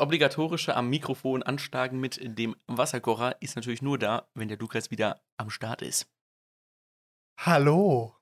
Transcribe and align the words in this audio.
Obligatorische 0.00 0.76
am 0.76 0.88
Mikrofon 0.90 1.42
anschlagen 1.42 2.00
mit 2.00 2.20
dem 2.22 2.56
Wasserkocher 2.66 3.40
ist 3.40 3.56
natürlich 3.56 3.82
nur 3.82 3.98
da, 3.98 4.28
wenn 4.34 4.48
der 4.48 4.58
Lukas 4.58 4.90
wieder 4.90 5.22
am 5.36 5.50
Start 5.50 5.82
ist. 5.82 6.06
Hallo. 7.38 8.16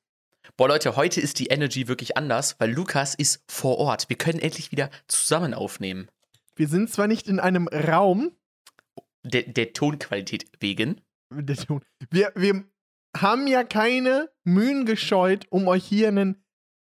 Boah, 0.57 0.69
Leute, 0.69 0.97
heute 0.97 1.21
ist 1.21 1.39
die 1.39 1.47
Energy 1.47 1.89
wirklich 1.89 2.17
anders, 2.17 2.59
weil 2.59 2.73
Lukas 2.73 3.15
ist 3.15 3.43
vor 3.49 3.79
Ort. 3.79 4.09
Wir 4.09 4.17
können 4.17 4.39
endlich 4.39 4.73
wieder 4.73 4.91
zusammen 5.07 5.55
aufnehmen. 5.55 6.09
Wir 6.57 6.69
sind 6.69 6.91
zwar 6.91 7.07
nicht 7.07 7.29
in 7.29 7.41
einem 7.41 7.69
Raum. 7.69 8.33
Der, 9.25 9.43
der 9.43 9.73
Tonqualität 9.73 10.47
wegen. 10.61 11.01
Der 11.31 11.57
Ton. 11.57 11.85
Wir, 12.11 12.33
wir 12.35 12.65
haben 13.17 13.47
ja 13.47 13.65
keine 13.65 14.31
Mühen 14.45 14.87
gescheut, 14.87 15.47
um 15.51 15.69
euch 15.69 15.85
hier 15.85 16.09
ein 16.09 16.43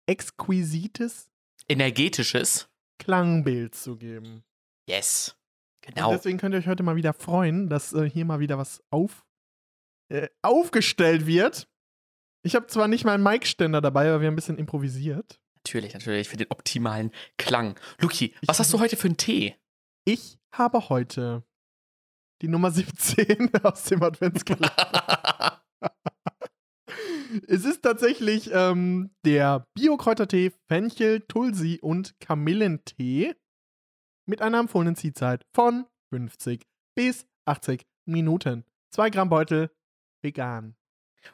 exquisites 0.07 1.31
Energetisches 1.69 2.69
Klangbild 2.99 3.75
zu 3.75 3.97
geben. 3.97 4.45
Yes. 4.89 5.37
Genau. 5.83 6.11
Und 6.11 6.17
deswegen 6.17 6.39
könnt 6.39 6.55
ihr 6.55 6.59
euch 6.59 6.69
heute 6.69 6.83
mal 6.83 6.97
wieder 6.97 7.13
freuen, 7.13 7.69
dass 7.69 7.93
äh, 7.93 8.09
hier 8.09 8.25
mal 8.25 8.41
wieder 8.41 8.57
was 8.59 8.83
auf, 8.91 9.25
äh, 10.09 10.29
aufgestellt 10.43 11.27
wird. 11.27 11.69
Ich 12.45 12.55
habe 12.55 12.67
zwar 12.67 12.89
nicht 12.89 13.05
mal 13.05 13.15
einen 13.15 13.25
Mic-Ständer 13.25 13.81
dabei, 13.81 14.09
aber 14.09 14.21
wir 14.21 14.27
haben 14.29 14.35
ein 14.35 14.37
bisschen 14.37 14.59
improvisiert. 14.59 15.41
Natürlich, 15.57 15.95
natürlich, 15.95 16.29
für 16.29 16.37
den 16.37 16.51
optimalen 16.51 17.13
Klang. 17.39 17.79
Luki, 18.01 18.35
was 18.47 18.59
hast 18.59 18.73
du 18.73 18.81
heute 18.81 18.97
für 18.97 19.07
einen 19.07 19.17
Tee? 19.17 19.57
Ich 20.05 20.39
habe 20.53 20.89
heute 20.89 21.45
die 22.43 22.49
Nummer 22.49 22.73
17 22.73 23.55
aus 23.63 23.85
dem 23.85 24.03
Adventskalender. 24.03 25.63
es 27.47 27.65
ist 27.65 27.83
tatsächlich 27.83 28.51
ähm, 28.53 29.15
der 29.25 29.69
Bio-Kräutertee, 29.75 30.53
Fenchel, 30.69 31.21
Tulsi 31.21 31.79
und 31.81 32.19
Kamillentee 32.19 33.35
mit 34.27 34.43
einer 34.43 34.61
empfohlenen 34.61 34.97
Ziehzeit 34.97 35.45
von 35.55 35.87
50 36.11 36.67
bis 36.95 37.27
80 37.47 37.87
Minuten. 38.07 38.65
2 38.91 39.11
Gramm 39.11 39.29
Beutel, 39.29 39.71
vegan. 40.23 40.77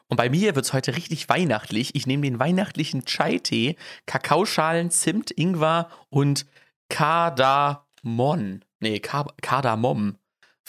Und 0.08 0.16
bei 0.16 0.28
mir 0.28 0.54
wird 0.54 0.66
es 0.66 0.72
heute 0.72 0.96
richtig 0.96 1.28
weihnachtlich. 1.28 1.94
Ich 1.94 2.06
nehme 2.06 2.22
den 2.22 2.38
weihnachtlichen 2.38 3.04
Chai-Tee, 3.04 3.76
Kakaoschalen, 4.06 4.90
Zimt, 4.90 5.30
Ingwer 5.30 5.90
und 6.10 6.46
Kardamom. 6.88 8.60
Nee, 8.80 9.00
Kardamom. 9.00 10.18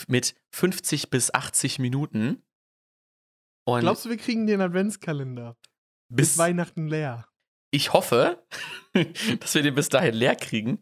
Mit 0.07 0.35
50 0.51 1.09
bis 1.09 1.33
80 1.33 1.79
Minuten. 1.79 2.41
Und 3.65 3.81
Glaubst 3.81 4.05
du, 4.05 4.09
wir 4.09 4.17
kriegen 4.17 4.47
den 4.47 4.61
Adventskalender? 4.61 5.57
Bis, 6.09 6.29
bis 6.29 6.37
Weihnachten 6.37 6.87
leer. 6.87 7.27
Ich 7.71 7.93
hoffe, 7.93 8.43
dass 9.39 9.53
wir 9.53 9.61
den 9.61 9.75
bis 9.75 9.89
dahin 9.89 10.15
leer 10.15 10.35
kriegen, 10.35 10.81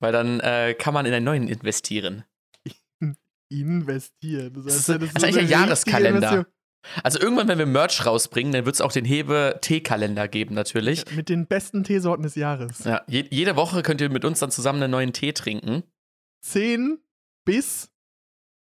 weil 0.00 0.12
dann 0.12 0.40
äh, 0.40 0.74
kann 0.74 0.94
man 0.94 1.06
in 1.06 1.12
einen 1.12 1.24
neuen 1.24 1.48
investieren. 1.48 2.24
investieren? 3.50 4.52
Das, 4.54 4.66
heißt, 4.66 4.88
das, 4.88 4.88
ist, 4.88 4.88
das 4.88 5.08
ist 5.10 5.24
eigentlich 5.24 5.38
ein 5.44 5.48
Jahreskalender. 5.48 6.46
Also 7.02 7.20
irgendwann, 7.20 7.48
wenn 7.48 7.58
wir 7.58 7.66
Merch 7.66 8.06
rausbringen, 8.06 8.52
dann 8.52 8.64
wird 8.64 8.76
es 8.76 8.80
auch 8.80 8.92
den 8.92 9.04
Hebe-Tee-Kalender 9.04 10.28
geben, 10.28 10.54
natürlich. 10.54 11.04
Ja, 11.08 11.16
mit 11.16 11.28
den 11.28 11.46
besten 11.46 11.84
Teesorten 11.84 12.22
des 12.22 12.34
Jahres. 12.34 12.84
Ja, 12.84 13.02
je 13.06 13.26
jede 13.30 13.56
Woche 13.56 13.82
könnt 13.82 14.00
ihr 14.00 14.10
mit 14.10 14.24
uns 14.24 14.38
dann 14.38 14.50
zusammen 14.50 14.82
einen 14.82 14.92
neuen 14.92 15.12
Tee 15.12 15.32
trinken. 15.32 15.82
10 16.42 16.98
bis 17.44 17.90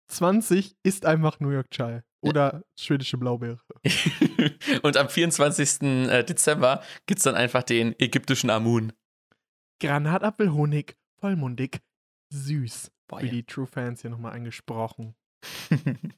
20 0.08 0.76
ist 0.82 1.06
einfach 1.06 1.40
New 1.40 1.50
York 1.50 1.70
Chai. 1.70 2.02
Oder 2.20 2.64
schwedische 2.78 3.18
Blaubeere. 3.18 3.60
Und 4.82 4.96
am 4.96 5.10
24. 5.10 5.82
Äh, 5.82 6.24
Dezember 6.24 6.82
gibt 7.04 7.18
es 7.18 7.24
dann 7.24 7.34
einfach 7.34 7.62
den 7.62 7.94
ägyptischen 7.98 8.48
Amun. 8.48 8.94
Granatapfelhonig, 9.80 10.96
vollmundig, 11.24 11.80
süß. 12.34 12.92
Boah, 13.08 13.22
Wie 13.22 13.26
ja. 13.26 13.32
die 13.32 13.44
True 13.44 13.66
Fans 13.66 14.02
hier 14.02 14.10
nochmal 14.10 14.32
angesprochen. 14.32 15.14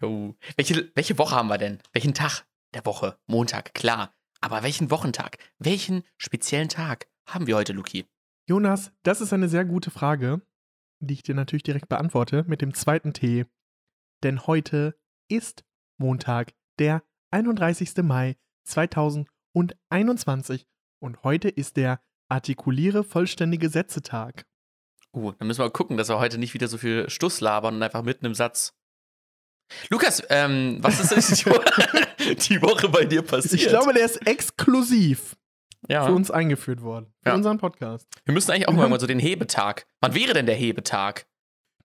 Jo. 0.00 0.34
Welche, 0.56 0.90
welche 0.94 1.18
Woche 1.18 1.36
haben 1.36 1.48
wir 1.48 1.58
denn? 1.58 1.78
Welchen 1.92 2.14
Tag 2.14 2.46
der 2.72 2.86
Woche? 2.86 3.18
Montag, 3.26 3.74
klar. 3.74 4.14
Aber 4.40 4.62
welchen 4.62 4.90
Wochentag? 4.90 5.36
Welchen 5.58 6.04
speziellen 6.16 6.70
Tag 6.70 7.06
haben 7.26 7.46
wir 7.46 7.54
heute, 7.54 7.74
Luki? 7.74 8.06
Jonas, 8.48 8.92
das 9.02 9.20
ist 9.20 9.34
eine 9.34 9.50
sehr 9.50 9.66
gute 9.66 9.90
Frage, 9.90 10.40
die 11.00 11.12
ich 11.12 11.22
dir 11.22 11.34
natürlich 11.34 11.64
direkt 11.64 11.90
beantworte 11.90 12.44
mit 12.48 12.62
dem 12.62 12.72
zweiten 12.72 13.12
Tee. 13.12 13.44
Denn 14.22 14.46
heute 14.46 14.98
ist 15.28 15.66
Montag, 15.98 16.54
der 16.78 17.02
31. 17.30 17.98
Mai 17.98 18.38
2021 18.64 20.66
und 20.98 21.22
heute 21.22 21.50
ist 21.50 21.76
der 21.76 22.00
Artikuliere 22.28 23.04
vollständige 23.04 23.68
Sätze-Tag. 23.68 24.46
Uh, 25.12 25.32
dann 25.32 25.48
müssen 25.48 25.60
wir 25.60 25.70
gucken, 25.70 25.96
dass 25.96 26.08
wir 26.08 26.18
heute 26.18 26.38
nicht 26.38 26.54
wieder 26.54 26.68
so 26.68 26.78
viel 26.78 27.08
Stuss 27.08 27.40
labern 27.40 27.76
und 27.76 27.82
einfach 27.82 28.02
mitten 28.02 28.26
im 28.26 28.34
Satz 28.34 28.74
Lukas, 29.90 30.22
ähm, 30.30 30.78
was 30.80 31.00
ist 31.00 31.10
denn 31.10 31.44
die 32.36 32.62
Woche, 32.62 32.88
bei 32.88 33.04
dir 33.04 33.22
passiert? 33.22 33.54
Ich 33.54 33.68
glaube, 33.68 33.92
der 33.92 34.04
ist 34.04 34.26
exklusiv 34.26 35.36
ja. 35.88 36.06
für 36.06 36.12
uns 36.12 36.30
eingeführt 36.30 36.82
worden. 36.82 37.12
Für 37.22 37.30
ja. 37.30 37.34
unseren 37.34 37.58
Podcast. 37.58 38.06
Wir 38.24 38.34
müssen 38.34 38.50
eigentlich 38.50 38.68
auch 38.68 38.72
mhm. 38.72 38.90
mal 38.90 39.00
so 39.00 39.06
den 39.06 39.18
Hebetag. 39.18 39.86
Wann 40.00 40.14
wäre 40.14 40.34
denn 40.34 40.46
der 40.46 40.54
Hebetag? 40.54 41.26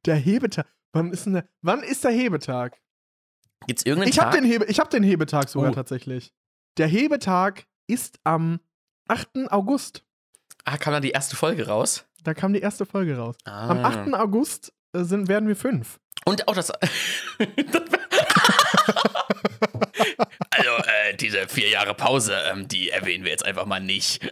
Der 0.05 0.15
Hebetag. 0.15 0.67
Wann 0.93 1.11
ist, 1.11 1.25
denn 1.25 1.33
der, 1.33 1.47
wann 1.61 1.83
ist 1.83 2.03
der 2.03 2.11
Hebetag? 2.11 2.79
Gibt's 3.67 3.85
irgendeinen 3.85 4.09
ich 4.09 4.17
Tag? 4.17 4.27
Hab 4.27 4.33
den 4.33 4.43
Hebe, 4.43 4.65
ich 4.65 4.79
habe 4.79 4.89
den 4.89 5.03
Hebetag 5.03 5.49
sogar 5.49 5.71
oh. 5.71 5.75
tatsächlich. 5.75 6.33
Der 6.77 6.87
Hebetag 6.87 7.65
ist 7.87 8.19
am 8.23 8.59
8. 9.07 9.51
August. 9.51 10.03
Ah, 10.65 10.77
kam 10.77 10.93
dann 10.93 11.01
die 11.01 11.11
erste 11.11 11.35
Folge 11.35 11.67
raus? 11.67 12.05
Da 12.23 12.33
kam 12.33 12.53
die 12.53 12.59
erste 12.59 12.85
Folge 12.85 13.17
raus. 13.17 13.35
Ah. 13.45 13.69
Am 13.69 13.83
8. 13.83 14.13
August 14.13 14.73
äh, 14.93 15.03
sind, 15.03 15.27
werden 15.27 15.47
wir 15.47 15.55
fünf. 15.55 15.99
Und 16.25 16.47
auch 16.47 16.53
das. 16.55 16.71
also, 20.51 20.69
äh, 20.77 21.15
diese 21.19 21.47
vier 21.47 21.69
Jahre 21.69 21.95
Pause, 21.95 22.35
ähm, 22.51 22.67
die 22.67 22.89
erwähnen 22.89 23.23
wir 23.23 23.31
jetzt 23.31 23.45
einfach 23.45 23.65
mal 23.65 23.79
nicht. 23.79 24.21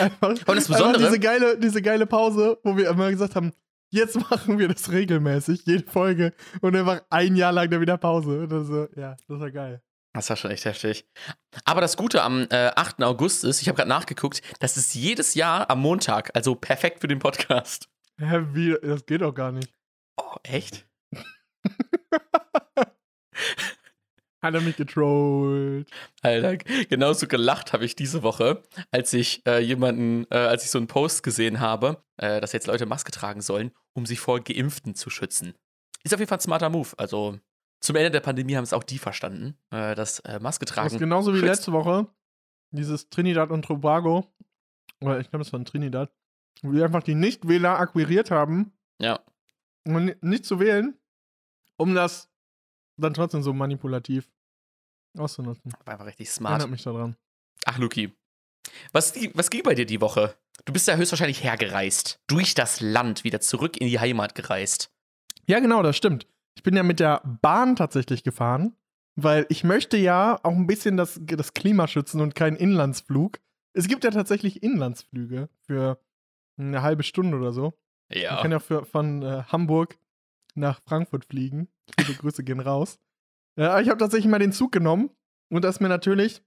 einfach, 0.00 0.28
Und 0.30 0.56
das 0.56 0.68
Besondere. 0.68 1.02
Diese 1.02 1.20
geile, 1.20 1.58
diese 1.58 1.82
geile 1.82 2.06
Pause, 2.06 2.58
wo 2.62 2.74
wir 2.76 2.88
immer 2.88 3.10
gesagt 3.10 3.36
haben, 3.36 3.52
jetzt 3.90 4.16
machen 4.30 4.58
wir 4.58 4.68
das 4.68 4.90
regelmäßig, 4.90 5.66
jede 5.66 5.90
Folge. 5.90 6.32
Und 6.62 6.74
einfach 6.74 7.02
ein 7.10 7.36
Jahr 7.36 7.52
lang 7.52 7.68
dann 7.70 7.82
wieder 7.82 7.98
Pause. 7.98 8.48
Das, 8.48 8.68
ja, 8.96 9.14
das 9.28 9.40
war 9.40 9.50
geil. 9.50 9.82
Das 10.16 10.30
war 10.30 10.36
schon 10.36 10.50
echt 10.50 10.64
heftig. 10.64 11.06
Aber 11.66 11.82
das 11.82 11.98
Gute 11.98 12.22
am 12.22 12.46
äh, 12.50 12.70
8. 12.74 13.02
August 13.02 13.44
ist, 13.44 13.60
ich 13.60 13.68
habe 13.68 13.76
gerade 13.76 13.90
nachgeguckt, 13.90 14.40
das 14.60 14.78
ist 14.78 14.94
jedes 14.94 15.34
Jahr 15.34 15.68
am 15.68 15.80
Montag, 15.80 16.30
also 16.34 16.54
perfekt 16.54 17.00
für 17.02 17.06
den 17.06 17.18
Podcast. 17.18 17.90
Hä, 18.18 18.46
wie? 18.52 18.74
Das 18.82 19.04
geht 19.04 19.20
doch 19.20 19.34
gar 19.34 19.52
nicht. 19.52 19.70
Oh, 20.16 20.36
echt? 20.42 20.88
Hat 24.42 24.54
er 24.54 24.62
mich 24.62 24.76
getrollt. 24.76 25.90
Alter, 26.22 26.56
genauso 26.88 27.26
gelacht 27.26 27.74
habe 27.74 27.84
ich 27.84 27.94
diese 27.94 28.22
Woche, 28.22 28.62
als 28.90 29.12
ich 29.12 29.44
äh, 29.46 29.58
jemanden, 29.58 30.24
äh, 30.30 30.38
als 30.38 30.64
ich 30.64 30.70
so 30.70 30.78
einen 30.78 30.86
Post 30.86 31.24
gesehen 31.24 31.60
habe, 31.60 32.02
äh, 32.16 32.40
dass 32.40 32.52
jetzt 32.52 32.68
Leute 32.68 32.86
Maske 32.86 33.12
tragen 33.12 33.42
sollen, 33.42 33.70
um 33.92 34.06
sich 34.06 34.18
vor 34.20 34.40
Geimpften 34.40 34.94
zu 34.94 35.10
schützen. 35.10 35.52
Ist 36.04 36.14
auf 36.14 36.20
jeden 36.20 36.28
Fall 36.30 36.38
ein 36.38 36.42
smarter 36.42 36.70
Move. 36.70 36.88
Also 36.96 37.38
zum 37.80 37.96
Ende 37.96 38.10
der 38.10 38.20
Pandemie 38.20 38.56
haben 38.56 38.64
es 38.64 38.72
auch 38.72 38.84
die 38.84 38.98
verstanden, 38.98 39.56
äh, 39.70 39.94
dass 39.94 40.20
äh, 40.20 40.38
Maske 40.40 40.66
tragen. 40.66 40.86
Das 40.86 40.94
ist 40.94 40.98
genauso 40.98 41.32
wie 41.32 41.38
schützt. 41.38 41.48
letzte 41.48 41.72
Woche. 41.72 42.06
Dieses 42.70 43.08
Trinidad 43.08 43.50
und 43.50 43.64
Tobago. 43.64 44.26
Oder 45.00 45.20
ich 45.20 45.30
glaube, 45.30 45.42
es 45.42 45.52
war 45.52 45.60
ein 45.60 45.64
Trinidad. 45.64 46.10
Wo 46.62 46.72
die 46.72 46.82
einfach 46.82 47.02
die 47.02 47.14
Nichtwähler 47.14 47.78
akquiriert 47.78 48.30
haben. 48.30 48.72
Ja 49.00 49.20
nicht 49.86 50.44
zu 50.44 50.60
wählen, 50.60 50.98
um 51.76 51.94
das 51.94 52.28
dann 52.96 53.14
trotzdem 53.14 53.42
so 53.42 53.52
manipulativ 53.52 54.30
auszunutzen. 55.16 55.72
War 55.84 55.94
einfach 55.94 56.06
richtig 56.06 56.30
smart. 56.30 56.60
Erinnert 56.60 56.70
mich 56.70 56.82
daran. 56.82 57.16
Ach, 57.64 57.78
Luki. 57.78 58.12
Was, 58.92 59.14
was 59.34 59.50
ging 59.50 59.62
bei 59.62 59.74
dir 59.74 59.86
die 59.86 60.00
Woche? 60.00 60.36
Du 60.64 60.72
bist 60.72 60.88
ja 60.88 60.96
höchstwahrscheinlich 60.96 61.42
hergereist. 61.42 62.20
Durch 62.26 62.54
das 62.54 62.80
Land, 62.80 63.24
wieder 63.24 63.40
zurück 63.40 63.76
in 63.80 63.86
die 63.86 64.00
Heimat 64.00 64.34
gereist. 64.34 64.90
Ja, 65.46 65.60
genau, 65.60 65.82
das 65.82 65.96
stimmt. 65.96 66.26
Ich 66.56 66.62
bin 66.62 66.74
ja 66.74 66.82
mit 66.82 67.00
der 67.00 67.22
Bahn 67.42 67.76
tatsächlich 67.76 68.24
gefahren, 68.24 68.76
weil 69.14 69.46
ich 69.48 69.62
möchte 69.62 69.96
ja 69.96 70.40
auch 70.42 70.52
ein 70.52 70.66
bisschen 70.66 70.96
das, 70.96 71.20
das 71.22 71.54
Klima 71.54 71.86
schützen 71.86 72.20
und 72.20 72.34
keinen 72.34 72.56
Inlandsflug. 72.56 73.38
Es 73.72 73.88
gibt 73.88 74.04
ja 74.04 74.10
tatsächlich 74.10 74.62
Inlandsflüge 74.62 75.48
für 75.66 76.00
eine 76.58 76.82
halbe 76.82 77.02
Stunde 77.02 77.36
oder 77.36 77.52
so. 77.52 77.74
Ja. 78.10 78.34
Man 78.34 78.42
kann 78.42 78.52
ja 78.52 78.58
für, 78.58 78.84
von 78.84 79.22
äh, 79.22 79.42
Hamburg 79.48 79.98
nach 80.54 80.80
Frankfurt 80.86 81.26
fliegen. 81.26 81.68
Viele 82.00 82.16
Grüße 82.16 82.42
gehen 82.42 82.60
raus. 82.60 82.98
Ja, 83.58 83.80
ich 83.80 83.88
habe 83.88 83.98
tatsächlich 83.98 84.30
mal 84.30 84.38
den 84.38 84.52
Zug 84.52 84.72
genommen 84.72 85.10
und 85.50 85.62
da 85.62 85.68
ist 85.68 85.80
mir 85.80 85.88
natürlich 85.88 86.42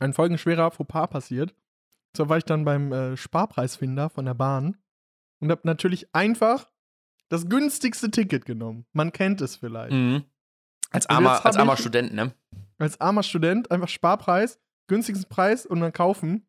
ein 0.00 0.12
folgenschwerer 0.12 0.70
Fauxpas 0.70 1.08
passiert. 1.08 1.54
So 2.16 2.28
war 2.28 2.38
ich 2.38 2.44
dann 2.44 2.64
beim 2.64 2.92
äh, 2.92 3.16
Sparpreisfinder 3.16 4.10
von 4.10 4.24
der 4.24 4.34
Bahn 4.34 4.76
und 5.40 5.50
habe 5.50 5.62
natürlich 5.64 6.14
einfach 6.14 6.70
das 7.28 7.48
günstigste 7.48 8.10
Ticket 8.10 8.44
genommen. 8.44 8.86
Man 8.92 9.12
kennt 9.12 9.40
es 9.40 9.56
vielleicht. 9.56 9.92
Mhm. 9.92 10.24
Als 10.90 11.06
armer, 11.06 11.44
als 11.44 11.56
armer 11.56 11.76
Student, 11.76 12.14
ne? 12.14 12.32
Als 12.78 13.00
armer 13.00 13.22
Student 13.22 13.70
einfach 13.70 13.88
Sparpreis, 13.88 14.60
günstigsten 14.86 15.28
Preis 15.28 15.66
und 15.66 15.80
dann 15.80 15.92
kaufen. 15.92 16.46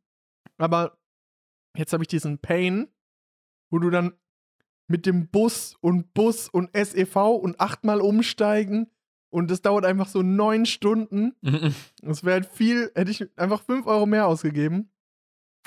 Aber 0.57 0.97
jetzt 1.75 1.93
habe 1.93 2.03
ich 2.03 2.07
diesen 2.07 2.37
Pain 2.39 2.87
wo 3.69 3.79
du 3.79 3.89
dann 3.89 4.13
mit 4.87 5.05
dem 5.05 5.27
Bus 5.27 5.75
und 5.81 6.13
Bus 6.13 6.47
und 6.47 6.69
SEV 6.75 7.15
und 7.15 7.59
achtmal 7.59 8.01
umsteigen 8.01 8.89
und 9.29 9.49
das 9.49 9.61
dauert 9.61 9.85
einfach 9.85 10.07
so 10.07 10.21
neun 10.21 10.65
Stunden. 10.65 11.35
Das 12.01 12.23
wäre 12.23 12.35
halt 12.35 12.45
viel, 12.45 12.91
hätte 12.95 13.11
ich 13.11 13.27
einfach 13.37 13.61
fünf 13.63 13.87
Euro 13.87 14.05
mehr 14.05 14.27
ausgegeben, 14.27 14.91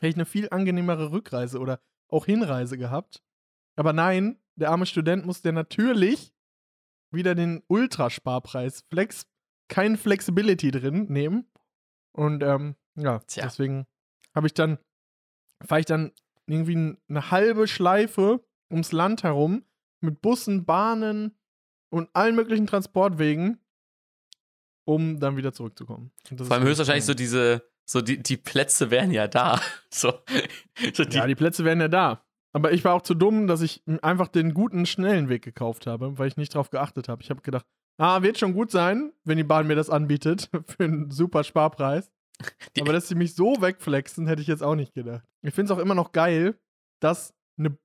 hätte 0.00 0.08
ich 0.08 0.14
eine 0.14 0.25
viel 0.25 0.49
angenehmere 0.50 1.11
Rückreise 1.11 1.58
oder 1.58 1.81
auch 2.08 2.26
Hinreise 2.26 2.78
gehabt. 2.78 3.22
Aber 3.76 3.93
nein, 3.93 4.38
der 4.58 4.70
arme 4.70 4.87
Student 4.87 5.25
musste 5.25 5.52
natürlich 5.52 6.32
wieder 7.10 7.34
den 7.34 7.62
Ultrasparpreis, 7.69 8.84
Flex, 8.90 9.26
kein 9.69 9.96
Flexibility 9.96 10.70
drin 10.70 11.06
nehmen. 11.08 11.50
Und 12.12 12.43
ähm, 12.43 12.75
ja, 12.96 13.20
Tja. 13.20 13.44
deswegen 13.44 13.87
habe 14.34 14.46
ich 14.46 14.55
dann, 14.55 14.78
fahre 15.64 15.81
ich 15.81 15.87
dann 15.87 16.12
irgendwie 16.46 16.96
eine 17.08 17.31
halbe 17.31 17.69
Schleife 17.69 18.44
ums 18.70 18.93
Land 18.93 19.22
herum 19.22 19.64
mit 20.00 20.20
Bussen, 20.20 20.64
Bahnen 20.64 21.38
und 21.90 22.11
allen 22.12 22.34
möglichen 22.34 22.66
Transportwegen, 22.66 23.58
um 24.84 25.20
dann 25.20 25.37
wieder 25.37 25.52
zurückzukommen. 25.52 26.12
Vor 26.37 26.50
allem 26.50 26.64
höchstwahrscheinlich 26.64 27.04
so 27.04 27.14
diese, 27.14 27.62
so 27.84 28.00
die, 28.00 28.22
die 28.22 28.37
Plätze 28.37 28.90
wären 28.90 29.11
ja 29.11 29.28
da. 29.28 29.61
So, 29.90 30.12
so 30.93 31.04
die, 31.04 31.16
Ja, 31.16 31.26
die 31.26 31.34
Plätze 31.34 31.64
wären 31.64 31.81
ja 31.81 31.88
da. 31.88 32.27
Aber 32.52 32.72
ich 32.72 32.84
war 32.84 32.94
auch 32.94 33.02
zu 33.02 33.14
dumm, 33.14 33.46
dass 33.46 33.60
ich 33.60 33.82
einfach 34.02 34.28
den 34.28 34.54
guten, 34.54 34.86
schnellen 34.86 35.28
Weg 35.28 35.42
gekauft 35.42 35.86
habe, 35.86 36.18
weil 36.18 36.28
ich 36.28 36.36
nicht 36.36 36.54
drauf 36.54 36.70
geachtet 36.70 37.08
habe. 37.08 37.22
Ich 37.22 37.30
habe 37.30 37.42
gedacht, 37.42 37.66
ah, 37.98 38.22
wird 38.22 38.38
schon 38.38 38.54
gut 38.54 38.70
sein, 38.70 39.12
wenn 39.24 39.36
die 39.36 39.44
Bahn 39.44 39.66
mir 39.66 39.74
das 39.76 39.90
anbietet 39.90 40.50
für 40.66 40.84
einen 40.84 41.10
super 41.10 41.44
Sparpreis. 41.44 42.10
Die- 42.76 42.80
Aber 42.82 42.92
dass 42.92 43.08
sie 43.08 43.14
mich 43.16 43.34
so 43.34 43.60
wegflexen, 43.60 44.26
hätte 44.26 44.40
ich 44.42 44.48
jetzt 44.48 44.62
auch 44.62 44.76
nicht 44.76 44.94
gedacht. 44.94 45.24
Ich 45.42 45.52
finde 45.54 45.72
es 45.72 45.78
auch 45.78 45.82
immer 45.82 45.94
noch 45.94 46.12
geil, 46.12 46.58
dass 47.00 47.34
eine 47.58 47.76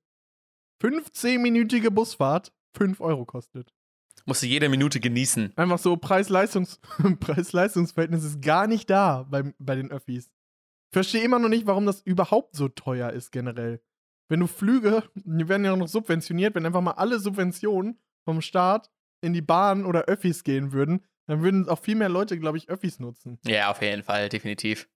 15-minütige 0.82 1.90
Busfahrt 1.90 2.52
5 2.76 3.00
Euro 3.00 3.24
kostet. 3.24 3.72
musst 4.26 4.42
du 4.42 4.46
jede 4.46 4.68
Minute 4.68 5.00
genießen. 5.00 5.52
Einfach 5.56 5.78
so 5.78 5.94
Preis-Leistungs- 5.96 6.78
Preis-Leistungsverhältnis 7.20 8.24
ist 8.24 8.42
gar 8.42 8.66
nicht 8.66 8.88
da 8.90 9.24
bei, 9.28 9.52
bei 9.58 9.76
den 9.76 9.90
Öffis. 9.90 10.26
Ich 10.26 10.92
verstehe 10.96 11.22
immer 11.22 11.38
noch 11.38 11.48
nicht, 11.48 11.66
warum 11.66 11.86
das 11.86 12.00
überhaupt 12.02 12.54
so 12.54 12.68
teuer 12.68 13.10
ist 13.10 13.32
generell. 13.32 13.80
Wenn 14.34 14.40
du 14.40 14.48
Flüge, 14.48 15.04
die 15.14 15.48
werden 15.48 15.64
ja 15.64 15.72
auch 15.74 15.76
noch 15.76 15.86
subventioniert, 15.86 16.56
wenn 16.56 16.66
einfach 16.66 16.80
mal 16.80 16.94
alle 16.94 17.20
Subventionen 17.20 18.00
vom 18.24 18.40
Staat 18.40 18.90
in 19.20 19.32
die 19.32 19.42
Bahn 19.42 19.86
oder 19.86 20.06
Öffis 20.06 20.42
gehen 20.42 20.72
würden, 20.72 21.06
dann 21.28 21.40
würden 21.40 21.68
auch 21.68 21.78
viel 21.78 21.94
mehr 21.94 22.08
Leute, 22.08 22.36
glaube 22.40 22.58
ich, 22.58 22.68
Öffis 22.68 22.98
nutzen. 22.98 23.38
Ja, 23.46 23.70
auf 23.70 23.80
jeden 23.80 24.02
Fall, 24.02 24.28
definitiv. 24.28 24.88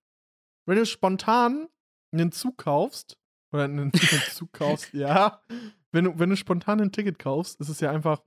Wenn 0.65 0.75
du 0.75 0.85
spontan 0.85 1.69
einen 2.11 2.33
Zug 2.33 2.57
kaufst, 2.57 3.17
oder 3.53 3.63
einen, 3.63 3.93
Zug 3.93 4.51
kaufst, 4.51 4.91
ja, 4.93 5.41
wenn 5.93 6.03
du, 6.03 6.19
wenn 6.19 6.31
du 6.31 6.35
spontan 6.35 6.81
ein 6.81 6.91
Ticket 6.91 7.17
kaufst, 7.17 7.61
ist 7.61 7.69
es 7.69 7.79
ja 7.79 7.91
einfach 7.91 8.21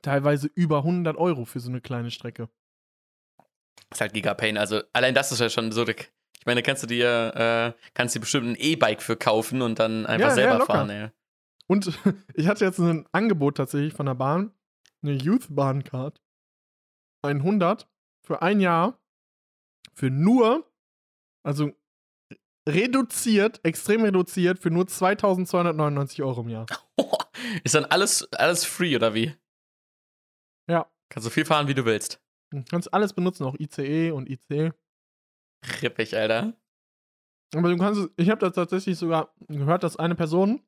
teilweise 0.00 0.48
über 0.54 0.78
100 0.78 1.18
Euro 1.18 1.44
für 1.44 1.60
so 1.60 1.68
eine 1.68 1.82
kleine 1.82 2.10
Strecke. 2.10 2.48
ist 3.90 4.00
halt 4.00 4.14
Gigapain. 4.14 4.56
Also 4.56 4.80
allein 4.94 5.14
das 5.14 5.32
ist 5.32 5.40
ja 5.40 5.50
schon 5.50 5.70
so. 5.70 5.84
dick. 5.84 6.14
Ich 6.40 6.46
meine, 6.46 6.62
kannst 6.62 6.82
du 6.82 6.86
dir, 6.86 7.74
äh, 7.76 7.82
kannst 7.94 8.14
dir 8.14 8.20
bestimmt 8.20 8.46
ein 8.46 8.56
E-Bike 8.56 9.02
für 9.02 9.16
kaufen 9.16 9.60
und 9.62 9.78
dann 9.78 10.06
einfach 10.06 10.20
Ja, 10.20 10.28
ja, 10.28 10.34
selber 10.34 10.58
locker. 10.58 10.72
fahren, 10.72 10.90
ey. 10.90 11.08
Und 11.66 11.86
ich 12.34 12.46
hatte 12.46 12.64
jetzt 12.64 12.78
ein 12.78 13.06
Angebot 13.12 13.56
tatsächlich 13.56 13.92
von 13.92 14.06
der 14.06 14.14
Bahn, 14.14 14.52
eine 15.02 15.12
Youth 15.12 15.46
Bahn 15.50 15.84
Card. 15.84 16.20
100 17.22 17.88
für 18.22 18.42
ein 18.42 18.60
Jahr 18.60 18.98
für 19.94 20.10
nur, 20.10 20.70
also 21.44 21.72
reduziert, 22.68 23.60
extrem 23.64 24.04
reduziert, 24.04 24.60
für 24.60 24.70
nur 24.70 24.86
2299 24.86 26.22
Euro 26.22 26.42
im 26.42 26.48
Jahr. 26.50 26.66
Ist 27.64 27.74
dann 27.74 27.84
alles, 27.86 28.30
alles 28.32 28.64
free 28.64 28.94
oder 28.94 29.14
wie? 29.14 29.34
Ja. 30.70 30.88
Kannst 31.10 31.24
so 31.24 31.30
viel 31.30 31.44
fahren, 31.44 31.66
wie 31.66 31.74
du 31.74 31.84
willst. 31.84 32.20
Du 32.50 32.62
kannst 32.70 32.92
alles 32.94 33.12
benutzen, 33.12 33.44
auch 33.44 33.56
ICE 33.58 34.12
und 34.12 34.28
IC. 34.28 34.72
Rippig, 35.82 36.16
Alter. 36.16 36.54
Aber 37.54 37.68
du 37.70 37.76
kannst 37.78 38.00
es, 38.00 38.10
ich 38.16 38.30
habe 38.30 38.40
da 38.40 38.50
tatsächlich 38.50 38.98
sogar 38.98 39.34
gehört, 39.48 39.82
dass 39.82 39.96
eine 39.96 40.14
Person 40.14 40.62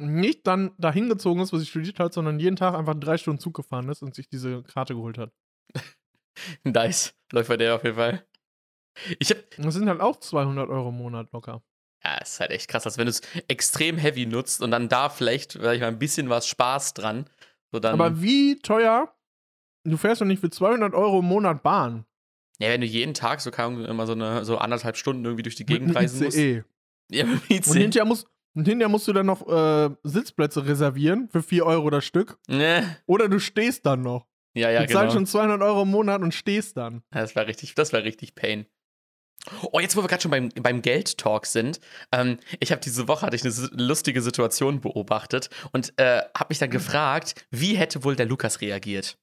nicht 0.00 0.46
dann 0.46 0.72
dahin 0.78 1.08
gezogen 1.08 1.40
ist, 1.40 1.52
wo 1.52 1.58
sie 1.58 1.66
studiert 1.66 1.98
hat, 1.98 2.12
sondern 2.14 2.38
jeden 2.38 2.56
Tag 2.56 2.74
einfach 2.74 2.94
drei 2.94 3.18
Stunden 3.18 3.40
Zug 3.40 3.54
gefahren 3.54 3.88
ist 3.88 4.02
und 4.02 4.14
sich 4.14 4.28
diese 4.28 4.62
Karte 4.62 4.94
geholt 4.94 5.18
hat. 5.18 5.32
Nice. 6.62 7.14
Läuft 7.32 7.48
bei 7.48 7.56
der 7.56 7.74
auf 7.74 7.82
jeden 7.82 7.96
Fall. 7.96 8.24
Ich 9.18 9.30
hab, 9.30 9.38
Das 9.56 9.74
sind 9.74 9.88
halt 9.88 10.00
auch 10.00 10.20
200 10.20 10.68
Euro 10.68 10.90
im 10.90 10.96
Monat 10.96 11.32
locker. 11.32 11.64
ja, 12.04 12.18
ist 12.18 12.38
halt 12.38 12.52
echt 12.52 12.68
krass, 12.68 12.86
als 12.86 12.96
wenn 12.96 13.06
du 13.06 13.10
es 13.10 13.22
extrem 13.48 13.98
heavy 13.98 14.24
nutzt 14.24 14.62
und 14.62 14.70
dann 14.70 14.88
da 14.88 15.08
vielleicht, 15.08 15.52
sag 15.52 15.74
ich 15.74 15.80
mal, 15.80 15.88
ein 15.88 15.98
bisschen 15.98 16.28
was 16.30 16.46
Spaß 16.46 16.94
dran. 16.94 17.28
So 17.72 17.80
dann, 17.80 17.94
Aber 17.94 18.22
wie 18.22 18.56
teuer? 18.60 19.12
Du 19.84 19.96
fährst 19.96 20.20
doch 20.20 20.26
nicht 20.26 20.38
für 20.38 20.48
200 20.48 20.94
Euro 20.94 21.18
im 21.18 21.24
Monat 21.24 21.64
Bahn. 21.64 22.04
Ja, 22.58 22.68
wenn 22.70 22.80
du 22.80 22.86
jeden 22.86 23.14
Tag 23.14 23.40
so, 23.40 23.50
Ahnung, 23.50 23.84
immer 23.84 24.06
so, 24.06 24.12
eine, 24.12 24.44
so 24.44 24.58
anderthalb 24.58 24.96
Stunden 24.96 25.24
irgendwie 25.24 25.42
durch 25.42 25.54
die 25.54 25.66
Gegend 25.66 25.94
reisen 25.94 26.24
musst. 26.24 26.36
ICE. 26.36 26.64
Ja, 27.10 27.24
mit 27.24 27.48
dem 27.48 27.56
Und 27.56 27.66
ICE. 27.66 27.80
hinterher, 27.80 28.04
musst, 28.04 28.26
und 28.54 28.66
hinterher 28.66 28.88
musst 28.88 29.06
du 29.06 29.12
dann 29.12 29.26
noch 29.26 29.46
äh, 29.48 29.90
Sitzplätze 30.02 30.66
reservieren 30.66 31.28
für 31.28 31.42
4 31.42 31.64
Euro 31.64 31.90
das 31.90 32.04
Stück. 32.04 32.38
Ne. 32.48 32.96
Oder 33.06 33.28
du 33.28 33.38
stehst 33.38 33.86
dann 33.86 34.02
noch. 34.02 34.26
Ja, 34.54 34.70
ja, 34.70 34.80
du 34.80 34.92
zahlst 34.92 35.12
genau. 35.12 35.12
schon 35.12 35.26
200 35.26 35.62
Euro 35.62 35.82
im 35.82 35.90
Monat 35.90 36.20
und 36.20 36.34
stehst 36.34 36.76
dann. 36.76 37.02
Das 37.10 37.36
war 37.36 37.46
richtig, 37.46 37.74
das 37.74 37.92
war 37.92 38.02
richtig 38.02 38.34
Pain. 38.34 38.66
Oh, 39.70 39.78
jetzt 39.78 39.96
wo 39.96 40.02
wir 40.02 40.08
gerade 40.08 40.20
schon 40.20 40.32
beim, 40.32 40.48
beim 40.48 40.82
Geld-Talk 40.82 41.46
sind, 41.46 41.80
ähm, 42.12 42.38
ich 42.58 42.72
habe 42.72 42.80
diese 42.80 43.06
Woche 43.06 43.24
hatte 43.24 43.36
ich 43.36 43.44
eine 43.44 43.54
lustige 43.82 44.20
Situation 44.20 44.80
beobachtet 44.80 45.48
und 45.72 45.92
äh, 45.96 46.22
habe 46.36 46.48
mich 46.48 46.58
dann 46.58 46.70
gefragt, 46.70 47.46
wie 47.50 47.76
hätte 47.76 48.02
wohl 48.02 48.16
der 48.16 48.26
Lukas 48.26 48.60
reagiert? 48.60 49.16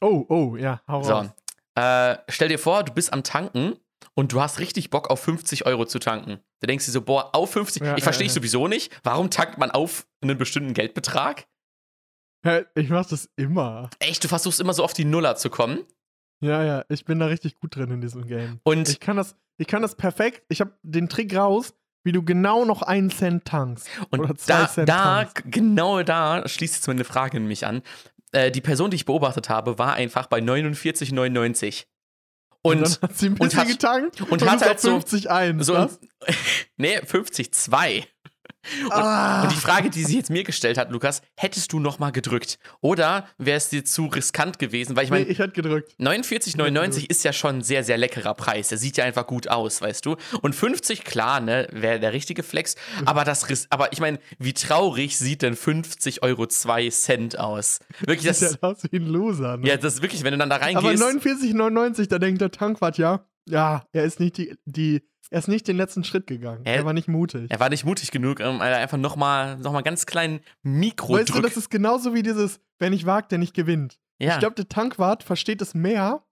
Oh, 0.00 0.26
oh, 0.28 0.56
ja, 0.56 0.82
hau 0.86 1.02
So, 1.02 1.12
raus. 1.12 1.28
Äh, 1.74 2.16
stell 2.28 2.48
dir 2.48 2.58
vor, 2.58 2.82
du 2.84 2.92
bist 2.92 3.12
am 3.12 3.22
Tanken 3.22 3.74
und 4.14 4.32
du 4.32 4.40
hast 4.40 4.58
richtig 4.58 4.90
Bock 4.90 5.10
auf 5.10 5.20
50 5.20 5.64
Euro 5.66 5.84
zu 5.86 5.98
tanken. 5.98 6.38
Du 6.60 6.66
denkst 6.66 6.84
dir 6.86 6.92
so, 6.92 7.02
boah, 7.02 7.34
auf 7.34 7.52
50, 7.52 7.82
Ja, 7.82 7.92
ich 7.94 8.00
ja, 8.00 8.04
verstehe 8.04 8.26
ja. 8.26 8.32
sowieso 8.32 8.68
nicht, 8.68 8.92
warum 9.04 9.30
tankt 9.30 9.58
man 9.58 9.70
auf 9.70 10.06
einen 10.20 10.36
bestimmten 10.38 10.74
Geldbetrag? 10.74 11.46
Ich 12.74 12.88
mach 12.90 13.06
das 13.06 13.28
immer. 13.36 13.88
Echt, 14.00 14.24
du 14.24 14.28
versuchst 14.28 14.58
immer 14.60 14.74
so 14.74 14.82
auf 14.82 14.92
die 14.92 15.04
Nuller 15.04 15.36
zu 15.36 15.48
kommen 15.48 15.84
Ja, 16.40 16.64
ja, 16.64 16.84
ich 16.88 17.04
bin 17.04 17.20
da 17.20 17.26
richtig 17.26 17.54
gut 17.60 17.76
drin 17.76 17.90
in 17.92 18.00
diesem 18.00 18.26
Game. 18.26 18.58
und 18.64 18.88
Ich 18.88 18.98
kann 18.98 19.16
das, 19.16 19.36
ich 19.58 19.68
kann 19.68 19.80
das 19.82 19.94
perfekt. 19.94 20.42
Ich 20.48 20.60
habe 20.60 20.76
den 20.82 21.08
Trick 21.08 21.36
raus, 21.36 21.72
wie 22.04 22.10
du 22.10 22.24
genau 22.24 22.64
noch 22.64 22.82
einen 22.82 23.10
Cent 23.10 23.44
tankst. 23.44 23.86
oder 24.10 24.24
Und 24.30 24.40
zwei 24.40 24.62
da, 24.62 24.68
Cent 24.68 24.88
da 24.88 25.24
tankst. 25.24 25.42
genau 25.52 26.02
da 26.02 26.42
schließt 26.48 26.74
jetzt 26.74 26.86
meine 26.88 27.04
Frage 27.04 27.38
nämlich 27.38 27.64
an. 27.64 27.82
Äh, 28.32 28.50
die 28.50 28.60
Person, 28.60 28.90
die 28.90 28.96
ich 28.96 29.04
beobachtet 29.04 29.48
habe, 29.48 29.78
war 29.78 29.94
einfach 29.94 30.26
bei 30.26 30.38
49,99. 30.38 31.84
Und, 32.64 32.80
dann 32.82 32.96
hat 33.10 33.16
sie 33.16 33.26
ein 33.26 33.32
und 33.32 33.38
bisschen 33.40 33.58
hat- 33.60 33.68
getankt 33.68 34.20
und 34.22 34.42
hat 34.48 34.56
ist 34.56 34.62
halt 34.62 34.74
auf 34.76 34.80
so- 34.80 34.90
50 34.92 35.30
ein. 35.30 35.60
so, 35.62 35.74
was? 35.74 35.98
nee, 36.76 36.98
50,2. 36.98 38.04
Und, 38.84 38.92
Ah. 38.92 39.42
und 39.42 39.52
die 39.52 39.56
Frage, 39.56 39.90
die 39.90 40.04
sie 40.04 40.16
jetzt 40.16 40.30
mir 40.30 40.44
gestellt 40.44 40.78
hat, 40.78 40.90
Lukas, 40.90 41.22
hättest 41.36 41.72
du 41.72 41.80
nochmal 41.80 42.12
gedrückt? 42.12 42.58
Oder 42.80 43.26
wäre 43.38 43.56
es 43.56 43.68
dir 43.68 43.84
zu 43.84 44.06
riskant 44.06 44.58
gewesen? 44.58 44.96
Weil 44.96 45.04
ich 45.04 45.10
nee, 45.10 45.18
meine, 45.20 45.30
ich 45.30 45.38
hätte 45.38 45.52
gedrückt. 45.52 45.92
49,99 45.98 47.08
ist 47.10 47.24
ja 47.24 47.32
schon 47.32 47.56
ein 47.56 47.62
sehr, 47.62 47.84
sehr 47.84 47.98
leckerer 47.98 48.34
Preis. 48.34 48.68
Der 48.68 48.78
sieht 48.78 48.96
ja 48.96 49.04
einfach 49.04 49.26
gut 49.26 49.48
aus, 49.48 49.80
weißt 49.82 50.06
du? 50.06 50.16
Und 50.42 50.54
50, 50.54 51.04
klar, 51.04 51.40
ne, 51.40 51.68
wäre 51.72 51.98
der 52.00 52.12
richtige 52.12 52.42
Flex. 52.42 52.76
Aber 53.04 53.24
das, 53.24 53.46
aber 53.70 53.92
ich 53.92 54.00
meine, 54.00 54.18
wie 54.38 54.52
traurig 54.52 55.18
sieht 55.18 55.42
denn 55.42 55.56
50 55.56 56.22
Euro 56.22 56.46
2 56.46 56.88
Cent 56.90 57.38
aus? 57.38 57.80
Wirklich, 58.00 58.26
das, 58.26 58.40
sieht 58.40 58.58
ja 58.62 58.68
aus 58.68 58.78
wie 58.90 58.96
ein 58.96 59.06
Loser. 59.06 59.56
Ne? 59.56 59.68
ja, 59.68 59.76
das 59.76 59.94
ist 59.94 60.02
wirklich, 60.02 60.22
wenn 60.24 60.32
du 60.32 60.38
dann 60.38 60.50
da 60.50 60.56
Aber 60.56 60.64
reingehst. 60.66 61.02
49,99, 61.02 62.08
da 62.08 62.18
denkt 62.18 62.40
der 62.40 62.50
Tankwart 62.50 62.98
ja, 62.98 63.26
ja, 63.48 63.82
er 63.92 64.04
ist 64.04 64.20
nicht 64.20 64.38
die, 64.38 64.56
die 64.64 65.02
er 65.32 65.38
ist 65.38 65.48
nicht 65.48 65.66
den 65.66 65.78
letzten 65.78 66.04
Schritt 66.04 66.26
gegangen. 66.26 66.62
Hä? 66.66 66.76
Er 66.76 66.84
war 66.84 66.92
nicht 66.92 67.08
mutig. 67.08 67.50
er 67.50 67.58
war 67.58 67.70
nicht 67.70 67.86
mutig 67.86 68.10
genug, 68.10 68.40
um 68.40 68.60
einfach 68.60 68.98
nochmal 68.98 69.56
noch 69.56 69.72
mal 69.72 69.80
ganz 69.80 70.04
kleinen 70.04 70.40
Mikro 70.62 71.14
Weißt 71.14 71.30
du, 71.30 71.40
das 71.40 71.56
ist 71.56 71.70
genauso 71.70 72.12
wie 72.12 72.22
dieses, 72.22 72.60
wer 72.78 72.90
nicht 72.90 73.06
wagt, 73.06 73.32
der 73.32 73.38
nicht 73.38 73.54
gewinnt. 73.54 73.98
ja. 74.18 74.34
Ich 74.34 74.38
glaube, 74.38 74.54
der 74.54 74.68
Tankwart 74.68 75.22
versteht 75.22 75.62
es 75.62 75.72
mehr, 75.74 76.22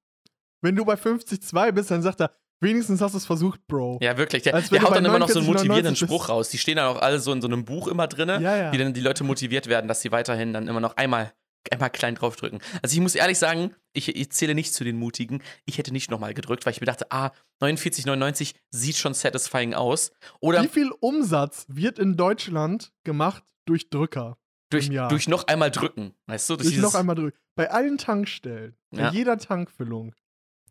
wenn 0.61 0.77
du 0.77 0.85
bei 0.85 0.95
50,2 0.95 1.73
bist, 1.73 1.91
dann 1.91 2.03
sagt 2.03 2.21
er, 2.21 2.33
wenigstens 2.61 3.01
hast 3.01 3.13
du 3.13 3.19
es 3.19 3.25
versucht, 3.25 3.67
Bro. 3.67 3.99
ja, 4.03 4.19
wirklich. 4.19 4.43
Der, 4.43 4.53
wenn 4.53 4.65
der 4.69 4.83
haut 4.83 4.95
dann 4.95 5.07
immer 5.07 5.19
noch 5.19 5.31
so 5.31 5.39
einen 5.39 5.49
49,99 5.49 5.53
motivierenden 5.55 5.93
bist. 5.93 6.03
Spruch 6.03 6.29
raus. 6.29 6.51
Die 6.51 6.59
stehen 6.59 6.77
dann 6.77 6.95
auch 6.95 7.01
alle 7.01 7.19
so 7.21 7.33
in 7.33 7.41
so 7.41 7.49
einem 7.49 7.65
Buch 7.65 7.89
immer 7.89 8.07
drin, 8.07 8.29
ja. 8.29 8.39
ja. 8.39 8.73
wie 8.73 8.77
dann 8.77 8.93
die 8.93 9.01
Leute 9.01 9.25
motiviert 9.25 9.67
werden, 9.67 9.89
dass 9.89 10.03
sie 10.03 10.13
weiterhin 10.13 10.53
dann 10.53 10.69
immer 10.69 10.81
noch 10.81 10.99
einmal, 10.99 11.33
einmal 11.71 11.91
klein 11.91 12.15
draufdrücken. 12.15 12.61
Also 12.83 12.95
ich 12.95 13.01
muss 13.01 13.15
ehrlich 13.15 13.39
sagen, 13.39 13.75
ich, 13.93 14.09
ich 14.15 14.31
zähle 14.33 14.55
nicht 14.55 14.73
zu 14.75 14.85
den 14.85 14.97
Mutigen. 14.97 15.43
Ich 15.67 15.79
hätte 15.79 15.93
nicht 15.93 16.11
nochmal 16.11 16.35
gedrückt, 16.35 16.65
weil 16.67 16.73
ich 16.73 16.81
mir 16.81 16.87
dachte, 16.87 17.11
ah, 17.11 17.33
49,99 17.63 18.55
sieht 18.71 18.97
schon 18.97 19.15
satisfying 19.15 19.75
aus. 19.75 20.13
Oder 20.41 20.63
Wie 20.63 20.69
viel 20.69 20.91
Umsatz 21.01 21.67
wird 21.69 21.99
in 21.99 22.17
Deutschland 22.17 22.93
gemacht 23.05 23.45
durch 23.67 23.91
Drücker? 23.91 24.37
durch, 24.71 24.89
durch 24.89 25.29
noch 25.29 25.47
einmal 25.49 25.71
drücken. 25.71 26.15
Weißt 26.27 26.49
du? 26.49 26.57
Durch 26.57 26.69
Durch 26.69 26.81
noch 26.81 26.95
einmal 26.95 27.17
drücken. 27.17 27.37
Bei 27.57 27.71
allen 27.71 27.99
Tankstellen, 27.99 28.77
bei 28.91 29.03
Ja. 29.03 29.11
jeder 29.11 29.37
Tankfüllung, 29.39 30.15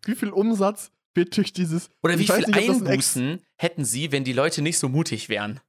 wie 0.05 0.15
viel 0.15 0.29
Umsatz 0.29 0.91
wird 1.13 1.35
durch 1.35 1.51
dieses. 1.51 1.89
oder 2.01 2.17
wie 2.17 2.25
viel 2.25 2.37
nicht, 2.37 2.47
das 2.47 2.55
ein 2.55 2.87
Einbußen 2.87 3.45
hätten 3.57 3.83
sie, 3.83 4.11
wenn 4.13 4.23
die 4.23 4.31
Leute 4.33 4.61
nicht 4.61 4.79
so 4.79 4.87
mutig 4.87 5.27
wären? 5.27 5.59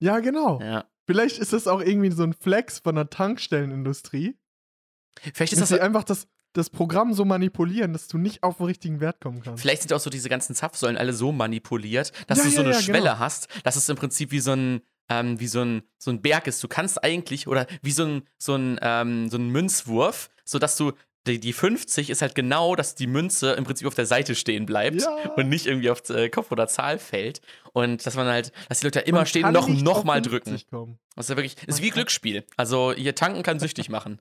Ja, 0.00 0.20
genau. 0.20 0.60
Ja. 0.62 0.90
Vielleicht 1.06 1.38
ist 1.38 1.52
das 1.52 1.66
auch 1.66 1.80
irgendwie 1.80 2.10
so 2.10 2.22
ein 2.22 2.32
Flex 2.32 2.78
von 2.78 2.94
der 2.94 3.10
Tankstellenindustrie. 3.10 4.36
Vielleicht 5.34 5.52
ist 5.52 5.60
Dass 5.60 5.68
das 5.68 5.78
sie 5.78 5.80
einfach 5.80 6.04
das, 6.04 6.26
das 6.52 6.70
Programm 6.70 7.12
so 7.12 7.24
manipulieren, 7.24 7.92
dass 7.92 8.08
du 8.08 8.18
nicht 8.18 8.42
auf 8.42 8.58
den 8.58 8.66
richtigen 8.66 9.00
Wert 9.00 9.20
kommen 9.20 9.42
kannst. 9.42 9.62
Vielleicht 9.62 9.82
sind 9.82 9.92
auch 9.92 10.00
so 10.00 10.10
diese 10.10 10.28
ganzen 10.28 10.54
Zapfsäulen 10.54 10.96
alle 10.96 11.12
so 11.12 11.32
manipuliert, 11.32 12.12
dass 12.28 12.38
Ja, 12.38 12.44
du 12.44 12.50
so 12.50 12.56
ja, 12.56 12.62
eine 12.62 12.72
ja, 12.72 12.80
Schwelle 12.80 13.02
genau. 13.10 13.18
hast, 13.18 13.48
dass 13.64 13.76
es 13.76 13.88
im 13.88 13.96
Prinzip 13.96 14.30
wie 14.30 14.40
so 14.40 14.52
ein, 14.52 14.80
ähm, 15.08 15.38
wie 15.40 15.48
so 15.48 15.60
ein, 15.60 15.82
so 15.98 16.10
ein 16.10 16.22
Berg 16.22 16.46
ist. 16.46 16.62
Du 16.62 16.68
kannst 16.68 17.02
eigentlich, 17.02 17.46
oder 17.48 17.66
wie 17.82 17.90
so 17.92 18.04
ein, 18.04 18.22
so 18.38 18.54
ein, 18.54 18.78
ähm, 18.80 19.28
so 19.28 19.36
ein 19.38 19.48
Münzwurf, 19.50 20.30
sodass 20.44 20.76
du, 20.76 20.92
die, 21.26 21.38
die 21.38 21.52
50 21.52 22.10
ist 22.10 22.20
halt 22.22 22.34
genau, 22.34 22.74
dass 22.74 22.94
die 22.94 23.06
Münze 23.06 23.52
im 23.52 23.64
Prinzip 23.64 23.86
auf 23.86 23.94
der 23.94 24.06
Seite 24.06 24.34
stehen 24.34 24.66
bleibt 24.66 25.02
Ja. 25.02 25.30
und 25.36 25.48
nicht 25.48 25.66
irgendwie 25.66 25.90
auf 25.90 26.08
äh, 26.10 26.28
Kopf 26.28 26.50
oder 26.50 26.66
Zahl 26.66 26.98
fällt. 26.98 27.40
Und 27.72 28.04
dass 28.04 28.16
man 28.16 28.26
halt, 28.26 28.52
dass 28.68 28.80
die 28.80 28.86
Leute 28.86 29.00
immer 29.00 29.18
Man 29.18 29.26
stehen 29.26 29.52
noch, 29.52 29.68
noch 29.68 30.04
mal 30.04 30.22
50 30.22 30.30
drücken. 30.30 30.70
Kommen. 30.70 30.98
Das 31.14 31.26
ist 31.26 31.30
ja 31.30 31.36
wirklich, 31.36 31.56
ist 31.68 31.80
wie 31.82 31.90
Glücksspiel. 31.90 32.44
Also 32.56 32.92
hier 32.92 33.14
tanken 33.14 33.42
kann 33.42 33.60
süchtig 33.60 33.88
machen. 33.88 34.20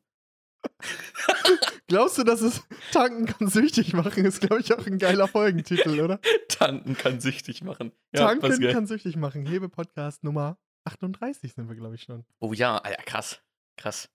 Glaubst 1.87 2.17
du, 2.17 2.23
dass 2.23 2.41
es 2.41 2.61
Tanken 2.91 3.25
kann 3.25 3.47
süchtig 3.47 3.93
machen? 3.93 4.23
Ist, 4.25 4.41
glaube 4.41 4.61
ich, 4.61 4.73
auch 4.73 4.85
ein 4.85 4.97
geiler 4.97 5.27
Folgentitel, 5.27 5.99
oder? 5.99 6.19
Tanken 6.47 6.95
kann 6.95 7.19
süchtig 7.19 7.63
machen. 7.63 7.91
Ja, 8.13 8.27
Tanken 8.27 8.61
kann 8.71 8.87
süchtig 8.87 9.15
machen. 9.17 9.45
Hebe-Podcast 9.45 10.23
Nummer 10.23 10.57
38 10.85 11.53
sind 11.53 11.67
wir, 11.67 11.75
glaube 11.75 11.95
ich, 11.95 12.03
schon. 12.03 12.25
Oh 12.39 12.53
ja, 12.53 12.79
krass. 13.05 13.41
Krass. 13.77 14.09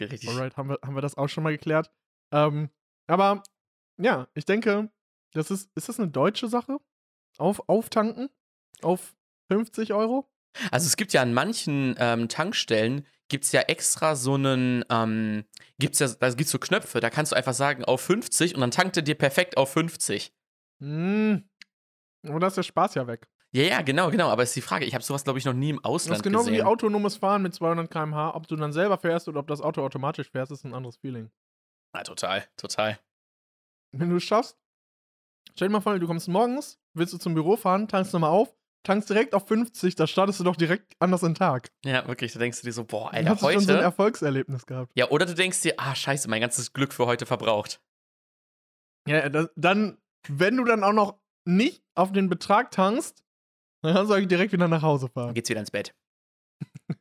Richtig. 0.00 0.28
Alright, 0.28 0.56
haben 0.56 0.68
wir, 0.70 0.78
haben 0.84 0.94
wir 0.94 1.02
das 1.02 1.16
auch 1.16 1.28
schon 1.28 1.42
mal 1.44 1.52
geklärt. 1.52 1.90
Ähm, 2.32 2.70
aber 3.06 3.42
ja, 3.98 4.28
ich 4.34 4.44
denke, 4.44 4.90
das 5.32 5.50
ist, 5.50 5.70
ist 5.76 5.88
das 5.88 6.00
eine 6.00 6.08
deutsche 6.08 6.48
Sache? 6.48 6.78
Auf, 7.38 7.68
auftanken? 7.68 8.30
Auf 8.82 9.14
50 9.50 9.92
Euro? 9.92 10.28
Also 10.70 10.86
es 10.86 10.96
gibt 10.96 11.12
ja 11.12 11.22
an 11.22 11.32
manchen 11.32 11.94
ähm, 11.98 12.28
Tankstellen 12.28 13.06
gibt 13.28 13.44
es 13.44 13.52
ja 13.52 13.62
extra 13.62 14.14
so 14.14 14.34
einen, 14.34 14.84
ähm, 14.90 15.44
gibt's 15.78 15.98
ja, 16.00 16.08
da 16.08 16.28
gibt's 16.30 16.52
so 16.52 16.58
Knöpfe, 16.58 17.00
da 17.00 17.08
kannst 17.08 17.32
du 17.32 17.36
einfach 17.36 17.54
sagen 17.54 17.84
auf 17.84 18.02
50 18.02 18.54
und 18.54 18.60
dann 18.60 18.70
tankt 18.70 18.96
er 18.98 19.02
dir 19.02 19.14
perfekt 19.14 19.56
auf 19.56 19.72
50. 19.72 20.34
Hm. 20.80 21.48
Aber 22.28 22.40
da 22.40 22.48
ist 22.48 22.58
der 22.58 22.62
Spaß 22.62 22.94
ja 22.94 23.06
weg. 23.06 23.26
Ja, 23.54 23.64
ja, 23.64 23.82
genau, 23.82 24.10
genau. 24.10 24.28
Aber 24.28 24.42
ist 24.42 24.56
die 24.56 24.60
Frage, 24.62 24.84
ich 24.84 24.94
habe 24.94 25.04
sowas, 25.04 25.24
glaube 25.24 25.38
ich, 25.38 25.44
noch 25.44 25.52
nie 25.52 25.70
im 25.70 25.76
Das 25.76 25.84
Ausland 25.84 26.16
ist 26.18 26.22
genau 26.22 26.38
gesehen. 26.38 26.54
wie 26.54 26.62
autonomes 26.62 27.16
Fahren 27.16 27.42
mit 27.42 27.54
200 27.54 27.90
km/h. 27.90 28.34
Ob 28.34 28.46
du 28.46 28.56
dann 28.56 28.72
selber 28.72 28.96
fährst 28.98 29.28
oder 29.28 29.40
ob 29.40 29.46
das 29.46 29.60
Auto 29.60 29.82
automatisch 29.82 30.30
fährst, 30.30 30.52
ist 30.52 30.64
ein 30.64 30.72
anderes 30.72 30.96
Feeling. 30.96 31.30
Ja, 31.94 32.02
total, 32.02 32.46
total. 32.56 32.98
Wenn 33.92 34.08
du 34.10 34.16
es 34.16 34.22
schaffst, 34.24 34.58
stell 35.54 35.68
dir 35.68 35.72
mal 35.72 35.80
vor, 35.80 35.98
du 35.98 36.06
kommst 36.06 36.28
morgens, 36.28 36.78
willst 36.94 37.12
du 37.12 37.18
zum 37.18 37.34
Büro 37.34 37.56
fahren, 37.56 37.88
tankst 37.88 38.12
nochmal 38.14 38.30
auf, 38.30 38.54
tankst 38.84 39.10
direkt 39.10 39.34
auf 39.34 39.46
50, 39.46 39.94
da 39.96 40.06
startest 40.06 40.40
du 40.40 40.44
doch 40.44 40.56
direkt 40.56 40.94
anders 40.98 41.22
in 41.22 41.30
den 41.30 41.34
Tag. 41.34 41.70
Ja, 41.84 42.06
wirklich, 42.08 42.32
da 42.32 42.38
denkst 42.38 42.60
du 42.60 42.66
dir 42.66 42.72
so, 42.72 42.84
boah, 42.84 43.10
Dann 43.10 43.18
Alter, 43.26 43.30
hast 43.30 43.42
du 43.42 43.50
schon 43.52 43.60
so 43.60 43.70
ein 43.72 43.76
heute. 43.76 43.84
Erfolgserlebnis 43.84 44.66
gehabt. 44.66 44.90
Ja, 44.94 45.10
oder 45.10 45.26
du 45.26 45.34
denkst 45.34 45.60
dir, 45.60 45.74
ah, 45.76 45.94
scheiße, 45.94 46.28
mein 46.30 46.40
ganzes 46.40 46.72
Glück 46.72 46.92
für 46.94 47.06
heute 47.06 47.26
verbraucht. 47.26 47.82
Ja, 49.06 49.28
das, 49.28 49.48
dann, 49.56 49.98
wenn 50.28 50.56
du 50.56 50.64
dann 50.64 50.84
auch 50.84 50.92
noch 50.92 51.18
nicht 51.44 51.84
auf 51.94 52.12
den 52.12 52.28
Betrag 52.28 52.70
tankst, 52.70 53.22
dann 53.82 53.94
kannst 53.94 54.10
du 54.10 54.14
eigentlich 54.14 54.28
direkt 54.28 54.52
wieder 54.52 54.68
nach 54.68 54.82
Hause 54.82 55.06
Dann 55.06 55.12
fahren. 55.12 55.34
geht's 55.34 55.50
wieder 55.50 55.60
ins 55.60 55.72
Bett. 55.72 55.94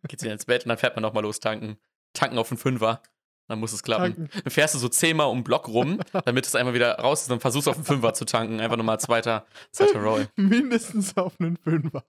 geht's 0.08 0.24
wieder 0.24 0.34
ins 0.34 0.46
Bett 0.46 0.66
und 0.66 0.70
dann 0.70 0.78
fährt 0.80 0.96
man 0.96 1.04
nochmal 1.04 1.24
los 1.24 1.40
tanken. 1.40 1.78
Tanken 2.14 2.38
auf 2.40 2.52
einen 2.52 2.58
Fünfer. 2.58 3.02
Dann 3.51 3.60
muss 3.60 3.74
es 3.74 3.84
klappen. 3.84 4.15
Tanken. 4.15 4.29
Dann 4.43 4.51
fährst 4.51 4.74
du 4.75 4.79
so 4.79 4.88
zehnmal 4.89 5.27
um 5.27 5.39
den 5.39 5.43
Block 5.43 5.67
rum, 5.67 6.00
damit 6.25 6.46
es 6.46 6.55
einfach 6.55 6.74
wieder 6.74 6.98
raus 6.98 7.22
ist. 7.22 7.29
Dann 7.31 7.39
versuchst 7.39 7.67
du 7.67 7.72
auf 7.72 7.77
einen 7.77 7.86
Fünfer 7.86 8.13
zu 8.13 8.25
tanken. 8.25 8.60
Einfach 8.60 8.77
nochmal 8.77 9.00
zweiter, 9.00 9.46
zweiter 9.72 10.01
Roll. 10.01 10.27
Mindestens 10.38 11.15
auf 11.17 11.34
einen 11.39 11.58
Fünfer. 11.58 12.03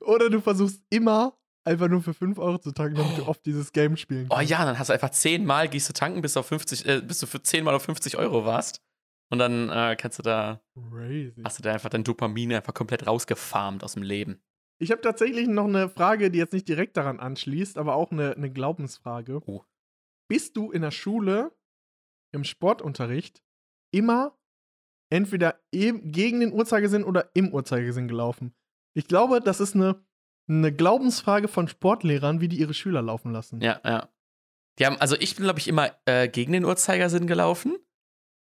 Oder 0.00 0.30
du 0.30 0.40
versuchst 0.40 0.82
immer 0.90 1.36
einfach 1.64 1.88
nur 1.88 2.02
für 2.02 2.14
5 2.14 2.38
Euro 2.38 2.58
zu 2.58 2.72
tanken, 2.72 2.96
damit 2.96 3.18
du 3.18 3.26
oft 3.26 3.44
dieses 3.44 3.72
Game 3.72 3.96
spielen 3.96 4.26
Oh 4.30 4.36
kannst. 4.36 4.50
ja, 4.50 4.64
dann 4.64 4.78
hast 4.78 4.88
du 4.88 4.92
einfach 4.92 5.10
zehnmal 5.10 5.68
gehst 5.68 5.88
du 5.88 5.92
tanken, 5.92 6.20
bis, 6.22 6.34
du 6.34 6.40
auf 6.40 6.46
50, 6.46 6.86
äh, 6.86 7.00
bis 7.00 7.18
du 7.18 7.26
für 7.26 7.42
zehnmal 7.42 7.74
auf 7.74 7.82
50 7.82 8.16
Euro 8.16 8.44
warst. 8.44 8.82
Und 9.30 9.38
dann 9.38 9.68
äh, 9.70 9.96
kannst 9.96 10.18
du 10.18 10.22
da, 10.22 10.60
Crazy. 10.90 11.40
hast 11.44 11.58
du 11.58 11.62
da 11.62 11.72
einfach 11.72 11.88
dein 11.90 12.02
Dopamin 12.04 12.52
einfach 12.52 12.74
komplett 12.74 13.06
rausgefarmt 13.06 13.84
aus 13.84 13.94
dem 13.94 14.02
Leben. 14.02 14.42
Ich 14.82 14.90
habe 14.90 15.02
tatsächlich 15.02 15.46
noch 15.46 15.66
eine 15.66 15.88
Frage, 15.90 16.30
die 16.30 16.38
jetzt 16.38 16.54
nicht 16.54 16.66
direkt 16.66 16.96
daran 16.96 17.20
anschließt, 17.20 17.76
aber 17.76 17.94
auch 17.94 18.10
eine, 18.10 18.34
eine 18.34 18.50
Glaubensfrage. 18.50 19.40
Oh. 19.46 19.62
Bist 20.30 20.56
du 20.56 20.70
in 20.70 20.82
der 20.82 20.92
Schule 20.92 21.50
im 22.32 22.44
Sportunterricht 22.44 23.42
immer 23.92 24.38
entweder 25.12 25.60
gegen 25.72 26.38
den 26.38 26.52
Uhrzeigersinn 26.52 27.02
oder 27.02 27.32
im 27.34 27.52
Uhrzeigersinn 27.52 28.06
gelaufen? 28.06 28.54
Ich 28.94 29.08
glaube, 29.08 29.40
das 29.40 29.58
ist 29.58 29.74
eine, 29.74 30.04
eine 30.48 30.72
Glaubensfrage 30.72 31.48
von 31.48 31.66
Sportlehrern, 31.66 32.40
wie 32.40 32.46
die 32.46 32.60
ihre 32.60 32.74
Schüler 32.74 33.02
laufen 33.02 33.32
lassen. 33.32 33.60
Ja, 33.60 33.80
ja. 33.84 34.08
Die 34.78 34.86
haben, 34.86 34.98
also 34.98 35.16
ich 35.16 35.34
bin, 35.34 35.46
glaube 35.46 35.58
ich, 35.58 35.66
immer 35.66 35.90
äh, 36.04 36.28
gegen 36.28 36.52
den 36.52 36.64
Uhrzeigersinn 36.64 37.26
gelaufen. 37.26 37.76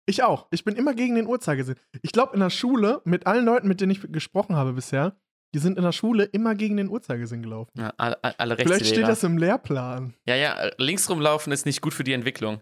Ich 0.04 0.22
auch. 0.22 0.48
Ich 0.50 0.64
bin 0.64 0.76
immer 0.76 0.92
gegen 0.92 1.14
den 1.14 1.26
Uhrzeigersinn. 1.26 1.76
Ich 2.02 2.12
glaube, 2.12 2.34
in 2.34 2.40
der 2.40 2.50
Schule, 2.50 3.00
mit 3.06 3.26
allen 3.26 3.46
Leuten, 3.46 3.66
mit 3.66 3.80
denen 3.80 3.92
ich 3.92 4.12
gesprochen 4.12 4.56
habe 4.56 4.74
bisher, 4.74 5.18
die 5.54 5.58
sind 5.58 5.76
in 5.76 5.84
der 5.84 5.92
Schule 5.92 6.24
immer 6.24 6.54
gegen 6.54 6.76
den 6.76 6.88
Uhrzeigersinn 6.88 7.42
gelaufen. 7.42 7.70
Ja, 7.76 7.92
alle, 7.96 8.22
alle 8.38 8.56
Vielleicht 8.56 8.86
steht 8.86 9.06
das 9.06 9.22
im 9.22 9.36
Lehrplan. 9.36 10.14
Ja, 10.26 10.34
ja, 10.34 10.54
äh, 10.54 10.72
links 10.78 11.08
rumlaufen 11.10 11.52
ist 11.52 11.66
nicht 11.66 11.80
gut 11.82 11.94
für 11.94 12.04
die 12.04 12.12
Entwicklung. 12.12 12.60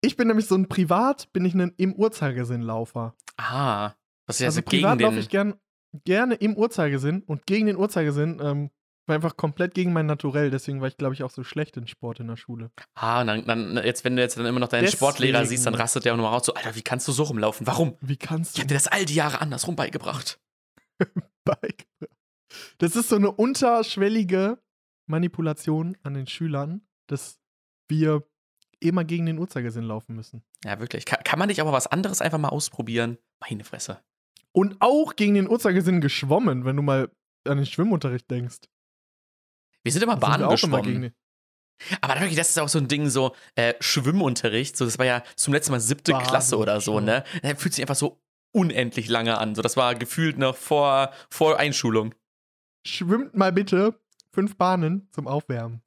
Ich 0.00 0.16
bin 0.16 0.28
nämlich 0.28 0.46
so 0.46 0.54
ein 0.54 0.68
Privat, 0.68 1.32
bin 1.32 1.44
ich 1.44 1.54
ein 1.54 1.72
im 1.76 1.94
Uhrzeigersinn-Laufer. 1.94 3.14
Ah, 3.36 3.92
was 4.26 4.36
ist 4.36 4.40
ja 4.40 4.46
also 4.46 4.56
so 4.56 4.62
gegen 4.62 4.82
privat 4.82 5.00
laufe 5.00 5.18
ich 5.18 5.28
gern, 5.28 5.54
gerne 6.04 6.34
im 6.36 6.56
Uhrzeigersinn 6.56 7.22
und 7.22 7.46
gegen 7.46 7.66
den 7.66 7.76
Uhrzeigersinn 7.76 8.40
ähm, 8.42 8.70
war 9.06 9.16
einfach 9.16 9.36
komplett 9.36 9.74
gegen 9.74 9.92
mein 9.92 10.06
Naturell. 10.06 10.50
Deswegen 10.50 10.80
war 10.80 10.88
ich, 10.88 10.96
glaube 10.96 11.14
ich, 11.14 11.24
auch 11.24 11.30
so 11.30 11.42
schlecht 11.42 11.76
in 11.76 11.88
Sport 11.88 12.20
in 12.20 12.28
der 12.28 12.36
Schule. 12.36 12.70
Ah, 12.94 13.24
dann, 13.24 13.44
dann, 13.46 13.76
jetzt, 13.84 14.04
wenn 14.04 14.14
du 14.14 14.22
jetzt 14.22 14.38
dann 14.38 14.46
immer 14.46 14.60
noch 14.60 14.68
deinen 14.68 14.82
Deswegen. 14.82 14.98
Sportlehrer 14.98 15.44
siehst, 15.44 15.66
dann 15.66 15.74
rastet 15.74 16.04
der 16.04 16.12
auch 16.12 16.16
nur 16.16 16.28
raus. 16.28 16.46
So, 16.46 16.54
Alter, 16.54 16.76
wie 16.76 16.82
kannst 16.82 17.08
du 17.08 17.12
so 17.12 17.24
rumlaufen? 17.24 17.66
Warum? 17.66 17.96
Wie 18.00 18.16
kannst 18.16 18.52
Ich 18.52 18.56
du 18.56 18.60
hab 18.62 18.68
dir 18.68 18.74
das 18.74 18.86
all 18.86 19.04
die 19.04 19.16
Jahre 19.16 19.40
andersrum 19.40 19.74
beigebracht. 19.74 20.38
Bike? 21.44 21.86
Das 22.78 22.96
ist 22.96 23.08
so 23.08 23.16
eine 23.16 23.30
unterschwellige 23.32 24.58
Manipulation 25.06 25.96
an 26.02 26.14
den 26.14 26.26
Schülern, 26.26 26.82
dass 27.08 27.40
wir 27.88 28.26
immer 28.80 29.04
gegen 29.04 29.26
den 29.26 29.38
Uhrzeigersinn 29.38 29.84
laufen 29.84 30.14
müssen. 30.16 30.42
Ja, 30.64 30.78
wirklich. 30.80 31.04
Kann, 31.04 31.22
kann 31.24 31.38
man 31.38 31.48
nicht 31.48 31.60
aber 31.60 31.72
was 31.72 31.86
anderes 31.86 32.20
einfach 32.20 32.38
mal 32.38 32.48
ausprobieren? 32.48 33.18
Meine 33.40 33.64
Fresse. 33.64 34.00
Und 34.52 34.76
auch 34.80 35.16
gegen 35.16 35.34
den 35.34 35.48
Uhrzeigersinn 35.48 36.00
geschwommen, 36.00 36.64
wenn 36.64 36.76
du 36.76 36.82
mal 36.82 37.10
an 37.46 37.56
den 37.56 37.66
Schwimmunterricht 37.66 38.30
denkst. 38.30 38.58
Wir 39.82 39.92
sind 39.92 40.02
immer 40.02 40.16
Da 40.16 40.20
sind 40.20 40.30
Bahnen 40.30 40.42
immer 40.42 40.52
geschwommen. 40.52 41.02
den- 41.02 41.14
Aber 42.00 42.14
wirklich, 42.20 42.36
das 42.36 42.50
ist 42.50 42.58
auch 42.58 42.68
so 42.68 42.78
ein 42.78 42.86
Ding, 42.86 43.08
so 43.08 43.34
äh, 43.56 43.74
Schwimmunterricht. 43.80 44.76
So, 44.76 44.84
das 44.84 44.98
war 44.98 45.06
ja 45.06 45.22
zum 45.36 45.52
letzten 45.54 45.72
Mal 45.72 45.80
siebte 45.80 46.12
Klasse 46.12 46.56
oder 46.58 46.80
so, 46.80 47.00
ne? 47.00 47.24
Der 47.42 47.56
fühlt 47.56 47.74
sich 47.74 47.82
einfach 47.82 47.96
so 47.96 48.20
unendlich 48.52 49.08
lange 49.08 49.38
an. 49.38 49.54
So, 49.54 49.62
das 49.62 49.76
war 49.76 49.94
gefühlt 49.94 50.38
noch 50.38 50.56
vor, 50.56 51.10
vor 51.30 51.58
Einschulung. 51.58 52.14
Schwimmt 52.86 53.36
mal 53.36 53.52
bitte 53.52 53.94
fünf 54.32 54.56
Bahnen 54.56 55.08
zum 55.10 55.26
Aufwärmen. 55.26 55.82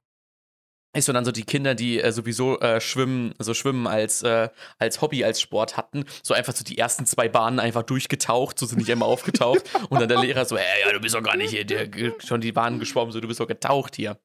Ist 0.95 1.07
so 1.07 1.13
dann 1.13 1.25
so 1.25 1.33
die 1.33 1.43
Kinder, 1.43 1.75
die 1.75 1.99
äh, 1.99 2.11
sowieso 2.13 2.57
äh, 2.61 2.79
schwimmen, 2.79 3.33
so 3.37 3.53
schwimmen 3.53 3.85
als, 3.85 4.23
äh, 4.23 4.47
als 4.77 5.01
Hobby, 5.01 5.25
als 5.25 5.41
Sport 5.41 5.75
hatten, 5.75 6.05
so 6.23 6.33
einfach 6.33 6.55
so 6.55 6.63
die 6.63 6.77
ersten 6.77 7.05
zwei 7.05 7.27
Bahnen 7.27 7.59
einfach 7.59 7.83
durchgetaucht, 7.83 8.57
so 8.57 8.65
sind 8.65 8.77
nicht 8.77 8.87
immer 8.87 9.05
aufgetaucht. 9.05 9.63
Und 9.89 9.99
dann 9.99 10.07
der 10.07 10.21
Lehrer 10.21 10.45
so, 10.45 10.57
hey, 10.57 10.83
ja, 10.85 10.93
du 10.93 11.01
bist 11.01 11.13
doch 11.13 11.21
gar 11.21 11.35
nicht 11.35 11.49
hier, 11.51 11.65
der, 11.65 11.89
schon 12.25 12.39
die 12.39 12.53
Bahnen 12.53 12.79
geschwommen, 12.79 13.11
so, 13.11 13.19
du 13.19 13.27
bist 13.27 13.41
doch 13.41 13.47
getaucht 13.47 13.97
hier. 13.97 14.17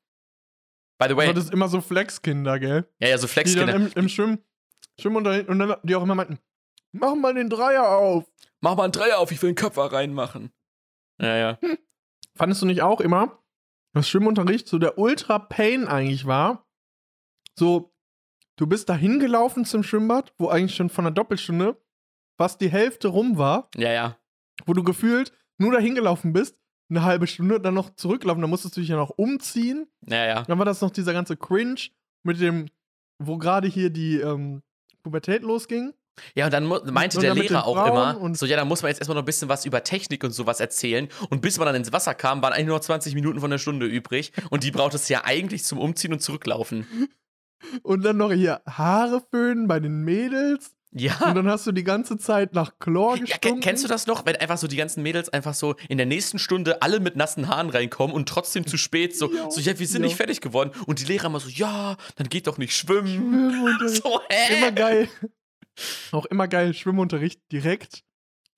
By 1.00 1.08
the 1.08 1.16
way, 1.16 1.24
Aber 1.24 1.34
das 1.34 1.46
ist 1.46 1.52
immer 1.52 1.66
so 1.66 1.80
Flexkinder, 1.80 2.60
gell? 2.60 2.86
ja, 3.00 3.08
ja, 3.08 3.18
so 3.18 3.26
Die 3.26 3.32
Flexkinder. 3.32 3.72
dann 3.72 3.86
im, 3.86 3.92
im 3.94 4.08
Schwimmen, 4.08 4.38
Schwimmunterricht 5.00 5.48
und 5.48 5.58
dann 5.58 5.74
die 5.82 5.96
auch 5.96 6.02
immer 6.04 6.14
meinten, 6.14 6.38
mach 6.92 7.14
mal 7.14 7.34
den 7.34 7.48
Dreier 7.50 7.88
auf. 7.88 8.30
Mach 8.60 8.76
mal 8.76 8.84
einen 8.84 8.92
Dreier 8.92 9.18
auf, 9.18 9.32
ich 9.32 9.40
will 9.42 9.48
einen 9.50 9.56
Köpfer 9.56 9.92
reinmachen. 9.92 10.52
Ja, 11.20 11.36
ja. 11.36 11.58
Fandest 12.36 12.62
du 12.62 12.66
nicht 12.66 12.82
auch 12.82 13.00
immer, 13.00 13.38
dass 13.92 14.08
Schwimmunterricht 14.08 14.68
so 14.68 14.78
der 14.78 14.98
Ultra-Pain 14.98 15.86
eigentlich 15.88 16.26
war? 16.26 16.66
So, 17.58 17.92
du 18.56 18.66
bist 18.66 18.88
da 18.88 18.94
hingelaufen 18.94 19.64
zum 19.64 19.82
Schwimmbad, 19.82 20.32
wo 20.38 20.48
eigentlich 20.48 20.74
schon 20.76 20.90
von 20.90 21.06
einer 21.06 21.14
Doppelstunde 21.14 21.80
fast 22.38 22.60
die 22.60 22.70
Hälfte 22.70 23.08
rum 23.08 23.36
war, 23.36 23.68
Ja, 23.76 23.90
ja. 23.92 24.16
wo 24.66 24.72
du 24.72 24.82
gefühlt 24.82 25.32
nur 25.58 25.72
dahin 25.72 25.94
gelaufen 25.94 26.32
bist, 26.32 26.56
eine 26.88 27.02
halbe 27.04 27.26
Stunde, 27.26 27.60
dann 27.60 27.74
noch 27.74 27.94
zurücklaufen, 27.94 28.40
dann 28.40 28.50
musstest 28.50 28.76
du 28.76 28.80
dich 28.80 28.88
ja 28.88 28.96
noch 28.96 29.10
umziehen. 29.10 29.86
Ja, 30.06 30.24
ja. 30.26 30.42
Dann 30.42 30.58
war 30.58 30.64
das 30.64 30.80
noch 30.80 30.90
dieser 30.90 31.12
ganze 31.12 31.36
Cringe 31.36 31.80
mit 32.22 32.40
dem, 32.40 32.66
wo 33.18 33.36
gerade 33.38 33.68
hier 33.68 33.90
die 33.90 34.16
ähm, 34.18 34.62
Pubertät 35.02 35.42
losging. 35.42 35.92
Ja, 36.34 36.44
und 36.46 36.52
dann 36.52 36.66
meinte 36.66 37.16
Und 37.16 37.22
der 37.22 37.34
dann 37.34 37.38
Lehrer 37.42 37.64
auch 37.66 37.86
immer, 37.86 38.20
und- 38.20 38.36
so, 38.36 38.44
ja, 38.46 38.56
da 38.56 38.64
muss 38.64 38.82
man 38.82 38.90
jetzt 38.90 38.98
erstmal 38.98 39.14
noch 39.14 39.22
ein 39.22 39.26
bisschen 39.26 39.48
was 39.48 39.64
über 39.64 39.82
Technik 39.84 40.22
und 40.24 40.32
sowas 40.32 40.60
erzählen. 40.60 41.08
Und 41.30 41.40
bis 41.40 41.56
man 41.58 41.66
dann 41.66 41.76
ins 41.76 41.92
Wasser 41.92 42.14
kam, 42.14 42.42
waren 42.42 42.52
eigentlich 42.52 42.66
nur 42.66 42.76
noch 42.76 42.84
20 42.84 43.14
Minuten 43.14 43.40
von 43.40 43.50
der 43.50 43.58
Stunde 43.58 43.86
übrig. 43.86 44.32
Und 44.50 44.62
die 44.64 44.70
braucht 44.70 44.94
es 44.94 45.08
ja 45.08 45.24
eigentlich 45.24 45.64
zum 45.64 45.78
Umziehen 45.78 46.12
und 46.12 46.20
Zurücklaufen. 46.20 46.86
Und 47.82 48.02
dann 48.06 48.16
noch 48.16 48.32
hier 48.32 48.62
Haare 48.66 49.22
föhnen 49.30 49.68
bei 49.68 49.80
den 49.80 50.02
Mädels. 50.02 50.70
Ja. 50.92 51.14
Und 51.28 51.34
dann 51.36 51.46
hast 51.46 51.66
du 51.66 51.72
die 51.72 51.84
ganze 51.84 52.16
Zeit 52.16 52.54
nach 52.54 52.72
Chlor 52.80 53.16
Ja, 53.16 53.24
gestunken. 53.26 53.60
ke- 53.60 53.64
kennst 53.68 53.84
du 53.84 53.88
das 53.88 54.06
noch, 54.06 54.24
wenn 54.24 54.34
einfach 54.36 54.56
so 54.56 54.66
die 54.66 54.76
ganzen 54.76 55.02
Mädels 55.02 55.28
einfach 55.28 55.52
so 55.54 55.76
in 55.90 55.98
der 55.98 56.06
nächsten 56.06 56.38
Stunde 56.38 56.80
alle 56.80 57.00
mit 57.00 57.16
nassen 57.16 57.48
Haaren 57.48 57.68
reinkommen 57.68 58.16
und 58.16 58.28
trotzdem 58.30 58.66
zu 58.66 58.78
spät 58.78 59.14
so, 59.16 59.30
Ja, 59.32 59.50
so 59.50 59.60
ja, 59.60 59.78
wir 59.78 59.86
sind 59.86 60.00
ja. 60.02 60.08
nicht 60.08 60.16
fertig 60.16 60.40
geworden 60.40 60.70
und 60.86 61.00
die 61.00 61.04
Lehrer 61.04 61.26
immer 61.26 61.38
so, 61.38 61.50
ja, 61.50 61.96
dann 62.16 62.28
geht 62.30 62.46
doch 62.46 62.56
nicht 62.58 62.74
schwimmen. 62.74 63.06
Schwimmunterricht. 63.08 64.02
So, 64.02 64.20
hä? 64.30 64.56
Immer 64.58 64.72
geil. 64.72 65.08
Auch 66.12 66.26
immer 66.26 66.48
geil, 66.48 66.74
Schwimmunterricht 66.74 67.40
direkt 67.52 68.02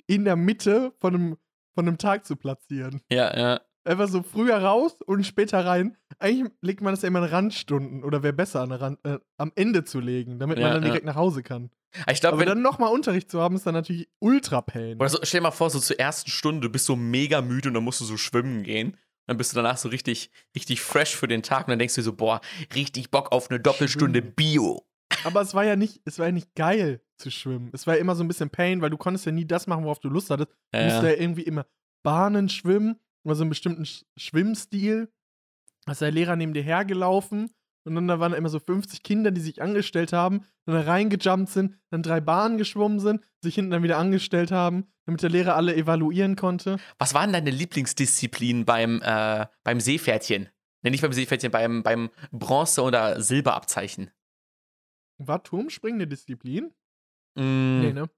in 0.07 0.25
der 0.25 0.37
Mitte 0.37 0.93
von 1.01 1.15
einem, 1.15 1.37
von 1.75 1.87
einem 1.87 1.99
Tag 1.99 2.27
zu 2.27 2.37
platzieren. 2.37 3.01
Ja, 3.11 3.37
ja. 3.37 3.61
Einfach 3.85 4.09
so 4.09 4.23
früher 4.23 4.59
raus 4.59 4.97
und 5.05 5.27
später 5.27 5.65
rein. 5.65 5.97
Eigentlich 6.21 6.53
legt 6.61 6.83
man 6.83 6.93
das 6.93 7.03
ja 7.03 7.09
immer 7.09 7.19
in 7.19 7.25
Randstunden 7.25 8.05
oder 8.05 8.23
wäre 8.23 8.33
besser 8.33 8.61
an 8.61 8.71
Rand, 8.71 8.99
äh, 9.05 9.19
am 9.39 9.51
Ende 9.57 9.83
zu 9.85 9.99
legen, 9.99 10.39
damit 10.39 10.59
Ja, 10.59 10.65
man 10.67 10.75
dann 10.75 10.83
ja. 10.85 10.89
direkt 10.91 11.05
nach 11.07 11.17
Hause 11.17 11.43
kann. 11.43 11.71
Ich 12.11 12.21
glaube, 12.21 12.35
Aber 12.35 12.41
wenn, 12.41 12.49
dann 12.49 12.63
nochmal 12.63 12.93
Unterricht 12.93 13.31
zu 13.31 13.41
haben, 13.41 13.57
ist 13.57 13.67
dann 13.67 13.75
natürlich 13.75 14.09
ultra 14.21 14.63
pain. 14.63 14.99
oder 14.99 15.09
so, 15.09 15.19
stell 15.23 15.41
dir 15.41 15.43
mal 15.43 15.51
vor, 15.51 15.69
so 15.69 15.79
zur 15.81 15.99
ersten 15.99 16.31
Stunde, 16.31 16.61
du 16.69 16.71
bist 16.73 16.87
so 16.87 16.97
mega 16.97 17.43
müde 17.43 17.69
und 17.69 17.75
dann 17.75 17.85
musst 17.85 18.01
du 18.01 18.05
so 18.05 18.17
schwimmen 18.17 18.63
gehen. 18.63 18.97
Dann 19.27 19.37
bist 19.37 19.53
du 19.53 19.57
danach 19.57 19.77
so 19.77 19.89
richtig, 19.89 20.31
richtig 20.55 20.81
fresh 20.81 21.15
für 21.17 21.29
den 21.29 21.43
Tag 21.43 21.67
und 21.67 21.71
dann 21.71 21.79
denkst 21.79 21.95
du 21.95 22.01
dir 22.01 22.05
so, 22.07 22.13
boah, 22.15 22.41
richtig 22.75 23.11
Bock 23.11 23.31
auf 23.33 23.51
eine 23.51 23.61
Doppelstunde. 23.61 24.23
Bio. 24.23 24.87
Aber 25.25 25.41
es 25.41 25.55
war 25.55 25.65
ja 25.65 25.77
nicht, 25.77 26.01
es 26.05 26.19
war 26.19 26.27
ja 26.27 26.33
nicht 26.33 26.55
geil 26.55 27.01
zu 27.19 27.31
schwimmen. 27.31 27.71
Es 27.73 27.87
war 27.87 27.95
ja 27.95 28.01
immer 28.01 28.15
so 28.15 28.25
ein 28.25 28.29
bisschen 28.29 28.51
Pain, 28.51 28.81
weil 28.83 28.91
du 28.91 28.97
konntest 28.97 29.27
ja 29.27 29.33
nie 29.33 29.47
das 29.47 29.67
machen, 29.67 29.85
worauf 29.85 30.01
du 30.01 30.09
Lust 30.09 30.31
hattest. 30.31 30.51
Du 30.73 30.79
Ja, 30.79 30.85
musst 30.85 31.03
ja. 31.03 31.11
irgendwie 31.11 31.43
immer 31.43 31.67
Bahnen 32.03 32.49
schwimmen, 32.49 32.99
immer 33.25 33.35
so 33.35 33.43
einen 33.43 33.51
bestimmten 33.51 33.85
Sch 33.87 34.05
Schwimmstil. 34.17 35.13
Da 35.87 35.93
ist 35.93 36.01
der 36.01 36.11
Lehrer 36.11 36.37
neben 36.37 36.55
dir 36.55 36.63
hergelaufen 36.63 37.51
und 37.85 37.95
dann 37.95 38.07
da 38.09 38.21
waren 38.21 38.33
immer 38.35 38.49
so 38.49 38.59
50 38.61 39.03
Kinder, 39.03 39.31
die 39.33 39.41
sich 39.41 39.61
angestellt 39.63 40.13
haben, 40.13 40.45
dann 40.67 40.75
da 40.77 40.81
reingejumpt 40.83 41.49
sind, 41.51 41.77
dann 41.91 42.03
drei 42.03 42.21
Bahnen 42.21 42.59
geschwommen 42.59 43.01
sind, 43.01 43.21
sich 43.41 43.57
hinten 43.57 43.73
dann 43.73 43.83
wieder 43.83 43.99
angestellt 43.99 44.53
haben, 44.53 44.87
damit 45.07 45.23
der 45.23 45.31
Lehrer 45.31 45.57
alle 45.57 45.75
evaluieren 45.75 46.37
konnte. 46.37 46.77
Was 46.99 47.15
waren 47.15 47.33
deine 47.33 47.51
Lieblingsdisziplinen 47.51 48.65
beim, 48.65 49.01
äh, 49.05 49.47
beim 49.65 49.81
Seepferdchen? 49.81 50.49
Ne, 50.83 50.91
nicht 50.91 51.03
beim 51.03 51.13
Seepferdchen, 51.13 51.51
beim, 51.51 51.83
beim 51.83 52.11
Bronze- 52.31 52.83
oder 52.83 53.21
Silberabzeichen. 53.21 54.11
War 55.29 55.43
Turmspringen 55.43 56.01
eine 56.01 56.07
Disziplin? 56.09 56.73
Mm, 57.37 57.81
Nee, 57.81 57.93
ne? 57.93 58.11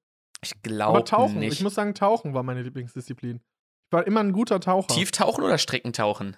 Ich 0.43 0.61
glaube 0.63 0.99
Aber 0.99 1.05
Tauchen, 1.05 1.39
nicht. 1.39 1.55
ich 1.55 1.63
muss 1.63 1.75
sagen, 1.75 1.95
Tauchen 1.95 2.35
war 2.35 2.43
meine 2.43 2.63
Lieblingsdisziplin. 2.63 3.37
Ich 3.37 3.93
war 3.93 4.07
immer 4.07 4.21
ein 4.21 4.33
guter 4.33 4.61
Taucher. 4.61 4.89
Tieftauchen 4.89 5.43
oder 5.45 5.57
Streckentauchen? 5.59 6.37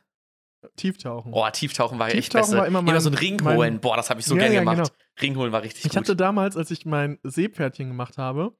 Tieftauchen. 0.76 1.32
Oh, 1.32 1.48
Tieftauchen 1.52 1.98
war 1.98 2.08
echt 2.08 2.16
Tiefentauchen 2.32 2.42
besser. 2.50 2.58
war 2.58 2.66
immer 2.66 2.82
mein- 2.82 3.00
so 3.00 3.10
ein 3.10 3.14
Ring 3.14 3.38
mein- 3.42 3.56
holen. 3.56 3.80
Boah, 3.80 3.96
das 3.96 4.10
habe 4.10 4.20
ich 4.20 4.26
so 4.26 4.34
Ja, 4.34 4.42
gern 4.42 4.52
ja, 4.52 4.60
gemacht. 4.60 4.76
genau. 4.76 4.88
Ring 5.20 5.36
holen 5.36 5.52
war 5.52 5.62
richtig 5.62 5.84
Ich 5.84 5.90
gut. 5.92 5.96
hatte 5.96 6.16
damals, 6.16 6.56
als 6.56 6.70
ich 6.70 6.84
mein 6.86 7.18
Seepferdchen 7.22 7.88
gemacht 7.88 8.18
habe, 8.18 8.56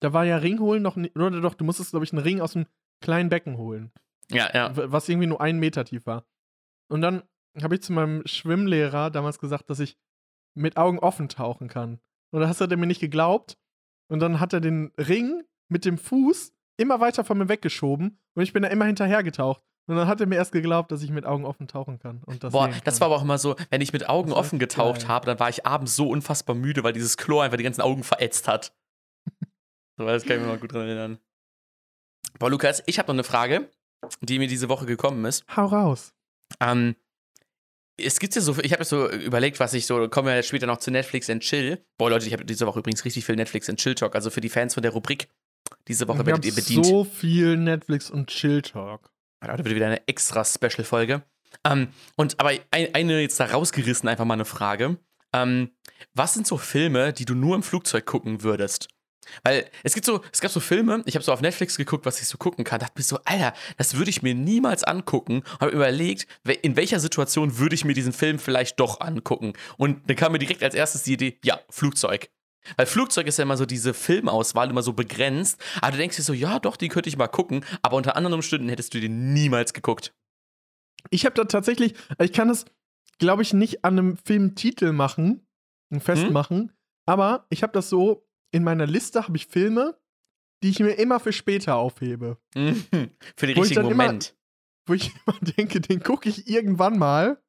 da 0.00 0.12
war 0.12 0.24
ja 0.24 0.36
Ringholen 0.38 0.82
noch 0.82 0.96
nicht, 0.96 1.16
oder 1.16 1.40
doch, 1.40 1.54
du 1.54 1.64
musstest, 1.64 1.90
glaube 1.90 2.04
ich, 2.04 2.12
einen 2.12 2.22
Ring 2.22 2.40
aus 2.40 2.56
einem 2.56 2.66
kleinen 3.00 3.28
Becken 3.28 3.56
holen, 3.56 3.92
ja, 4.30 4.50
ja. 4.52 4.72
was 4.92 5.08
irgendwie 5.08 5.26
nur 5.28 5.40
einen 5.40 5.58
Meter 5.60 5.84
tief 5.84 6.06
war. 6.06 6.26
Und 6.88 7.00
dann 7.02 7.22
habe 7.62 7.76
ich 7.76 7.82
zu 7.82 7.92
meinem 7.92 8.26
Schwimmlehrer 8.26 9.10
damals 9.10 9.38
gesagt, 9.38 9.70
dass 9.70 9.78
ich 9.80 9.96
mit 10.54 10.76
Augen 10.76 10.98
offen 10.98 11.28
tauchen 11.28 11.68
kann. 11.68 12.00
Und 12.30 12.40
da 12.40 12.48
hat 12.48 12.60
er 12.60 12.76
mir 12.76 12.86
nicht 12.86 13.00
geglaubt. 13.00 13.58
Und 14.08 14.20
dann 14.20 14.40
hat 14.40 14.52
er 14.52 14.60
den 14.60 14.92
Ring 14.98 15.42
mit 15.68 15.84
dem 15.84 15.98
Fuß 15.98 16.52
immer 16.76 17.00
weiter 17.00 17.24
von 17.24 17.38
mir 17.38 17.48
weggeschoben 17.48 18.18
und 18.34 18.42
ich 18.42 18.52
bin 18.52 18.62
da 18.62 18.68
immer 18.68 18.84
hinterher 18.84 19.22
getaucht. 19.22 19.62
Und 19.86 19.96
dann 19.96 20.08
hat 20.08 20.20
er 20.20 20.26
mir 20.26 20.36
erst 20.36 20.52
geglaubt, 20.52 20.90
dass 20.92 21.02
ich 21.02 21.10
mit 21.10 21.26
Augen 21.26 21.44
offen 21.44 21.68
tauchen 21.68 21.98
kann. 21.98 22.22
Und 22.24 22.42
das 22.42 22.52
Boah, 22.52 22.70
sehen 22.72 22.80
das 22.84 22.94
kann. 22.94 23.00
war 23.00 23.06
aber 23.08 23.16
auch 23.16 23.22
immer 23.24 23.38
so, 23.38 23.54
wenn 23.70 23.80
ich 23.82 23.92
mit 23.92 24.08
Augen 24.08 24.30
Das 24.30 24.38
offen 24.38 24.58
getaucht 24.58 25.00
geil. 25.02 25.08
habe, 25.08 25.26
dann 25.26 25.38
war 25.38 25.48
ich 25.50 25.66
abends 25.66 25.94
so 25.94 26.08
unfassbar 26.08 26.56
müde, 26.56 26.82
weil 26.84 26.94
dieses 26.94 27.16
Chlor 27.18 27.44
einfach 27.44 27.58
die 27.58 27.64
ganzen 27.64 27.82
Augen 27.82 28.02
verätzt 28.02 28.48
hat. 28.48 28.74
so, 29.98 30.06
das 30.06 30.24
kann 30.24 30.36
ich 30.36 30.42
mir 30.42 30.48
mal 30.48 30.58
gut 30.58 30.72
dran 30.72 30.82
erinnern. 30.86 31.18
Boah, 32.38 32.50
Lukas, 32.50 32.82
ich 32.86 32.98
habe 32.98 33.06
noch 33.08 33.14
eine 33.14 33.24
Frage, 33.24 33.70
die 34.22 34.38
mir 34.38 34.48
diese 34.48 34.68
Woche 34.70 34.86
gekommen 34.86 35.24
ist. 35.26 35.44
Hau 35.54 35.66
raus. 35.66 36.14
Ähm, 36.60 36.96
es 37.96 38.18
gibt 38.18 38.34
ja 38.34 38.40
so, 38.40 38.56
ich 38.62 38.72
habe 38.72 38.82
jetzt 38.82 38.90
so 38.90 39.10
überlegt, 39.10 39.60
was 39.60 39.74
ich 39.74 39.86
so, 39.86 40.08
kommen 40.08 40.28
wir 40.28 40.42
später 40.42 40.66
noch 40.66 40.78
zu 40.78 40.90
Netflix 40.90 41.30
and 41.30 41.42
Chill. 41.42 41.84
Boah, 41.96 42.10
Leute, 42.10 42.26
ich 42.26 42.32
habe 42.32 42.44
diese 42.44 42.66
Woche 42.66 42.80
übrigens 42.80 43.04
richtig 43.04 43.24
viel 43.24 43.36
Netflix 43.36 43.68
and 43.68 43.78
Chill 43.78 43.94
Talk, 43.94 44.14
also 44.14 44.30
für 44.30 44.40
die 44.40 44.48
Fans 44.48 44.74
von 44.74 44.82
der 44.82 44.92
Rubrik. 44.92 45.28
Diese 45.88 46.08
Woche 46.08 46.24
werdet 46.26 46.44
ihr 46.44 46.54
bedient. 46.54 46.86
so 46.86 47.04
viel 47.04 47.56
Netflix 47.56 48.10
und 48.10 48.28
Chill-Talk. 48.28 49.10
Heute 49.42 49.64
wird 49.64 49.74
wieder 49.74 49.86
eine 49.86 50.08
extra 50.08 50.44
Special-Folge. 50.44 51.22
Ähm, 51.64 51.88
und 52.16 52.40
aber 52.40 52.50
ein, 52.70 52.94
eine 52.94 53.20
jetzt 53.20 53.38
da 53.38 53.46
rausgerissen, 53.46 54.08
einfach 54.08 54.24
mal 54.24 54.34
eine 54.34 54.44
Frage. 54.44 54.98
Ähm, 55.32 55.70
was 56.14 56.34
sind 56.34 56.46
so 56.46 56.56
Filme, 56.56 57.12
die 57.12 57.24
du 57.24 57.34
nur 57.34 57.54
im 57.54 57.62
Flugzeug 57.62 58.06
gucken 58.06 58.42
würdest? 58.42 58.88
Weil 59.42 59.68
es 59.82 59.94
gibt 59.94 60.06
so, 60.06 60.22
es 60.32 60.40
gab 60.40 60.50
so 60.50 60.60
Filme, 60.60 61.02
ich 61.06 61.14
habe 61.14 61.24
so 61.24 61.32
auf 61.32 61.40
Netflix 61.40 61.76
geguckt, 61.76 62.06
was 62.06 62.20
ich 62.20 62.26
so 62.26 62.38
gucken 62.38 62.64
kann, 62.64 62.80
dachte 62.80 62.94
mir 62.96 63.04
so, 63.04 63.18
Alter, 63.24 63.54
das 63.76 63.96
würde 63.96 64.10
ich 64.10 64.22
mir 64.22 64.34
niemals 64.34 64.84
angucken. 64.84 65.42
Habe 65.60 65.72
überlegt, 65.72 66.26
in 66.62 66.76
welcher 66.76 67.00
Situation 67.00 67.58
würde 67.58 67.74
ich 67.74 67.84
mir 67.84 67.94
diesen 67.94 68.12
Film 68.12 68.38
vielleicht 68.38 68.80
doch 68.80 69.00
angucken. 69.00 69.52
Und 69.76 70.08
dann 70.08 70.16
kam 70.16 70.32
mir 70.32 70.38
direkt 70.38 70.62
als 70.62 70.74
erstes 70.74 71.02
die 71.02 71.14
Idee, 71.14 71.38
ja, 71.44 71.60
Flugzeug. 71.70 72.30
Weil 72.76 72.86
Flugzeug 72.86 73.26
ist 73.26 73.38
ja 73.38 73.42
immer 73.42 73.56
so 73.56 73.66
diese 73.66 73.92
Filmauswahl 73.92 74.70
immer 74.70 74.82
so 74.82 74.94
begrenzt. 74.94 75.60
Aber 75.80 75.92
du 75.92 75.98
denkst 75.98 76.16
dir 76.16 76.22
so, 76.22 76.32
ja, 76.32 76.58
doch, 76.58 76.76
die 76.76 76.88
könnte 76.88 77.08
ich 77.08 77.16
mal 77.16 77.28
gucken. 77.28 77.64
Aber 77.82 77.96
unter 77.96 78.16
anderen 78.16 78.34
Umständen 78.34 78.68
hättest 78.68 78.94
du 78.94 79.00
den 79.00 79.34
niemals 79.34 79.74
geguckt. 79.74 80.14
Ich 81.10 81.26
habe 81.26 81.34
da 81.34 81.44
tatsächlich, 81.44 81.94
ich 82.18 82.32
kann 82.32 82.48
das, 82.48 82.64
glaube 83.18 83.42
ich, 83.42 83.52
nicht 83.52 83.84
an 83.84 83.98
einem 83.98 84.16
Filmtitel 84.16 84.92
machen, 84.92 85.46
festmachen, 85.98 86.72
aber 87.06 87.46
ich 87.50 87.62
habe 87.62 87.72
das 87.72 87.90
so, 87.90 88.23
in 88.54 88.64
meiner 88.64 88.86
Liste 88.86 89.24
habe 89.26 89.36
ich 89.36 89.46
Filme, 89.46 89.98
die 90.62 90.70
ich 90.70 90.80
mir 90.80 90.92
immer 90.92 91.20
für 91.20 91.32
später 91.32 91.76
aufhebe. 91.76 92.38
Für 92.54 93.46
den 93.46 93.56
Wo 93.56 93.60
richtigen 93.60 93.82
dann 93.82 93.90
immer- 93.92 94.04
Moment. 94.04 94.36
Wo 94.86 94.94
ich 94.94 95.12
immer 95.26 95.36
denke, 95.56 95.80
den 95.80 96.02
gucke 96.02 96.28
ich 96.28 96.46
irgendwann 96.48 96.98
mal, 96.98 97.42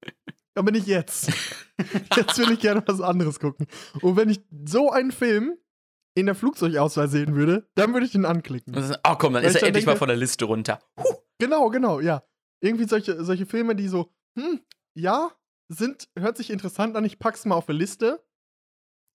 aber 0.55 0.71
nicht 0.71 0.87
jetzt. 0.87 1.31
jetzt 2.15 2.37
will 2.37 2.51
ich 2.51 2.59
gerne 2.59 2.81
was 2.85 3.01
anderes 3.01 3.39
gucken. 3.39 3.67
Und 4.01 4.15
wenn 4.15 4.29
ich 4.29 4.41
so 4.65 4.89
einen 4.91 5.11
Film 5.11 5.57
in 6.17 6.25
der 6.27 6.35
Flugzeugauswahl 6.35 7.09
sehen 7.09 7.35
würde, 7.35 7.69
dann 7.75 7.93
würde 7.93 8.05
ich 8.05 8.13
den 8.13 8.25
anklicken. 8.25 8.73
Dann- 8.73 8.97
Oh 9.05 9.15
komm, 9.17 9.33
dann 9.33 9.43
Weil 9.43 9.49
ist 9.49 9.55
er 9.55 9.61
dann 9.61 9.67
endlich 9.67 9.85
mal 9.85 9.91
denke- 9.93 9.99
von 9.99 10.07
der 10.07 10.17
Liste 10.17 10.45
runter. 10.45 10.79
Huh. 10.99 11.15
Genau, 11.39 11.69
genau, 11.69 11.99
ja. 11.99 12.23
Irgendwie 12.63 12.85
solche, 12.87 13.23
solche 13.23 13.45
Filme, 13.45 13.75
die 13.75 13.89
so, 13.89 14.11
hm, 14.39 14.61
ja, 14.97 15.31
sind, 15.69 16.07
hört 16.17 16.37
sich 16.37 16.49
interessant 16.49 16.95
an, 16.95 17.03
ich 17.05 17.19
pack's 17.19 17.43
mal 17.45 17.55
auf 17.55 17.67
eine 17.69 17.77
Liste. 17.77 18.23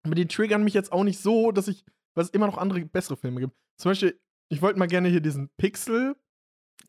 Aber 0.07 0.14
die 0.14 0.27
triggern 0.27 0.64
mich 0.64 0.75
jetzt 0.75 0.92
auch 0.92 1.05
nicht 1.05 1.21
so, 1.21 1.53
dass 1.53 1.69
ich, 1.69 1.85
weil 2.14 2.25
es 2.25 2.31
immer 2.31 2.47
noch 2.47 2.59
andere 2.59 2.81
bessere 2.85 3.16
Filme 3.16 3.40
gibt. 3.40 3.55
Zum 3.81 3.90
Beispiel, 3.90 4.19
ich 4.49 4.62
wollte 4.62 4.79
mal 4.79 4.87
gerne 4.87 5.09
hier 5.09 5.21
diesen 5.21 5.51
Pixel, 5.59 6.16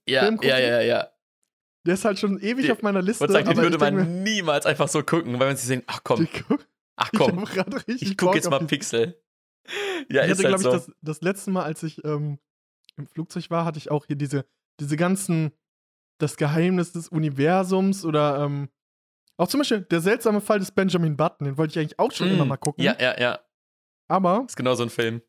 Ja, 0.07 0.21
Film 0.21 0.35
gucken? 0.37 0.49
ja, 0.49 0.59
ja, 0.59 0.81
ja. 0.81 1.09
der 1.85 1.93
ist 1.95 2.05
halt 2.05 2.19
schon 2.19 2.39
ewig 2.39 2.65
Die- 2.65 2.71
auf 2.71 2.81
meiner 2.81 3.01
Liste. 3.01 3.29
Sagt, 3.31 3.47
den 3.47 3.57
würde 3.57 3.75
ich 3.75 3.79
man 3.81 3.95
mir, 3.95 4.05
niemals 4.05 4.65
einfach 4.65 4.87
so 4.87 5.01
gucken, 5.03 5.39
weil 5.39 5.47
man 5.47 5.57
sich 5.57 5.67
denkt, 5.67 5.85
ach 5.89 6.01
komm, 6.03 6.27
guck, 6.47 6.67
ach 6.95 7.09
ich 7.11 7.19
komm, 7.19 7.45
ich 7.87 8.17
guck 8.17 8.27
Bock 8.27 8.35
jetzt 8.35 8.49
mal 8.49 8.59
Pixel. 8.65 9.21
Ja, 10.09 10.23
ich 10.23 10.31
ist 10.31 10.37
hatte, 10.39 10.47
halt 10.49 10.61
glaube 10.61 10.63
so. 10.63 10.69
ich, 10.69 10.75
das, 10.85 10.91
das 11.01 11.21
letzte 11.21 11.51
Mal, 11.51 11.63
als 11.63 11.83
ich 11.83 12.01
ähm, 12.05 12.39
im 12.95 13.05
Flugzeug 13.05 13.49
war, 13.49 13.65
hatte 13.65 13.77
ich 13.77 13.91
auch 13.91 14.05
hier 14.05 14.15
diese, 14.15 14.45
diese 14.79 14.95
ganzen, 14.95 15.51
das 16.19 16.37
Geheimnis 16.37 16.93
des 16.93 17.09
Universums 17.09 18.05
oder 18.05 18.39
ähm, 18.45 18.69
auch 19.37 19.47
zum 19.47 19.59
Beispiel 19.59 19.81
der 19.81 20.01
seltsame 20.01 20.41
Fall 20.41 20.59
des 20.59 20.71
Benjamin 20.71 21.15
Button, 21.15 21.45
den 21.45 21.57
wollte 21.57 21.71
ich 21.71 21.79
eigentlich 21.79 21.99
auch 21.99 22.11
schon 22.11 22.29
Mm, 22.29 22.33
immer 22.33 22.45
mal 22.45 22.57
gucken. 22.57 22.83
Ja, 22.83 22.95
ja, 22.99 23.19
ja. 23.19 23.39
Aber 24.09 24.43
Ist 24.47 24.55
genau 24.57 24.73
so 24.75 24.83
ein 24.83 24.89
Film. 24.89 25.21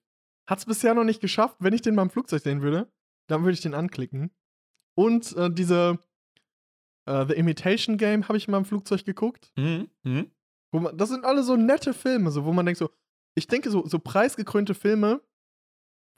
hat 0.49 0.59
es 0.59 0.65
bisher 0.67 0.95
noch 0.95 1.05
nicht 1.05 1.21
geschafft. 1.21 1.57
Wenn 1.61 1.73
ich 1.75 1.83
den 1.83 1.95
mal 1.95 2.03
im 2.03 2.11
Flugzeug 2.11 2.43
sehen 2.43 2.63
würde, 2.63 2.91
dann 3.29 3.43
würde 3.43 3.53
ich 3.53 3.61
den 3.61 3.75
anklicken. 3.75 4.31
Und 4.97 5.37
äh, 5.37 5.51
diese 5.51 5.99
äh, 7.07 7.27
The 7.27 7.35
Imitation 7.35 7.97
Game 7.99 8.27
habe 8.29 8.37
ich 8.39 8.49
mal 8.49 8.59
im 8.59 8.65
Flugzeug 8.65 9.05
geguckt. 9.05 9.53
Mhm. 9.57 9.91
Mhm. 10.05 10.31
Man, 10.73 10.97
das 10.97 11.09
sind 11.09 11.25
alle 11.25 11.43
so 11.43 11.57
nette 11.57 11.95
Filme, 11.95 12.31
so, 12.31 12.45
wo 12.45 12.53
man 12.53 12.67
denkt 12.67 12.79
so, 12.79 12.91
ich 13.35 13.47
denke 13.47 13.71
so, 13.71 13.87
so 13.87 13.99
preisgekrönte 13.99 14.75
Filme, 14.75 15.21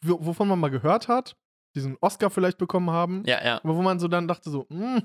wo, 0.04 0.24
wovon 0.26 0.48
man 0.48 0.58
mal 0.58 0.70
gehört 0.70 1.08
hat, 1.08 1.36
diesen 1.76 1.96
Oscar 2.00 2.30
vielleicht 2.30 2.58
bekommen 2.58 2.90
haben, 2.90 3.22
Ja, 3.26 3.44
ja. 3.44 3.56
aber 3.62 3.76
wo 3.76 3.82
man 3.82 4.00
so 4.00 4.08
dann 4.08 4.26
dachte 4.26 4.50
so, 4.50 4.66
hm, 4.70 5.02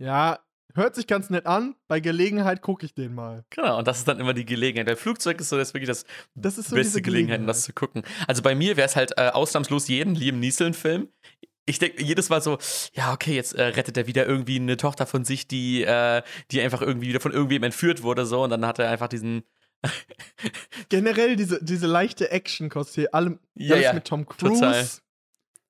ja, 0.00 0.38
hört 0.74 0.94
sich 0.94 1.06
ganz 1.06 1.30
nett 1.30 1.46
an, 1.46 1.74
bei 1.88 2.00
Gelegenheit 2.00 2.60
gucke 2.62 2.84
ich 2.84 2.94
den 2.94 3.14
mal. 3.14 3.44
Genau, 3.50 3.78
und 3.78 3.88
das 3.88 3.98
ist 3.98 4.08
dann 4.08 4.20
immer 4.20 4.34
die 4.34 4.44
Gelegenheit. 4.44 4.88
Der 4.88 4.96
Flugzeug 4.96 5.40
ist 5.40 5.48
so 5.48 5.56
das 5.56 5.68
ist 5.68 5.74
wirklich 5.74 5.88
das 5.88 6.04
Das 6.34 6.58
ist 6.58 6.70
so 6.70 6.76
beste 6.76 7.00
Gelegenheit, 7.02 7.40
um 7.40 7.46
das 7.46 7.62
zu 7.62 7.72
gucken. 7.72 8.02
Also 8.26 8.42
bei 8.42 8.54
mir 8.54 8.76
wäre 8.76 8.86
es 8.86 8.96
halt 8.96 9.12
äh, 9.16 9.28
ausnahmslos 9.28 9.88
jeden 9.88 10.14
Liam 10.14 10.40
Neeson-Film. 10.40 11.08
Ich 11.66 11.78
denke 11.78 12.02
jedes 12.02 12.28
Mal 12.28 12.42
so, 12.42 12.58
ja, 12.92 13.12
okay, 13.12 13.34
jetzt 13.34 13.54
äh, 13.54 13.62
rettet 13.62 13.96
er 13.96 14.06
wieder 14.06 14.26
irgendwie 14.26 14.56
eine 14.56 14.76
Tochter 14.76 15.06
von 15.06 15.24
sich, 15.24 15.48
die, 15.48 15.82
äh, 15.82 16.22
die 16.50 16.60
einfach 16.60 16.82
irgendwie 16.82 17.08
wieder 17.08 17.20
von 17.20 17.32
irgendwem 17.32 17.62
entführt 17.62 18.02
wurde, 18.02 18.26
so, 18.26 18.42
und 18.44 18.50
dann 18.50 18.66
hat 18.66 18.78
er 18.78 18.90
einfach 18.90 19.08
diesen. 19.08 19.44
Generell 20.88 21.36
diese, 21.36 21.62
diese 21.64 21.86
leichte 21.86 22.30
Action-Kost 22.30 22.94
hier, 22.94 23.14
allem, 23.14 23.38
Ja, 23.54 23.74
alles 23.74 23.84
ja, 23.84 23.92
mit 23.94 24.04
Tom 24.04 24.26
Cruise. 24.26 24.54
total. 24.60 24.86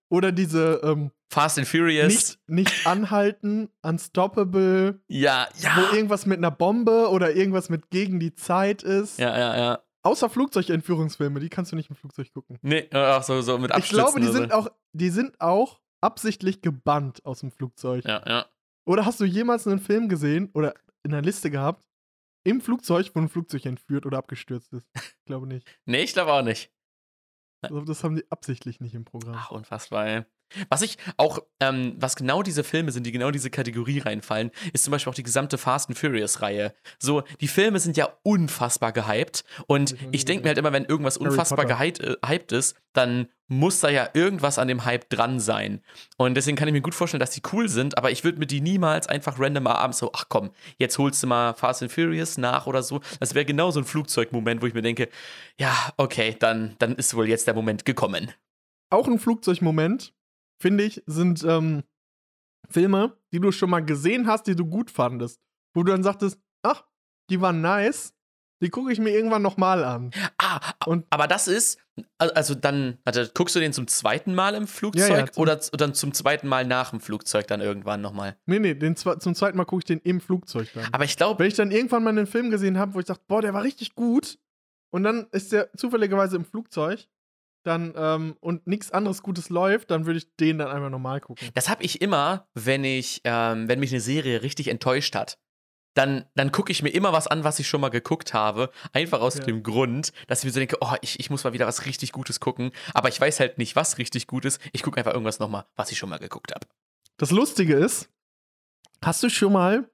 Oder 0.09 0.33
diese 0.33 0.81
ähm, 0.85 1.11
Fast 1.35 1.59
and 1.59 1.66
Furious. 1.66 2.07
nicht, 2.07 2.38
nicht 2.49 2.87
anhalten, 2.87 3.68
unstoppable, 3.83 5.01
ja, 5.09 5.49
ja. 5.59 5.77
wo 5.77 5.94
irgendwas 5.94 6.27
mit 6.27 6.38
einer 6.38 6.51
Bombe 6.51 7.09
oder 7.11 7.35
irgendwas 7.35 7.68
mit 7.68 7.90
gegen 7.90 8.20
die 8.20 8.35
Zeit 8.35 8.83
ist. 8.83 9.18
Ja, 9.18 9.37
ja, 9.37 9.57
ja. 9.57 9.85
Außer 10.05 10.31
Flugzeugentführungsfilme, 10.31 11.40
die 11.40 11.49
kannst 11.49 11.73
du 11.73 11.77
nicht 11.77 11.90
im 11.90 11.97
Flugzeug 11.97 12.33
gucken. 12.33 12.59
Nee, 12.62 12.88
ach 12.92 13.23
so, 13.23 13.40
so 13.40 13.59
mit 13.59 13.70
Ich 13.70 13.77
Abstürzen 13.77 14.05
glaube, 14.05 14.20
die 14.20 14.33
sind 14.33 14.53
auch, 14.53 14.68
die 14.92 15.11
sind 15.11 15.40
auch 15.40 15.81
absichtlich 16.01 16.62
gebannt 16.62 17.25
aus 17.25 17.40
dem 17.40 17.51
Flugzeug. 17.51 18.05
Ja, 18.05 18.23
ja. 18.27 18.47
Oder 18.87 19.07
hast 19.07 19.18
du 19.20 19.25
jemals 19.25 19.66
einen 19.66 19.81
Film 19.81 20.09
gesehen 20.09 20.51
oder 20.53 20.75
in 21.03 21.11
der 21.11 21.23
Liste 21.23 21.51
gehabt, 21.51 21.85
im 22.44 22.61
Flugzeug, 22.61 23.11
wo 23.14 23.20
ein 23.20 23.29
Flugzeug 23.29 23.64
entführt 23.64 24.07
oder 24.07 24.18
abgestürzt 24.18 24.73
ist? 24.73 24.87
Ich 24.94 25.25
glaube 25.25 25.47
nicht. 25.47 25.66
Nee, 25.87 26.03
ich 26.03 26.12
glaube 26.12 26.33
auch 26.33 26.42
nicht. 26.42 26.70
Also 27.62 27.81
das 27.81 28.05
haben 28.05 28.16
die 28.16 28.31
absichtlich 28.31 28.81
nicht 28.81 28.94
im 28.94 29.07
Programm. 29.07 29.37
Ach, 29.38 29.51
unfassbar, 29.51 30.07
ey. 30.07 30.25
Was 30.69 30.83
ich 30.83 30.99
auch, 31.17 31.38
ähm, 31.61 31.95
was 31.99 32.17
genau 32.17 32.43
diese 32.43 32.64
Filme 32.64 32.93
sind, 32.93 33.07
die 33.07 33.12
genau 33.12 33.31
diese 33.31 33.51
Kategorie 33.51 33.99
reinfallen, 33.99 34.51
ist 34.73 34.85
zum 34.85 34.93
Beispiel 34.93 35.11
auch 35.11 35.14
die 35.14 35.23
gesamte 35.23 35.59
Fast 35.59 35.88
and 35.88 35.99
Furious-Reihe. 35.99 36.75
So, 36.99 37.23
die 37.40 37.49
Filme 37.49 37.81
sind 37.81 37.97
ja 37.97 38.09
unfassbar 38.23 38.93
gehypt 38.93 39.45
und 39.67 39.93
Hab 39.93 40.09
ich 40.12 40.25
denke 40.25 40.45
mir 40.45 40.49
halt 40.49 40.59
immer, 40.59 40.73
wenn 40.73 40.85
irgendwas 40.85 41.17
unfassbar 41.17 41.67
gehypt, 41.67 42.01
äh, 42.01 42.57
ist, 42.57 42.77
dann 42.93 43.29
muss 43.49 43.81
da 43.81 43.88
ja 43.88 44.09
irgendwas 44.14 44.59
an 44.59 44.69
dem 44.69 44.85
Hype 44.85 45.09
dran 45.11 45.38
sein. 45.38 45.83
Und 46.17 46.35
deswegen 46.35 46.57
kann 46.57 46.69
ich 46.69 46.73
mir 46.73 46.81
gut 46.81 46.95
vorstellen, 46.95 47.21
dass 47.21 47.31
die 47.31 47.43
cool 47.53 47.69
sind, 47.69 47.99
aber 47.99 48.11
ich 48.11 48.25
würde 48.25 48.38
mir 48.38 48.47
die 48.47 48.61
niemals 48.61 49.07
einfach 49.07 49.38
random 49.38 49.64
mal 49.64 49.75
abends 49.75 49.99
so, 49.99 50.11
ach 50.14 50.27
komm, 50.29 50.51
jetzt 50.79 50.99
holst 50.99 51.23
du 51.23 51.27
mal 51.27 51.55
Fast 51.55 51.83
and 51.83 51.93
Furious 51.93 52.38
nach 52.38 52.67
oder 52.67 52.83
so. 52.83 53.01
Das 53.21 53.35
wäre 53.35 53.45
genau 53.45 53.71
so 53.71 53.81
ein 53.81 53.85
Flugzeugmoment, 53.85 54.62
wo 54.62 54.67
ich 54.67 54.75
mir 54.75 54.83
denke, 54.83 55.09
ja, 55.59 55.75
okay, 55.97 56.37
dann, 56.38 56.77
dann 56.79 56.95
ist 56.95 57.14
wohl 57.14 57.29
jetzt 57.29 57.47
der 57.47 57.55
Moment 57.55 57.85
gekommen. 57.85 58.33
Auch 58.90 59.09
ein 59.09 59.19
Flugzeugmoment, 59.19 60.14
finde 60.61 60.85
ich, 60.85 61.03
sind 61.07 61.43
ähm, 61.45 61.83
Filme, 62.71 63.17
die 63.33 63.40
du 63.40 63.53
schon 63.53 63.71
mal 63.71 63.85
gesehen 63.85 64.27
hast, 64.27 64.47
die 64.47 64.57
du 64.57 64.64
gut 64.67 64.90
fandest. 64.90 65.40
Wo 65.75 65.83
du 65.83 65.93
dann 65.93 66.03
sagtest, 66.03 66.38
ach, 66.62 66.85
die 67.31 67.40
waren 67.40 67.61
nice, 67.61 68.14
die 68.62 68.71
gucke 68.71 68.93
ich 68.93 68.99
mir 68.99 69.11
irgendwann 69.11 69.43
nochmal 69.43 69.85
an. 69.85 70.11
Ah, 70.38 70.61
Und- 70.87 71.07
aber 71.11 71.27
das 71.27 71.49
ist, 71.49 71.79
al- 72.19 72.31
also 72.31 72.55
dann, 72.55 72.99
warte, 73.05 73.31
guckst 73.35 73.55
du 73.57 73.61
den 73.61 73.73
zum 73.73 73.87
zweiten 73.88 74.35
Mal 74.35 74.55
im 74.55 74.67
Flugzeug 74.67 75.11
Ja, 75.11 75.19
ja, 75.19 75.27
zum- 75.31 75.43
oder 75.43 75.57
dann 75.57 75.93
zum 75.95 76.14
zweiten 76.14 76.49
Mal 76.49 76.64
nach 76.64 76.90
dem 76.90 77.01
Flugzeug 77.01 77.47
dann 77.49 77.61
irgendwann 77.61 78.01
nochmal? 78.01 78.38
Nee, 78.47 78.61
nee, 78.61 78.75
den 78.75 78.97
zum 78.97 79.35
zweiten 79.35 79.57
Mal 79.59 79.64
gucke 79.64 79.81
ich 79.81 79.85
den 79.85 79.99
im 80.01 80.21
Flugzeug 80.21 80.71
dann. 80.75 80.87
Aber 80.93 81.05
ich 81.05 81.17
glaube, 81.17 81.40
Wenn 81.40 81.49
ich 81.49 81.55
dann 81.55 81.71
irgendwann 81.73 82.05
mal 82.05 82.11
einen 82.11 82.27
Film 82.27 82.51
gesehen 82.51 82.79
habe, 82.79 82.95
wo 82.95 83.01
ich 83.01 83.07
dachte, 83.07 83.25
boah, 83.27 83.43
der 83.43 83.53
war 83.53 83.62
richtig 83.64 83.95
gut, 83.95 84.38
und 84.90 85.03
dann 85.03 85.27
ist 85.33 85.51
der 85.53 85.73
zufälligerweise 85.77 86.37
im 86.37 86.45
Flugzeug, 86.45 87.07
dann, 87.64 87.92
ähm, 87.96 88.37
und 88.40 88.66
nichts 88.66 88.90
anderes 88.90 89.22
Gutes 89.22 89.48
läuft, 89.48 89.90
dann 89.90 90.07
würde 90.07 90.18
ich 90.18 90.37
den 90.37 90.59
dann 90.59 90.68
einmal 90.68 90.90
normal 90.90 91.20
gucken. 91.20 91.48
das 91.55 91.68
habe 91.68 91.83
ich 91.83 92.00
immer, 92.00 92.48
wenn 92.55 92.85
ich, 92.85 93.20
ähm, 93.24 93.68
wenn 93.68 93.81
mich 93.81 93.90
eine 93.92 94.00
Serie 94.00 94.42
richtig 94.42 94.68
enttäuscht 94.68 95.14
hat. 95.14 95.38
Dann, 95.96 96.24
dann 96.35 96.50
gucke 96.50 96.72
ich 96.72 96.83
mir 96.83 96.90
immer 96.90 97.12
was 97.12 97.29
an, 97.29 97.44
was 97.44 97.61
ich 97.61 97.68
schon 97.68 97.81
mal 97.81 97.88
geguckt 97.88 98.35
habe. 98.35 98.70
Einfach 98.92 99.20
aus 99.20 99.38
Ja. 99.38 99.44
dem 99.44 99.62
Grund, 99.62 100.12
dass 100.27 100.40
ich 100.40 100.44
mir 100.46 100.50
so 100.50 100.59
denke, 100.59 100.77
oh, 100.81 100.94
ich, 101.03 101.20
ich 101.20 101.31
muss 101.31 101.44
mal 101.44 101.53
wieder 101.53 101.68
was 101.68 101.87
richtig 101.87 102.11
Gutes 102.11 102.40
gucken. 102.40 102.72
Aber 102.94 103.09
ich 103.09 103.20
weiß 103.20 103.38
halt 103.38 103.59
nicht, 103.59 103.77
was 103.77 103.96
richtig 103.98 104.27
gut 104.27 104.44
ist. 104.44 104.61
Ich 104.72 104.83
gucke 104.83 104.98
einfach 104.98 105.12
irgendwas 105.12 105.38
nochmal, 105.38 105.66
was 105.77 105.92
ich 105.92 105.98
schon 105.98 106.09
mal 106.09 106.18
geguckt 106.18 106.53
habe. 106.53 106.66
Das 107.16 107.31
Lustige 107.31 107.74
ist, 107.74 108.11
hast 109.05 109.22
du 109.22 109.29
schon 109.31 109.53
mal 109.53 109.88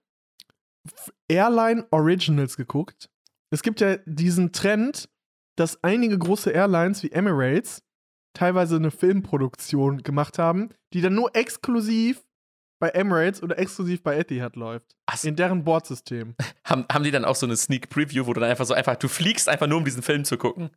Airline 1.28 1.87
Originals 1.90 2.56
geguckt? 2.56 3.11
Es 3.50 3.62
gibt 3.62 3.80
ja 3.83 3.98
diesen 4.06 4.52
Trend, 4.52 5.09
dass 5.61 5.83
einige 5.85 6.18
große 6.18 6.51
Airlines 6.51 7.03
wie 7.03 7.12
Emirates 7.12 7.83
teilweise 8.33 8.77
eine 8.77 8.90
Filmproduktion 8.90 10.03
gemacht 10.03 10.38
haben, 10.38 10.70
die 10.94 11.03
dann 11.03 11.14
nur 11.14 11.37
exklusiv 11.37 12.25
bei 12.81 12.88
Emirates 12.88 13.42
oder 13.42 13.59
exklusiv 13.59 14.03
bei 14.03 14.16
Etihad 14.16 14.57
läuft. 14.57 14.96
Ach, 15.05 15.23
In 15.23 15.37
deren 15.37 15.62
Bordsystem. 15.64 16.35
haben, 16.64 16.87
haben 16.90 17.05
die 17.05 17.11
dann 17.11 17.27
auch 17.27 17.37
so 17.37 17.44
eine 17.44 17.57
Sneak 17.57 17.90
Preview, 17.90 18.27
wo 18.27 18.33
du 18.33 18.40
dann 18.40 18.49
einfach 18.49 18.64
so 18.64 18.73
einfach, 18.73 18.96
du 18.96 19.09
fliegst 19.09 19.51
einfach 19.51 19.66
nur, 19.66 19.77
um 19.77 19.85
diesen 19.85 20.03
Film 20.03 20.25
zu 20.25 20.38
gucken? 20.38 20.70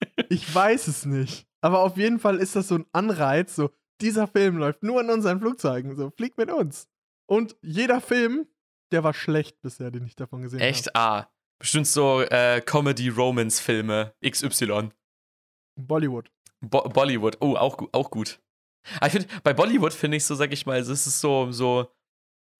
Ich 0.30 0.54
weiß 0.54 0.86
es 0.86 1.04
nicht. 1.06 1.48
Aber 1.60 1.80
auf 1.80 1.96
jeden 1.96 2.20
Fall 2.20 2.38
ist 2.38 2.54
das 2.54 2.68
so 2.68 2.76
ein 2.76 2.86
Anreiz, 2.92 3.56
so, 3.56 3.70
dieser 4.00 4.28
Film 4.28 4.56
läuft 4.56 4.84
nur 4.84 5.00
in 5.00 5.10
unseren 5.10 5.40
Flugzeugen, 5.40 5.96
so, 5.96 6.10
flieg 6.10 6.38
mit 6.38 6.52
uns. 6.52 6.88
Und 7.26 7.56
jeder 7.62 8.00
Film, 8.00 8.46
der 8.92 9.02
war 9.02 9.12
schlecht 9.12 9.60
bisher, 9.60 9.90
den 9.90 10.06
ich 10.06 10.14
davon 10.14 10.42
gesehen 10.42 10.60
habe. 10.60 10.70
Echt? 10.70 10.94
Ah. 10.94 11.28
Bestimmt 11.58 11.86
so 11.86 12.22
äh, 12.22 12.60
Comedy-Romance-Filme 12.60 14.14
XY. 14.24 14.90
Bollywood. 15.76 16.30
Bo 16.60 16.82
Bollywood. 16.88 17.36
Oh, 17.40 17.56
auch, 17.56 17.78
auch 17.92 18.10
gut. 18.10 18.40
Aber 18.96 19.06
ich 19.06 19.12
finde, 19.12 19.28
bei 19.42 19.52
Bollywood 19.52 19.92
finde 19.92 20.16
ich 20.16 20.24
so, 20.24 20.34
sag 20.34 20.52
ich 20.52 20.66
mal, 20.66 20.78
es 20.78 20.88
ist 20.88 21.20
so, 21.20 21.50
so 21.52 21.92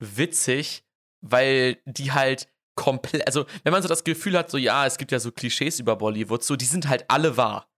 witzig, 0.01 0.85
weil 1.21 1.79
die 1.85 2.13
halt 2.13 2.49
komplett, 2.77 3.27
also 3.27 3.47
wenn 3.65 3.73
man 3.73 3.83
so 3.83 3.89
das 3.89 4.05
Gefühl 4.05 4.37
hat, 4.39 4.51
so 4.51 4.57
ja, 4.57 4.87
es 4.87 4.99
gibt 4.99 5.11
ja 5.11 5.19
so 5.19 5.33
Klischees 5.33 5.81
über 5.81 5.97
Bollywood, 5.97 6.45
so 6.45 6.55
die 6.57 6.65
sind 6.65 6.89
halt 6.89 7.05
alle 7.09 7.37
wahr. 7.37 7.69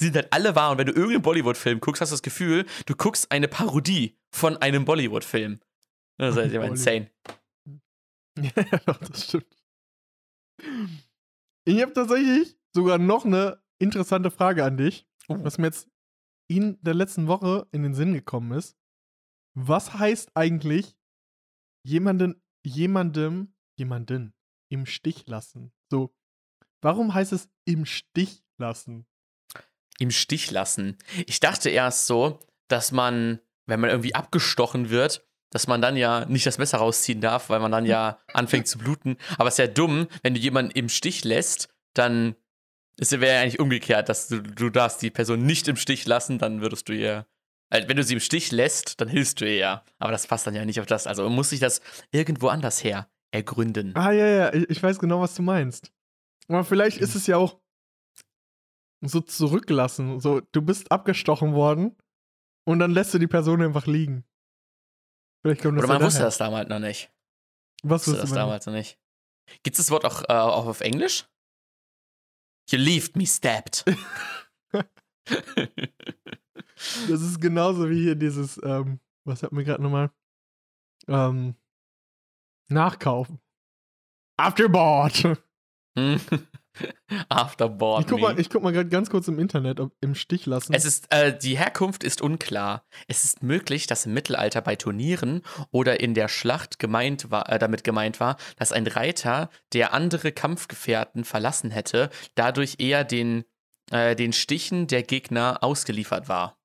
Die 0.00 0.04
sind 0.04 0.16
halt 0.16 0.32
alle 0.32 0.54
wahr 0.56 0.72
und 0.72 0.78
wenn 0.78 0.86
du 0.86 0.92
irgendeinen 0.92 1.22
Bollywood-Film 1.22 1.80
guckst, 1.80 2.02
hast 2.02 2.10
du 2.10 2.14
das 2.14 2.22
Gefühl, 2.22 2.66
du 2.86 2.94
guckst 2.94 3.30
eine 3.30 3.48
Parodie 3.48 4.18
von 4.34 4.56
einem 4.58 4.84
Bollywood-Film. 4.84 5.60
Das 6.18 6.34
ist 6.34 6.36
halt 6.36 6.52
immer 6.52 6.68
Bollywood. 6.68 6.78
insane. 6.78 7.10
Ja, 8.36 8.50
doch, 8.86 8.98
das 8.98 9.26
stimmt. 9.28 9.46
Ich 11.66 11.80
habe 11.82 11.92
tatsächlich 11.92 12.58
sogar 12.74 12.98
noch 12.98 13.24
eine 13.24 13.62
interessante 13.78 14.30
Frage 14.30 14.64
an 14.64 14.76
dich, 14.76 15.06
Uh. 15.28 15.42
was 15.42 15.56
mir 15.56 15.68
jetzt 15.68 15.88
in 16.50 16.78
der 16.82 16.92
letzten 16.92 17.26
Woche 17.28 17.66
in 17.72 17.82
den 17.82 17.94
Sinn 17.94 18.12
gekommen 18.12 18.52
ist. 18.52 18.76
Was 19.56 19.94
heißt 19.94 20.36
eigentlich 20.36 20.96
jemanden, 21.82 22.42
jemandem, 22.62 23.54
jemanden 23.78 24.34
im 24.70 24.84
Stich 24.84 25.26
lassen? 25.26 25.72
So, 25.90 26.14
warum 26.82 27.14
heißt 27.14 27.32
es 27.32 27.48
im 27.64 27.86
Stich 27.86 28.44
lassen? 28.58 29.06
im 30.00 30.10
Stich 30.10 30.50
lassen. 30.50 30.98
Ich 31.26 31.38
dachte 31.38 31.70
erst 31.70 32.06
so, 32.06 32.40
dass 32.66 32.90
man, 32.90 33.40
wenn 33.66 33.78
man 33.78 33.90
irgendwie 33.90 34.16
abgestochen 34.16 34.90
wird, 34.90 35.24
dass 35.54 35.68
man 35.68 35.80
dann 35.80 35.96
ja 35.96 36.24
nicht 36.26 36.44
das 36.46 36.58
Messer 36.58 36.78
rausziehen 36.78 37.20
darf, 37.20 37.48
weil 37.48 37.60
man 37.60 37.70
dann 37.70 37.86
ja 37.86 38.18
anfängt 38.32 38.66
zu 38.66 38.76
bluten. 38.76 39.16
Aber 39.38 39.46
es 39.46 39.54
ist 39.54 39.58
ja 39.58 39.68
dumm, 39.68 40.08
wenn 40.24 40.34
du 40.34 40.40
jemanden 40.40 40.72
im 40.72 40.88
Stich 40.88 41.22
lässt, 41.22 41.68
dann 41.94 42.34
es 42.98 43.12
wäre 43.12 43.34
ja 43.36 43.40
eigentlich 43.40 43.60
umgekehrt, 43.60 44.08
dass 44.08 44.26
du, 44.26 44.42
du 44.42 44.68
darfst 44.68 45.00
die 45.00 45.10
Person 45.10 45.46
nicht 45.46 45.68
im 45.68 45.76
Stich 45.76 46.06
lassen, 46.06 46.38
dann 46.38 46.60
würdest 46.60 46.88
du 46.88 46.92
ihr, 46.92 47.26
äh, 47.70 47.86
wenn 47.86 47.96
du 47.96 48.02
sie 48.02 48.14
im 48.14 48.20
Stich 48.20 48.50
lässt, 48.50 49.00
dann 49.00 49.06
hilfst 49.06 49.40
du 49.40 49.44
ihr 49.44 49.56
ja. 49.56 49.84
Aber 49.98 50.10
das 50.10 50.26
passt 50.26 50.46
dann 50.46 50.56
ja 50.56 50.64
nicht 50.64 50.80
auf 50.80 50.86
das. 50.86 51.06
Also 51.06 51.28
muss 51.30 51.50
sich 51.50 51.60
das 51.60 51.80
irgendwo 52.10 52.48
anders 52.48 52.82
her 52.82 53.08
ergründen. 53.30 53.94
Ah, 53.94 54.10
ja, 54.10 54.26
ja, 54.26 54.54
ich, 54.54 54.82
weiß 54.82 54.98
genau, 54.98 55.20
was 55.20 55.36
du 55.36 55.42
meinst. 55.42 55.92
Aber 56.48 56.64
vielleicht 56.64 56.98
ist 56.98 57.14
es 57.14 57.28
ja 57.28 57.36
auch 57.36 57.60
so 59.02 59.20
zurücklassen. 59.20 60.18
So, 60.18 60.40
du 60.40 60.62
bist 60.62 60.90
abgestochen 60.90 61.54
worden 61.54 61.96
und 62.64 62.80
dann 62.80 62.90
lässt 62.90 63.14
du 63.14 63.18
die 63.18 63.28
Person 63.28 63.62
einfach 63.62 63.86
liegen. 63.86 64.24
Vielleicht 65.44 65.60
kommt 65.62 65.76
das 65.78 65.84
Oder 65.84 65.92
man 65.94 66.02
wusste 66.02 66.18
daher. 66.20 66.26
das 66.28 66.38
damals 66.38 66.68
noch 66.70 66.78
nicht. 66.78 67.12
Was 67.82 68.06
Wusste 68.08 68.20
das 68.22 68.32
damals 68.32 68.64
noch 68.64 68.72
nicht. 68.72 68.98
Gibt 69.62 69.78
es 69.78 69.86
das 69.86 69.90
Wort 69.90 70.06
auch, 70.06 70.22
äh, 70.22 70.32
auch 70.32 70.64
auf 70.66 70.80
Englisch? 70.80 71.26
You 72.70 72.78
left 72.78 73.14
me 73.16 73.26
stabbed. 73.26 73.84
Das 77.08 77.22
ist 77.22 77.40
genauso 77.40 77.88
wie 77.88 78.02
hier 78.02 78.14
dieses, 78.14 78.60
ähm, 78.62 79.00
was 79.24 79.42
hatten 79.42 79.56
wir 79.56 79.64
gerade 79.64 79.82
nochmal? 79.82 80.10
Ähm, 81.08 81.54
Nachkaufen. 82.68 83.40
Afterboard. 84.36 85.38
Afterboard. 87.28 88.02
Ich 88.04 88.10
guck 88.10 88.20
mal, 88.20 88.38
ich 88.38 88.50
guck 88.50 88.62
mal 88.62 88.72
gerade 88.72 88.88
ganz 88.88 89.10
kurz 89.10 89.28
im 89.28 89.38
Internet, 89.38 89.80
ob 89.80 89.92
im 90.00 90.14
Stich 90.14 90.46
lassen. 90.46 90.74
es 90.74 90.84
ist, 90.84 91.06
äh, 91.12 91.36
die 91.36 91.56
Herkunft 91.56 92.04
ist 92.04 92.20
unklar. 92.22 92.84
Es 93.06 93.24
ist 93.24 93.42
möglich, 93.42 93.86
dass 93.86 94.06
im 94.06 94.14
Mittelalter 94.14 94.60
bei 94.60 94.76
Turnieren 94.76 95.42
oder 95.70 96.00
in 96.00 96.14
der 96.14 96.28
Schlacht 96.28 96.78
gemeint 96.78 97.30
war, 97.30 97.50
äh, 97.50 97.58
damit 97.58 97.84
gemeint 97.84 98.20
war, 98.20 98.36
dass 98.56 98.72
ein 98.72 98.86
Reiter, 98.86 99.50
der 99.72 99.94
andere 99.94 100.32
Kampfgefährten 100.32 101.24
verlassen 101.24 101.70
hätte, 101.70 102.10
dadurch 102.34 102.76
eher 102.78 103.04
den, 103.04 103.44
äh, 103.90 104.16
den 104.16 104.32
Stichen 104.32 104.86
der 104.86 105.02
Gegner 105.02 105.58
ausgeliefert 105.62 106.28
war. 106.28 106.58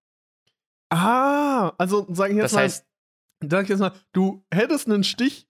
ah, 0.89 1.73
also 1.77 2.07
sag 2.09 2.31
ich 2.31 2.37
jetzt 2.37 2.43
Das 2.45 2.53
mal, 2.53 2.63
heißt, 2.63 2.85
sag 3.47 3.63
ich 3.63 3.69
jetzt 3.69 3.79
mal, 3.79 3.93
du 4.13 4.43
hättest 4.51 4.87
einen 4.87 5.03
Stich 5.03 5.47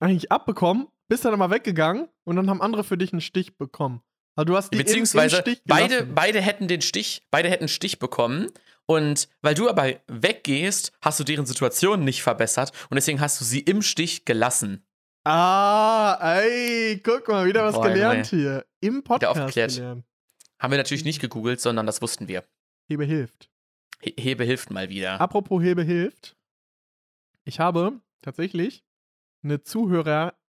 eigentlich 0.00 0.30
abbekommen, 0.30 0.88
bist 1.08 1.24
dann 1.24 1.34
aber 1.34 1.50
weggegangen 1.50 2.08
und 2.24 2.36
dann 2.36 2.48
haben 2.50 2.62
andere 2.62 2.84
für 2.84 2.98
dich 2.98 3.12
einen 3.12 3.20
Stich 3.20 3.56
bekommen. 3.56 4.02
Also 4.36 4.46
du 4.46 4.56
hast 4.56 4.72
die 4.72 4.78
Beziehungsweise 4.78 5.36
im 5.36 5.42
Stich 5.42 5.62
beide, 5.64 6.04
beide 6.06 6.40
hätten 6.40 6.66
den 6.66 6.80
Stich, 6.80 7.22
beide 7.30 7.48
hätten 7.48 7.62
einen 7.64 7.68
Stich 7.68 7.98
bekommen. 7.98 8.50
Und 8.86 9.28
weil 9.40 9.54
du 9.54 9.68
aber 9.68 9.94
weggehst, 10.08 10.92
hast 11.00 11.18
du 11.20 11.24
deren 11.24 11.46
Situation 11.46 12.04
nicht 12.04 12.22
verbessert 12.22 12.72
und 12.90 12.96
deswegen 12.96 13.20
hast 13.20 13.40
du 13.40 13.44
sie 13.44 13.60
im 13.60 13.80
Stich 13.80 14.24
gelassen. 14.24 14.84
Ah, 15.24 16.18
ey, 16.20 17.00
guck 17.02 17.28
mal, 17.28 17.46
wieder 17.46 17.64
was 17.64 17.76
Boah, 17.76 17.88
gelernt 17.88 18.26
hier. 18.26 18.66
Im 18.80 19.02
Podcast 19.02 19.38
aufgeklärt. 19.38 19.74
gelernt. 19.74 20.04
Haben 20.58 20.70
wir 20.72 20.78
natürlich 20.78 21.04
nicht 21.04 21.20
gegoogelt, 21.20 21.60
sondern 21.60 21.86
das 21.86 22.02
wussten 22.02 22.28
wir. 22.28 22.44
Hebe 22.88 23.04
hilft. 23.04 23.48
He 24.00 24.14
Hebe 24.18 24.44
hilft 24.44 24.70
mal 24.70 24.90
wieder. 24.90 25.18
Apropos 25.20 25.62
Hebe 25.62 25.82
hilft. 25.82 26.36
Ich 27.44 27.58
habe 27.58 28.00
tatsächlich 28.20 28.84
eine 29.42 29.62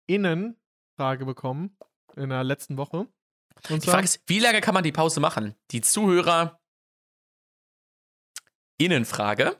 ZuhörerInnen-Frage 0.07 1.25
bekommen 1.25 1.77
in 2.15 2.29
der 2.29 2.43
letzten 2.43 2.77
Woche. 2.77 3.07
Und 3.69 3.83
Die 3.83 3.89
Frage 3.89 4.05
ist, 4.05 4.21
wie 4.27 4.39
lange 4.39 4.61
kann 4.61 4.73
man 4.73 4.83
die 4.83 4.91
Pause 4.91 5.19
machen? 5.19 5.55
Die 5.71 5.81
Zuhörer. 5.81 6.59
Innenfrage. 8.79 9.57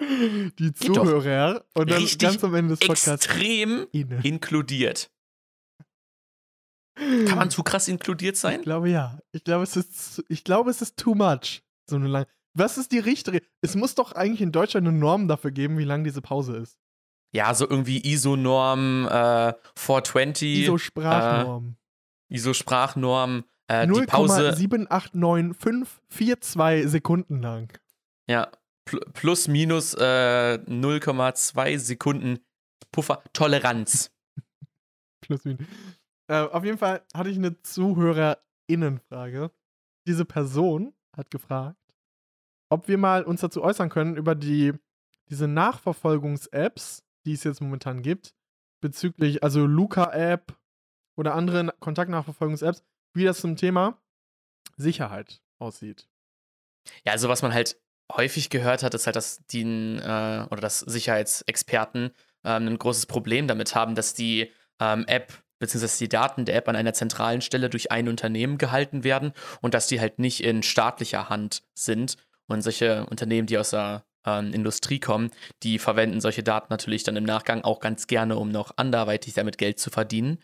die. 0.00 0.72
Zuhörer 0.74 1.64
und 1.74 1.90
dann 1.90 2.06
ganz 2.18 2.44
am 2.44 2.54
Ende 2.54 2.76
des 2.76 2.80
Podcasts. 2.80 3.26
Extrem 3.26 3.86
Ihnen. 3.92 4.22
inkludiert. 4.22 5.10
Kann 7.26 7.38
man 7.38 7.50
zu 7.50 7.62
krass 7.62 7.88
inkludiert 7.88 8.34
Ich 8.34 8.40
sein? 8.40 8.60
glaube 8.62 8.90
ja. 8.90 9.18
Ich 9.32 9.42
glaube, 9.44 9.64
es 9.64 9.76
ist, 9.76 10.14
zu- 10.16 10.24
ich 10.28 10.44
glaube, 10.44 10.70
es 10.70 10.82
ist 10.82 10.98
too 10.98 11.14
much. 11.14 11.62
So 11.88 11.96
eine 11.96 12.08
lang. 12.08 12.26
Was 12.52 12.76
ist 12.78 12.92
die 12.92 12.98
richtige? 12.98 13.42
Es 13.62 13.74
muss 13.74 13.94
doch 13.94 14.12
eigentlich 14.12 14.42
in 14.42 14.52
Deutschland 14.52 14.86
eine 14.86 14.96
Norm 14.98 15.28
dafür 15.28 15.50
geben, 15.52 15.78
wie 15.78 15.84
lang 15.84 16.04
diese 16.04 16.20
Pause 16.20 16.56
ist. 16.58 16.78
Ja, 17.32 17.54
so 17.54 17.68
irgendwie 17.68 18.00
ISO-Norm 18.04 19.06
äh, 19.06 19.52
420, 19.76 20.62
ISO-Sprachnorm. 20.64 21.76
ISO-Sprachnorm, 22.28 23.44
äh, 23.68 23.86
die 23.86 24.04
Pause, 24.06 24.50
0,789542 24.52 26.88
Sekunden 26.88 27.40
lang. 27.40 27.72
ja, 28.28 28.50
pl 28.84 29.00
plus 29.12 29.46
minus 29.48 29.94
äh, 29.94 30.58
0,2 30.66 31.78
Sekunden 31.78 32.40
Puffer, 32.92 33.22
Toleranz. 33.32 34.10
Plus 35.20 35.44
minus. 35.44 35.66
Äh, 36.28 36.42
auf 36.42 36.64
jeden 36.64 36.78
Fall 36.78 37.02
hatte 37.14 37.30
ich 37.30 37.36
eine 37.36 37.60
ZuhörerInnenfrage. 37.62 39.50
Diese 40.06 40.24
Person 40.24 40.94
hat 41.16 41.30
gefragt, 41.30 41.76
ob 42.70 42.88
wir 42.88 42.98
mal 42.98 43.24
uns 43.24 43.40
dazu 43.40 43.62
äußern 43.62 43.90
können 43.90 44.16
über 44.16 44.34
die, 44.34 44.72
diese 45.28 45.46
Nachverfolgungs-Apps, 45.46 47.04
die 47.24 47.32
es 47.32 47.44
jetzt 47.44 47.60
momentan 47.60 48.02
gibt, 48.02 48.34
bezüglich, 48.80 49.42
also 49.42 49.66
Luca-App 49.66 50.56
oder 51.16 51.34
andere 51.34 51.74
Kontaktnachverfolgungs-Apps, 51.80 52.82
wie 53.14 53.24
das 53.24 53.40
zum 53.40 53.56
Thema 53.56 54.00
Sicherheit 54.76 55.42
aussieht. 55.58 56.08
Ja, 57.04 57.12
also 57.12 57.28
was 57.28 57.42
man 57.42 57.52
halt 57.52 57.80
häufig 58.10 58.50
gehört 58.50 58.82
hat, 58.82 58.94
ist 58.94 59.06
halt, 59.06 59.16
dass 59.16 59.44
die 59.46 59.62
äh, 59.62 60.46
oder 60.50 60.60
dass 60.60 60.80
Sicherheitsexperten 60.80 62.10
ähm, 62.44 62.68
ein 62.68 62.78
großes 62.78 63.06
Problem 63.06 63.46
damit 63.46 63.74
haben, 63.74 63.94
dass 63.94 64.14
die 64.14 64.50
ähm, 64.80 65.04
App 65.06 65.32
bzw. 65.58 66.04
die 66.04 66.08
Daten 66.08 66.44
der 66.44 66.56
App 66.56 66.68
an 66.68 66.76
einer 66.76 66.94
zentralen 66.94 67.40
Stelle 67.40 67.68
durch 67.70 67.92
ein 67.92 68.08
Unternehmen 68.08 68.58
gehalten 68.58 69.04
werden 69.04 69.32
und 69.60 69.74
dass 69.74 69.86
die 69.86 70.00
halt 70.00 70.18
nicht 70.18 70.42
in 70.42 70.62
staatlicher 70.62 71.28
Hand 71.28 71.62
sind. 71.74 72.16
Und 72.46 72.62
solche 72.62 73.06
Unternehmen, 73.06 73.46
die 73.46 73.58
aus 73.58 73.70
der 73.70 74.04
ähm, 74.26 74.52
Industrie 74.52 75.00
kommen, 75.00 75.30
die 75.62 75.78
verwenden 75.78 76.20
solche 76.20 76.42
Daten 76.42 76.66
natürlich 76.70 77.02
dann 77.04 77.16
im 77.16 77.24
Nachgang 77.24 77.62
auch 77.62 77.80
ganz 77.80 78.06
gerne, 78.06 78.36
um 78.36 78.50
noch 78.50 78.72
anderweitig 78.76 79.34
damit 79.34 79.58
Geld 79.58 79.78
zu 79.78 79.90
verdienen. 79.90 80.38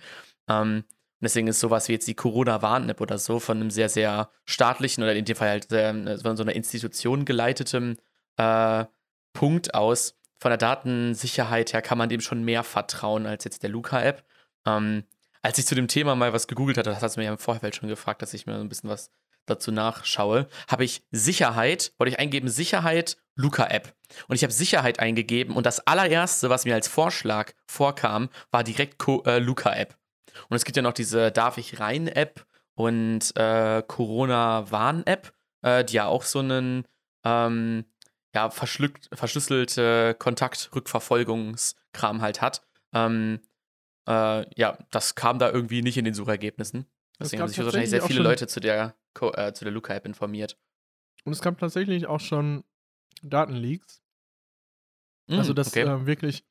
Ähm, 0.49 0.85
deswegen 1.21 1.49
ist 1.49 1.61
sowas 1.61 1.89
wie 1.89 1.93
jetzt 1.93 2.09
die 2.09 2.15
Corona-Warn-App 2.15 3.01
oder 3.01 3.19
so 3.19 3.41
von 3.41 3.59
einem 3.59 3.71
sehr, 3.71 3.89
sehr 3.89 4.31
staatlichen 4.45 5.03
oder 5.03 5.15
in 5.15 5.25
dem 5.25 5.37
Fall 5.37 5.51
halt 5.51 5.69
sehr, 5.69 5.93
von 6.23 6.37
so 6.37 6.43
einer 6.43 6.55
Institution 6.55 7.25
geleiteten 7.25 7.99
äh, 8.37 8.85
Punkt 9.33 9.75
aus. 9.75 10.15
Von 10.39 10.51
der 10.51 10.59
Datensicherheit 10.59 11.73
her 11.73 11.83
kann 11.83 11.99
man 11.99 12.09
dem 12.09 12.21
schon 12.21 12.45
mehr 12.45 12.62
vertrauen 12.62 13.27
als 13.27 13.45
jetzt 13.45 13.62
der 13.62 13.71
Luca-App. 13.71 14.25
Ähm, 14.67 15.05
als 15.43 15.59
ich 15.59 15.67
zu 15.67 15.75
dem 15.75 15.89
Thema 15.89 16.17
mal 16.17 16.33
was 16.33 16.49
gegoogelt 16.49 16.77
hatte, 16.77 16.91
das 16.91 17.03
hat 17.03 17.11
es 17.11 17.17
mir 17.17 17.25
ja 17.25 17.33
im 17.33 17.39
Vorfeld 17.39 17.77
schon 17.77 17.89
gefragt, 17.89 18.21
dass 18.21 18.35
ich 18.35 18.47
mir 18.47 18.57
ein 18.57 18.69
bisschen 18.69 18.91
was 18.91 19.11
dazu 19.47 19.73
nachschaue, 19.73 20.49
habe 20.69 20.85
ich 20.85 21.03
Sicherheit, 21.11 21.93
wollte 21.99 22.13
ich 22.13 22.19
eingeben, 22.19 22.49
Sicherheit, 22.49 23.17
Luca-App. 23.35 23.95
Und 24.29 24.37
ich 24.37 24.43
habe 24.43 24.53
Sicherheit 24.53 25.01
eingegeben 25.01 25.57
und 25.57 25.67
das 25.67 25.87
allererste, 25.87 26.51
was 26.51 26.65
mir 26.65 26.75
als 26.75 26.89
Vorschlag 26.89 27.53
vorkam, 27.67 28.29
war 28.51 28.65
direkt 28.65 28.99
Co 28.99 29.23
äh, 29.25 29.39
Luca-App. 29.39 29.97
Und 30.49 30.57
es 30.57 30.65
gibt 30.65 30.77
ja 30.77 30.83
noch 30.83 30.93
diese 30.93 31.33
Darf 31.33 31.59
ich 31.59 31.81
rein 31.81 32.09
App 32.09 32.47
und 32.75 33.35
äh, 33.37 33.83
Corona-Warn-App, 33.87 35.33
äh, 35.63 35.85
die 35.85 35.95
ja 35.95 36.07
auch 36.07 36.23
so 36.23 36.41
einen 36.41 36.87
ähm, 37.25 37.85
ja, 38.35 38.51
verschlüsselte 38.51 40.15
Kontaktrückverfolgungskram 40.19 42.21
halt 42.21 42.43
hat. 42.43 42.63
Ähm, 42.93 43.41
äh, 44.07 44.47
ja, 44.59 44.79
das 44.91 45.15
kam 45.15 45.39
da 45.39 45.51
irgendwie 45.51 45.83
nicht 45.83 45.97
in 45.97 46.05
den 46.05 46.15
Suchergebnissen. 46.15 46.87
Es 47.19 47.31
Deswegen 47.31 47.43
haben 47.43 47.49
sich 47.49 47.65
wahrscheinlich 47.65 47.91
sehr 47.91 48.03
viele 48.03 48.23
Leute 48.23 48.47
zu 48.47 48.61
der, 48.61 48.95
Co- 49.17 49.33
äh, 49.33 49.53
zu 49.55 49.65
der 49.65 49.73
Luca-App 49.73 50.07
informiert. 50.07 50.59
Und 51.25 51.33
es 51.33 51.41
gab 51.41 51.59
tatsächlich 51.59 52.07
auch 52.07 52.21
schon 52.21 52.65
Datenleaks. 53.23 54.03
Also, 55.29 55.53
Mm, 55.53 55.57
dass 55.57 55.69
okay. 55.69 55.81
äh, 55.83 56.07
wirklich 56.07 56.45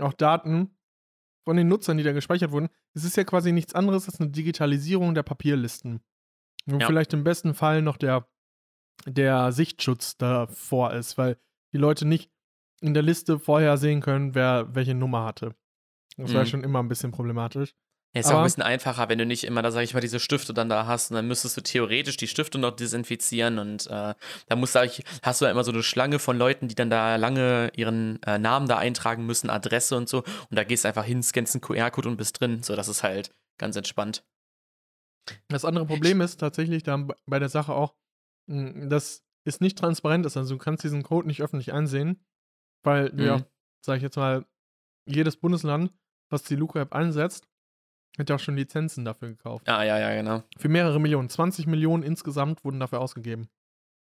auch 0.00 0.12
Daten 0.12 0.76
von 1.44 1.56
den 1.56 1.68
Nutzern, 1.68 1.96
die 1.96 2.02
da 2.02 2.12
gespeichert 2.12 2.50
wurden, 2.50 2.68
es 2.94 3.04
ist 3.04 3.16
ja 3.16 3.24
quasi 3.24 3.52
nichts 3.52 3.74
anderes 3.74 4.06
als 4.08 4.20
eine 4.20 4.30
Digitalisierung 4.30 5.14
der 5.14 5.22
Papierlisten. 5.22 6.00
Wo 6.66 6.78
Ja. 6.78 6.86
vielleicht 6.86 7.12
im 7.12 7.22
besten 7.22 7.54
Fall 7.54 7.82
noch 7.82 7.96
der, 7.96 8.26
der 9.06 9.52
Sichtschutz 9.52 10.16
davor 10.16 10.92
ist, 10.92 11.16
weil 11.18 11.38
die 11.72 11.78
Leute 11.78 12.04
nicht 12.06 12.32
in 12.80 12.94
der 12.94 13.02
Liste 13.04 13.38
vorher 13.38 13.76
sehen 13.76 14.00
können, 14.00 14.34
wer 14.34 14.74
welche 14.74 14.94
Nummer 14.94 15.24
hatte. 15.24 15.54
Das 16.16 16.34
war 16.34 16.42
Mhm. 16.42 16.46
schon 16.46 16.64
immer 16.64 16.82
ein 16.82 16.88
bisschen 16.88 17.12
problematisch. 17.12 17.74
Ja, 18.16 18.20
ist 18.20 18.32
auch 18.32 18.38
ein 18.38 18.44
bisschen 18.44 18.62
einfacher, 18.62 19.08
wenn 19.08 19.18
du 19.18 19.26
nicht 19.26 19.44
immer, 19.44 19.62
da 19.62 19.70
sag 19.70 19.82
ich 19.82 19.94
mal, 19.94 20.00
diese 20.00 20.18
Stifte 20.20 20.54
dann 20.54 20.68
da 20.68 20.86
hast 20.86 21.10
und 21.10 21.16
dann 21.16 21.28
müsstest 21.28 21.56
du 21.56 21.60
theoretisch 21.60 22.16
die 22.16 22.26
Stifte 22.28 22.58
noch 22.58 22.70
desinfizieren 22.74 23.58
und 23.58 23.86
äh, 23.88 24.14
da 24.48 24.56
musst 24.56 24.74
du, 24.74 24.80
hast 25.22 25.40
du 25.40 25.44
ja 25.44 25.50
immer 25.50 25.64
so 25.64 25.70
eine 25.72 25.82
Schlange 25.82 26.18
von 26.18 26.38
Leuten, 26.38 26.68
die 26.68 26.74
dann 26.74 26.90
da 26.90 27.16
lange 27.16 27.70
ihren 27.76 28.22
äh, 28.22 28.38
Namen 28.38 28.68
da 28.68 28.78
eintragen 28.78 29.26
müssen, 29.26 29.50
Adresse 29.50 29.96
und 29.96 30.08
so 30.08 30.24
und 30.50 30.56
da 30.56 30.64
gehst 30.64 30.84
du 30.84 30.88
einfach 30.88 31.04
hin, 31.04 31.22
scannst 31.22 31.54
einen 31.54 31.60
QR-Code 31.60 32.08
und 32.08 32.16
bist 32.16 32.40
drin. 32.40 32.62
So, 32.62 32.74
das 32.74 32.88
ist 32.88 33.02
halt 33.02 33.34
ganz 33.58 33.76
entspannt. 33.76 34.24
Das 35.48 35.64
andere 35.64 35.86
Problem 35.86 36.20
ist 36.20 36.38
tatsächlich 36.38 36.82
da 36.82 37.06
bei 37.26 37.38
der 37.38 37.48
Sache 37.48 37.72
auch, 37.74 37.94
mh, 38.46 38.86
dass 38.86 39.24
es 39.44 39.60
nicht 39.60 39.78
transparent 39.78 40.24
ist. 40.26 40.36
Also 40.36 40.54
du 40.54 40.58
kannst 40.58 40.84
diesen 40.84 41.02
Code 41.02 41.26
nicht 41.26 41.42
öffentlich 41.42 41.72
einsehen, 41.72 42.24
weil 42.82 43.12
Mhm. 43.12 43.20
ja, 43.20 43.46
sag 43.84 43.96
ich 43.96 44.02
jetzt 44.02 44.16
mal, 44.16 44.46
jedes 45.06 45.36
Bundesland, 45.36 45.92
was 46.30 46.42
die 46.44 46.56
Luca-App 46.56 46.92
einsetzt, 46.92 47.46
hat 48.18 48.30
ja 48.30 48.36
auch 48.36 48.40
schon 48.40 48.56
Lizenzen 48.56 49.04
dafür 49.04 49.28
gekauft. 49.28 49.68
Ah, 49.68 49.82
ja, 49.82 49.98
ja, 49.98 50.14
genau. 50.14 50.42
Für 50.58 50.68
mehrere 50.68 51.00
Millionen. 51.00 51.28
20 51.28 51.66
Millionen 51.66 52.02
insgesamt 52.02 52.64
wurden 52.64 52.80
dafür 52.80 53.00
ausgegeben. 53.00 53.48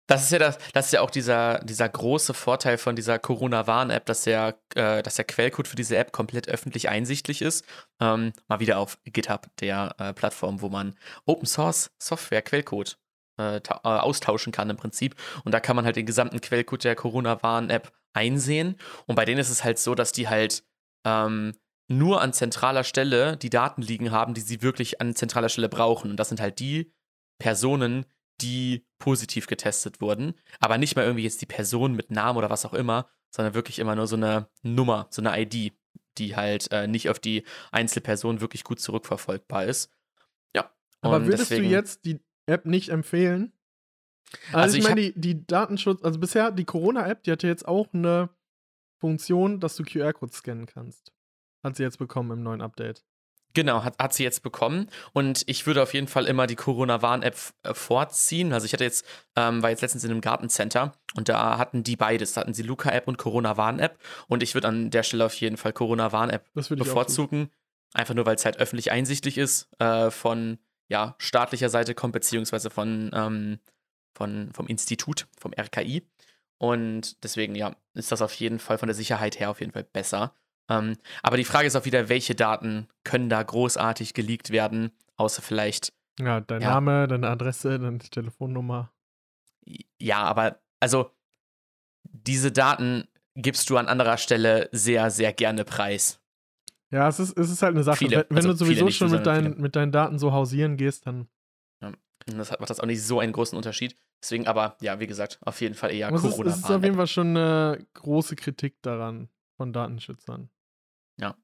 Das 0.10 0.24
ist 0.24 0.32
ja 0.32 0.40
das, 0.40 0.58
das 0.74 0.88
ist 0.88 0.92
ja 0.94 1.02
auch 1.02 1.12
dieser, 1.12 1.60
dieser 1.60 1.88
große 1.88 2.34
Vorteil 2.34 2.80
von 2.80 2.96
dieser 2.96 3.20
Corona-Warn-App, 3.20 4.08
dass 4.08 4.24
der, 4.24 4.58
äh, 4.74 5.04
dass 5.04 5.18
der 5.18 5.26
Quellcode 5.26 5.68
für 5.68 5.76
diese 5.76 5.98
App 5.98 6.12
komplett 6.12 6.50
öffentlich 6.50 6.90
einsichtlich 6.90 7.44
ist. 7.44 7.64
Ähm, 8.00 8.34
mal 8.48 8.60
wieder 8.60 8.80
auf 8.80 8.98
GitHub, 9.04 9.46
der 9.60 9.94
äh, 10.00 10.14
Plattform, 10.14 10.62
wo 10.62 10.70
man 10.70 10.96
Open 11.26 11.46
Source 11.46 11.92
Software 12.00 12.42
Quellcode 12.42 12.98
äh, 13.40 13.58
äh, 13.58 13.62
austauschen 13.84 14.52
kann 14.52 14.72
im 14.72 14.78
Prinzip. 14.78 15.16
Und 15.46 15.54
da 15.54 15.60
kann 15.60 15.76
man 15.76 15.86
halt 15.86 15.96
den 15.96 16.08
gesamten 16.08 16.42
Quellcode 16.42 16.86
der 16.86 16.96
Corona-Warn-App 16.96 17.92
einsehen. 18.14 18.78
Und 19.06 19.16
bei 19.16 19.26
denen 19.26 19.40
ist 19.40 19.52
es 19.52 19.64
halt 19.64 19.78
so, 19.78 19.94
dass 19.94 20.12
die 20.12 20.28
halt 20.28 20.64
ähm, 21.06 21.54
nur 21.90 22.22
an 22.22 22.32
zentraler 22.34 22.84
Stelle 22.86 23.36
die 23.36 23.50
Daten 23.50 23.82
liegen 23.82 24.12
haben, 24.12 24.34
die 24.34 24.42
sie 24.42 24.62
wirklich 24.62 25.02
an 25.02 25.16
zentraler 25.16 25.50
Stelle 25.50 25.68
brauchen. 25.70 26.12
Und 26.12 26.18
das 26.18 26.30
sind 26.30 26.40
halt 26.40 26.60
die 26.60 26.94
Personen, 27.40 28.06
die 28.42 28.86
positiv 29.00 29.48
getestet 29.48 30.00
wurden, 30.00 30.34
aber 30.60 30.78
nicht 30.78 30.96
mal 30.96 31.04
irgendwie 31.04 31.24
jetzt 31.24 31.42
die 31.42 31.46
Person 31.46 31.94
mit 31.94 32.10
Namen 32.12 32.38
oder 32.38 32.50
was 32.50 32.66
auch 32.66 32.74
immer, 32.74 33.10
sondern 33.36 33.54
wirklich 33.54 33.80
immer 33.80 33.96
nur 33.96 34.08
so 34.08 34.16
eine 34.16 34.48
Nummer, 34.62 35.08
so 35.10 35.22
eine 35.22 35.38
ID, 35.42 35.74
die 36.18 36.36
halt 36.36 36.72
äh, 36.72 36.88
nicht 36.88 37.10
auf 37.10 37.20
die 37.20 37.44
Einzelperson 37.72 38.40
wirklich 38.40 38.64
gut 38.64 38.80
zurückverfolgbar 38.80 39.66
ist. 39.66 39.92
Ja. 40.56 40.72
Aber 41.02 41.26
würdest 41.26 41.50
deswegen- 41.52 41.66
du 41.66 41.70
jetzt 41.70 42.06
die 42.06 42.20
App 42.46 42.66
nicht 42.66 42.90
empfehlen? 42.90 43.52
Also, 44.52 44.58
Also 44.58 44.78
ich 44.78 44.84
ich 44.84 44.90
meine, 44.90 45.02
die, 45.02 45.20
die 45.20 45.48
Datenschutz, 45.48 46.04
also 46.04 46.20
bisher 46.20 46.52
die 46.52 46.66
Corona-App, 46.66 47.24
die 47.24 47.32
hatte 47.32 47.48
jetzt 47.48 47.68
auch 47.68 47.88
eine 47.94 48.30
Funktion, 49.00 49.60
dass 49.60 49.76
du 49.76 49.84
QR-Codes 49.84 50.38
scannen 50.38 50.66
kannst. 50.66 51.12
Hat 51.64 51.76
sie 51.76 51.84
jetzt 51.84 52.00
bekommen 52.00 52.32
im 52.32 52.44
neuen 52.44 52.62
Update. 52.62 53.04
Genau, 53.54 53.84
hat, 53.84 53.98
hat 53.98 54.14
sie 54.14 54.24
jetzt 54.24 54.44
bekommen. 54.44 54.90
Und 55.14 55.44
ich 55.48 55.66
würde 55.66 55.82
auf 55.82 55.94
jeden 55.94 56.08
Fall 56.08 56.26
immer 56.26 56.46
die 56.46 56.56
Corona-Warn-App 56.56 57.36
äh, 57.64 57.74
vorziehen. 57.74 58.54
Also 58.54 58.66
ich 58.66 58.74
hatte 58.74 58.84
jetzt, 58.84 59.06
ähm, 59.36 59.64
war 59.64 59.72
jetzt 59.72 59.82
letztens 59.82 60.04
in 60.04 60.12
einem 60.12 60.22
Gartencenter 60.22 60.94
und 61.16 61.30
da 61.30 61.58
hatten 61.58 61.84
die 61.84 61.96
beides. 61.96 62.34
Da 62.34 62.42
hatten 62.42 62.54
sie 62.54 62.62
Luca-App 62.62 63.08
und 63.08 63.18
Corona-Warn-App. 63.18 63.98
Und 64.28 64.44
ich 64.44 64.54
würde 64.54 64.68
an 64.68 64.92
der 64.92 65.04
Stelle 65.04 65.26
auf 65.26 65.34
jeden 65.36 65.58
Fall 65.58 65.74
Corona-Warn-App 65.74 66.54
bevorzugen. 66.54 67.50
Einfach 67.94 68.14
nur, 68.14 68.28
weil 68.28 68.36
es 68.36 68.46
halt 68.46 68.58
öffentlich 68.58 68.92
einsichtlich 68.92 69.40
ist, 69.40 69.68
äh, 69.80 70.12
von 70.12 70.60
ja, 70.88 71.16
staatlicher 71.18 71.70
Seite 71.70 71.96
kommt, 71.96 72.14
beziehungsweise 72.14 72.70
von, 72.70 73.10
ähm, 73.14 73.60
von, 74.14 74.52
vom 74.54 74.68
Institut, 74.68 75.28
vom 75.40 75.54
RKI. 75.54 76.08
Und 76.60 77.24
deswegen, 77.24 77.56
ja, 77.56 77.76
ist 77.94 78.12
das 78.12 78.22
auf 78.22 78.34
jeden 78.34 78.60
Fall 78.60 78.78
von 78.78 78.88
der 78.88 78.96
Sicherheit 78.96 79.40
her 79.40 79.50
auf 79.50 79.60
jeden 79.60 79.72
Fall 79.72 79.86
besser. 79.86 80.36
Ähm, 80.70 80.98
aber 81.24 81.38
die 81.38 81.46
Frage 81.46 81.68
ist 81.68 81.76
auch 81.76 81.86
wieder, 81.86 82.10
welche 82.10 82.36
Daten 82.36 82.88
können 83.04 83.30
da 83.30 83.42
großartig 83.42 84.14
geleakt 84.14 84.52
werden, 84.52 84.92
außer 85.18 85.42
vielleicht, 85.42 85.94
Ja, 86.20 86.42
dein 86.42 86.62
Ja. 86.62 86.70
Name, 86.72 87.08
deine 87.08 87.30
Adresse, 87.30 87.80
deine 87.80 88.00
Telefonnummer. 88.00 88.92
ja, 90.00 90.24
aber 90.24 90.60
also 90.80 91.12
diese 92.04 92.52
Daten 92.52 93.08
gibst 93.36 93.70
du 93.70 93.78
an 93.78 93.88
anderer 93.88 94.18
Stelle 94.18 94.70
sehr, 94.72 95.12
sehr 95.12 95.34
gerne 95.34 95.64
preis. 95.64 96.20
Ja, 96.92 97.08
es 97.08 97.20
ist, 97.20 97.38
es 97.38 97.52
ist 97.52 97.62
halt 97.62 97.76
eine 97.76 97.84
Sache. 97.84 97.98
Viele, 97.98 98.18
wenn 98.18 98.30
wenn 98.30 98.38
also 98.38 98.50
du 98.50 98.56
sowieso 98.56 98.86
nicht, 98.86 98.98
schon 98.98 99.12
mit 99.12 99.26
deinen, 99.26 99.60
mit 99.62 99.76
deinen 99.76 99.92
Daten 99.92 100.18
so 100.18 100.32
hausieren 100.32 100.78
gehst, 100.78 101.06
dann. 101.06 101.28
Und 101.82 102.38
das 102.38 102.52
macht 102.52 102.70
das 102.70 102.80
auch 102.80 102.86
nicht 102.86 103.02
so 103.04 103.20
einen 103.20 103.32
großen 103.32 103.58
Unterschied. 103.58 103.96
Deswegen 104.22 104.46
aber, 104.46 104.76
ja, 104.82 105.00
wie 105.00 105.08
gesagt, 105.08 105.40
auf 105.42 105.62
jeden 105.62 105.74
Fall 105.74 105.92
eher 105.94 106.08
Aber 106.08 106.18
es 106.18 106.24
ist, 106.24 106.32
corona 106.32 106.50
es 106.52 106.58
ist 106.58 106.70
auf 106.70 106.84
jeden 106.84 106.96
Fall 106.96 107.08
schon 107.08 107.30
eine 107.30 107.88
große 107.94 108.36
Kritik 108.36 108.82
daran 108.82 109.30
von 109.56 109.72
Datenschützern. 109.72 110.50
Ja. 111.20 111.36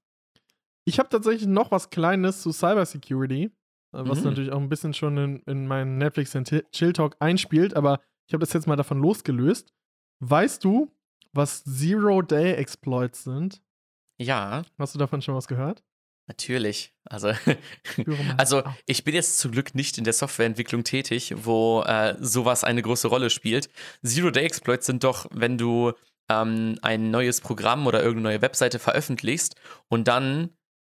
Ich 0.86 1.00
habe 1.00 1.10
tatsächlich 1.10 1.48
noch 1.48 1.72
was 1.72 1.90
Kleines 1.90 2.42
zu 2.42 2.52
Cybersecurity, 2.52 3.44
äh, 3.46 3.50
was 3.92 4.20
Mhm. 4.20 4.26
natürlich 4.26 4.52
auch 4.52 4.60
ein 4.62 4.70
bisschen 4.70 4.94
schon 4.94 5.18
in, 5.18 5.40
in 5.48 5.68
meinen 5.68 5.98
Netflix 5.98 6.36
and 6.36 6.48
Chill 6.72 6.94
Talk 6.94 7.16
einspielt, 7.20 7.76
aber 7.76 8.00
ich 8.28 8.34
habe 8.34 8.42
das 8.42 8.54
jetzt 8.54 8.68
mal 8.68 8.76
davon 8.76 9.00
losgelöst. 9.00 9.74
Weißt 10.20 10.64
du, 10.64 10.92
was 11.34 11.64
Zero-Day-Exploits 11.64 13.24
sind? 13.24 13.62
Ja, 14.18 14.64
Hast 14.78 14.96
du 14.96 15.00
davon 15.00 15.22
schon 15.22 15.36
was 15.36 15.48
gehört? 15.48 15.84
natürlich. 16.28 16.92
Also, 17.08 17.34
also 18.38 18.64
ich 18.88 19.04
bin 19.04 19.14
jetzt 19.14 19.38
zum 19.38 19.52
Glück 19.52 19.76
nicht 19.76 20.00
in 20.00 20.06
der 20.06 20.14
Softwareentwicklung 20.14 20.84
tätig, 20.84 21.36
wo 21.38 21.84
äh, 21.84 22.16
sowas 22.20 22.64
eine 22.64 22.82
große 22.82 23.08
Rolle 23.08 23.30
spielt. 23.30 23.70
Zero-Day-Exploits 24.04 24.88
sind 24.88 25.04
doch, 25.04 25.28
wenn 25.32 25.60
du 25.60 25.94
ähm, 26.30 26.78
ein 26.82 27.12
neues 27.12 27.42
Programm 27.42 27.88
oder 27.88 28.00
irgendeine 28.02 28.36
neue 28.36 28.42
Webseite 28.42 28.80
veröffentlichst 28.80 29.56
und 29.88 30.08
dann, 30.08 30.50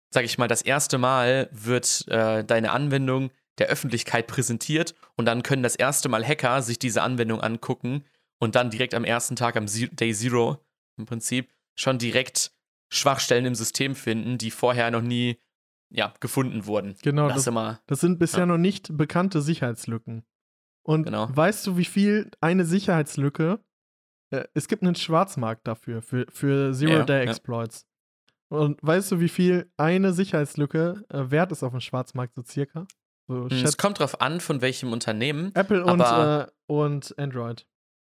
sag 0.10 0.24
ich 0.24 0.38
mal, 0.38 0.48
das 0.48 0.62
erste 0.62 0.98
Mal 0.98 1.50
wird 1.52 2.06
äh, 2.08 2.44
deine 2.44 2.72
Anwendung 2.72 3.32
der 3.58 3.68
Öffentlichkeit 3.68 4.28
präsentiert 4.28 4.96
und 5.16 5.26
dann 5.26 5.44
können 5.44 5.64
das 5.64 5.76
erste 5.76 6.10
Mal 6.10 6.26
Hacker 6.26 6.62
sich 6.62 6.80
diese 6.80 7.02
Anwendung 7.02 7.42
angucken 7.42 8.06
und 8.40 8.56
dann 8.56 8.70
direkt 8.70 8.94
am 8.94 9.04
ersten 9.04 9.36
Tag, 9.36 9.58
am 9.58 9.66
Day 9.66 10.14
Zero 10.14 10.64
im 10.98 11.06
Prinzip, 11.06 11.50
schon 11.76 11.98
direkt 11.98 12.52
Schwachstellen 12.90 13.46
im 13.46 13.56
System 13.56 13.96
finden, 13.96 14.38
die 14.38 14.52
vorher 14.52 14.92
noch 14.92 15.02
nie 15.02 15.38
ja, 15.90 16.14
gefunden 16.20 16.66
wurden. 16.66 16.96
Genau, 17.02 17.28
das 17.28 17.38
das, 17.38 17.48
immer. 17.48 17.82
das 17.88 18.00
sind 18.00 18.20
bisher 18.20 18.42
Ja. 18.42 18.46
noch 18.46 18.58
nicht 18.58 18.96
bekannte 18.96 19.42
Sicherheitslücken. 19.42 20.24
Und 20.84 21.04
Genau. 21.04 21.28
weißt 21.30 21.66
du, 21.68 21.78
wie 21.78 21.86
viel 21.86 22.30
eine 22.42 22.66
Sicherheitslücke? 22.66 23.60
Äh, 24.32 24.46
es 24.54 24.68
gibt 24.68 24.84
einen 24.84 24.96
Schwarzmarkt 24.96 25.68
dafür, 25.68 26.02
für, 26.02 26.26
für 26.30 26.68
Ja, 26.68 26.74
Zero-Day-Exploits. 26.74 27.86
Und 28.50 28.80
weißt 28.82 29.12
du, 29.12 29.20
wie 29.20 29.30
viel 29.30 29.70
eine 29.78 30.14
Sicherheitslücke 30.14 31.04
äh, 31.10 31.32
wert 31.32 31.52
ist 31.52 31.64
auf 31.64 31.72
dem 31.72 31.82
Schwarzmarkt, 31.82 32.34
so 32.36 32.44
circa? 32.44 32.88
So 33.28 33.48
schätz- 33.50 33.64
Es 33.70 33.78
kommt 33.78 34.00
drauf 34.00 34.22
an, 34.22 34.40
von 34.40 34.62
welchem 34.62 34.94
Unternehmen. 34.94 35.52
Apple 35.54 35.84
und, 35.84 36.00
äh, 36.00 36.48
und 36.68 37.14
Android. 37.20 37.66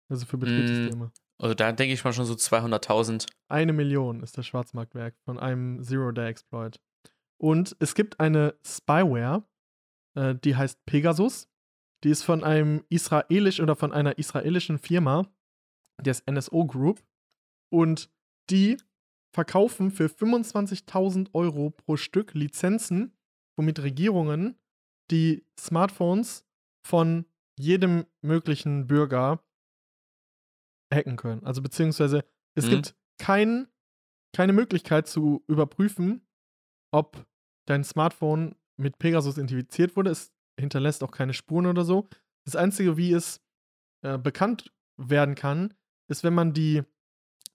Also 0.09 0.25
für 0.25 0.37
Betriebssysteme. 0.37 1.11
Also 1.37 1.53
da 1.55 1.71
denke 1.71 1.93
ich 1.93 2.03
mal 2.03 2.13
schon 2.13 2.25
so 2.25 2.33
200.000. 2.33 3.27
Eine 3.47 3.73
Million 3.73 4.21
ist 4.23 4.37
das 4.37 4.45
Schwarzmarktwerk 4.47 5.15
von 5.25 5.39
einem 5.39 5.81
Zero-Day-Exploit. 5.83 6.79
Und 7.39 7.75
es 7.79 7.95
gibt 7.95 8.19
eine 8.19 8.55
Spyware, 8.65 9.43
äh, 10.15 10.35
die 10.35 10.55
heißt 10.55 10.85
Pegasus. 10.85 11.47
Die 12.03 12.09
ist 12.09 12.23
von 12.23 12.43
einem 12.43 12.83
israelisch 12.89 13.59
oder 13.59 13.75
von 13.75 13.91
einer 13.93 14.17
israelischen 14.17 14.79
Firma, 14.79 15.27
der 16.01 16.11
ist 16.11 16.29
NSO 16.29 16.65
Group. 16.65 17.03
Und 17.71 18.09
die 18.49 18.77
verkaufen 19.33 19.91
für 19.91 20.07
25.000 20.07 21.33
Euro 21.33 21.69
pro 21.69 21.95
Stück 21.97 22.33
Lizenzen, 22.33 23.15
womit 23.57 23.79
Regierungen 23.81 24.59
die 25.09 25.45
Smartphones 25.59 26.45
von 26.85 27.25
jedem 27.57 28.05
möglichen 28.21 28.87
Bürger 28.87 29.43
hacken 30.93 31.15
können. 31.15 31.43
Also 31.45 31.61
beziehungsweise 31.61 32.25
es 32.55 32.65
Mhm. 32.65 32.69
gibt 32.69 32.95
kein, 33.19 33.67
keine 34.35 34.53
Möglichkeit 34.53 35.07
zu 35.07 35.43
überprüfen, 35.47 36.27
ob 36.91 37.25
dein 37.67 37.83
Smartphone 37.83 38.55
mit 38.77 38.97
Pegasus 38.99 39.37
identifiziert 39.37 39.95
wurde. 39.95 40.09
Es 40.11 40.33
hinterlässt 40.59 41.03
auch 41.03 41.11
keine 41.11 41.33
Spuren 41.33 41.67
oder 41.67 41.85
so. 41.85 42.09
Das 42.45 42.55
Einzige, 42.55 42.97
wie 42.97 43.13
es 43.13 43.41
äh, 44.03 44.17
bekannt 44.17 44.73
werden 44.97 45.35
kann, 45.35 45.73
ist, 46.11 46.23
wenn 46.23 46.33
man 46.35 46.53
die 46.53 46.83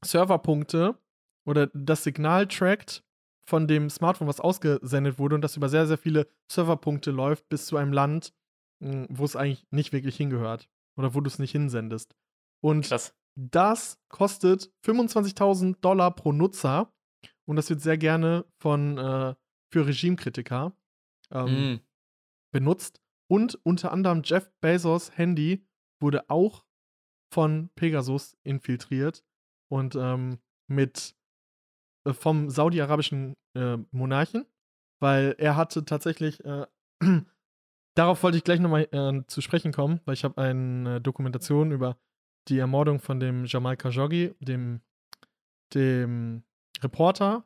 Serverpunkte 0.04 0.98
oder 1.46 1.68
das 1.68 2.04
Signal 2.04 2.46
trackt 2.48 3.04
von 3.48 3.68
dem 3.68 3.88
Smartphone, 3.90 4.26
was 4.28 4.40
ausgesendet 4.40 5.18
wurde 5.18 5.36
und 5.36 5.42
das 5.42 5.56
über 5.56 5.68
sehr, 5.68 5.86
sehr 5.86 5.98
viele 5.98 6.26
Serverpunkte 6.50 7.10
läuft 7.10 7.48
bis 7.48 7.66
zu 7.66 7.76
einem 7.76 7.92
Land, 7.92 8.34
mh, 8.80 9.06
wo 9.10 9.24
es 9.24 9.36
eigentlich 9.36 9.66
nicht 9.70 9.92
wirklich 9.92 10.16
hingehört 10.16 10.68
oder 10.98 11.14
wo 11.14 11.20
du 11.20 11.28
es 11.28 11.38
nicht 11.38 11.52
hinsendest. 11.52 12.16
Und 12.60 12.86
Krass. 12.88 13.14
das 13.36 14.00
kostet 14.08 14.72
25.000 14.84 15.76
Dollar 15.80 16.10
pro 16.14 16.32
Nutzer 16.32 16.92
und 17.46 17.56
das 17.56 17.70
wird 17.70 17.80
sehr 17.80 17.98
gerne 17.98 18.44
von 18.58 18.98
äh, 18.98 19.34
für 19.72 19.86
Regimekritiker 19.86 20.76
ähm, 21.30 21.74
Mm. 21.74 21.80
benutzt. 22.52 23.00
Und 23.28 23.58
unter 23.64 23.92
anderem 23.92 24.22
Jeff 24.24 24.50
Bezos 24.60 25.16
Handy 25.16 25.66
wurde 26.00 26.28
auch 26.30 26.64
von 27.36 27.68
Pegasus 27.74 28.34
infiltriert 28.44 29.22
und 29.70 29.94
ähm, 29.94 30.38
mit 30.68 31.14
äh, 32.06 32.14
vom 32.14 32.48
saudi-arabischen 32.48 33.34
äh, 33.54 33.76
Monarchen, 33.90 34.46
weil 35.00 35.34
er 35.36 35.54
hatte 35.54 35.84
tatsächlich 35.84 36.42
äh, 36.46 36.66
darauf 37.94 38.22
wollte 38.22 38.38
ich 38.38 38.44
gleich 38.44 38.58
nochmal 38.58 38.88
äh, 38.90 39.26
zu 39.26 39.42
sprechen 39.42 39.70
kommen, 39.70 40.00
weil 40.06 40.14
ich 40.14 40.24
habe 40.24 40.40
eine 40.40 40.98
Dokumentation 41.02 41.72
über 41.72 41.98
die 42.48 42.58
Ermordung 42.58 43.00
von 43.00 43.20
dem 43.20 43.44
Jamal 43.44 43.76
Khashoggi, 43.76 44.34
dem, 44.40 44.80
dem 45.74 46.42
Reporter 46.82 47.44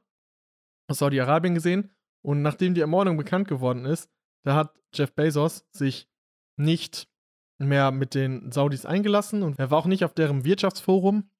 aus 0.88 0.98
Saudi-Arabien 0.98 1.54
gesehen. 1.54 1.90
Und 2.22 2.42
nachdem 2.42 2.74
die 2.74 2.80
Ermordung 2.80 3.16
bekannt 3.16 3.48
geworden 3.48 3.86
ist, 3.86 4.08
da 4.44 4.54
hat 4.54 4.78
Jeff 4.94 5.12
Bezos 5.14 5.66
sich 5.72 6.08
nicht 6.56 7.09
mehr 7.60 7.90
mit 7.90 8.14
den 8.14 8.50
Saudis 8.52 8.86
eingelassen 8.86 9.42
und 9.42 9.58
er 9.58 9.70
war 9.70 9.78
auch 9.78 9.86
nicht 9.86 10.04
auf 10.04 10.14
deren 10.14 10.44
Wirtschaftsforum. 10.44 11.30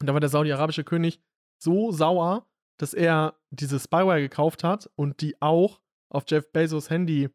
Und 0.00 0.06
da 0.06 0.12
war 0.12 0.20
der 0.20 0.28
saudi-arabische 0.28 0.84
König 0.84 1.20
so 1.62 1.90
sauer, 1.92 2.46
dass 2.78 2.92
er 2.94 3.38
diese 3.50 3.80
Spyware 3.80 4.20
gekauft 4.20 4.62
hat 4.64 4.90
und 4.96 5.20
die 5.22 5.40
auch 5.40 5.80
auf 6.12 6.24
Jeff 6.28 6.52
Bezos 6.52 6.90
Handy 6.90 7.30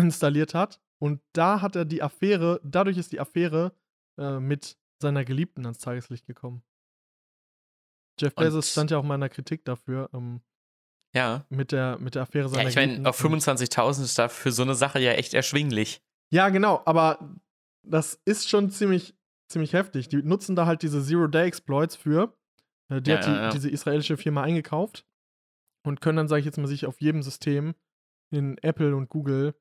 installiert 0.00 0.54
hat. 0.54 0.80
Und 1.00 1.20
da 1.34 1.60
hat 1.60 1.76
er 1.76 1.84
die 1.84 2.02
Affäre, 2.02 2.60
dadurch 2.64 2.96
ist 2.96 3.12
die 3.12 3.20
Affäre 3.20 3.72
äh, 4.18 4.40
mit 4.40 4.78
seiner 5.02 5.24
Geliebten 5.24 5.64
ans 5.66 5.78
Tageslicht 5.78 6.26
gekommen. 6.26 6.62
Jeff 8.20 8.32
Und- 8.36 8.44
Bezos 8.44 8.72
stand 8.72 8.90
ja 8.90 8.98
auch 8.98 9.04
mal 9.04 9.14
in 9.16 9.20
der 9.20 9.28
Kritik 9.30 9.64
dafür, 9.64 10.08
ähm, 10.12 10.40
Ja. 11.14 11.44
mit, 11.50 11.70
der, 11.72 11.98
mit 11.98 12.14
der 12.14 12.22
Affäre 12.22 12.48
seiner 12.48 12.62
Ja, 12.64 12.68
ich 12.70 12.76
meine, 12.76 13.08
auf 13.08 13.22
Und- 13.22 13.30
25.000 13.42 14.02
ist 14.04 14.18
da 14.18 14.28
für 14.28 14.50
so 14.50 14.62
eine 14.62 14.74
Sache 14.74 14.98
ja 14.98 15.12
echt 15.12 15.34
erschwinglich. 15.34 16.02
Ja, 16.30 16.48
genau, 16.50 16.82
aber 16.84 17.36
das 17.82 18.20
ist 18.24 18.48
schon 18.48 18.70
ziemlich, 18.70 19.14
ziemlich 19.50 19.72
heftig. 19.72 20.08
Die 20.08 20.22
nutzen 20.22 20.56
da 20.56 20.66
halt 20.66 20.82
diese 20.82 21.02
Zero-Day-Exploits 21.02 21.96
für. 21.96 22.36
Äh, 22.90 23.00
Die 23.00 23.10
Ja, 23.10 23.16
hat 23.16 23.26
die, 23.26 23.30
ja, 23.30 23.42
ja. 23.44 23.50
diese 23.50 23.70
israelische 23.70 24.16
Firma 24.16 24.42
eingekauft 24.42 25.06
und 25.86 26.00
können 26.00 26.16
dann, 26.16 26.28
sage 26.28 26.40
ich 26.40 26.46
jetzt 26.46 26.58
mal, 26.58 26.66
sich 26.66 26.86
auf 26.86 27.00
jedem 27.00 27.22
System 27.22 27.74
in 28.30 28.58
Apple 28.58 28.94
und 28.94 29.08
Google 29.08 29.54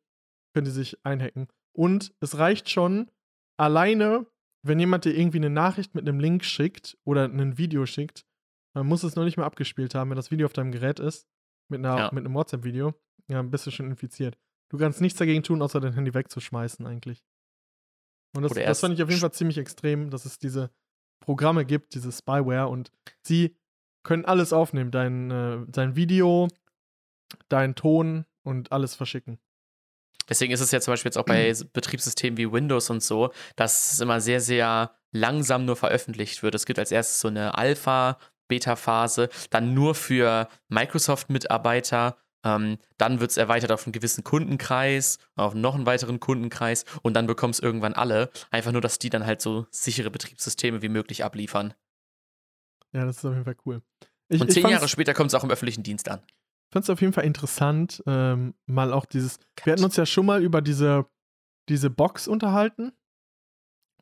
können 0.53 0.65
die 0.65 0.71
sich 0.71 1.05
einhacken. 1.05 1.47
Und 1.73 2.13
es 2.19 2.37
reicht 2.37 2.69
schon 2.69 3.11
alleine, 3.57 4.25
wenn 4.63 4.79
jemand 4.79 5.05
dir 5.05 5.15
irgendwie 5.15 5.37
eine 5.37 5.49
Nachricht 5.49 5.95
mit 5.95 6.07
einem 6.07 6.19
Link 6.19 6.43
schickt 6.43 6.97
oder 7.05 7.25
ein 7.25 7.57
Video 7.57 7.85
schickt, 7.85 8.25
man 8.73 8.87
muss 8.87 9.03
es 9.03 9.15
noch 9.15 9.23
nicht 9.23 9.37
mal 9.37 9.45
abgespielt 9.45 9.95
haben, 9.95 10.09
wenn 10.09 10.17
das 10.17 10.31
Video 10.31 10.45
auf 10.45 10.53
deinem 10.53 10.71
Gerät 10.71 10.99
ist, 10.99 11.27
mit, 11.69 11.79
einer, 11.79 12.13
mit 12.13 12.25
einem 12.25 12.33
WhatsApp-Video, 12.33 12.93
ja, 13.29 13.41
bist 13.41 13.67
du 13.67 13.71
schon 13.71 13.89
infiziert. 13.89 14.37
Du 14.69 14.77
kannst 14.77 15.01
nichts 15.01 15.19
dagegen 15.19 15.43
tun, 15.43 15.61
außer 15.61 15.79
dein 15.79 15.93
Handy 15.93 16.13
wegzuschmeißen, 16.13 16.85
eigentlich. 16.85 17.23
Und 18.35 18.43
das, 18.43 18.53
das 18.53 18.79
fand 18.81 18.93
ich 18.93 19.03
auf 19.03 19.09
jeden 19.09 19.21
Fall 19.21 19.31
ziemlich 19.31 19.57
extrem, 19.57 20.09
dass 20.09 20.25
es 20.25 20.37
diese 20.37 20.69
Programme 21.19 21.65
gibt, 21.65 21.95
diese 21.95 22.11
Spyware 22.11 22.67
und 22.67 22.91
sie 23.21 23.55
können 24.03 24.25
alles 24.25 24.53
aufnehmen, 24.53 24.91
dein, 24.91 25.31
äh, 25.31 25.65
dein 25.67 25.95
Video, 25.95 26.47
dein 27.49 27.75
Ton 27.75 28.25
und 28.43 28.71
alles 28.71 28.95
verschicken. 28.95 29.39
Deswegen 30.29 30.51
ist 30.53 30.61
es 30.61 30.71
ja 30.71 30.81
zum 30.81 30.93
Beispiel 30.93 31.09
jetzt 31.09 31.17
auch 31.17 31.25
bei 31.25 31.53
Betriebssystemen 31.73 32.37
wie 32.37 32.51
Windows 32.51 32.89
und 32.89 33.03
so, 33.03 33.31
dass 33.55 33.93
es 33.93 33.99
immer 33.99 34.21
sehr, 34.21 34.41
sehr 34.41 34.95
langsam 35.11 35.65
nur 35.65 35.75
veröffentlicht 35.75 36.43
wird. 36.43 36.55
Es 36.55 36.65
gibt 36.65 36.79
als 36.79 36.91
erstes 36.91 37.19
so 37.19 37.27
eine 37.27 37.57
Alpha, 37.57 38.17
Beta-Phase, 38.47 39.29
dann 39.49 39.73
nur 39.73 39.95
für 39.95 40.47
Microsoft-Mitarbeiter. 40.69 42.17
Ähm, 42.43 42.77
dann 42.97 43.19
wird 43.19 43.31
es 43.31 43.37
erweitert 43.37 43.71
auf 43.71 43.85
einen 43.85 43.93
gewissen 43.93 44.23
Kundenkreis, 44.23 45.17
auf 45.35 45.53
noch 45.53 45.75
einen 45.75 45.85
weiteren 45.85 46.19
Kundenkreis 46.19 46.85
und 47.01 47.13
dann 47.13 47.27
bekommst 47.27 47.61
irgendwann 47.61 47.93
alle. 47.93 48.29
Einfach 48.51 48.71
nur, 48.71 48.81
dass 48.81 48.99
die 48.99 49.09
dann 49.09 49.25
halt 49.25 49.41
so 49.41 49.65
sichere 49.71 50.11
Betriebssysteme 50.11 50.81
wie 50.81 50.89
möglich 50.89 51.23
abliefern. 51.23 51.73
Ja, 52.93 53.05
das 53.05 53.17
ist 53.17 53.25
auf 53.25 53.33
jeden 53.33 53.45
Fall 53.45 53.57
cool. 53.65 53.81
Ich, 54.29 54.41
und 54.41 54.49
ich 54.49 54.55
zehn 54.55 54.69
Jahre 54.69 54.87
später 54.87 55.13
kommt 55.13 55.29
es 55.29 55.35
auch 55.35 55.43
im 55.43 55.51
öffentlichen 55.51 55.83
Dienst 55.83 56.09
an. 56.09 56.21
fand 56.71 56.83
es 56.83 56.89
auf 56.89 57.01
jeden 57.01 57.13
Fall 57.13 57.25
interessant, 57.25 58.03
ähm, 58.05 58.53
mal 58.65 58.93
auch 58.93 59.05
dieses. 59.05 59.39
Wir 59.63 59.73
hatten 59.73 59.83
uns 59.83 59.95
ja 59.95 60.05
schon 60.05 60.25
mal 60.25 60.43
über 60.43 60.61
diese, 60.61 61.05
diese 61.69 61.89
Box 61.89 62.27
unterhalten. 62.27 62.93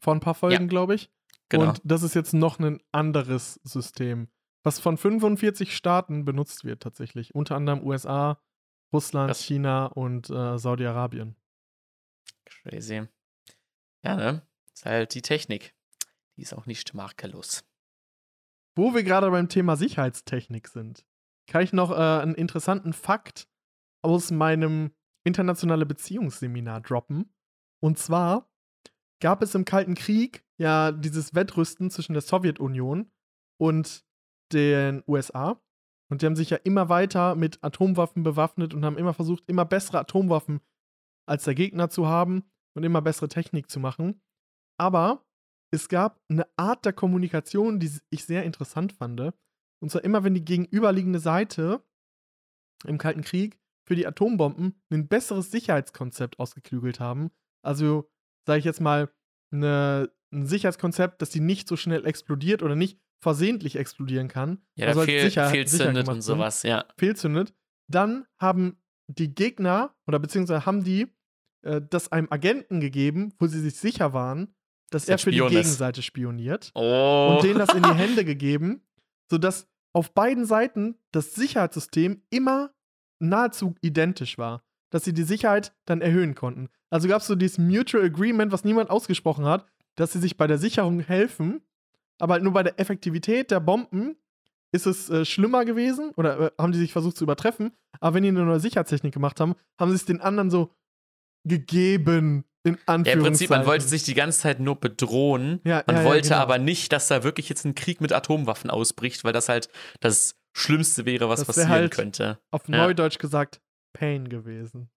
Vor 0.01 0.13
ein 0.13 0.19
paar 0.19 0.35
Folgen, 0.35 0.67
glaube 0.67 0.95
ich. 0.95 1.09
Genau. 1.49 1.69
Und 1.69 1.81
das 1.83 2.03
ist 2.03 2.15
jetzt 2.15 2.33
noch 2.33 2.59
ein 2.59 2.81
anderes 2.91 3.59
System. 3.63 4.29
Was 4.65 4.79
von 4.79 4.97
45 4.97 5.75
Staaten 5.75 6.25
benutzt 6.25 6.65
wird 6.65 6.81
tatsächlich. 6.81 7.35
Unter 7.35 7.55
anderem 7.55 7.85
USA, 7.85 8.41
Russland, 8.91 9.29
Krass. 9.29 9.43
China 9.43 9.85
und 9.85 10.29
äh, 10.29 10.57
Saudi-Arabien. 10.57 11.35
Crazy. 12.45 13.07
Ja, 14.03 14.15
ne? 14.15 14.41
Ist 14.73 14.85
halt 14.85 15.13
die 15.13 15.21
Technik. 15.21 15.75
Die 16.35 16.41
ist 16.41 16.53
auch 16.53 16.65
nicht 16.65 16.93
makellos. 16.95 17.63
Wo 18.75 18.93
wir 18.93 19.03
gerade 19.03 19.29
beim 19.29 19.49
Thema 19.49 19.75
Sicherheitstechnik 19.75 20.67
sind, 20.67 21.05
kann 21.47 21.61
ich 21.61 21.71
noch 21.71 21.91
äh, 21.91 22.21
einen 22.21 22.35
interessanten 22.35 22.93
Fakt 22.93 23.47
aus 24.01 24.31
meinem 24.31 24.91
internationale 25.23 25.85
Beziehungsseminar 25.85 26.81
droppen. 26.81 27.33
Und 27.81 27.99
zwar 27.99 28.49
gab 29.21 29.43
es 29.43 29.55
im 29.55 29.63
Kalten 29.63 29.93
Krieg 29.93 30.43
ja 30.57 30.91
dieses 30.91 31.35
Wettrüsten 31.35 31.91
zwischen 31.91 32.13
der 32.13 32.21
Sowjetunion 32.21 33.11
und 33.57 34.04
den 34.51 35.03
USA. 35.07 35.61
Und 36.09 36.21
die 36.21 36.25
haben 36.25 36.35
sich 36.35 36.51
ja 36.51 36.57
immer 36.57 36.89
weiter 36.89 37.35
mit 37.35 37.63
Atomwaffen 37.63 38.23
bewaffnet 38.23 38.73
und 38.73 38.85
haben 38.85 38.97
immer 38.97 39.13
versucht, 39.13 39.43
immer 39.47 39.65
bessere 39.65 39.99
Atomwaffen 39.99 40.61
als 41.27 41.45
der 41.45 41.55
Gegner 41.55 41.89
zu 41.89 42.07
haben 42.07 42.43
und 42.75 42.83
immer 42.83 43.01
bessere 43.01 43.27
Technik 43.27 43.69
zu 43.69 43.79
machen. 43.79 44.21
Aber 44.77 45.25
es 45.71 45.89
gab 45.89 46.21
eine 46.29 46.47
Art 46.57 46.85
der 46.85 46.93
Kommunikation, 46.93 47.79
die 47.79 47.91
ich 48.09 48.25
sehr 48.25 48.43
interessant 48.43 48.93
fand. 48.93 49.19
Und 49.81 49.89
zwar 49.89 50.03
immer, 50.03 50.23
wenn 50.23 50.35
die 50.35 50.45
gegenüberliegende 50.45 51.19
Seite 51.19 51.83
im 52.85 52.97
Kalten 52.97 53.21
Krieg 53.21 53.59
für 53.87 53.95
die 53.95 54.07
Atombomben 54.07 54.81
ein 54.91 55.07
besseres 55.07 55.51
Sicherheitskonzept 55.51 56.39
ausgeklügelt 56.39 56.99
haben. 56.99 57.31
Also, 57.63 58.09
sage 58.45 58.59
ich 58.59 58.65
jetzt 58.65 58.81
mal, 58.81 59.11
eine, 59.51 60.11
ein 60.31 60.45
Sicherheitskonzept, 60.45 61.21
dass 61.21 61.29
die 61.29 61.39
nicht 61.39 61.67
so 61.67 61.77
schnell 61.77 62.05
explodiert 62.05 62.63
oder 62.63 62.75
nicht 62.75 62.99
versehentlich 63.21 63.75
explodieren 63.75 64.27
kann. 64.27 64.59
Ja, 64.75 64.87
also 64.87 65.01
fehl, 65.01 65.21
sicher- 65.23 65.49
fehlzündet 65.49 66.05
sicher 66.05 66.11
und 66.15 66.21
sowas, 66.21 66.63
ja. 66.63 66.85
fehlzündet, 66.97 67.53
dann 67.87 68.25
haben 68.37 68.77
die 69.07 69.33
Gegner 69.33 69.95
oder 70.07 70.19
beziehungsweise 70.19 70.65
haben 70.65 70.83
die 70.83 71.07
äh, 71.63 71.81
das 71.89 72.11
einem 72.11 72.27
Agenten 72.31 72.79
gegeben, 72.79 73.33
wo 73.39 73.47
sie 73.47 73.59
sich 73.61 73.75
sicher 73.75 74.13
waren, 74.13 74.53
dass 74.91 75.05
Der 75.05 75.15
er 75.15 75.19
für 75.19 75.31
die 75.31 75.37
Spion 75.37 75.51
ist. 75.51 75.55
Gegenseite 75.55 76.01
spioniert 76.01 76.71
Oh. 76.75 77.35
und 77.35 77.43
denen 77.43 77.59
das 77.59 77.73
in 77.73 77.83
die 77.83 77.93
Hände 77.93 78.23
gegeben, 78.25 78.81
sodass 79.29 79.67
auf 79.93 80.13
beiden 80.13 80.45
Seiten 80.45 80.95
das 81.11 81.33
Sicherheitssystem 81.35 82.21
immer 82.29 82.71
nahezu 83.19 83.75
identisch 83.81 84.37
war, 84.37 84.63
dass 84.91 85.03
sie 85.05 85.13
die 85.13 85.23
Sicherheit 85.23 85.73
dann 85.85 86.01
erhöhen 86.01 86.35
konnten. 86.35 86.69
Also 86.89 87.07
gab 87.07 87.21
es 87.21 87.27
so 87.27 87.35
dieses 87.35 87.57
Mutual 87.57 88.03
Agreement, 88.05 88.51
was 88.51 88.63
niemand 88.63 88.89
ausgesprochen 88.89 89.45
hat, 89.45 89.65
dass 89.95 90.11
sie 90.13 90.19
sich 90.19 90.37
bei 90.37 90.47
der 90.47 90.57
Sicherung 90.57 90.99
helfen, 90.99 91.61
aber 92.19 92.33
halt 92.35 92.43
nur 92.43 92.53
bei 92.53 92.63
der 92.63 92.79
Effektivität 92.79 93.51
der 93.51 93.59
Bomben 93.59 94.15
ist 94.71 94.85
es 94.87 95.09
äh, 95.09 95.23
schlimmer 95.25 95.63
gewesen 95.65 96.11
oder 96.17 96.39
äh, 96.39 96.51
haben 96.57 96.71
die 96.71 96.79
sich 96.79 96.91
versucht 96.91 97.17
zu 97.17 97.23
übertreffen. 97.23 97.71
Aber 97.99 98.15
wenn 98.15 98.23
die 98.23 98.29
eine 98.29 98.43
neue 98.43 98.59
Sicherheitstechnik 98.59 99.13
gemacht 99.13 99.39
haben, 99.39 99.55
haben 99.79 99.89
sie 99.91 99.95
es 99.95 100.05
den 100.05 100.19
anderen 100.21 100.49
so 100.49 100.73
gegeben, 101.47 102.45
in 102.63 102.77
ja, 102.87 102.95
im 103.13 103.21
Prinzip, 103.21 103.51
man 103.51 103.65
wollte 103.67 103.85
sich 103.85 104.01
die 104.03 104.15
ganze 104.15 104.39
Zeit 104.39 104.59
nur 104.59 104.79
bedrohen. 104.79 105.61
Ja, 105.63 105.83
Man 105.85 105.97
ja, 105.97 106.01
ja, 106.01 106.07
wollte 106.07 106.29
genau. 106.29 106.41
aber 106.41 106.57
nicht, 106.57 106.91
dass 106.91 107.07
da 107.07 107.23
wirklich 107.23 107.47
jetzt 107.47 107.63
ein 107.63 107.75
Krieg 107.75 108.01
mit 108.01 108.11
Atomwaffen 108.11 108.71
ausbricht, 108.71 109.23
weil 109.23 109.33
das 109.33 109.49
halt 109.49 109.69
das 109.99 110.35
Schlimmste 110.57 111.05
wäre, 111.05 111.29
was 111.29 111.41
Das 111.41 111.47
passieren 111.47 111.69
halt- 111.69 111.91
könnte. 111.93 112.39
auf 112.49 112.67
Ja. 112.67 112.77
Neudeutsch 112.77 113.19
gesagt 113.19 113.61
Pain 113.93 114.29
gewesen. 114.29 114.89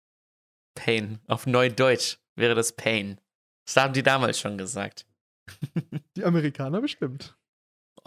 Pain. 0.74 1.18
Auf 1.26 1.46
Neudeutsch 1.46 2.16
wäre 2.36 2.54
das 2.54 2.72
Pain. 2.72 3.20
Das 3.66 3.76
haben 3.76 3.92
die 3.92 4.02
damals 4.02 4.40
schon 4.40 4.56
gesagt. 4.56 5.04
Die 6.16 6.24
Amerikaner 6.24 6.80
bestimmt. 6.80 7.36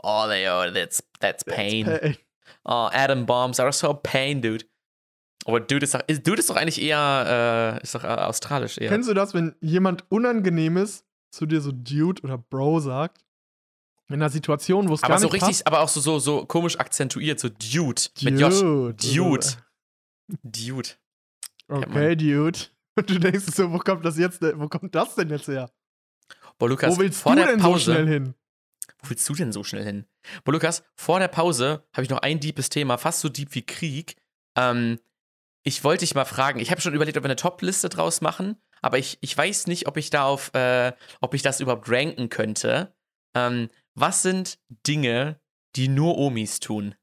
Oh, 0.03 0.25
they 0.27 0.47
are, 0.47 0.71
that's, 0.73 1.03
that's 1.19 1.43
pain. 1.43 1.85
Pain. 1.85 2.17
Oh, 2.65 2.89
Atom 2.91 3.25
Bombs 3.25 3.59
are 3.59 3.71
so 3.71 3.93
pain, 3.93 4.41
dude. 4.41 4.65
Aber 5.45 5.59
Dude 5.59 5.83
ist 5.83 5.95
doch, 5.95 6.01
ist, 6.07 6.25
Dude 6.27 6.39
ist 6.39 6.49
doch 6.49 6.55
eigentlich 6.55 6.81
eher, 6.81 7.79
äh, 7.79 7.83
ist 7.83 7.95
doch 7.95 8.03
äh, 8.03 8.07
australisch 8.07 8.77
eher. 8.77 8.89
Kennst 8.89 9.09
du 9.09 9.13
das, 9.13 9.33
wenn 9.33 9.55
jemand 9.59 10.05
Unangenehmes 10.09 11.03
zu 11.31 11.45
dir 11.45 11.61
so 11.61 11.71
Dude 11.71 12.21
oder 12.21 12.37
Bro 12.37 12.81
sagt? 12.81 13.23
In 14.07 14.15
einer 14.15 14.29
Situation, 14.29 14.89
wo 14.89 14.93
es 14.93 15.03
aber 15.03 15.13
gar 15.13 15.19
so 15.19 15.27
nicht 15.27 15.41
richtig, 15.41 15.65
aber 15.65 15.79
auch 15.79 15.87
so, 15.87 15.99
so, 16.01 16.19
so 16.19 16.45
komisch 16.45 16.77
akzentuiert, 16.79 17.39
so 17.39 17.49
Dude. 17.49 17.93
passt. 17.93 18.23
Mit 18.23 18.39
Josh. 18.39 18.59
Dude. 18.59 18.95
Dude. 18.95 19.47
Dude. 20.43 20.89
Okay, 21.67 22.15
Dude. 22.15 22.59
Und 22.95 23.09
du 23.09 23.19
denkst 23.19 23.45
so, 23.45 23.71
wo 23.71 23.77
kommt 23.77 24.05
das 24.05 24.17
jetzt, 24.17 24.41
wo 24.41 24.67
kommt 24.67 24.93
das 24.93 25.15
denn 25.15 25.29
jetzt 25.29 25.47
her? 25.47 25.71
Boah, 26.61 26.69
Lukas, 26.69 26.95
wo 26.95 26.99
willst 26.99 27.19
vor 27.19 27.31
du 27.31 27.41
der 27.41 27.47
denn 27.47 27.59
Pause, 27.59 27.85
so 27.85 27.91
schnell 27.93 28.07
hin? 28.07 28.35
Wo 28.99 29.09
willst 29.09 29.27
du 29.27 29.33
denn 29.33 29.51
so 29.51 29.63
schnell 29.63 29.83
hin? 29.83 30.05
Boah, 30.43 30.51
Lukas, 30.51 30.83
vor 30.93 31.17
der 31.17 31.27
Pause 31.27 31.87
habe 31.91 32.03
ich 32.03 32.09
noch 32.11 32.19
ein 32.19 32.39
deepes 32.39 32.69
Thema, 32.69 32.99
fast 32.99 33.21
so 33.21 33.29
deep 33.29 33.55
wie 33.55 33.65
Krieg. 33.65 34.15
Ähm, 34.55 34.99
ich 35.63 35.83
wollte 35.83 36.01
dich 36.01 36.13
mal 36.13 36.25
fragen, 36.25 36.59
ich 36.59 36.69
habe 36.69 36.79
schon 36.79 36.93
überlegt, 36.93 37.17
ob 37.17 37.23
wir 37.23 37.29
eine 37.29 37.35
Top-Liste 37.35 37.89
draus 37.89 38.21
machen, 38.21 38.57
aber 38.79 38.99
ich, 38.99 39.17
ich 39.21 39.35
weiß 39.35 39.65
nicht, 39.65 39.87
ob 39.87 39.97
ich 39.97 40.11
da 40.11 40.25
auf, 40.25 40.53
äh, 40.53 40.93
ob 41.19 41.33
ich 41.33 41.41
das 41.41 41.61
überhaupt 41.61 41.89
ranken 41.89 42.29
könnte. 42.29 42.93
Ähm, 43.35 43.69
was 43.95 44.21
sind 44.21 44.59
Dinge, 44.85 45.41
die 45.75 45.87
nur 45.87 46.15
Omis 46.19 46.59
tun? 46.59 46.93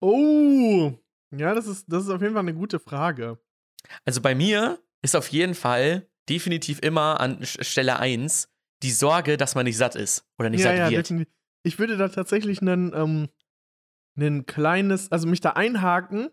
Oh, 0.00 0.92
ja, 1.30 1.54
das 1.54 1.68
ist, 1.68 1.84
das 1.86 2.02
ist 2.02 2.10
auf 2.10 2.22
jeden 2.22 2.34
Fall 2.34 2.42
eine 2.42 2.54
gute 2.54 2.80
Frage. 2.80 3.38
Also 4.04 4.20
bei 4.20 4.34
mir 4.34 4.80
ist 5.00 5.14
auf 5.14 5.28
jeden 5.28 5.54
Fall 5.54 6.08
definitiv 6.28 6.80
immer 6.80 7.20
an 7.20 7.38
Stelle 7.44 8.00
1 8.00 8.48
die 8.82 8.90
Sorge, 8.90 9.36
dass 9.36 9.54
man 9.54 9.64
nicht 9.64 9.76
satt 9.76 9.94
ist 9.94 10.26
oder 10.38 10.50
nicht 10.50 10.60
ja, 10.60 10.70
satt 10.70 10.78
ja, 10.78 10.90
wird. 10.90 11.06
definitiv. 11.06 11.34
Ich 11.64 11.78
würde 11.78 11.96
da 11.96 12.08
tatsächlich 12.08 12.60
einen, 12.60 12.92
ähm, 12.94 13.28
einen 14.16 14.46
kleines, 14.46 15.10
also 15.10 15.26
mich 15.26 15.40
da 15.40 15.50
einhaken 15.50 16.30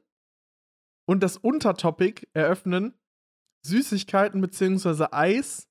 und 1.07 1.23
das 1.23 1.37
Untertopic 1.37 2.27
eröffnen, 2.33 2.93
Süßigkeiten 3.65 4.41
bzw. 4.41 5.07
Eis 5.11 5.67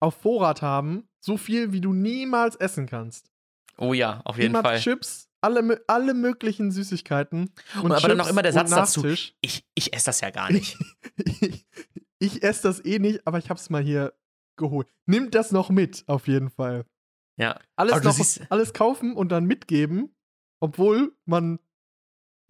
auf 0.00 0.14
Vorrat 0.14 0.62
haben, 0.62 1.08
so 1.20 1.36
viel 1.36 1.72
wie 1.72 1.80
du 1.80 1.92
niemals 1.92 2.56
essen 2.56 2.86
kannst. 2.86 3.30
Oh 3.76 3.92
ja, 3.92 4.20
auf 4.24 4.36
jeden 4.36 4.54
immer 4.54 4.62
Fall. 4.62 4.78
Chips, 4.78 5.28
alle, 5.40 5.82
alle 5.86 6.14
möglichen 6.14 6.70
Süßigkeiten. 6.70 7.52
Und, 7.76 7.82
Und 7.82 7.92
aber 7.92 8.08
dann 8.08 8.18
Chips 8.18 8.28
auch 8.28 8.30
immer 8.30 8.42
der 8.42 8.52
Satz 8.52 8.70
dazu. 8.70 9.04
Ich, 9.06 9.66
ich 9.74 9.92
esse 9.92 10.06
das 10.06 10.20
ja 10.20 10.30
gar 10.30 10.52
nicht. 10.52 10.78
ich 11.24 11.66
ich 12.20 12.42
esse 12.42 12.62
das 12.62 12.84
eh 12.84 12.98
nicht, 12.98 13.26
aber 13.26 13.38
ich 13.38 13.50
hab's 13.50 13.70
mal 13.70 13.82
hier 13.82 14.12
geholt. 14.60 14.86
Nimmt 15.06 15.34
das 15.34 15.50
noch 15.50 15.70
mit, 15.70 16.04
auf 16.06 16.28
jeden 16.28 16.50
Fall. 16.50 16.86
Ja. 17.36 17.58
Alles, 17.74 17.94
Aber 17.94 18.04
noch, 18.04 18.50
alles 18.50 18.72
kaufen 18.72 19.16
und 19.16 19.30
dann 19.30 19.46
mitgeben, 19.46 20.14
obwohl 20.60 21.16
man 21.24 21.58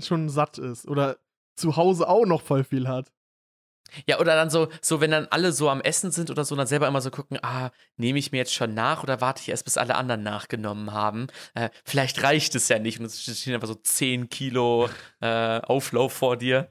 schon 0.03 0.29
satt 0.29 0.59
ist 0.59 0.87
oder 0.87 1.19
zu 1.57 1.77
Hause 1.77 2.09
auch 2.09 2.27
noch 2.27 2.43
voll 2.43 2.65
viel 2.65 2.89
hat. 2.89 3.13
Ja, 4.07 4.21
oder 4.21 4.35
dann 4.35 4.51
so, 4.51 4.69
so, 4.81 5.01
wenn 5.01 5.11
dann 5.11 5.27
alle 5.31 5.53
so 5.53 5.69
am 5.69 5.81
Essen 5.81 6.11
sind 6.13 6.31
oder 6.31 6.45
so, 6.45 6.55
dann 6.55 6.67
selber 6.67 6.87
immer 6.87 7.01
so 7.01 7.11
gucken, 7.11 7.39
ah, 7.43 7.71
nehme 7.97 8.19
ich 8.19 8.31
mir 8.31 8.39
jetzt 8.39 8.55
schon 8.55 8.75
nach 8.75 9.03
oder 9.03 9.21
warte 9.21 9.43
ich 9.43 9.49
erst, 9.49 9.65
bis 9.65 9.77
alle 9.77 9.97
anderen 9.97 10.23
nachgenommen 10.23 10.93
haben? 10.93 11.27
Äh, 11.55 11.71
vielleicht 11.85 12.23
reicht 12.23 12.55
es 12.55 12.69
ja 12.69 12.79
nicht 12.79 13.01
und 13.01 13.07
es 13.07 13.21
stehen 13.21 13.55
einfach 13.55 13.69
so 13.69 13.75
10 13.75 14.29
Kilo 14.29 14.89
äh, 15.21 15.61
Auflauf 15.61 16.13
vor 16.13 16.37
dir. 16.37 16.71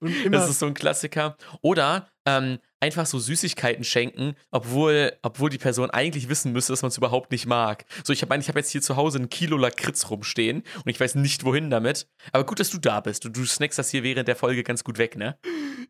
Und 0.00 0.24
immer, 0.24 0.38
Das 0.38 0.50
ist 0.50 0.58
so 0.58 0.66
ein 0.66 0.74
Klassiker. 0.74 1.36
Oder 1.62 2.10
ähm, 2.26 2.58
einfach 2.84 3.06
so 3.06 3.18
Süßigkeiten 3.18 3.82
schenken, 3.82 4.36
obwohl, 4.50 5.12
obwohl 5.22 5.48
die 5.48 5.58
Person 5.58 5.90
eigentlich 5.90 6.28
wissen 6.28 6.52
müsste, 6.52 6.72
dass 6.72 6.82
man 6.82 6.90
es 6.90 6.98
überhaupt 6.98 7.32
nicht 7.32 7.46
mag. 7.46 7.86
So, 8.04 8.12
ich 8.12 8.20
habe 8.20 8.36
ich 8.36 8.48
hab 8.48 8.56
jetzt 8.56 8.70
hier 8.70 8.82
zu 8.82 8.96
Hause 8.96 9.18
ein 9.18 9.30
Kilo 9.30 9.56
Lakritz 9.56 10.10
rumstehen 10.10 10.62
und 10.84 10.90
ich 10.90 11.00
weiß 11.00 11.14
nicht, 11.14 11.44
wohin 11.44 11.70
damit. 11.70 12.06
Aber 12.32 12.44
gut, 12.44 12.60
dass 12.60 12.68
du 12.68 12.78
da 12.78 13.00
bist. 13.00 13.24
Du, 13.24 13.30
du 13.30 13.46
snackst 13.46 13.78
das 13.78 13.90
hier 13.90 14.02
während 14.02 14.28
der 14.28 14.36
Folge 14.36 14.62
ganz 14.62 14.84
gut 14.84 14.98
weg, 14.98 15.16
ne? 15.16 15.38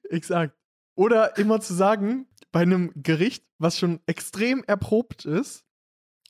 exakt. 0.09 0.57
Oder 0.97 1.37
immer 1.37 1.61
zu 1.61 1.75
sagen, 1.75 2.29
bei 2.53 2.61
einem 2.61 2.93
Gericht, 2.95 3.45
was 3.59 3.77
schon 3.77 4.01
extrem 4.07 4.63
erprobt 4.65 5.25
ist, 5.25 5.65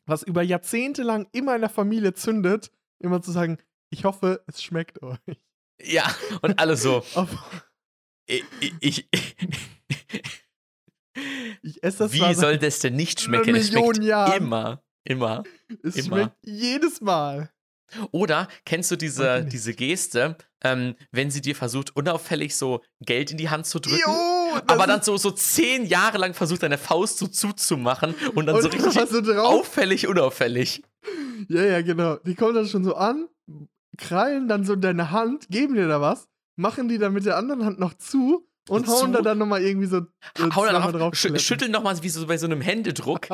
was 0.06 0.22
über 0.22 0.42
Jahrzehnte 0.42 1.02
lang 1.02 1.28
immer 1.32 1.54
in 1.54 1.60
der 1.60 1.68
Familie 1.68 2.14
zündet, 2.14 2.72
immer 2.98 3.20
zu 3.20 3.32
sagen, 3.32 3.58
ich 3.90 4.06
hoffe, 4.06 4.42
es 4.46 4.62
schmeckt 4.62 5.02
euch. 5.02 5.18
Ja, 5.82 6.04
und 6.40 6.58
alle 6.58 6.76
so. 6.76 7.04
Ich, 8.26 8.42
ich, 8.80 9.08
ich, 9.12 9.36
ich 11.62 11.82
esse 11.82 11.98
das 11.98 12.12
wie 12.12 12.34
soll 12.34 12.58
das 12.58 12.80
denn 12.80 12.96
nicht 12.96 13.20
schmecken? 13.20 13.54
Es 13.54 13.70
Million 13.70 13.94
schmeckt 13.94 14.08
Jahren. 14.08 14.42
immer. 14.42 14.82
Immer. 15.04 15.42
Es 15.82 15.96
immer. 15.96 16.16
schmeckt 16.16 16.36
jedes 16.42 17.00
Mal. 17.00 17.50
Oder 18.10 18.48
kennst 18.64 18.90
du 18.90 18.96
diese, 18.96 19.44
diese 19.44 19.74
Geste, 19.74 20.36
ähm, 20.62 20.94
wenn 21.12 21.30
sie 21.30 21.40
dir 21.40 21.54
versucht, 21.54 21.94
unauffällig 21.94 22.56
so 22.56 22.82
Geld 23.00 23.30
in 23.30 23.36
die 23.36 23.50
Hand 23.50 23.66
zu 23.66 23.78
drücken? 23.78 24.00
Jo, 24.04 24.58
aber 24.66 24.86
dann 24.86 25.02
so, 25.02 25.16
so 25.16 25.30
zehn 25.30 25.84
Jahre 25.84 26.18
lang 26.18 26.34
versucht, 26.34 26.62
deine 26.62 26.78
Faust 26.78 27.18
so 27.18 27.26
zuzumachen 27.26 28.14
und 28.34 28.46
dann 28.46 28.56
und 28.56 28.62
so 28.64 28.68
richtig 28.68 28.92
so 28.92 29.34
auffällig, 29.34 30.08
unauffällig. 30.08 30.82
Ja, 31.48 31.62
ja, 31.62 31.82
genau. 31.82 32.16
Die 32.16 32.34
kommen 32.34 32.54
dann 32.54 32.66
schon 32.66 32.84
so 32.84 32.94
an, 32.94 33.28
krallen 33.98 34.48
dann 34.48 34.64
so 34.64 34.76
deine 34.76 35.10
Hand, 35.10 35.48
geben 35.50 35.74
dir 35.74 35.86
da 35.86 36.00
was, 36.00 36.28
machen 36.56 36.88
die 36.88 36.98
dann 36.98 37.12
mit 37.12 37.26
der 37.26 37.36
anderen 37.36 37.64
Hand 37.64 37.78
noch 37.78 37.94
zu 37.94 38.48
und 38.68 38.86
hauen 38.88 39.12
da 39.12 39.20
dann 39.20 39.38
nochmal 39.38 39.62
irgendwie 39.62 39.86
so. 39.86 40.02
so 40.36 40.54
Hau 40.54 40.64
dann 40.64 40.98
noch, 40.98 41.14
sch 41.14 41.28
schütteln 41.40 41.70
nochmal 41.70 42.02
wie 42.02 42.08
so 42.08 42.26
bei 42.26 42.38
so 42.38 42.46
einem 42.46 42.60
Händedruck. 42.60 43.28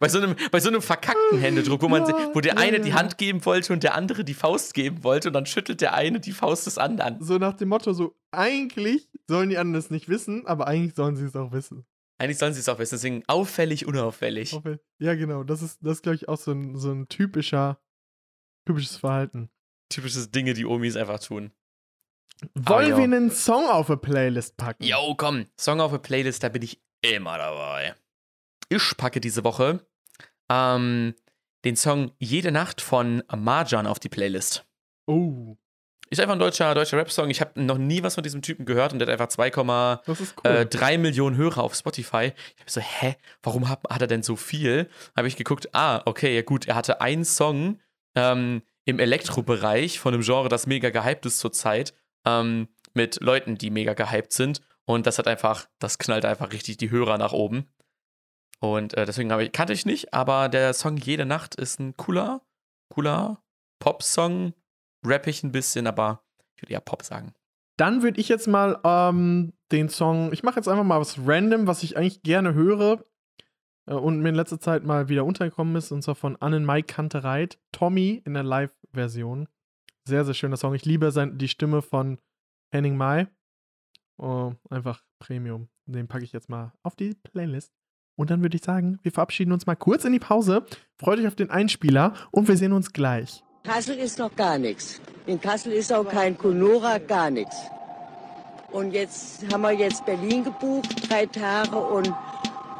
bei, 0.00 0.08
so 0.08 0.18
einem, 0.18 0.36
bei 0.50 0.60
so 0.60 0.68
einem 0.68 0.82
verkackten 0.82 1.38
Händedruck, 1.38 1.82
wo, 1.82 1.88
man, 1.88 2.02
Ja, 2.08 2.30
wo 2.34 2.40
der 2.40 2.58
eine 2.58 2.78
ja, 2.78 2.82
die. 2.82 2.94
Hand 2.94 3.18
geben 3.18 3.44
wollte 3.44 3.72
und 3.72 3.82
der 3.82 3.94
andere 3.94 4.24
die 4.24 4.34
Faust 4.34 4.74
geben 4.74 5.02
wollte 5.02 5.28
und 5.28 5.34
dann 5.34 5.46
schüttelt 5.46 5.80
der 5.80 5.94
eine 5.94 6.20
die 6.20 6.32
Faust 6.32 6.66
des 6.66 6.78
anderen. 6.78 7.22
So 7.22 7.38
nach 7.38 7.54
dem 7.54 7.68
Motto, 7.68 7.92
so 7.92 8.16
eigentlich 8.30 9.08
sollen 9.28 9.50
die 9.50 9.58
anderen 9.58 9.78
es 9.78 9.90
nicht 9.90 10.08
wissen, 10.08 10.46
aber 10.46 10.66
eigentlich 10.66 10.94
sollen 10.94 11.16
sie 11.16 11.24
es 11.24 11.36
auch 11.36 11.52
wissen. 11.52 11.84
Eigentlich 12.18 12.38
sollen 12.38 12.52
sie 12.52 12.60
es 12.60 12.68
auch 12.68 12.78
wissen, 12.78 12.96
deswegen 12.96 13.22
auffällig, 13.28 13.86
unauffällig. 13.86 14.54
Ja, 14.98 15.14
genau. 15.14 15.42
Das 15.42 15.62
ist, 15.62 15.78
das 15.80 16.02
glaube 16.02 16.16
ich, 16.16 16.28
auch 16.28 16.36
so 16.36 16.52
ein, 16.52 16.76
so 16.76 16.92
ein 16.92 17.08
typischer, 17.08 17.80
typisches 18.66 18.98
Verhalten. 18.98 19.50
Typisches 19.88 20.30
Dinge, 20.30 20.54
die 20.54 20.66
Omis 20.66 20.96
einfach 20.96 21.18
tun. 21.18 21.50
Wollen 22.54 22.90
ja. 22.90 22.96
wir 22.96 23.04
einen 23.04 23.30
Song 23.30 23.68
auf 23.68 23.90
eine 23.90 23.98
Playlist 23.98 24.56
packen? 24.56 24.82
Yo, 24.82 25.14
komm, 25.16 25.46
Song 25.58 25.80
auf 25.80 25.92
a 25.92 25.98
Playlist, 25.98 26.42
da 26.42 26.48
bin 26.48 26.62
ich 26.62 26.80
immer 27.02 27.38
dabei. 27.38 27.94
Ich 28.68 28.96
packe 28.96 29.20
diese 29.20 29.44
Woche 29.44 29.80
ähm, 30.50 31.14
den 31.64 31.76
Song 31.76 32.12
Jede 32.18 32.52
Nacht 32.52 32.80
von 32.80 33.22
Marjan 33.34 33.86
auf 33.86 33.98
die 33.98 34.08
Playlist. 34.08 34.64
Oh, 35.06 35.56
Ist 36.08 36.20
einfach 36.20 36.34
ein 36.34 36.38
deutscher, 36.38 36.74
deutscher 36.74 36.96
Rap-Song. 36.96 37.30
Ich 37.30 37.40
habe 37.40 37.60
noch 37.62 37.78
nie 37.78 38.02
was 38.02 38.14
von 38.14 38.24
diesem 38.24 38.42
Typen 38.42 38.64
gehört 38.64 38.92
und 38.92 38.98
der 38.98 39.08
hat 39.08 39.20
einfach 39.20 39.28
2,3 39.28 40.00
das 40.06 40.20
ist 40.20 40.34
cool. 40.44 40.66
äh, 40.82 40.98
Millionen 40.98 41.36
Hörer 41.36 41.62
auf 41.62 41.74
Spotify. 41.74 42.32
Ich 42.54 42.60
habe 42.60 42.70
so, 42.70 42.80
hä, 42.80 43.16
warum 43.42 43.68
hat, 43.68 43.80
hat 43.88 44.00
er 44.00 44.06
denn 44.06 44.22
so 44.22 44.36
viel? 44.36 44.88
Habe 45.16 45.28
ich 45.28 45.36
geguckt, 45.36 45.74
ah, 45.74 46.02
okay, 46.06 46.34
ja 46.34 46.42
gut, 46.42 46.66
er 46.66 46.74
hatte 46.74 47.00
einen 47.00 47.24
Song 47.24 47.80
ähm, 48.14 48.62
im 48.84 48.98
Elektrobereich 48.98 50.00
von 50.00 50.14
einem 50.14 50.22
Genre, 50.22 50.48
das 50.48 50.66
mega 50.66 50.90
gehypt 50.90 51.26
ist 51.26 51.38
zurzeit, 51.38 51.94
ähm, 52.24 52.68
mit 52.94 53.20
Leuten, 53.20 53.56
die 53.56 53.70
mega 53.70 53.94
gehypt 53.94 54.32
sind. 54.32 54.60
Und 54.84 55.06
das 55.06 55.18
hat 55.18 55.28
einfach, 55.28 55.66
das 55.78 55.98
knallt 55.98 56.24
einfach 56.24 56.52
richtig 56.52 56.76
die 56.76 56.90
Hörer 56.90 57.18
nach 57.18 57.32
oben. 57.32 57.68
Und 58.60 58.94
äh, 58.94 59.06
deswegen 59.06 59.30
ich, 59.40 59.52
kannte 59.52 59.72
ich 59.72 59.86
nicht, 59.86 60.12
aber 60.12 60.48
der 60.48 60.74
Song 60.74 60.96
Jede 60.96 61.24
Nacht 61.24 61.54
ist 61.54 61.80
ein 61.80 61.96
cooler, 61.96 62.42
cooler 62.88 63.42
Pop-Song. 63.78 64.52
Rappig 65.04 65.42
ein 65.42 65.52
bisschen, 65.52 65.86
aber 65.86 66.22
ich 66.54 66.62
würde 66.62 66.74
eher 66.74 66.80
Pop 66.80 67.02
sagen. 67.02 67.32
Dann 67.78 68.02
würde 68.02 68.20
ich 68.20 68.28
jetzt 68.28 68.46
mal 68.46 68.78
ähm, 68.84 69.54
den 69.72 69.88
Song, 69.88 70.32
ich 70.32 70.42
mache 70.42 70.56
jetzt 70.56 70.68
einfach 70.68 70.84
mal 70.84 71.00
was 71.00 71.18
random, 71.26 71.66
was 71.66 71.82
ich 71.82 71.96
eigentlich 71.96 72.22
gerne 72.22 72.52
höre 72.52 73.06
äh, 73.86 73.94
und 73.94 74.20
mir 74.20 74.28
in 74.28 74.34
letzter 74.34 74.60
Zeit 74.60 74.84
mal 74.84 75.08
wieder 75.08 75.24
untergekommen 75.24 75.74
ist, 75.76 75.90
und 75.90 76.02
zwar 76.02 76.16
von 76.16 76.36
Annen 76.36 76.66
Mai 76.66 76.82
Kantereit, 76.82 77.58
Tommy 77.72 78.20
in 78.26 78.34
der 78.34 78.42
Live-Version. 78.42 79.48
Sehr, 80.10 80.24
sehr 80.24 80.34
schöner 80.34 80.56
Song. 80.56 80.74
Ich 80.74 80.84
liebe 80.84 81.12
sein, 81.12 81.38
die 81.38 81.46
Stimme 81.46 81.82
von 81.82 82.18
Henning 82.72 82.96
Mai. 82.96 83.28
Oh, 84.18 84.54
einfach 84.68 85.04
Premium. 85.20 85.68
Den 85.86 86.08
packe 86.08 86.24
ich 86.24 86.32
jetzt 86.32 86.48
mal 86.48 86.72
auf 86.82 86.96
die 86.96 87.14
Playlist. 87.14 87.70
Und 88.18 88.28
dann 88.28 88.42
würde 88.42 88.56
ich 88.56 88.64
sagen, 88.64 88.98
wir 89.02 89.12
verabschieden 89.12 89.52
uns 89.52 89.66
mal 89.66 89.76
kurz 89.76 90.04
in 90.04 90.12
die 90.12 90.18
Pause. 90.18 90.66
Freut 90.96 91.20
euch 91.20 91.28
auf 91.28 91.36
den 91.36 91.50
Einspieler 91.50 92.14
und 92.32 92.48
wir 92.48 92.56
sehen 92.56 92.72
uns 92.72 92.92
gleich. 92.92 93.44
Kassel 93.62 93.98
ist 93.98 94.18
noch 94.18 94.34
gar 94.34 94.58
nichts. 94.58 95.00
In 95.26 95.40
Kassel 95.40 95.74
ist 95.74 95.92
auch 95.92 96.08
kein 96.08 96.36
Kunora, 96.36 96.98
gar 96.98 97.30
nichts. 97.30 97.56
Und 98.72 98.90
jetzt 98.90 99.44
haben 99.52 99.62
wir 99.62 99.70
jetzt 99.70 100.04
Berlin 100.06 100.42
gebucht, 100.42 101.08
drei 101.08 101.26
Tage 101.26 101.76
und 101.76 102.12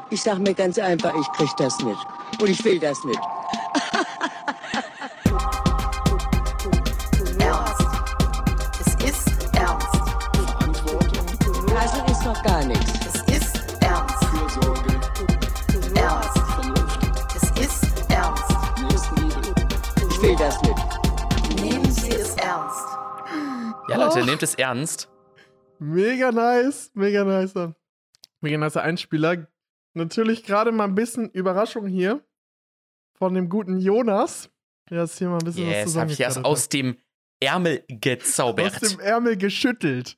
ich 0.09 0.21
sag 0.21 0.39
mir 0.39 0.53
ganz 0.53 0.77
einfach, 0.77 1.15
ich 1.17 1.31
krieg 1.31 1.55
das 1.57 1.81
nicht. 1.81 2.05
Und 2.41 2.49
ich 2.49 2.61
will 2.65 2.77
das 2.77 3.01
nicht. 3.05 3.21
Noch 12.31 12.43
gar 12.43 12.63
nichts. 12.63 12.85
Es 13.07 13.15
ist 13.35 13.83
ernst. 13.83 14.23
Ernst. 15.97 16.37
Es 17.35 17.43
ist 17.59 18.09
ernst. 18.09 18.51
Ich 20.09 20.21
will 20.21 20.35
das 20.37 20.61
nicht. 20.61 21.61
Nehmen 21.61 21.91
Sie 21.91 22.11
es 22.11 22.33
ernst. 22.37 22.87
Ja, 23.89 23.97
Leute, 23.97 24.21
Oh. 24.21 24.25
nehmt 24.25 24.41
es 24.43 24.55
ernst. 24.55 25.09
Mega 25.79 26.31
nice, 26.31 26.89
mega 26.93 27.25
nice. 27.25 27.53
Mega 28.39 28.57
nice 28.57 28.77
Einspieler. 28.77 29.47
Natürlich 29.93 30.45
gerade 30.45 30.71
mal 30.71 30.85
ein 30.85 30.95
bisschen 30.95 31.29
Überraschung 31.31 31.85
hier 31.87 32.25
von 33.11 33.33
dem 33.33 33.49
guten 33.49 33.77
Jonas. 33.81 34.49
Der 34.89 35.03
ist 35.03 35.17
hier 35.17 35.27
mal 35.27 35.39
ein 35.39 35.43
bisschen 35.43 35.67
was 35.67 35.73
Yes, 35.75 35.97
habe 35.97 36.11
ich 36.13 36.19
erst 36.21 36.45
aus 36.45 36.69
dem 36.69 36.95
Ärmel 37.41 37.83
gezaubert. 37.89 38.81
aus 38.81 38.89
dem 38.91 39.01
Ärmel 39.01 39.35
geschüttelt. 39.35 40.17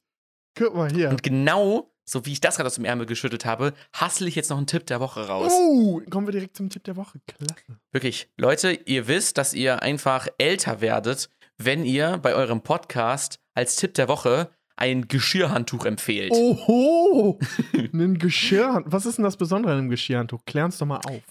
Guck 0.56 0.76
mal 0.76 0.92
hier. 0.92 1.10
Und 1.10 1.24
genau, 1.24 1.90
so 2.06 2.26
wie 2.26 2.34
ich 2.34 2.42
das 2.42 2.58
gerade 2.58 2.68
aus 2.68 2.76
dem 2.76 2.86
Ärmel 2.86 3.06
geschüttelt 3.06 3.46
habe, 3.46 3.74
hassle 3.94 4.28
ich 4.28 4.36
jetzt 4.36 4.50
noch 4.50 4.58
einen 4.58 4.68
Tipp 4.68 4.86
der 4.86 5.00
Woche 5.00 5.28
raus. 5.28 5.52
Oh, 5.54 6.02
kommen 6.10 6.28
wir 6.28 6.32
direkt 6.32 6.58
zum 6.58 6.70
Tipp 6.70 6.84
der 6.84 6.96
Woche. 6.96 7.20
Klasse. 7.28 7.80
Wirklich, 7.92 8.30
Leute, 8.38 8.72
ihr 8.72 9.08
wisst, 9.08 9.38
dass 9.38 9.54
ihr 9.54 9.82
einfach 9.82 10.28
älter 10.38 10.82
werdet, 10.82 11.30
wenn 11.58 11.86
ihr 11.86 12.18
bei 12.18 12.34
eurem 12.34 12.62
Podcast 12.62 13.40
als 13.54 13.76
Tipp 13.76 13.94
der 13.94 14.08
Woche 14.08 14.50
ein 14.76 15.08
Geschirrhandtuch 15.08 15.86
empfehlt. 15.86 16.32
Oho! 16.32 17.40
ein 17.74 18.18
Geschirrhandtuch. 18.18 18.92
Was 18.92 19.06
ist 19.06 19.18
denn 19.18 19.24
das 19.24 19.38
Besondere 19.38 19.74
an 19.74 19.80
einem 19.80 19.90
Geschirrhandtuch? 19.90 20.46
Klär 20.46 20.66
uns 20.66 20.78
doch 20.78 20.86
mal 20.86 21.02
auf. 21.06 21.22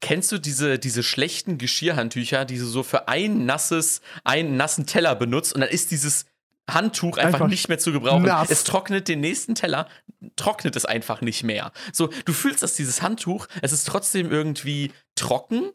Kennst 0.00 0.30
du 0.30 0.38
diese, 0.38 0.78
diese 0.78 1.02
schlechten 1.02 1.58
Geschirrhandtücher, 1.58 2.44
die 2.44 2.58
du 2.58 2.66
so 2.66 2.82
für 2.82 3.08
ein 3.08 3.46
nasses, 3.46 4.00
einen 4.22 4.56
nassen 4.56 4.86
Teller 4.86 5.14
benutzt 5.16 5.54
und 5.54 5.60
dann 5.60 5.70
ist 5.70 5.90
dieses 5.90 6.26
Handtuch 6.70 7.18
einfach, 7.18 7.34
Einfach 7.34 7.48
nicht 7.48 7.68
mehr 7.68 7.78
zu 7.78 7.92
gebrauchen. 7.92 8.22
nass. 8.24 8.50
Es 8.50 8.64
trocknet 8.64 9.08
den 9.08 9.20
nächsten 9.20 9.54
Teller, 9.54 9.88
trocknet 10.36 10.76
es 10.76 10.84
einfach 10.84 11.20
nicht 11.20 11.42
mehr. 11.42 11.72
So, 11.92 12.08
du 12.24 12.32
fühlst, 12.32 12.62
dass 12.62 12.74
dieses 12.74 13.02
Handtuch, 13.02 13.48
es 13.62 13.72
ist 13.72 13.86
trotzdem 13.86 14.30
irgendwie 14.30 14.92
trocken, 15.16 15.72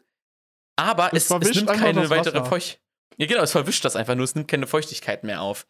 aber 0.76 1.12
Es 1.12 1.30
es, 1.30 1.48
es, 1.48 1.56
nimmt 1.56 1.68
keine 1.72 2.08
weitere. 2.10 2.44
Feuchtigkeit. 2.44 2.82
Ja, 3.18 3.26
genau, 3.26 3.42
es 3.42 3.52
verwischt 3.52 3.84
das 3.84 3.96
einfach 3.96 4.14
nur, 4.14 4.24
es 4.24 4.34
nimmt 4.34 4.48
keine 4.48 4.66
Feuchtigkeit 4.66 5.24
mehr 5.24 5.42
auf. 5.42 5.66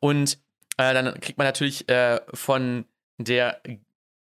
Und 0.00 0.38
äh, 0.76 0.94
dann 0.94 1.18
kriegt 1.20 1.38
man 1.38 1.46
natürlich 1.46 1.88
äh, 1.88 2.20
von 2.34 2.84
der, 3.18 3.60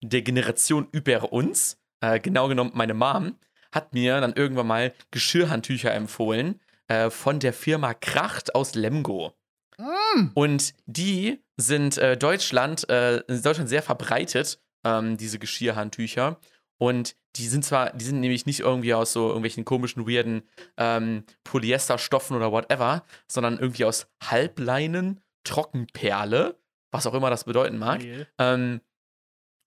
der 0.00 0.22
Generation 0.22 0.88
über 0.92 1.32
uns, 1.32 1.78
äh, 2.00 2.20
genau 2.20 2.48
genommen 2.48 2.70
meine 2.74 2.94
Mom, 2.94 3.36
hat 3.72 3.92
mir 3.92 4.20
dann 4.20 4.32
irgendwann 4.32 4.66
mal 4.68 4.94
Geschirrhandtücher 5.10 5.92
empfohlen 5.92 6.60
äh, 6.86 7.10
von 7.10 7.38
der 7.40 7.52
Firma 7.52 7.94
Kracht 7.94 8.54
aus 8.54 8.74
Lemgo. 8.74 9.34
Mm. 9.78 10.30
Und 10.34 10.74
die 10.86 11.42
sind 11.56 11.98
äh, 11.98 12.16
Deutschland, 12.16 12.88
äh, 12.88 13.18
in 13.28 13.42
Deutschland 13.42 13.68
sehr 13.68 13.82
verbreitet, 13.82 14.60
ähm, 14.84 15.16
diese 15.16 15.38
Geschirrhandtücher. 15.38 16.38
Und 16.78 17.16
die 17.36 17.48
sind 17.48 17.64
zwar, 17.64 17.92
die 17.92 18.04
sind 18.04 18.20
nämlich 18.20 18.46
nicht 18.46 18.60
irgendwie 18.60 18.94
aus 18.94 19.12
so 19.12 19.28
irgendwelchen 19.28 19.64
komischen, 19.64 20.06
weirden 20.06 20.42
ähm, 20.76 21.24
Polyesterstoffen 21.44 22.36
oder 22.36 22.52
whatever, 22.52 23.04
sondern 23.28 23.58
irgendwie 23.58 23.84
aus 23.84 24.08
Halbleinen, 24.22 25.20
Trockenperle, 25.44 26.56
was 26.90 27.06
auch 27.06 27.14
immer 27.14 27.30
das 27.30 27.44
bedeuten 27.44 27.78
mag. 27.78 28.02
Ähm, 28.38 28.80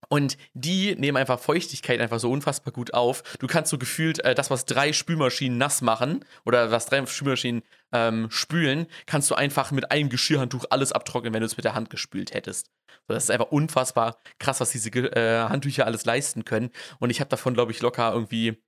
und 0.10 0.38
die 0.54 0.96
nehmen 0.96 1.18
einfach 1.18 1.40
Feuchtigkeit 1.40 2.00
einfach 2.00 2.20
so 2.20 2.32
unfassbar 2.32 2.74
gut 2.74 2.94
auf. 2.94 3.24
Du 3.40 3.48
kannst 3.48 3.70
so 3.70 3.78
gefühlt 3.78 4.20
äh, 4.26 4.36
das, 4.36 4.50
was 4.50 4.66
drei 4.66 4.94
Spülmaschinen 4.94 5.58
nass 5.58 5.82
machen 5.82 6.26
oder 6.46 6.72
was 6.72 6.86
drei 6.88 7.06
Spülmaschinen 7.06 7.64
ähm, 7.92 8.30
spülen, 8.30 8.88
kannst 9.06 9.30
du 9.30 9.36
einfach 9.36 9.72
mit 9.72 9.92
einem 9.92 10.10
Geschirrhandtuch 10.10 10.66
alles 10.70 10.92
abtrocknen, 10.92 11.34
wenn 11.34 11.42
du 11.42 11.46
es 11.46 11.58
mit 11.58 11.66
der 11.66 11.76
Hand 11.76 11.90
gespült 11.90 12.34
hättest. 12.34 12.72
So, 13.08 13.14
das 13.14 13.26
ist 13.26 13.32
einfach 13.32 13.52
unfassbar 13.52 14.18
krass, 14.40 14.60
was 14.60 14.72
diese 14.72 14.90
äh, 14.90 15.48
Handtücher 15.48 15.86
alles 15.86 16.06
leisten 16.06 16.46
können. 16.46 16.72
Und 17.00 17.10
ich 17.10 17.20
habe 17.20 17.30
davon, 17.30 17.54
glaube 17.54 17.72
ich, 17.72 17.82
locker 17.82 18.12
irgendwie 18.14 18.62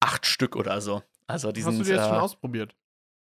acht 0.00 0.26
Stück 0.26 0.56
oder 0.56 0.80
so. 0.80 1.02
Also 1.26 1.52
die 1.52 1.62
Hast 1.64 1.68
du 1.68 1.84
sind, 1.84 1.86
die 1.86 1.92
jetzt 1.92 2.06
schon 2.06 2.16
äh, 2.16 2.18
ausprobiert? 2.18 2.74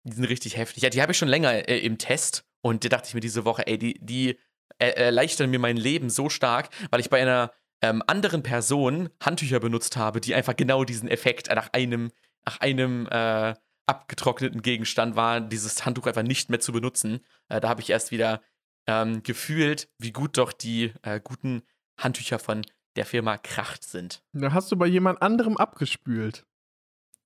die 0.07 0.13
sind 0.15 0.25
richtig 0.25 0.57
heftig. 0.57 0.83
Ja, 0.83 0.91
die 0.91 1.03
habe 1.03 1.13
ich 1.13 1.19
schon 1.19 1.29
länger 1.29 1.69
äh, 1.69 1.79
im 1.79 1.99
Test 1.99 2.45
und 2.61 2.85
da 2.85 2.89
dachte 2.89 3.09
ich 3.09 3.15
mir 3.15 3.21
diese 3.21 3.45
Woche, 3.45 3.67
ey, 3.67 3.79
die, 3.79 3.99
die 4.01 4.39
äh, 4.79 4.89
erleichtern 4.91 5.51
mir 5.51 5.59
mein 5.59 5.77
Leben 5.77 6.11
so 6.11 6.29
stark, 6.29 6.69
weil 6.91 7.01
ich 7.01 7.11
bei 7.11 7.21
einer 7.21 7.53
ähm, 7.83 8.03
anderen 8.07 8.43
Person 8.43 9.11
Handtücher 9.23 9.61
benutzt 9.61 9.97
habe, 9.97 10.21
die 10.21 10.35
einfach 10.35 10.57
genau 10.57 10.85
diesen 10.85 11.09
Effekt 11.09 11.49
nach 11.49 11.73
einem, 11.73 12.11
nach 12.45 12.61
einem 12.61 13.07
äh, 13.07 13.55
abgetrockneten 13.87 14.63
Gegenstand 14.63 15.17
war, 15.17 15.41
dieses 15.41 15.87
Handtuch 15.87 16.07
einfach 16.07 16.23
nicht 16.23 16.51
mehr 16.51 16.61
zu 16.61 16.73
benutzen. 16.73 17.21
Äh, 17.49 17.61
da 17.61 17.69
habe 17.69 17.81
ich 17.81 17.91
erst 17.91 18.11
wieder 18.11 18.43
ähm, 18.87 19.23
gefühlt, 19.23 19.89
wie 19.99 20.13
gut 20.13 20.39
doch 20.39 20.53
die 20.53 20.93
äh, 21.03 21.21
guten 21.23 21.63
Handtücher 21.99 22.39
von 22.39 22.63
der 22.97 23.07
Firma 23.07 23.37
Kracht 23.39 23.85
sind. 23.85 24.23
Da 24.33 24.53
hast 24.53 24.73
du 24.73 24.77
bei 24.77 24.87
jemand 24.87 25.23
anderem 25.23 25.57
abgespült. 25.57 26.47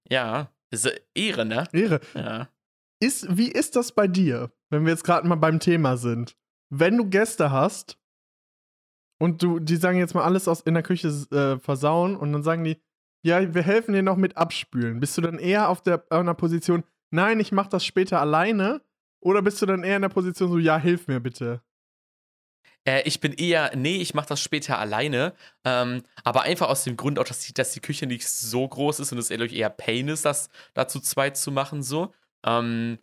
Ja, 0.09 0.53
ist 0.71 0.87
äh, 0.87 1.01
Ehre, 1.15 1.45
ne? 1.45 1.65
Ehre. 1.73 2.01
Ja. 2.15 2.49
Ist, 3.03 3.37
wie 3.37 3.51
ist 3.51 3.77
das 3.77 3.93
bei 3.93 4.07
dir, 4.07 4.53
wenn 4.69 4.85
wir 4.85 4.93
jetzt 4.93 5.05
gerade 5.05 5.27
mal 5.27 5.37
beim 5.37 5.61
Thema 5.61 5.97
sind? 5.97 6.37
Wenn 6.71 6.97
du 6.97 7.09
Gäste 7.09 7.51
hast 7.51 7.99
und 9.19 9.43
du, 9.43 9.59
die 9.59 9.77
sagen 9.77 9.99
jetzt 9.99 10.15
mal 10.15 10.25
alles 10.25 10.49
aus 10.49 10.61
in 10.61 10.75
der 10.75 10.83
Küche 10.83 11.09
äh, 11.09 11.59
versauen 11.59 12.17
und 12.17 12.33
dann 12.33 12.43
sagen 12.43 12.65
die, 12.65 12.81
ja, 13.23 13.55
wir 13.55 13.63
helfen 13.63 13.93
dir 13.93 14.03
noch 14.03 14.17
mit 14.17 14.37
abspülen. 14.37 15.01
Bist 15.01 15.17
du 15.19 15.21
dann 15.21 15.39
eher 15.39 15.69
auf 15.69 15.83
der 15.83 16.05
auf 16.09 16.21
einer 16.21 16.35
Position, 16.35 16.85
nein, 17.11 17.39
ich 17.41 17.53
mach 17.53 17.67
das 17.67 17.85
später 17.85 18.21
alleine? 18.21 18.81
Oder 19.21 19.43
bist 19.43 19.61
du 19.61 19.67
dann 19.67 19.85
eher 19.85 19.97
in 19.97 20.03
der 20.03 20.09
Position 20.09 20.51
so, 20.51 20.59
ja, 20.59 20.79
hilf 20.79 21.07
mir 21.07 21.21
bitte? 21.21 21.63
Äh, 22.87 23.03
ich 23.03 23.21
bin 23.21 23.33
eher, 23.33 23.77
nee, 23.77 23.97
ich 23.97 24.15
mache 24.15 24.29
das 24.29 24.41
später 24.41 24.79
alleine. 24.79 25.35
Ähm, 25.65 26.03
aber 26.25 26.43
einfach 26.43 26.69
aus 26.69 26.85
dem 26.85 26.97
Grund 26.97 27.19
auch, 27.19 27.25
dass 27.25 27.41
die, 27.41 27.53
dass 27.53 27.73
die 27.73 27.81
Küche 27.81 28.07
nicht 28.07 28.29
so 28.29 28.67
groß 28.67 29.01
ist 29.01 29.13
und 29.13 29.19
es 29.19 29.31
eher 29.31 29.71
Pain 29.71 30.09
ist, 30.09 30.25
das 30.25 30.49
da 30.75 30.89
zu 30.89 31.01
zweit 31.01 31.37
zu 31.37 31.53
machen, 31.53 31.83
so. 31.83 32.15
Ähm, 32.45 32.99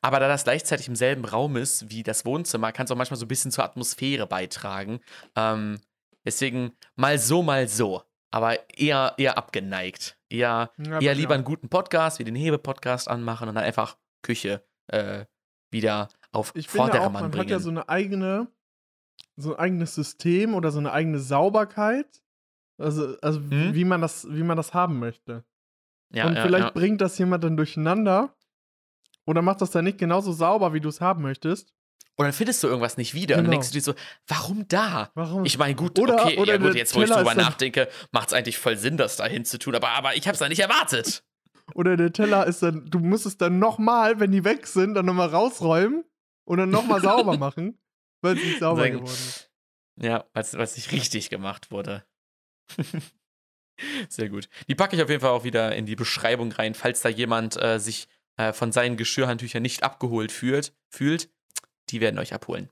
aber 0.00 0.20
da 0.20 0.28
das 0.28 0.44
gleichzeitig 0.44 0.88
im 0.88 0.96
selben 0.96 1.24
Raum 1.24 1.56
ist 1.56 1.90
wie 1.90 2.02
das 2.02 2.24
Wohnzimmer, 2.24 2.72
kann 2.72 2.84
es 2.84 2.90
auch 2.90 2.96
manchmal 2.96 3.18
so 3.18 3.24
ein 3.26 3.28
bisschen 3.28 3.50
zur 3.50 3.64
Atmosphäre 3.64 4.26
beitragen. 4.26 5.00
Ähm, 5.36 5.78
deswegen 6.24 6.72
mal 6.96 7.18
so, 7.18 7.42
mal 7.42 7.68
so. 7.68 8.02
Aber 8.30 8.56
eher, 8.78 9.14
eher 9.18 9.36
abgeneigt. 9.36 10.16
Eher, 10.30 10.70
Ja, 10.78 11.00
eher 11.00 11.14
lieber 11.14 11.34
einen 11.34 11.44
guten 11.44 11.68
Podcast 11.68 12.18
wie 12.18 12.24
den 12.24 12.34
Hebe-Podcast 12.34 13.08
anmachen 13.08 13.48
und 13.48 13.54
dann 13.56 13.64
einfach 13.64 13.98
Küche 14.22 14.64
äh, 14.86 15.26
wieder 15.70 16.08
auf 16.30 16.52
Ich 16.54 16.68
finde 16.68 16.84
auch, 16.84 16.88
Vordermann 16.92 17.22
man 17.24 17.30
bringen. 17.30 17.44
hat 17.44 17.50
ja 17.50 17.58
so 17.58 17.68
eine 17.68 17.88
eigene, 17.90 18.48
so 19.36 19.52
ein 19.54 19.58
eigenes 19.58 19.94
System 19.94 20.54
oder 20.54 20.70
so 20.70 20.78
eine 20.78 20.92
eigene 20.92 21.18
Sauberkeit. 21.18 22.22
Also, 22.78 23.16
also 23.20 23.38
Hm? 23.40 23.74
wie, 23.74 23.84
man 23.84 24.00
das, 24.00 24.26
wie 24.30 24.42
man 24.42 24.56
das 24.56 24.72
haben 24.72 24.98
möchte. 24.98 25.44
ja, 26.10 26.26
und 26.26 26.36
ja, 26.36 26.42
vielleicht 26.42 26.72
bringt 26.74 27.00
das 27.02 27.18
jemand 27.18 27.44
dann 27.44 27.56
durcheinander 27.58 28.34
oder 29.26 29.42
macht 29.42 29.60
das 29.60 29.70
dann 29.70 29.84
nicht 29.84 29.98
genauso 29.98 30.32
sauber, 30.32 30.72
wie 30.74 30.80
du 30.80 30.88
es 30.88 31.00
haben 31.00 31.22
möchtest. 31.22 31.72
Und 32.16 32.26
dann 32.26 32.32
findest 32.34 32.62
du 32.62 32.66
irgendwas 32.68 32.96
nicht 32.98 33.14
wieder. 33.14 33.36
Und 33.36 33.44
dann 33.44 33.44
Genau. 33.46 33.52
denkst 33.60 33.68
du 33.68 33.74
dir 33.74 33.80
so, 33.80 33.94
warum 34.28 34.68
da? 34.68 35.10
Warum? 35.14 35.44
Ich 35.46 35.56
meine, 35.56 35.74
gut, 35.74 35.98
Oder- 35.98 36.22
okay, 36.24 36.36
oder 36.38 36.52
ja 36.54 36.58
gut, 36.58 36.74
jetzt 36.74 36.94
wo 36.94 37.00
ich 37.00 37.08
Teller 37.08 37.22
drüber 37.22 37.34
nachdenke, 37.34 37.88
macht 38.10 38.28
es 38.28 38.34
eigentlich 38.34 38.58
voll 38.58 38.76
Sinn, 38.76 38.96
das 38.98 39.16
da 39.16 39.24
hinzutun. 39.26 39.74
Aber, 39.74 39.88
aber 39.90 40.14
ich 40.14 40.26
habe 40.26 40.34
es 40.34 40.38
da 40.40 40.48
nicht 40.48 40.60
erwartet. 40.60 41.24
Oder 41.74 41.96
der 41.96 42.12
Teller 42.12 42.46
ist 42.46 42.62
dann, 42.62 42.84
du 42.90 42.98
musst 42.98 43.24
es 43.24 43.38
dann 43.38 43.58
nochmal, 43.58 44.20
wenn 44.20 44.30
die 44.30 44.44
weg 44.44 44.66
sind, 44.66 44.94
dann 44.94 45.06
nochmal 45.06 45.28
rausräumen 45.28 46.04
und 46.44 46.58
dann 46.58 46.68
nochmal 46.70 47.00
sauber 47.00 47.36
machen, 47.38 47.78
weil 48.20 48.36
es 48.36 48.44
nicht 48.44 48.58
sauber 48.58 48.82
Sagen- 48.82 48.94
geworden 48.94 49.10
ist. 49.12 49.48
Ja, 50.00 50.24
weil 50.34 50.42
es 50.42 50.76
nicht 50.76 50.92
richtig 50.92 51.30
gemacht 51.30 51.70
wurde. 51.70 52.04
Sehr 54.08 54.28
gut. 54.28 54.48
Die 54.68 54.74
packe 54.74 54.96
ich 54.96 55.02
auf 55.02 55.08
jeden 55.08 55.20
Fall 55.20 55.30
auch 55.30 55.44
wieder 55.44 55.74
in 55.74 55.86
die 55.86 55.96
Beschreibung 55.96 56.52
rein, 56.52 56.74
falls 56.74 57.00
da 57.02 57.08
jemand 57.08 57.60
äh, 57.60 57.78
sich 57.78 58.08
äh, 58.36 58.52
von 58.52 58.72
seinen 58.72 58.96
Geschirrhandtüchern 58.96 59.62
nicht 59.62 59.82
abgeholt 59.82 60.32
fühlt, 60.32 60.74
fühlt. 60.88 61.30
Die 61.90 62.00
werden 62.00 62.18
euch 62.18 62.34
abholen. 62.34 62.68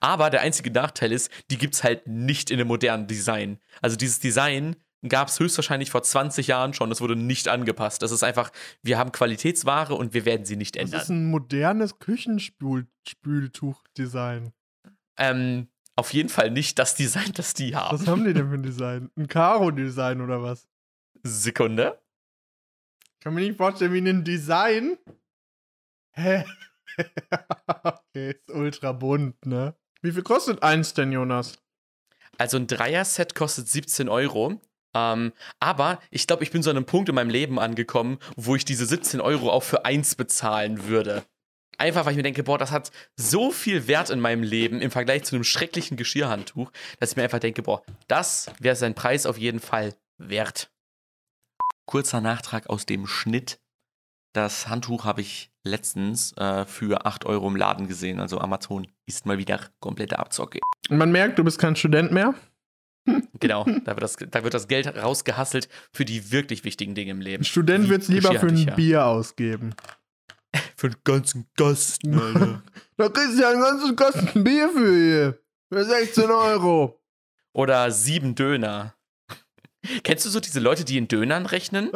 Aber 0.00 0.30
der 0.30 0.40
einzige 0.40 0.70
Nachteil 0.72 1.12
ist, 1.12 1.30
die 1.50 1.58
gibt 1.58 1.74
es 1.74 1.84
halt 1.84 2.06
nicht 2.06 2.50
in 2.50 2.58
einem 2.58 2.68
modernen 2.68 3.06
Design. 3.06 3.58
Also 3.80 3.96
dieses 3.96 4.18
Design 4.18 4.74
gab 5.08 5.28
es 5.28 5.38
höchstwahrscheinlich 5.38 5.90
vor 5.92 6.02
20 6.02 6.48
Jahren 6.48 6.74
schon. 6.74 6.90
Das 6.90 7.00
wurde 7.00 7.14
nicht 7.14 7.46
angepasst. 7.46 8.02
Das 8.02 8.10
ist 8.10 8.24
einfach, 8.24 8.50
wir 8.82 8.98
haben 8.98 9.12
Qualitätsware 9.12 9.94
und 9.94 10.14
wir 10.14 10.24
werden 10.24 10.44
sie 10.44 10.56
nicht 10.56 10.74
Das 10.74 10.82
ändern. 10.82 11.00
ist 11.00 11.08
ein 11.10 11.30
modernes 11.30 12.00
Küchenspültuch-Design. 12.00 14.52
Ähm, 15.16 15.68
auf 15.96 16.12
jeden 16.12 16.28
Fall 16.28 16.50
nicht 16.50 16.78
das 16.78 16.94
Design, 16.94 17.32
das 17.34 17.54
die 17.54 17.74
haben. 17.76 17.98
Was 17.98 18.06
haben 18.08 18.24
die 18.24 18.34
denn 18.34 18.48
für 18.50 18.54
ein 18.54 18.62
Design? 18.62 19.10
Ein 19.16 19.28
Karo-Design 19.28 20.20
oder 20.20 20.42
was? 20.42 20.68
Sekunde. 21.22 21.98
Ich 23.18 23.24
kann 23.24 23.34
mir 23.34 23.40
nicht 23.40 23.56
vorstellen, 23.56 23.92
wie 23.92 24.08
ein 24.08 24.22
Design. 24.22 24.96
Hä? 26.12 26.44
okay, 27.82 28.30
ist 28.30 28.48
ultra 28.50 28.92
bunt, 28.92 29.44
ne? 29.44 29.74
Wie 30.02 30.12
viel 30.12 30.22
kostet 30.22 30.62
eins 30.62 30.94
denn, 30.94 31.10
Jonas? 31.10 31.58
Also 32.38 32.58
ein 32.58 32.68
Dreier-Set 32.68 33.34
kostet 33.34 33.68
17 33.68 34.08
Euro. 34.08 34.60
Ähm, 34.94 35.32
aber 35.58 35.98
ich 36.12 36.28
glaube, 36.28 36.44
ich 36.44 36.52
bin 36.52 36.62
so 36.62 36.70
an 36.70 36.76
einem 36.76 36.86
Punkt 36.86 37.08
in 37.08 37.16
meinem 37.16 37.30
Leben 37.30 37.58
angekommen, 37.58 38.20
wo 38.36 38.54
ich 38.54 38.64
diese 38.64 38.86
17 38.86 39.20
Euro 39.20 39.50
auch 39.50 39.64
für 39.64 39.84
eins 39.84 40.14
bezahlen 40.14 40.84
würde. 40.84 41.24
Einfach, 41.76 42.04
weil 42.04 42.12
ich 42.12 42.18
mir 42.18 42.22
denke, 42.22 42.44
boah, 42.44 42.56
das 42.56 42.70
hat 42.70 42.92
so 43.16 43.50
viel 43.50 43.88
Wert 43.88 44.10
in 44.10 44.20
meinem 44.20 44.44
Leben 44.44 44.80
im 44.80 44.92
Vergleich 44.92 45.24
zu 45.24 45.34
einem 45.34 45.44
schrecklichen 45.44 45.96
Geschirrhandtuch, 45.96 46.70
dass 47.00 47.10
ich 47.10 47.16
mir 47.16 47.24
einfach 47.24 47.40
denke, 47.40 47.62
boah, 47.62 47.82
das 48.06 48.52
wäre 48.60 48.76
sein 48.76 48.94
Preis 48.94 49.26
auf 49.26 49.38
jeden 49.38 49.60
Fall 49.60 49.96
wert. 50.18 50.70
Kurzer 51.88 52.20
Nachtrag 52.20 52.68
aus 52.68 52.84
dem 52.84 53.06
Schnitt. 53.06 53.60
Das 54.34 54.68
Handtuch 54.68 55.06
habe 55.06 55.22
ich 55.22 55.50
letztens 55.64 56.36
äh, 56.36 56.66
für 56.66 57.06
8 57.06 57.24
Euro 57.24 57.48
im 57.48 57.56
Laden 57.56 57.88
gesehen. 57.88 58.20
Also 58.20 58.40
Amazon 58.40 58.86
ist 59.06 59.24
mal 59.24 59.38
wieder 59.38 59.58
komplette 59.80 60.18
Abzocke. 60.18 60.60
Und 60.90 60.98
man 60.98 61.10
merkt, 61.10 61.38
du 61.38 61.44
bist 61.44 61.58
kein 61.58 61.74
Student 61.74 62.12
mehr. 62.12 62.34
Genau, 63.40 63.64
da 63.64 63.92
wird, 63.92 64.02
das, 64.02 64.16
da 64.16 64.44
wird 64.44 64.52
das 64.52 64.68
Geld 64.68 64.86
rausgehasselt 64.86 65.70
für 65.94 66.04
die 66.04 66.30
wirklich 66.30 66.64
wichtigen 66.64 66.94
Dinge 66.94 67.12
im 67.12 67.22
Leben. 67.22 67.40
Ein 67.40 67.46
Student 67.46 67.88
wird 67.88 68.02
es 68.02 68.08
lieber 68.08 68.32
für 68.32 68.48
ein 68.48 68.54
Geschirrhandtücher. 68.54 68.76
Bier 68.76 69.06
ausgeben. 69.06 69.74
Für 70.76 70.90
den 70.90 71.00
ganzen 71.04 71.48
Gasten, 71.56 72.18
Alter. 72.18 72.62
Da 72.98 73.08
kriegst 73.08 73.38
du 73.38 73.42
ja 73.42 73.50
einen 73.50 73.62
ganzen 73.62 73.96
Kasten 73.96 74.44
Bier 74.44 74.68
für 74.68 74.94
hier. 74.94 75.38
Für 75.72 75.84
16 75.84 76.30
Euro. 76.30 77.00
Oder 77.54 77.90
sieben 77.90 78.34
Döner. 78.34 78.97
Kennst 80.02 80.26
du 80.26 80.30
so 80.30 80.40
diese 80.40 80.60
Leute, 80.60 80.84
die 80.84 80.98
in 80.98 81.08
Dönern 81.08 81.46
rechnen? 81.46 81.90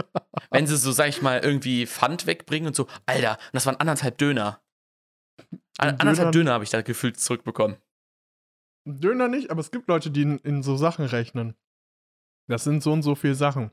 Wenn 0.50 0.66
sie 0.66 0.76
so, 0.76 0.92
sag 0.92 1.08
ich 1.08 1.20
mal, 1.22 1.40
irgendwie 1.40 1.86
Pfand 1.86 2.26
wegbringen 2.26 2.68
und 2.68 2.76
so, 2.76 2.86
Alter, 3.06 3.32
und 3.32 3.54
das 3.54 3.66
waren 3.66 3.76
anderthalb 3.76 4.18
Döner. 4.18 4.62
An, 5.78 5.96
anderthalb 5.98 6.32
Döner 6.32 6.52
habe 6.52 6.64
ich 6.64 6.70
da 6.70 6.82
gefühlt 6.82 7.18
zurückbekommen. 7.18 7.76
Döner 8.84 9.28
nicht, 9.28 9.50
aber 9.50 9.60
es 9.60 9.70
gibt 9.70 9.88
Leute, 9.88 10.10
die 10.10 10.22
in, 10.22 10.38
in 10.38 10.62
so 10.62 10.76
Sachen 10.76 11.04
rechnen. 11.06 11.54
Das 12.48 12.64
sind 12.64 12.82
so 12.82 12.92
und 12.92 13.02
so 13.02 13.14
viele 13.14 13.34
Sachen. 13.34 13.70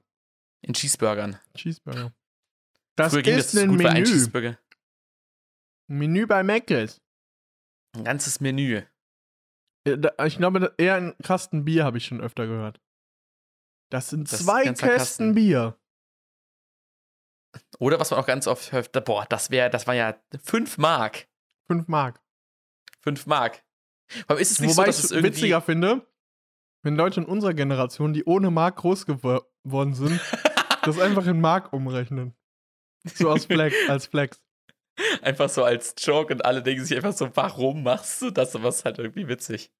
In 0.62 0.74
Cheeseburgern. 0.74 1.40
Cheeseburger. 1.56 2.14
Das 2.96 3.14
Früher 3.14 3.22
ging 3.24 3.38
das 3.38 3.48
ist 3.48 3.52
so 3.54 3.60
ein 3.62 3.70
gut 3.70 3.84
bei 3.84 3.90
einem 3.90 4.04
Menü. 4.04 4.12
Cheeseburger. 4.12 4.60
Ein 5.90 5.98
Menü 5.98 6.26
bei 6.28 6.44
Mc's. 6.44 7.02
Ein 7.96 8.04
ganzes 8.04 8.40
Menü. 8.40 8.84
Äh, 9.88 9.98
Ich 10.28 10.38
glaube, 10.38 10.74
eher 10.78 10.96
ein 10.96 11.16
Kasten 11.24 11.66
Bier 11.66 11.86
habe 11.86 11.98
ich 11.98 12.06
schon 12.06 12.22
öfter 12.22 12.46
gehört. 12.46 12.80
Das 13.90 14.10
sind 14.10 14.32
Das 14.32 14.44
zwei 14.44 14.64
Kästen 14.64 14.88
Kasten. 14.90 15.36
Bier. 15.36 15.76
Oder 17.80 18.00
was 18.00 18.12
man 18.12 18.20
auch 18.20 18.26
ganz 18.28 18.48
oft 18.48 18.72
hört, 18.72 18.92
boah, 19.06 19.26
das 19.28 19.50
wäre, 19.50 19.70
das 19.70 19.88
war 19.88 19.96
ja 19.96 20.16
5 20.44 20.78
Mark. 20.78 21.28
Fünf 21.68 21.88
Mark. 21.88 22.22
5 23.02 23.26
Mark. 23.26 23.64
Aber 24.28 24.40
ist 24.40 24.52
es 24.52 24.60
nicht 24.60 24.72
Wobei 24.72 24.84
so, 24.84 24.88
dass 24.88 25.00
ich 25.00 25.06
es 25.06 25.12
irgendwie. 25.12 25.36
witziger 25.36 25.62
finde, 25.62 26.06
wenn 26.84 26.96
Leute 26.96 27.22
in 27.22 27.26
unserer 27.26 27.54
Generation, 27.54 28.14
die 28.14 28.24
ohne 28.26 28.52
Mark 28.52 28.78
groß 28.78 29.06
gewo- 29.08 29.44
geworden 29.64 29.94
sind, 29.94 30.20
das 30.84 31.00
einfach 31.00 31.26
in 31.28 31.42
Mark 31.42 31.74
umrechnen. 31.74 32.36
So 33.06 33.30
aus 33.30 33.46
Flex, 33.46 33.76
als 33.88 34.08
Flex. 34.08 34.42
Einfach 35.22 35.50
so 35.50 35.64
als 35.64 35.96
Joke 35.98 36.34
und 36.34 36.44
alle 36.44 36.62
denken 36.62 36.84
sich 36.84 36.96
einfach 36.98 37.14
so, 37.14 37.34
warum 37.36 37.84
machst 37.84 38.22
du 38.22 38.32
das? 38.32 38.56
Aber 38.56 38.68
es 38.70 38.78
ist 38.78 38.86
halt 38.86 39.00
irgendwie 39.00 39.28
witzig. 39.28 39.72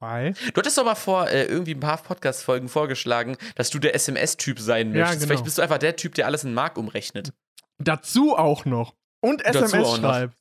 Why? 0.00 0.32
Du 0.52 0.58
hattest 0.60 0.78
doch 0.78 0.84
mal 0.84 0.94
vor 0.94 1.28
äh, 1.28 1.44
irgendwie 1.44 1.74
ein 1.74 1.80
paar 1.80 1.98
Podcast-Folgen 2.02 2.68
vorgeschlagen, 2.68 3.36
dass 3.54 3.70
du 3.70 3.78
der 3.78 3.94
SMS-Typ 3.94 4.58
sein 4.58 4.94
Ja, 4.94 5.00
möchtest. 5.00 5.20
genau. 5.20 5.26
Vielleicht 5.28 5.44
bist 5.44 5.58
du 5.58 5.62
einfach 5.62 5.78
der 5.78 5.96
Typ, 5.96 6.14
der 6.14 6.26
alles 6.26 6.44
in 6.44 6.54
Mark 6.54 6.78
umrechnet. 6.78 7.32
Dazu 7.78 8.34
auch 8.36 8.64
noch. 8.64 8.94
Und 9.20 9.44
SMS 9.44 9.96
schreibt. 9.96 10.36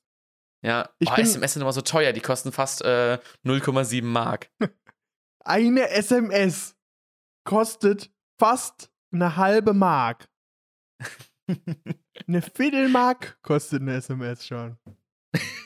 Ja, 0.65 0.89
Ich 0.99 1.09
oh, 1.11 1.15
bin- 1.15 1.25
SMS 1.25 1.53
sind 1.53 1.61
immer 1.61 1.73
so 1.73 1.81
teuer, 1.81 2.13
die 2.13 2.21
kosten 2.21 2.51
fast 2.53 2.81
äh, 2.83 3.17
0,7 3.45 4.03
Mark. 4.05 4.49
Eine 5.45 5.89
SMS 5.89 6.77
kostet 7.45 8.11
fast 8.39 8.89
eine 9.13 9.35
halbe 9.35 9.73
Mark. 9.73 10.29
Eine 12.27 12.41
Viertelmark 12.41 13.37
kostet 13.41 13.81
eine 13.81 13.95
SMS 13.95 14.45
schon. 14.47 14.77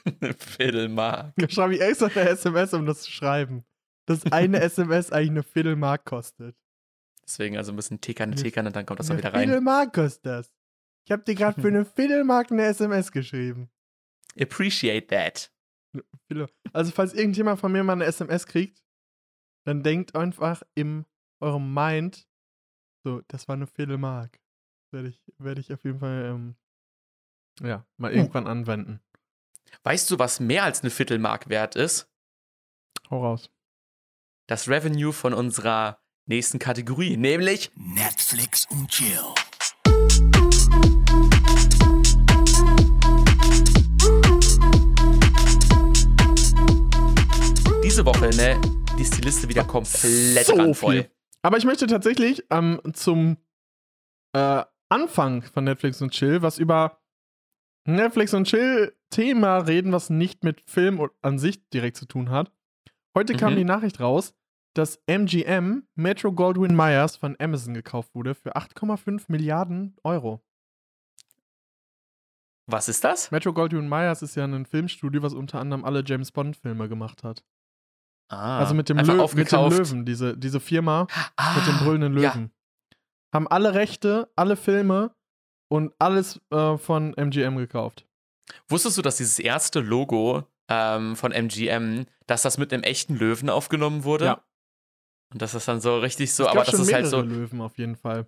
Eine 0.06 0.34
Viertelmark. 0.38 1.34
Da 1.38 1.50
schreibe 1.50 1.76
ich 1.76 1.82
extra 1.82 2.08
eine 2.08 2.30
SMS, 2.30 2.74
um 2.74 2.86
das 2.86 3.02
zu 3.02 3.12
schreiben. 3.12 3.66
Dass 4.06 4.24
eine 4.32 4.60
SMS 4.62 5.12
eigentlich 5.12 5.30
eine 5.32 5.44
Viertelmark 5.44 6.06
kostet. 6.06 6.56
Deswegen 7.24 7.58
also 7.58 7.74
ein 7.74 7.76
bisschen 7.76 8.00
tickern, 8.00 8.34
tickern 8.36 8.68
und 8.68 8.76
dann 8.76 8.86
kommt 8.86 9.00
das 9.02 9.08
auch 9.08 9.12
eine 9.12 9.20
wieder 9.20 9.34
rein. 9.34 9.44
Viertelmark 9.50 9.94
kostet 9.94 10.26
das. 10.26 10.54
Ich 11.06 11.12
habe 11.12 11.24
dir 11.24 11.36
gerade 11.36 11.62
für 11.62 11.68
eine 11.68 11.86
Viertelmark 11.86 12.52
eine 12.52 12.66
SMS 12.66 13.12
geschrieben. 13.12 13.70
Appreciate 14.40 15.08
that. 15.08 15.52
Also, 16.74 16.92
falls 16.92 17.14
irgendjemand 17.14 17.60
von 17.60 17.72
mir 17.72 17.84
mal 17.84 17.94
eine 17.94 18.06
SMS 18.06 18.46
kriegt, 18.46 18.84
dann 19.66 19.84
denkt 19.84 20.16
einfach 20.16 20.62
in 20.76 21.06
eurem 21.42 21.74
Mind, 21.74 22.28
so, 23.04 23.22
das 23.28 23.48
war 23.48 23.56
eine 23.56 23.68
Viertelmark. 23.68 24.40
Werde 24.92 25.10
ich, 25.10 25.22
werde 25.38 25.60
ich 25.60 25.74
auf 25.74 25.84
jeden 25.84 26.00
Fall, 26.00 26.26
ähm, 26.26 26.56
ja, 27.62 27.86
mal 27.98 28.12
Hm. 28.12 28.20
irgendwann 28.20 28.48
anwenden. 28.48 29.02
Weißt 29.84 30.10
du, 30.12 30.20
was 30.20 30.40
mehr 30.40 30.64
als 30.64 30.82
eine 30.82 30.90
Viertelmark 30.90 31.50
wert 31.50 31.76
ist? 31.76 32.10
Hau 33.10 33.22
raus. 33.24 33.50
Das 34.48 34.68
Revenue 34.68 35.14
von 35.14 35.34
unserer 35.34 36.00
nächsten 36.26 36.60
Kategorie, 36.60 37.18
nämlich 37.18 37.72
Netflix 37.76 38.66
und 38.70 38.90
Chill. 38.90 39.20
diese 47.98 48.06
Woche, 48.06 48.30
ne, 48.36 48.62
ist 49.00 49.18
die 49.18 49.22
Liste 49.22 49.50
wieder 49.50 49.64
komplett 49.64 50.46
So 50.46 50.54
randvoll. 50.54 50.94
viel. 51.04 51.12
Aber 51.42 51.58
ich 51.58 51.66
möchte 51.66 51.88
tatsächlich 51.88 52.44
ähm, 52.52 52.80
zum 52.94 53.38
äh, 54.34 54.64
Anfang 54.90 55.42
von 55.42 55.64
Netflix 55.64 56.00
und 56.04 56.12
Chill 56.12 56.44
was 56.44 56.60
über 56.60 57.00
Netflix 57.88 58.34
und 58.34 58.46
Chill 58.46 58.94
Thema 59.10 59.60
reden, 59.60 59.92
was 59.94 60.10
nicht 60.10 60.44
mit 60.44 60.62
Film 60.70 61.10
an 61.22 61.40
sich 61.40 61.68
direkt 61.70 61.98
zu 61.98 62.06
tun 62.06 62.30
hat. 62.30 62.52
Heute 63.16 63.34
kam 63.36 63.54
Mhm. 63.54 63.58
die 63.58 63.64
Nachricht 63.64 64.00
raus, 64.00 64.34
dass 64.74 65.02
MGM, 65.08 65.88
Metro 65.96 66.32
Goldwyn 66.34 66.76
Myers, 66.76 67.16
von 67.16 67.36
Amazon 67.40 67.74
gekauft 67.74 68.14
wurde 68.14 68.36
für 68.36 68.56
8,5 68.56 69.26
Milliarden 69.30 69.96
Euro. 70.04 70.44
Was 72.70 72.90
ist 72.90 73.04
das? 73.04 73.32
Metro 73.32 73.54
Goldwyn 73.54 73.88
Myers 73.88 74.22
ist 74.22 74.36
ja 74.36 74.44
ein 74.44 74.66
Filmstudio, 74.66 75.22
was 75.24 75.34
unter 75.34 75.60
anderem 75.60 75.86
alle 75.86 76.04
James 76.06 76.32
Bond-Filme 76.32 76.90
gemacht 76.90 77.24
hat. 77.24 77.44
Ah, 78.30 78.60
also 78.60 78.74
mit 78.76 78.90
dem, 78.90 78.98
Lö 78.98 79.26
mit 79.36 79.52
dem. 79.52 79.70
Löwen, 79.70 80.06
diese, 80.06 80.38
diese 80.38 80.60
Firma 80.60 81.08
Ah, 81.38 81.56
mit 81.56 81.66
dem 81.66 81.78
brüllenden 81.78 82.18
ja. 82.22 82.34
Löwen. 82.34 82.52
Haben 83.34 83.48
alle 83.48 83.74
Rechte, 83.74 84.30
alle 84.36 84.58
Filme 84.58 85.16
und 85.70 85.94
alles 86.00 86.40
äh, 86.52 86.78
von 86.78 87.14
MGM 87.16 87.58
gekauft. 87.58 88.06
Wusstest 88.68 88.98
du, 88.98 89.02
dass 89.02 89.18
dieses 89.18 89.40
erste 89.40 89.80
Logo 89.80 90.44
ähm, 90.70 91.16
von 91.16 91.32
MGM, 91.32 92.06
dass 92.26 92.42
das 92.42 92.58
mit 92.58 92.74
einem 92.74 92.84
echten 92.84 93.16
Löwen 93.16 93.50
aufgenommen 93.50 94.04
wurde? 94.04 94.26
Ja. 94.26 94.44
Und 95.34 95.42
dass 95.42 95.52
das 95.52 95.66
dann 95.66 95.82
so 95.82 96.00
richtig 96.00 96.34
so, 96.34 96.48
aber 96.48 96.64
das 96.64 96.80
ist 96.80 96.94
halt 96.94 97.08
so, 97.08 97.22
Löwen 97.22 97.60
auf 97.60 97.78
jeden 97.78 97.98
Fall. 97.98 98.28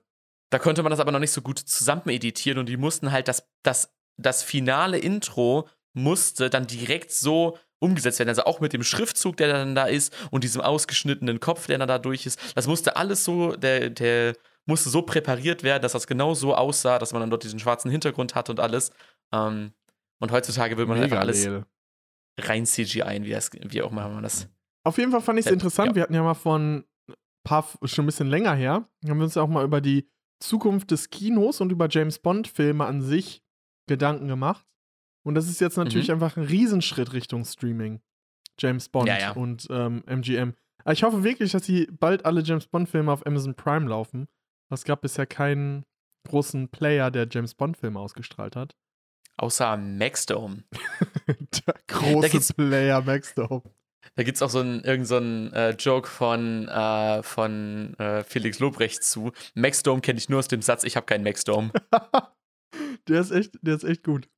da 0.50 0.60
konnte 0.60 0.84
man 0.84 0.90
das 0.90 1.00
aber 1.00 1.12
noch 1.14 1.20
nicht 1.20 1.32
so 1.32 1.42
gut 1.42 1.60
zusammen 1.60 2.10
editieren 2.10 2.60
und 2.60 2.68
die 2.68 2.76
mussten 2.76 3.12
halt 3.12 3.30
das, 3.30 3.48
das, 3.64 3.94
das 4.18 4.44
finale 4.44 4.98
Intro 4.98 5.70
musste 5.94 6.50
dann 6.50 6.68
direkt 6.68 7.12
so 7.12 7.58
umgesetzt 7.80 8.20
werden. 8.20 8.30
Also 8.30 8.44
auch 8.44 8.60
mit 8.60 8.74
dem 8.74 8.84
Schriftzug, 8.84 9.38
der 9.38 9.48
dann 9.48 9.76
da 9.76 9.86
ist 9.86 10.14
und 10.32 10.44
diesem 10.44 10.62
ausgeschnittenen 10.62 11.40
Kopf, 11.40 11.68
der 11.68 11.78
dann 11.78 11.88
da 11.88 11.98
durch 11.98 12.26
ist. 12.26 12.40
Das 12.56 12.68
musste 12.68 12.98
alles 12.98 13.24
so, 13.24 13.56
der, 13.56 13.90
der 13.90 14.36
musste 14.70 14.90
so 14.90 15.02
präpariert 15.02 15.64
werden, 15.64 15.82
dass 15.82 15.92
das 15.94 16.08
genau 16.08 16.34
so 16.34 16.56
aussah, 16.56 16.98
dass 17.00 17.12
man 17.12 17.20
dann 17.22 17.30
dort 17.30 17.44
diesen 17.44 17.60
schwarzen 17.60 17.92
Hintergrund 17.92 18.36
hat 18.36 18.50
und 18.50 18.60
alles. 18.60 18.92
Ähm, 19.34 19.74
und 20.20 20.32
heutzutage 20.32 20.78
will 20.78 20.86
man 20.86 21.02
einfach 21.02 21.20
alles 21.20 21.44
Lele. 21.46 21.66
rein 22.40 22.66
CGI, 22.66 23.20
wie, 23.24 23.32
das, 23.32 23.50
wie 23.54 23.82
auch 23.82 23.92
immer 23.92 24.08
man 24.10 24.24
das. 24.24 24.48
Auf 24.86 24.98
jeden 24.98 25.12
Fall 25.12 25.22
fand 25.22 25.40
ich 25.40 25.46
es 25.46 25.50
Ja, 25.50 25.54
interessant. 25.54 25.90
ja. 25.90 25.96
Wir 25.96 26.04
hatten 26.04 26.14
ja 26.14 26.24
mal 26.24 26.34
von 26.34 26.86
ein 27.10 27.14
paar, 27.44 27.66
schon 27.84 28.04
ein 28.04 28.06
bisschen 28.08 28.28
länger 28.30 28.54
her, 28.54 28.88
haben 29.08 29.18
wir 29.20 29.24
uns 29.26 29.36
ja 29.36 29.42
auch 29.42 29.48
mal 29.48 29.64
über 29.66 29.82
die 29.82 30.10
Zukunft 30.42 30.92
des 30.92 31.10
Kinos 31.10 31.60
und 31.62 31.72
über 31.72 31.88
James 31.90 32.20
Bond-Filme 32.20 32.86
an 32.86 33.02
sich 33.02 33.44
Gedanken 33.88 34.28
gemacht. 34.28 34.66
Und 35.26 35.36
das 35.36 35.50
ist 35.50 35.60
jetzt 35.60 35.78
natürlich 35.78 36.08
Mhm. 36.08 36.14
einfach 36.14 36.38
ein 36.38 36.44
Riesenschritt 36.46 37.12
Richtung 37.14 37.44
Streaming. 37.44 38.02
James 38.58 38.88
Bond 38.90 39.08
Ja, 39.08 39.18
ja. 39.20 39.32
und 39.32 39.68
ähm, 39.70 40.04
MGM. 40.06 40.54
Aber 40.84 40.94
ich 40.94 41.04
hoffe 41.04 41.24
wirklich, 41.24 41.52
dass 41.52 41.66
sie 41.66 41.88
bald 41.92 42.26
alle 42.26 42.42
James 42.42 42.68
Bond-Filme 42.68 43.12
auf 43.12 43.26
Amazon 43.26 43.54
Prime 43.56 43.88
laufen. 43.88 44.28
Es 44.72 44.84
gab 44.84 45.02
bisher 45.02 45.26
keinen 45.26 45.84
großen 46.28 46.70
Player, 46.70 47.10
der 47.12 47.28
James 47.30 47.56
Bond-Filme 47.56 48.00
ausgestrahlt 48.00 48.56
hat. 48.56 48.76
Außer 49.38 49.78
Maxdome. 49.78 50.64
der 51.28 51.76
große 51.88 52.30
gibt's- 52.30 52.54
Player 52.54 53.02
Max 53.02 53.34
Dome. 53.36 53.64
Da 54.16 54.24
gibt 54.24 54.36
es 54.38 54.42
auch 54.42 54.50
so 54.50 54.60
einen 54.60 54.82
irgend 54.84 55.08
so 55.08 55.18
einen, 55.18 55.52
äh, 55.54 55.72
Joke 55.72 56.08
von, 56.08 56.68
äh, 56.68 57.22
von 57.24 57.94
äh, 58.00 58.24
Felix 58.24 58.60
Lobrecht 58.60 59.04
zu. 59.04 59.32
Maxdome 59.56 60.02
kenne 60.02 60.18
ich 60.20 60.30
nur 60.30 60.40
aus 60.40 60.48
dem 60.48 60.62
Satz, 60.62 60.84
ich 60.84 60.96
habe 60.96 61.06
keinen 61.06 61.24
Maxdome. 61.24 61.72
der 63.08 63.22
ist 63.22 63.32
echt, 63.32 63.58
der 63.62 63.76
ist 63.76 63.84
echt 63.84 64.04
gut. 64.04 64.30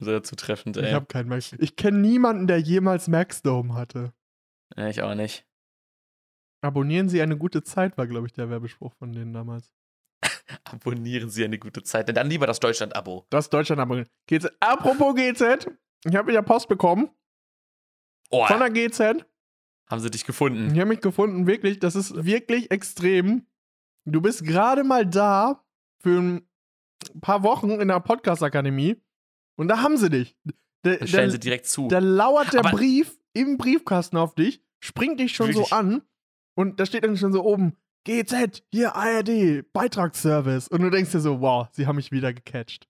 Sehr 0.00 0.22
zutreffend, 0.22 0.76
Ich 0.76 0.82
ey. 0.84 0.92
habe 0.92 1.06
keinen 1.06 1.28
Max. 1.28 1.52
Ich 1.58 1.76
kenne 1.76 1.98
niemanden, 1.98 2.46
der 2.46 2.58
jemals 2.58 3.06
Maxdome 3.08 3.74
hatte. 3.74 4.12
Ja, 4.76 4.88
ich 4.88 5.02
auch 5.02 5.14
nicht. 5.14 5.46
Abonnieren 6.64 7.08
Sie 7.08 7.20
eine 7.20 7.36
gute 7.36 7.62
Zeit, 7.62 7.98
war, 7.98 8.06
glaube 8.06 8.26
ich, 8.26 8.32
der 8.32 8.48
Werbespruch 8.48 8.92
von 8.94 9.12
denen 9.12 9.32
damals. 9.32 9.72
Abonnieren 10.64 11.28
Sie 11.28 11.44
eine 11.44 11.58
gute 11.58 11.82
Zeit. 11.82 12.14
Dann 12.16 12.28
lieber 12.28 12.46
das 12.46 12.60
Deutschland-Abo. 12.60 13.26
Das 13.30 13.50
Deutschland 13.50 13.80
abonnieren. 13.80 14.08
GZ. 14.26 14.50
Apropos 14.60 15.14
GZ, 15.14 15.70
ich 16.06 16.16
habe 16.16 16.28
wieder 16.28 16.42
Post 16.42 16.68
bekommen 16.68 17.10
Oh, 18.30 18.46
von 18.46 18.58
der 18.58 18.70
GZ. 18.70 19.26
haben 19.90 20.00
sie 20.00 20.10
dich 20.10 20.24
gefunden. 20.24 20.72
Die 20.72 20.80
haben 20.80 20.88
mich 20.88 21.00
gefunden, 21.02 21.46
wirklich, 21.46 21.78
das 21.78 21.94
ist 21.94 22.24
wirklich 22.24 22.70
extrem. 22.70 23.46
Du 24.06 24.20
bist 24.22 24.42
gerade 24.44 24.82
mal 24.84 25.06
da 25.06 25.62
für 26.00 26.18
ein 26.20 26.48
paar 27.20 27.42
Wochen 27.42 27.70
in 27.72 27.88
der 27.88 28.00
Podcast-Akademie 28.00 28.96
und 29.56 29.68
da 29.68 29.82
haben 29.82 29.96
sie 29.98 30.08
dich. 30.10 30.36
Da, 30.82 30.96
Dann 30.96 31.06
stellen 31.08 31.28
da, 31.28 31.32
sie 31.32 31.38
direkt 31.40 31.66
zu. 31.66 31.88
da 31.88 31.98
lauert 31.98 32.52
der 32.54 32.60
Aber- 32.60 32.70
Brief 32.70 33.18
im 33.34 33.56
Briefkasten 33.58 34.16
auf 34.16 34.34
dich, 34.34 34.62
springt 34.80 35.20
dich 35.20 35.34
schon 35.36 35.48
Wirklich? 35.48 35.68
so 35.68 35.74
an 35.76 36.02
und 36.54 36.80
da 36.80 36.86
steht 36.86 37.04
dann 37.04 37.16
schon 37.16 37.32
so 37.32 37.44
oben, 37.44 37.76
GZ, 38.04 38.62
hier 38.70 38.94
ARD, 38.94 39.72
Beitragsservice. 39.72 40.68
Und 40.68 40.82
du 40.82 40.90
denkst 40.90 41.10
dir 41.12 41.20
so, 41.20 41.40
wow, 41.40 41.68
sie 41.72 41.86
haben 41.86 41.96
mich 41.96 42.12
wieder 42.12 42.32
gecatcht. 42.32 42.86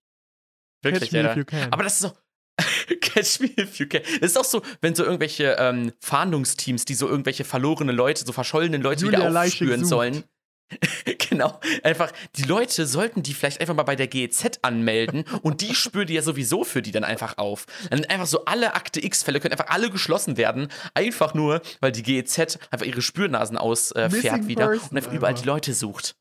Wirklich, 0.83 1.11
Catch 1.11 1.23
me 1.23 1.31
if 1.31 1.37
you 1.37 1.45
can. 1.45 1.73
Aber 1.73 1.85
das 1.85 1.95
ist 1.95 2.01
so. 2.01 2.13
Catch 3.01 3.41
me 3.41 3.51
if 3.59 3.79
you 3.79 3.87
can. 3.87 4.03
Das 4.21 4.33
ist 4.33 4.39
auch 4.39 4.45
so, 4.45 4.63
wenn 4.81 4.95
so 4.95 5.05
irgendwelche 5.05 5.57
ähm, 5.59 5.93
Fahndungsteams, 6.01 6.85
die 6.85 6.95
so 6.95 7.09
irgendwelche 7.09 7.45
verlorene 7.45 7.93
Leute, 7.93 8.25
so 8.25 8.33
verschollenen 8.33 8.83
Leute 8.83 9.05
Julia 9.05 9.21
wieder 9.21 9.41
aufspüren 9.41 9.85
sollen. 9.85 10.25
genau. 11.31 11.61
Einfach, 11.83 12.13
die 12.37 12.43
Leute 12.43 12.87
sollten 12.87 13.23
die 13.23 13.35
vielleicht 13.35 13.61
einfach 13.61 13.75
mal 13.75 13.83
bei 13.83 13.97
der 13.97 14.09
GEZ 14.09 14.61
anmelden 14.63 15.25
und 15.43 15.61
die 15.61 15.75
spüren 15.75 16.07
die 16.07 16.15
ja 16.15 16.23
sowieso 16.23 16.65
für 16.65 16.83
die 16.83 16.91
dann 16.91 17.05
einfach 17.05 17.39
auf. 17.39 17.67
Dann 17.91 18.05
einfach 18.07 18.27
so 18.27 18.45
alle 18.45 18.75
Akte 18.75 19.05
X-Fälle 19.05 19.41
können 19.41 19.53
einfach 19.53 19.73
alle 19.73 19.91
geschlossen 19.91 20.37
werden. 20.37 20.69
Einfach 20.95 21.35
nur, 21.35 21.61
weil 21.81 21.93
die 21.93 22.03
GEZ 22.03 22.59
einfach 22.71 22.87
ihre 22.87 23.03
Spürnasen 23.03 23.57
ausfährt 23.57 24.13
äh, 24.13 24.47
wieder 24.49 24.69
person 24.69 24.89
und 24.91 24.97
einfach 24.97 25.13
überall 25.13 25.31
einfach. 25.31 25.43
die 25.43 25.49
Leute 25.49 25.75
sucht. 25.75 26.17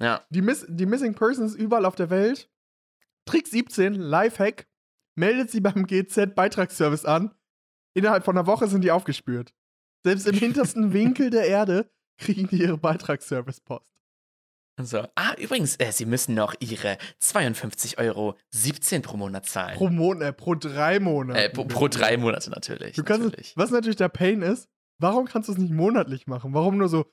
Ja. 0.00 0.24
Die, 0.30 0.42
Miss 0.42 0.64
die 0.68 0.86
Missing 0.86 1.14
Persons 1.14 1.54
überall 1.54 1.84
auf 1.84 1.94
der 1.94 2.10
Welt. 2.10 2.48
Trick 3.26 3.46
17, 3.46 3.94
Lifehack, 3.94 4.66
meldet 5.14 5.50
sie 5.50 5.60
beim 5.60 5.86
GZ-Beitragsservice 5.86 7.04
an. 7.04 7.34
Innerhalb 7.94 8.24
von 8.24 8.36
einer 8.36 8.46
Woche 8.46 8.66
sind 8.66 8.82
die 8.82 8.90
aufgespürt. 8.90 9.52
Selbst 10.04 10.26
im 10.26 10.34
hintersten 10.38 10.92
Winkel 10.92 11.30
der 11.30 11.46
Erde 11.46 11.90
kriegen 12.20 12.48
die 12.48 12.62
ihre 12.62 12.78
Beitragsservice-Post. 12.78 13.84
So. 14.82 15.06
Ah, 15.14 15.34
übrigens, 15.38 15.76
äh, 15.76 15.92
Sie 15.92 16.06
müssen 16.06 16.34
noch 16.34 16.54
Ihre 16.60 16.96
52,17 17.20 17.98
Euro 17.98 18.36
pro 19.02 19.16
Monat 19.16 19.46
zahlen. 19.46 19.76
Pro 19.76 19.88
Monat, 19.88 20.28
äh, 20.28 20.32
pro 20.32 20.54
drei 20.54 21.00
Monate. 21.00 21.38
Äh, 21.38 21.50
pro, 21.50 21.64
pro 21.64 21.88
drei 21.88 22.16
Monate 22.16 22.50
natürlich. 22.50 22.96
Du 22.96 23.02
kannst, 23.02 23.24
natürlich. 23.24 23.52
was 23.56 23.70
natürlich 23.70 23.96
der 23.96 24.08
Pain 24.08 24.42
ist, 24.42 24.68
warum 24.98 25.26
kannst 25.26 25.48
du 25.48 25.52
es 25.52 25.58
nicht 25.58 25.72
monatlich 25.72 26.26
machen? 26.26 26.54
Warum 26.54 26.78
nur 26.78 26.88
so 26.88 27.06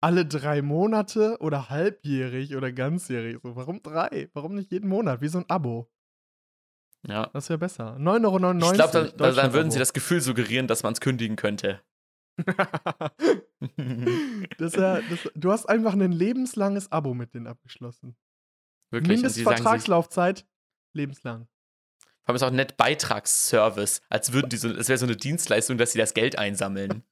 alle 0.00 0.26
drei 0.26 0.60
Monate 0.62 1.36
oder 1.40 1.70
halbjährig 1.70 2.56
oder 2.56 2.72
ganzjährig? 2.72 3.38
So, 3.42 3.54
warum 3.56 3.82
drei? 3.82 4.28
Warum 4.32 4.54
nicht 4.54 4.72
jeden 4.72 4.88
Monat? 4.88 5.20
Wie 5.20 5.28
so 5.28 5.38
ein 5.38 5.48
Abo. 5.48 5.90
Ja. 7.06 7.30
Das 7.32 7.48
wäre 7.48 7.58
besser. 7.58 7.96
9,99 7.98 8.24
Euro. 8.24 8.70
Ich 8.70 8.72
glaube, 8.72 8.92
dann, 8.92 9.16
dann, 9.16 9.36
dann 9.36 9.52
würden 9.52 9.70
Sie 9.70 9.78
das 9.78 9.92
Gefühl 9.92 10.20
suggerieren, 10.20 10.66
dass 10.66 10.82
man 10.82 10.94
es 10.94 11.00
kündigen 11.00 11.36
könnte. 11.36 11.80
das, 14.58 14.76
wär- 14.76 15.02
das, 15.08 15.30
du 15.34 15.52
hast 15.52 15.66
einfach 15.66 15.92
ein 15.94 16.12
lebenslanges 16.12 16.90
Abo 16.92 17.14
mit 17.14 17.34
denen 17.34 17.46
abgeschlossen. 17.46 18.16
Wirklich. 18.90 19.20
Vor 19.20 19.28
Mindestvertragslaufzeit 19.28 20.46
lebenslang. 20.92 21.48
allem 22.24 22.36
ist 22.36 22.42
auch 22.42 22.50
nett 22.50 22.76
Beitragsservice, 22.76 24.00
als 24.08 24.32
würden 24.32 24.48
die 24.48 24.56
so, 24.56 24.70
es 24.70 24.88
wäre 24.88 24.98
so 24.98 25.06
eine 25.06 25.16
Dienstleistung, 25.16 25.78
dass 25.78 25.92
sie 25.92 25.98
das 25.98 26.14
Geld 26.14 26.38
einsammeln. 26.38 27.02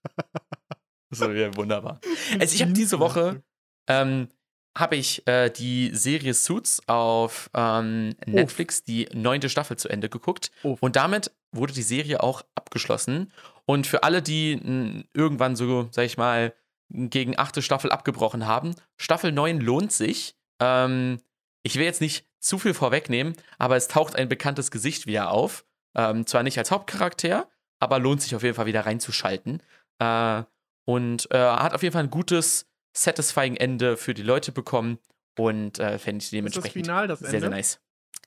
so, 1.11 1.31
ja, 1.31 1.55
wunderbar. 1.57 2.01
Also 2.39 2.55
ich 2.55 2.63
habe 2.63 2.73
diese 2.73 2.99
Woche 2.99 3.43
ähm, 3.89 4.29
habe 4.77 4.97
ich 4.97 5.27
äh, 5.27 5.51
die 5.51 5.91
Serie 5.95 6.33
Suits 6.35 6.81
auf 6.89 7.51
ähm, 7.55 8.15
Netflix, 8.27 8.83
die 8.85 9.09
neunte 9.13 9.49
Staffel 9.49 9.77
zu 9.77 9.89
Ende 9.89 10.09
geguckt. 10.09 10.51
Uff. 10.63 10.83
Und 10.83 10.97
damit 10.97 11.31
wurde 11.53 11.75
die 11.75 11.83
Serie 11.83 12.23
auch 12.23 12.43
abgeschlossen. 12.55 13.33
Und 13.67 13.87
für 13.87 14.03
alle, 14.03 14.23
die 14.23 15.05
irgendwann 15.15 15.57
so, 15.57 15.89
sag 15.93 16.05
ich 16.05 16.17
mal, 16.17 16.55
gegen 16.89 17.39
achte 17.39 17.63
Staffel 17.63 17.91
abgebrochen 17.91 18.47
haben, 18.47 18.75
Staffel 18.97 19.33
9 19.33 19.61
lohnt 19.61 19.93
sich. 19.93 20.37
Ähm, 20.61 21.21
ich 21.63 21.77
will 21.77 21.85
jetzt 21.85 22.01
nicht 22.01 22.27
zu 22.39 22.59
viel 22.59 22.75
vorwegnehmen, 22.75 23.35
aber 23.59 23.77
es 23.77 23.89
taucht 23.89 24.17
ein 24.17 24.29
bekanntes 24.29 24.71
Gesicht 24.71 25.07
wieder 25.07 25.31
auf. 25.31 25.65
Ähm, 25.95 26.27
zwar 26.27 26.43
nicht 26.43 26.59
als 26.59 26.71
Hauptcharakter, 26.71 27.49
aber 27.79 27.99
lohnt 27.99 28.21
sich 28.23 28.35
auf 28.35 28.43
jeden 28.43 28.55
Fall 28.55 28.67
wieder 28.67 28.85
reinzuschalten. 28.85 29.63
Äh, 29.99 30.43
und 30.85 31.31
äh, 31.31 31.39
hat 31.39 31.75
auf 31.75 31.83
jeden 31.83 31.93
Fall 31.93 32.05
ein 32.05 32.11
gutes, 32.11 32.67
satisfying 32.93 33.57
Ende 33.57 33.97
für 33.97 34.15
die 34.15 34.23
Leute 34.23 34.53
bekommen 34.53 34.99
und 35.39 35.79
äh, 35.79 35.99
fände 35.99 36.23
ich 36.23 36.31
dementsprechend 36.31 36.87
Final 36.87 37.09
das 37.09 37.21
sehr, 37.21 37.41
sehr 37.41 37.51
nice. 37.51 37.81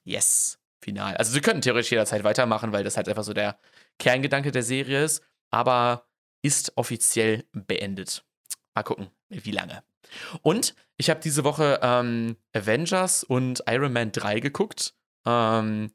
Yes, 0.03 0.59
final. 0.81 1.15
Also 1.17 1.33
sie 1.33 1.41
könnten 1.41 1.61
theoretisch 1.61 1.91
jederzeit 1.91 2.23
weitermachen, 2.23 2.71
weil 2.71 2.83
das 2.83 2.97
halt 2.97 3.09
einfach 3.09 3.23
so 3.23 3.33
der 3.33 3.57
Kerngedanke 3.99 4.51
der 4.51 4.63
Serie 4.63 5.03
ist, 5.03 5.23
aber 5.51 6.07
ist 6.41 6.73
offiziell 6.75 7.45
beendet. 7.51 8.23
Mal 8.75 8.83
gucken, 8.83 9.07
wie 9.29 9.51
lange. 9.51 9.83
Und 10.41 10.75
ich 10.97 11.09
habe 11.09 11.19
diese 11.19 11.43
Woche 11.43 11.79
ähm, 11.81 12.37
Avengers 12.53 13.23
und 13.23 13.63
Iron 13.67 13.93
Man 13.93 14.11
3 14.11 14.39
geguckt, 14.39 14.93
ähm, 15.25 15.91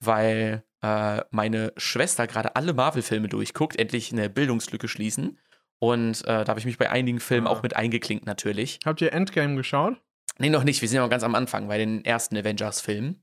weil 0.00 0.64
äh, 0.82 1.22
meine 1.30 1.72
Schwester 1.76 2.26
gerade 2.26 2.54
alle 2.56 2.74
Marvel-Filme 2.74 3.28
durchguckt, 3.28 3.78
endlich 3.78 4.12
eine 4.12 4.28
Bildungslücke 4.28 4.88
schließen. 4.88 5.38
Und 5.78 6.22
äh, 6.24 6.44
da 6.44 6.48
habe 6.48 6.60
ich 6.60 6.66
mich 6.66 6.78
bei 6.78 6.90
einigen 6.90 7.20
Filmen 7.20 7.46
Ah. 7.46 7.50
auch 7.50 7.62
mit 7.62 7.76
eingeklinkt, 7.76 8.26
natürlich. 8.26 8.80
Habt 8.84 9.00
ihr 9.00 9.12
Endgame 9.12 9.56
geschaut? 9.56 10.00
Nee, 10.38 10.50
noch 10.50 10.64
nicht. 10.64 10.80
Wir 10.82 10.88
sind 10.88 10.96
ja 10.96 11.02
noch 11.02 11.10
ganz 11.10 11.22
am 11.22 11.34
Anfang 11.34 11.68
bei 11.68 11.78
den 11.78 12.04
ersten 12.04 12.36
Avengers-Filmen. 12.36 13.22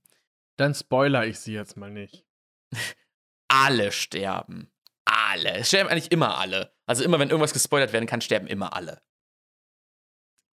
Dann 0.58 0.74
spoiler 0.74 1.26
ich 1.28 1.40
sie 1.40 1.54
jetzt 1.54 1.78
mal 1.78 1.92
nicht. 1.92 2.26
Alle 3.56 3.92
sterben. 3.92 4.72
alle. 5.06 5.58
Es 5.58 5.68
sterben 5.68 5.90
eigentlich 5.90 6.12
immer 6.12 6.38
alle. 6.38 6.74
Also 6.88 7.04
immer, 7.04 7.20
wenn 7.20 7.30
irgendwas 7.30 7.54
gespoilert 7.54 7.94
werden 7.94 8.08
kann, 8.08 8.22
sterben 8.22 8.48
immer 8.48 8.76
alle. 8.76 9.02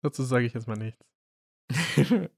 Dazu 0.03 0.24
sage 0.24 0.46
ich 0.46 0.55
jetzt 0.55 0.66
mal 0.66 0.76
nichts. 0.76 1.05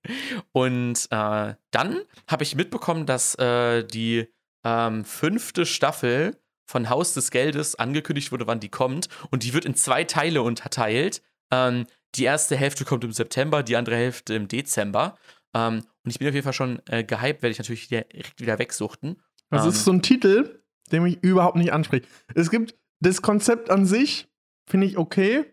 und 0.52 1.06
äh, 1.10 1.54
dann 1.70 2.02
habe 2.28 2.42
ich 2.42 2.56
mitbekommen, 2.56 3.06
dass 3.06 3.36
äh, 3.36 3.84
die 3.84 4.26
ähm, 4.64 5.04
fünfte 5.04 5.64
Staffel 5.64 6.38
von 6.66 6.90
Haus 6.90 7.14
des 7.14 7.30
Geldes 7.30 7.74
angekündigt 7.76 8.30
wurde, 8.32 8.46
wann 8.46 8.60
die 8.60 8.68
kommt. 8.68 9.08
Und 9.30 9.44
die 9.44 9.54
wird 9.54 9.64
in 9.64 9.74
zwei 9.74 10.04
Teile 10.04 10.42
unterteilt. 10.42 11.22
Ähm, 11.50 11.86
die 12.16 12.24
erste 12.24 12.56
Hälfte 12.56 12.84
kommt 12.84 13.04
im 13.04 13.12
September, 13.12 13.62
die 13.62 13.76
andere 13.76 13.96
Hälfte 13.96 14.34
im 14.34 14.46
Dezember. 14.48 15.16
Ähm, 15.54 15.84
und 16.04 16.10
ich 16.10 16.18
bin 16.18 16.28
auf 16.28 16.34
jeden 16.34 16.44
Fall 16.44 16.52
schon 16.52 16.82
äh, 16.86 17.02
gehypt, 17.04 17.42
werde 17.42 17.52
ich 17.52 17.58
natürlich 17.58 17.88
direkt 17.88 18.40
wieder 18.40 18.58
wegsuchten. 18.58 19.22
Das 19.50 19.66
ist 19.66 19.84
so 19.84 19.92
ein 19.92 20.02
Titel, 20.02 20.62
der 20.90 21.00
mich 21.00 21.22
überhaupt 21.22 21.56
nicht 21.56 21.72
anspricht. 21.72 22.06
Es 22.34 22.50
gibt 22.50 22.74
das 23.00 23.22
Konzept 23.22 23.70
an 23.70 23.86
sich, 23.86 24.28
finde 24.66 24.86
ich 24.86 24.96
okay, 24.98 25.44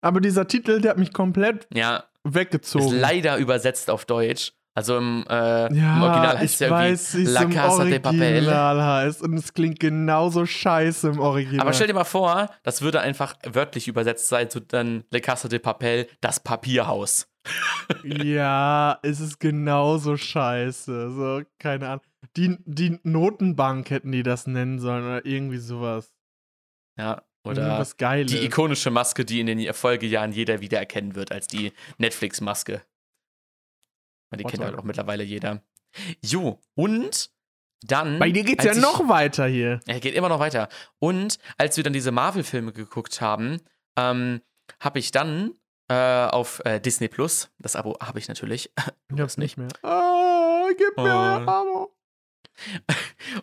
aber 0.00 0.20
dieser 0.20 0.46
Titel, 0.46 0.80
der 0.80 0.92
hat 0.92 0.98
mich 0.98 1.12
komplett 1.12 1.66
Ja, 1.72 2.04
ist 2.24 2.34
weggezogen. 2.34 2.98
leider 2.98 3.36
übersetzt 3.38 3.90
auf 3.90 4.04
Deutsch. 4.04 4.52
Also 4.74 4.98
im, 4.98 5.24
äh, 5.30 5.32
ja, 5.32 5.68
im 5.68 6.02
Original 6.02 6.38
heißt 6.38 6.54
es 6.54 6.60
ja 6.60 6.70
weiß, 6.70 7.14
wie 7.14 7.18
irgendwie 7.20 7.32
La 7.32 7.42
im 7.42 7.50
Casa 7.50 7.84
de 7.84 7.98
Papel. 7.98 8.20
Original 8.20 8.82
heißt 8.82 9.22
und 9.22 9.34
es 9.34 9.54
klingt 9.54 9.80
genauso 9.80 10.44
scheiße 10.44 11.08
im 11.08 11.18
Original. 11.18 11.62
Aber 11.62 11.72
stell 11.72 11.86
dir 11.86 11.94
mal 11.94 12.04
vor, 12.04 12.50
das 12.62 12.82
würde 12.82 13.00
einfach 13.00 13.36
wörtlich 13.50 13.88
übersetzt 13.88 14.28
sein 14.28 14.50
zu 14.50 14.60
dann 14.60 15.04
Le 15.10 15.22
Casa 15.22 15.48
de 15.48 15.60
Papel, 15.60 16.06
das 16.20 16.40
Papierhaus. 16.40 17.26
ja, 18.04 18.98
es 19.02 19.20
ist 19.20 19.40
genauso 19.40 20.18
scheiße. 20.18 21.10
So, 21.10 21.42
keine 21.58 21.88
Ahnung. 21.88 22.02
Die, 22.36 22.56
die 22.64 22.98
Notenbank 23.02 23.90
hätten 23.90 24.12
die 24.12 24.22
das 24.22 24.46
nennen 24.46 24.78
sollen 24.78 25.04
oder 25.04 25.26
irgendwie 25.26 25.58
sowas. 25.58 26.12
Ja, 26.98 27.22
oder 27.44 27.86
Geiles. 27.98 28.32
die 28.32 28.38
ikonische 28.44 28.90
Maske, 28.90 29.24
die 29.24 29.40
in 29.40 29.46
den 29.46 29.72
Folgejahren 29.74 30.32
jeder 30.32 30.60
wiedererkennen 30.60 31.14
wird, 31.14 31.30
als 31.32 31.46
die 31.46 31.72
Netflix-Maske. 31.98 32.82
Die 34.34 34.44
What 34.44 34.50
kennt 34.50 34.64
halt 34.64 34.76
auch 34.76 34.82
mittlerweile 34.84 35.22
jeder. 35.22 35.62
Jo, 36.24 36.60
und 36.74 37.30
dann. 37.82 38.18
Bei 38.18 38.30
dir 38.30 38.42
geht's 38.44 38.64
ja 38.64 38.72
ich- 38.72 38.78
noch 38.80 39.08
weiter 39.08 39.46
hier. 39.46 39.80
Er 39.86 40.00
geht 40.00 40.14
immer 40.14 40.28
noch 40.28 40.40
weiter. 40.40 40.68
Und 40.98 41.38
als 41.56 41.76
wir 41.76 41.84
dann 41.84 41.92
diese 41.92 42.10
Marvel-Filme 42.10 42.72
geguckt 42.72 43.20
haben, 43.20 43.60
ähm, 43.96 44.40
habe 44.80 44.98
ich 44.98 45.10
dann 45.12 45.52
äh, 45.88 46.26
auf 46.26 46.60
äh, 46.64 46.80
Disney 46.80 47.06
Plus, 47.08 47.50
das 47.58 47.76
Abo 47.76 47.96
habe 48.00 48.18
ich 48.18 48.26
natürlich, 48.28 48.72
Ich 49.14 49.20
hab's 49.20 49.36
nicht. 49.38 49.56
nicht 49.56 49.72
mehr. 49.82 49.90
Ah, 49.90 50.66
gib 50.76 50.96
mir 50.96 51.02
Oh. 51.04 51.06
euer 51.06 51.48
Abo. 51.48 51.95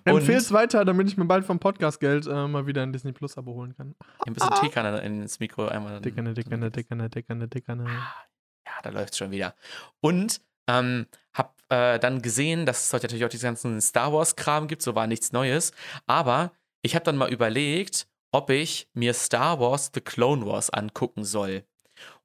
Empfehl's 0.06 0.52
weiter, 0.52 0.86
damit 0.86 1.08
ich 1.08 1.18
mir 1.18 1.26
bald 1.26 1.46
vom 1.46 1.60
Podcastgeld 1.60 2.28
äh, 2.28 2.48
mal 2.48 2.68
wieder 2.68 2.84
ein 2.84 2.92
Disney 2.92 3.12
Plus 3.12 3.38
Abo 3.38 3.54
holen 3.54 3.76
kann. 3.76 3.96
ein 4.26 4.34
bisschen 4.34 4.54
Teekanne 4.62 5.00
ins 5.02 5.40
Mikro 5.40 5.68
einmal. 5.68 6.02
Dickerne, 6.02 6.34
dickerne, 6.34 6.72
dickerne, 6.72 7.10
dickerne, 7.10 7.48
dickerne. 7.48 7.86
Ja, 7.86 8.74
da 8.82 8.90
läuft's 8.90 9.18
schon 9.18 9.32
wieder. 9.32 9.56
Und 10.02 10.42
ähm, 10.68 11.08
hab 11.34 11.62
äh, 11.70 12.00
dann 12.00 12.22
gesehen, 12.22 12.66
dass 12.66 12.86
es 12.86 12.94
heute 12.94 13.08
natürlich 13.08 13.26
auch 13.26 13.30
diesen 13.30 13.46
ganzen 13.46 13.82
Star 13.82 14.14
Wars-Kram 14.14 14.68
gibt, 14.68 14.82
so 14.82 14.96
war 14.96 15.08
nichts 15.08 15.32
Neues. 15.32 15.74
Aber 16.06 16.52
ich 16.82 16.96
habe 16.96 17.06
dann 17.06 17.18
mal 17.18 17.32
überlegt, 17.32 18.08
ob 18.32 18.50
ich 18.50 18.90
mir 18.94 19.14
Star 19.14 19.60
Wars 19.60 19.92
The 19.94 20.02
Clone 20.02 20.46
Wars 20.46 20.70
angucken 20.70 21.24
soll. 21.24 21.64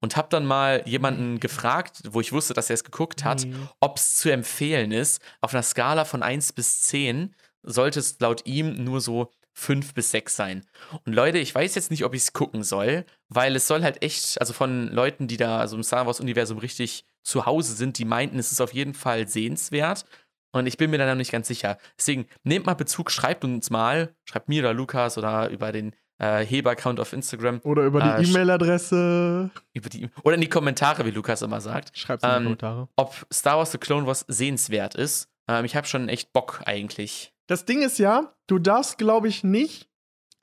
Und 0.00 0.16
habe 0.16 0.28
dann 0.30 0.46
mal 0.46 0.82
jemanden 0.86 1.40
gefragt, 1.40 2.02
wo 2.10 2.20
ich 2.20 2.32
wusste, 2.32 2.54
dass 2.54 2.70
er 2.70 2.74
es 2.74 2.84
geguckt 2.84 3.24
hat, 3.24 3.44
Nee. 3.44 3.54
ob 3.80 3.96
es 3.96 4.16
zu 4.16 4.30
empfehlen 4.30 4.92
ist. 4.92 5.20
Auf 5.40 5.52
einer 5.54 5.62
Skala 5.62 6.04
von 6.04 6.22
1 6.22 6.52
bis 6.52 6.82
10 6.82 7.34
sollte 7.62 7.98
es 7.98 8.18
laut 8.20 8.46
ihm 8.46 8.84
nur 8.84 9.00
so 9.00 9.30
5 9.54 9.94
bis 9.94 10.12
6 10.12 10.36
sein. 10.36 10.64
Und 11.04 11.14
Leute, 11.14 11.38
ich 11.38 11.52
weiß 11.52 11.74
jetzt 11.74 11.90
nicht, 11.90 12.04
ob 12.04 12.14
ich 12.14 12.22
es 12.22 12.32
gucken 12.32 12.62
soll, 12.62 13.04
weil 13.28 13.56
es 13.56 13.66
soll 13.66 13.82
halt 13.82 14.02
echt, 14.02 14.40
also 14.40 14.52
von 14.52 14.86
Leuten, 14.88 15.26
die 15.26 15.36
da 15.36 15.58
also 15.58 15.74
im 15.76 15.82
Star 15.82 16.06
Wars-Universum 16.06 16.58
richtig 16.58 17.04
zu 17.24 17.44
Hause 17.44 17.74
sind, 17.74 17.98
die 17.98 18.04
meinten, 18.04 18.38
es 18.38 18.52
ist 18.52 18.60
auf 18.60 18.72
jeden 18.72 18.94
Fall 18.94 19.26
sehenswert. 19.26 20.04
Und 20.52 20.66
ich 20.66 20.76
bin 20.76 20.90
mir 20.90 20.98
da 20.98 21.06
noch 21.06 21.16
nicht 21.16 21.32
ganz 21.32 21.48
sicher. 21.48 21.76
Deswegen 21.98 22.26
nehmt 22.44 22.66
mal 22.66 22.74
Bezug, 22.74 23.10
schreibt 23.10 23.44
uns 23.44 23.68
mal, 23.68 24.14
schreibt 24.24 24.48
mir 24.48 24.62
oder 24.62 24.72
Lukas 24.74 25.18
oder 25.18 25.50
über 25.50 25.72
den 25.72 25.92
äh, 26.18 26.44
Heber-Account 26.44 27.00
auf 27.00 27.12
Instagram, 27.12 27.60
Oder 27.64 27.84
über 27.84 28.00
die 28.00 28.06
sch- 28.26 28.30
E-Mail-Adresse. 28.30 29.50
über 29.72 29.88
die, 29.88 30.08
oder 30.24 30.34
in 30.34 30.40
die 30.40 30.48
Kommentare, 30.48 31.04
wie 31.06 31.10
Lukas 31.10 31.42
immer 31.42 31.60
sagt 31.60 31.96
Schreib's 31.96 32.22
in 32.24 32.28
die 32.30 32.36
Ähm, 32.36 32.42
Kommentare. 32.44 32.88
ob 32.96 33.14
Star 33.32 33.58
Wars 33.58 33.72
The 33.72 33.78
Clone 33.78 34.06
Wars 34.06 34.24
sehenswert 34.28 34.94
ist. 34.94 35.28
Ähm, 35.48 35.64
ich 35.64 35.76
habe 35.76 35.86
schon 35.86 36.08
echt 36.08 36.32
Bock 36.32 36.62
eigentlich. 36.66 37.32
Das 37.46 37.64
Ding 37.64 37.82
ist 37.82 37.98
ja, 37.98 38.34
du 38.46 38.58
darfst, 38.58 38.98
glaube 38.98 39.28
ich, 39.28 39.44
nicht 39.44 39.88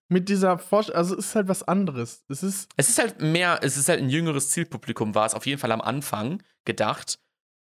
mit 0.08 0.30
dieser 0.30 0.58
Vorstellung, 0.58 0.98
also 1.00 1.18
es 1.18 1.28
ist 1.28 1.36
halt 1.36 1.48
was 1.48 1.64
anderes. 1.64 2.24
Es 2.30 2.42
ist, 2.44 2.70
Es 2.78 2.90
ist 2.90 3.00
halt 3.00 3.22
mehr, 3.22 3.60
es 3.64 3.76
ist 3.78 3.90
halt 3.90 4.00
ein 4.02 4.10
jüngeres 4.10 4.50
Zielpublikum, 4.52 5.14
war 5.16 5.26
es 5.26 5.34
auf 5.34 5.46
jeden 5.46 5.60
Fall 5.60 5.72
am 5.72 5.82
Anfang 5.82 6.42
gedacht. 6.64 7.20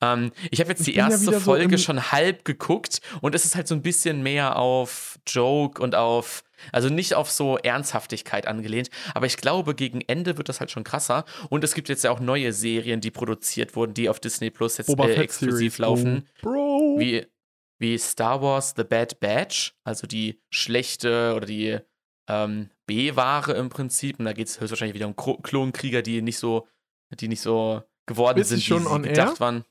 Ähm, 0.03 0.33
ich 0.51 0.61
habe 0.61 0.71
jetzt 0.71 0.87
die 0.87 0.95
ja 0.95 1.09
erste 1.09 1.27
so 1.33 1.41
Folge 1.41 1.75
im- 1.77 1.79
schon 1.79 2.13
halb 2.13 2.45
geguckt 2.45 3.01
und 3.21 3.35
es 3.35 3.45
ist 3.45 3.55
halt 3.57 3.69
so 3.69 3.75
ein 3.77 3.83
bisschen 3.83 4.23
mehr 4.23 4.57
auf 4.57 5.19
Joke 5.27 5.81
und 5.81 5.95
auf, 5.95 6.43
also 6.73 6.89
nicht 6.89 7.15
auf 7.15 7.31
so 7.31 7.59
Ernsthaftigkeit 7.59 8.47
angelehnt, 8.47 8.91
aber 9.15 9.27
ich 9.27 9.37
glaube, 9.37 9.75
gegen 9.75 10.01
Ende 10.01 10.37
wird 10.39 10.49
das 10.49 10.61
halt 10.61 10.71
schon 10.71 10.85
krasser 10.85 11.25
und 11.51 11.65
es 11.65 11.75
gibt 11.75 11.89
jetzt 11.89 12.05
ja 12.05 12.11
auch 12.11 12.21
neue 12.21 12.53
Serien, 12.53 13.01
die 13.01 13.11
produziert 13.11 13.77
wurden, 13.77 13.95
die 13.95 14.09
auf 14.09 14.21
Disney 14.21 14.51
Plus 14.51 14.79
jetzt 14.79 14.89
äh, 14.89 15.15
exklusiv 15.15 15.77
Series. 15.77 15.79
laufen. 15.79 16.29
Oh, 16.43 16.43
Bro. 16.43 16.95
wie, 16.99 17.27
wie 17.79 17.99
Star 17.99 18.41
Wars 18.43 18.75
The 18.77 18.85
Bad 18.85 19.21
Batch, 19.21 19.75
also 19.85 20.07
die 20.07 20.41
schlechte 20.51 21.35
oder 21.37 21.47
die 21.47 21.79
ähm, 22.29 22.71
B-Ware 22.87 23.53
im 23.53 23.69
Prinzip. 23.69 24.19
Und 24.19 24.25
da 24.25 24.33
geht 24.33 24.49
es 24.49 24.61
höchstwahrscheinlich 24.61 24.95
wieder 24.95 25.07
um 25.07 25.15
Kro- 25.15 25.41
Klonkrieger, 25.43 26.03
die 26.03 26.23
nicht 26.23 26.39
so, 26.39 26.67
die 27.21 27.29
nicht 27.29 27.41
so 27.43 27.83
geworden 28.07 28.39
Ist 28.41 28.51
die 28.51 28.55
sind, 28.57 28.63
schon 28.65 28.83
wie 28.85 28.89
sie 28.89 28.95
on 28.95 29.03
gedacht 29.03 29.33
air? 29.35 29.41
waren. 29.41 29.65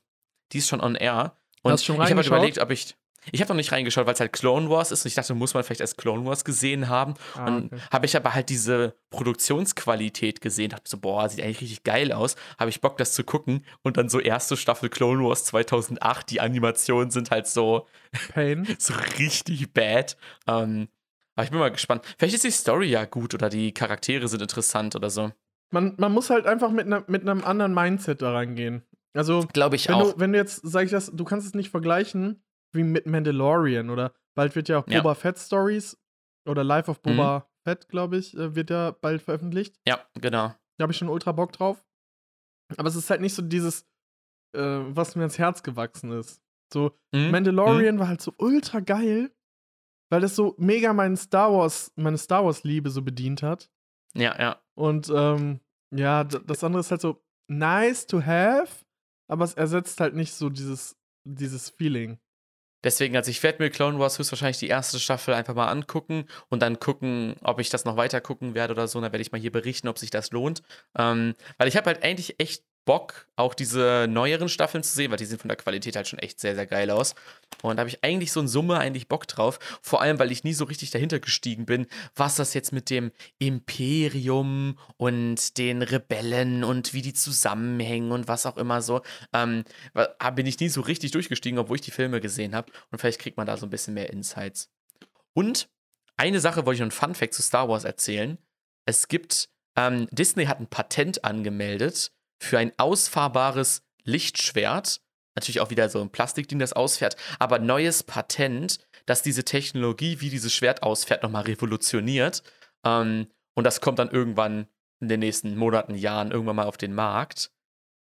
Die 0.52 0.58
ist 0.58 0.68
schon 0.68 0.80
on 0.80 0.94
air. 0.94 1.36
Und 1.62 1.72
Hast 1.72 1.82
du 1.82 1.86
schon 1.86 1.96
ich 1.96 2.02
habe 2.10 2.16
halt 2.16 2.26
überlegt, 2.26 2.58
ob 2.58 2.70
ich. 2.70 2.94
Ich 3.32 3.40
habe 3.40 3.48
noch 3.48 3.56
nicht 3.56 3.72
reingeschaut, 3.72 4.06
weil 4.06 4.14
es 4.14 4.20
halt 4.20 4.32
Clone 4.32 4.68
Wars 4.68 4.92
ist 4.92 5.04
und 5.04 5.08
ich 5.08 5.14
dachte, 5.14 5.34
muss 5.34 5.54
man 5.54 5.64
vielleicht 5.64 5.80
erst 5.80 5.98
Clone 5.98 6.24
Wars 6.24 6.44
gesehen 6.44 6.88
haben. 6.88 7.14
Ah, 7.34 7.46
und 7.46 7.72
okay. 7.72 7.82
habe 7.90 8.06
ich 8.06 8.16
aber 8.16 8.34
halt 8.34 8.48
diese 8.48 8.94
Produktionsqualität 9.10 10.40
gesehen, 10.40 10.70
dachte 10.70 10.88
so, 10.88 10.98
boah, 10.98 11.28
sieht 11.28 11.42
eigentlich 11.42 11.60
richtig 11.60 11.84
geil 11.84 12.12
aus. 12.12 12.36
Habe 12.58 12.70
ich 12.70 12.80
Bock, 12.80 12.96
das 12.96 13.14
zu 13.14 13.24
gucken. 13.24 13.64
Und 13.82 13.96
dann 13.96 14.08
so 14.08 14.20
erste 14.20 14.56
Staffel 14.56 14.88
Clone 14.88 15.24
Wars 15.24 15.44
2008, 15.44 16.30
die 16.30 16.40
Animationen 16.40 17.10
sind 17.10 17.30
halt 17.30 17.46
so, 17.46 17.86
Pain. 18.34 18.66
so 18.78 18.94
richtig 19.18 19.72
bad. 19.72 20.16
Ähm, 20.46 20.88
aber 21.34 21.44
ich 21.44 21.50
bin 21.50 21.58
mal 21.58 21.70
gespannt. 21.70 22.04
Vielleicht 22.18 22.34
ist 22.34 22.44
die 22.44 22.50
Story 22.50 22.86
ja 22.86 23.04
gut 23.06 23.34
oder 23.34 23.48
die 23.48 23.72
Charaktere 23.72 24.28
sind 24.28 24.42
interessant 24.42 24.94
oder 24.94 25.10
so. 25.10 25.32
Man, 25.70 25.94
man 25.96 26.12
muss 26.12 26.30
halt 26.30 26.46
einfach 26.46 26.70
mit, 26.70 26.86
ne, 26.86 27.02
mit 27.08 27.22
einem 27.22 27.42
anderen 27.42 27.74
Mindset 27.74 28.22
da 28.22 28.32
reingehen. 28.32 28.84
Also, 29.14 29.46
Glaube 29.52 29.76
ich 29.76 29.88
wenn 29.88 29.94
auch. 29.94 30.12
du, 30.12 30.20
wenn 30.20 30.32
du 30.32 30.38
jetzt, 30.38 30.60
sag 30.62 30.84
ich 30.84 30.90
das, 30.90 31.10
du 31.12 31.24
kannst 31.24 31.46
es 31.46 31.54
nicht 31.54 31.70
vergleichen 31.70 32.43
wie 32.74 32.82
mit 32.84 33.06
Mandalorian 33.06 33.90
oder 33.90 34.12
bald 34.36 34.54
wird 34.56 34.68
ja 34.68 34.78
auch 34.78 34.88
Ja. 34.88 35.00
Boba 35.00 35.14
Fett 35.14 35.38
Stories 35.38 35.96
oder 36.48 36.64
Life 36.64 36.90
of 36.90 37.00
Boba 37.02 37.48
Fett, 37.66 37.88
glaube 37.88 38.18
ich, 38.18 38.34
äh, 38.36 38.54
wird 38.54 38.70
ja 38.70 38.90
bald 38.90 39.22
veröffentlicht. 39.22 39.78
ja, 39.86 40.00
genau. 40.20 40.54
Da 40.76 40.82
habe 40.82 40.92
ich 40.92 40.98
schon 40.98 41.08
ultra 41.08 41.32
Bock 41.32 41.52
drauf. 41.52 41.86
Aber 42.76 42.88
es 42.88 42.96
ist 42.96 43.08
halt 43.10 43.20
nicht 43.20 43.34
so 43.34 43.42
dieses, 43.42 43.86
äh, 44.56 44.60
was 44.60 45.14
mir 45.16 45.22
ans 45.22 45.38
Herz 45.38 45.62
gewachsen 45.62 46.10
ist. 46.12 46.42
So, 46.72 46.98
Mhm. 47.14 47.30
Mandalorian 47.30 47.98
war 48.00 48.08
halt 48.08 48.20
so 48.20 48.34
ultra 48.38 48.80
geil, 48.80 49.30
weil 50.10 50.20
das 50.20 50.34
so 50.34 50.54
mega 50.58 50.92
meinen 50.92 51.16
Star 51.16 51.52
Wars, 51.52 51.92
meine 51.96 52.18
Star 52.18 52.44
Wars-Liebe 52.44 52.90
so 52.90 53.02
bedient 53.02 53.42
hat. 53.42 53.70
Ja, 54.14 54.36
ja. 54.38 54.62
Und 54.76 55.10
ähm, 55.14 55.60
ja, 55.94 56.24
das 56.24 56.64
andere 56.64 56.80
ist 56.80 56.90
halt 56.90 57.00
so 57.00 57.24
nice 57.48 58.06
to 58.06 58.20
have, 58.24 58.84
aber 59.30 59.44
es 59.44 59.54
ersetzt 59.54 60.00
halt 60.00 60.14
nicht 60.14 60.32
so 60.34 60.50
dieses, 60.50 60.96
dieses 61.24 61.70
Feeling. 61.70 62.18
Deswegen, 62.84 63.16
also 63.16 63.30
ich 63.30 63.42
werde 63.42 63.62
mir 63.62 63.70
Clone 63.70 63.98
Wars 63.98 64.18
höchstwahrscheinlich 64.18 64.58
die 64.58 64.68
erste 64.68 65.00
Staffel 65.00 65.34
einfach 65.34 65.54
mal 65.54 65.68
angucken 65.68 66.26
und 66.50 66.62
dann 66.62 66.78
gucken, 66.78 67.34
ob 67.42 67.58
ich 67.58 67.70
das 67.70 67.84
noch 67.84 67.96
weiter 67.96 68.20
gucken 68.20 68.54
werde 68.54 68.74
oder 68.74 68.86
so. 68.86 68.98
Und 68.98 69.02
dann 69.02 69.12
werde 69.12 69.22
ich 69.22 69.32
mal 69.32 69.40
hier 69.40 69.52
berichten, 69.52 69.88
ob 69.88 69.98
sich 69.98 70.10
das 70.10 70.30
lohnt. 70.30 70.62
Ähm, 70.96 71.34
weil 71.58 71.68
ich 71.68 71.76
habe 71.76 71.86
halt 71.86 72.04
eigentlich 72.04 72.38
echt 72.38 72.62
Bock, 72.84 73.26
auch 73.36 73.54
diese 73.54 74.06
neueren 74.08 74.48
Staffeln 74.48 74.84
zu 74.84 74.94
sehen, 74.94 75.10
weil 75.10 75.16
die 75.16 75.24
sehen 75.24 75.38
von 75.38 75.48
der 75.48 75.56
Qualität 75.56 75.96
halt 75.96 76.06
schon 76.06 76.18
echt 76.18 76.38
sehr, 76.38 76.54
sehr 76.54 76.66
geil 76.66 76.90
aus. 76.90 77.14
Und 77.62 77.76
da 77.76 77.80
habe 77.80 77.88
ich 77.88 78.04
eigentlich 78.04 78.32
so 78.32 78.40
in 78.40 78.48
Summe 78.48 78.78
eigentlich 78.78 79.08
Bock 79.08 79.26
drauf. 79.26 79.58
Vor 79.80 80.02
allem, 80.02 80.18
weil 80.18 80.30
ich 80.30 80.44
nie 80.44 80.52
so 80.52 80.64
richtig 80.64 80.90
dahinter 80.90 81.18
gestiegen 81.18 81.66
bin, 81.66 81.86
was 82.14 82.36
das 82.36 82.52
jetzt 82.54 82.72
mit 82.72 82.90
dem 82.90 83.10
Imperium 83.38 84.78
und 84.96 85.56
den 85.56 85.82
Rebellen 85.82 86.62
und 86.64 86.92
wie 86.92 87.02
die 87.02 87.14
zusammenhängen 87.14 88.12
und 88.12 88.28
was 88.28 88.46
auch 88.46 88.56
immer 88.56 88.82
so. 88.82 89.02
Ähm, 89.32 89.64
bin 90.34 90.46
ich 90.46 90.60
nie 90.60 90.68
so 90.68 90.82
richtig 90.82 91.12
durchgestiegen, 91.12 91.58
obwohl 91.58 91.76
ich 91.76 91.82
die 91.82 91.90
Filme 91.90 92.20
gesehen 92.20 92.54
habe. 92.54 92.70
Und 92.90 92.98
vielleicht 92.98 93.20
kriegt 93.20 93.36
man 93.36 93.46
da 93.46 93.56
so 93.56 93.66
ein 93.66 93.70
bisschen 93.70 93.94
mehr 93.94 94.10
Insights. 94.10 94.70
Und 95.32 95.68
eine 96.16 96.40
Sache 96.40 96.66
wollte 96.66 96.76
ich 96.76 96.80
noch 96.80 96.88
ein 96.88 96.90
Fun-Fact 96.90 97.34
zu 97.34 97.42
Star 97.42 97.68
Wars 97.68 97.84
erzählen. 97.84 98.38
Es 98.84 99.08
gibt, 99.08 99.48
ähm, 99.76 100.06
Disney 100.10 100.44
hat 100.44 100.60
ein 100.60 100.68
Patent 100.68 101.24
angemeldet 101.24 102.12
für 102.44 102.58
ein 102.58 102.72
ausfahrbares 102.76 103.82
Lichtschwert. 104.04 105.00
Natürlich 105.34 105.60
auch 105.60 105.70
wieder 105.70 105.88
so 105.88 106.00
ein 106.00 106.10
Plastikding, 106.10 106.58
das 106.58 106.72
ausfährt, 106.72 107.16
aber 107.38 107.58
neues 107.58 108.04
Patent, 108.04 108.78
das 109.06 109.22
diese 109.22 109.44
Technologie, 109.44 110.20
wie 110.20 110.30
dieses 110.30 110.54
Schwert 110.54 110.82
ausfährt, 110.82 111.22
nochmal 111.22 111.44
revolutioniert. 111.44 112.42
Ähm, 112.84 113.26
und 113.54 113.64
das 113.64 113.80
kommt 113.80 113.98
dann 113.98 114.10
irgendwann 114.10 114.66
in 115.00 115.08
den 115.08 115.20
nächsten 115.20 115.56
Monaten, 115.56 115.94
Jahren 115.94 116.30
irgendwann 116.30 116.56
mal 116.56 116.66
auf 116.66 116.76
den 116.76 116.94
Markt. 116.94 117.50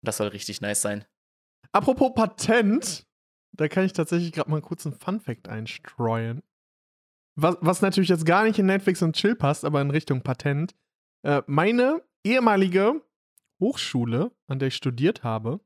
Das 0.03 0.19
soll 0.19 0.29
richtig 0.29 0.61
nice 0.61 0.83
sein. 0.83 1.05
Apropos 1.73 2.13
Patent, 2.15 3.07
da 3.53 3.69
kann 3.69 3.85
ich 3.85 3.93
tatsächlich 3.93 4.33
gerade 4.33 4.51
mal 4.51 4.61
kurz 4.61 4.87
einen 4.87 4.99
Fun-Fact 4.99 5.49
einstreuen. 5.49 6.43
Was, 7.35 7.57
was 7.61 7.83
natürlich 7.83 8.09
jetzt 8.09 8.25
gar 8.25 8.45
nicht 8.45 8.59
in 8.59 8.67
Netflix 8.67 9.03
und 9.03 9.17
Chill 9.17 9.35
passt, 9.35 9.65
aber 9.65 9.81
in 9.81 9.91
Richtung 9.91 10.23
Patent. 10.23 10.75
Äh, 11.23 11.43
meine 11.47 12.03
ehemalige 12.25 13.03
Hochschule, 13.61 14.33
an 14.47 14.59
der 14.59 14.69
ich 14.69 14.77
studiert 14.77 15.23
habe, 15.25 15.61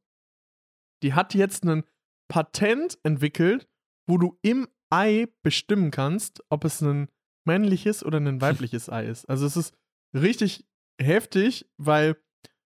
die 1.03 1.15
hat 1.15 1.35
jetzt 1.35 1.65
ein 1.65 1.85
Patent 2.29 2.99
entwickelt, 3.03 3.69
wo 4.07 4.19
du 4.19 4.39
im 4.43 4.69
Ei 4.91 5.29
bestimmen 5.43 5.91
kannst, 5.91 6.43
ob 6.49 6.65
es 6.65 6.81
ein 6.81 7.09
männliches 7.47 8.05
oder 8.05 8.19
ein 8.19 8.41
weibliches 8.41 8.89
Ei 8.89 9.07
ist. 9.07 9.29
Also 9.29 9.47
es 9.47 9.57
ist 9.57 9.75
richtig 10.15 10.67
heftig, 11.01 11.71
weil 11.79 12.17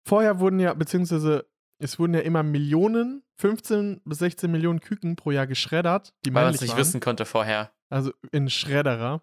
vorher 0.08 0.40
wurden 0.40 0.60
ja, 0.60 0.74
beziehungsweise 0.74 1.50
es 1.78 2.00
wurden 2.00 2.14
ja 2.14 2.22
immer 2.22 2.42
Millionen, 2.44 3.24
15 3.38 4.02
bis 4.06 4.20
16 4.20 4.50
Millionen 4.50 4.80
Küken 4.80 5.16
pro 5.18 5.32
Jahr 5.32 5.46
geschreddert, 5.46 6.14
die 6.26 6.34
Weil 6.34 6.46
man 6.46 6.54
es 6.56 6.62
nicht 6.62 6.72
waren. 6.72 6.80
wissen 6.80 7.00
konnte 7.02 7.26
vorher. 7.26 7.74
Also 7.90 8.14
in 8.32 8.50
Schredderer, 8.50 9.22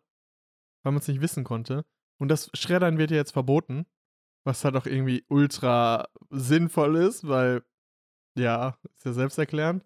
weil 0.82 0.92
man 0.92 1.00
es 1.00 1.08
nicht 1.08 1.22
wissen 1.22 1.44
konnte. 1.44 1.84
Und 2.20 2.28
das 2.28 2.50
Schreddern 2.54 2.98
wird 2.98 3.10
ja 3.10 3.16
jetzt 3.16 3.32
verboten, 3.32 3.86
was 4.44 4.64
halt 4.64 4.76
auch 4.76 4.86
irgendwie 4.86 5.24
ultra 5.28 6.08
sinnvoll 6.30 6.96
ist, 6.96 7.26
weil, 7.26 7.62
ja, 8.38 8.76
ist 8.96 9.04
ja 9.06 9.12
selbsterklärend. 9.12 9.84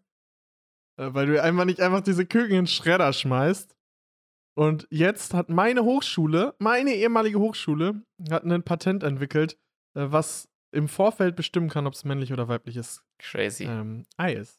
Äh, 0.98 1.12
Weil 1.12 1.26
du 1.26 1.42
einfach 1.42 1.64
nicht 1.64 1.80
einfach 1.80 2.00
diese 2.00 2.24
Küken 2.26 2.50
in 2.50 2.56
den 2.62 2.66
Schredder 2.66 3.12
schmeißt. 3.12 3.76
Und 4.58 4.86
jetzt 4.90 5.34
hat 5.34 5.50
meine 5.50 5.84
Hochschule, 5.84 6.54
meine 6.58 6.94
ehemalige 6.94 7.38
Hochschule, 7.38 8.02
hat 8.30 8.44
ein 8.44 8.62
Patent 8.62 9.02
entwickelt, 9.02 9.58
äh, 9.94 10.06
was 10.10 10.48
im 10.72 10.88
Vorfeld 10.88 11.36
bestimmen 11.36 11.68
kann, 11.68 11.86
ob 11.86 11.92
es 11.92 12.04
männlich 12.04 12.32
oder 12.32 12.48
weibliches 12.48 13.04
Crazy. 13.18 13.64
ähm, 13.64 14.06
Ei 14.16 14.32
ist. 14.34 14.58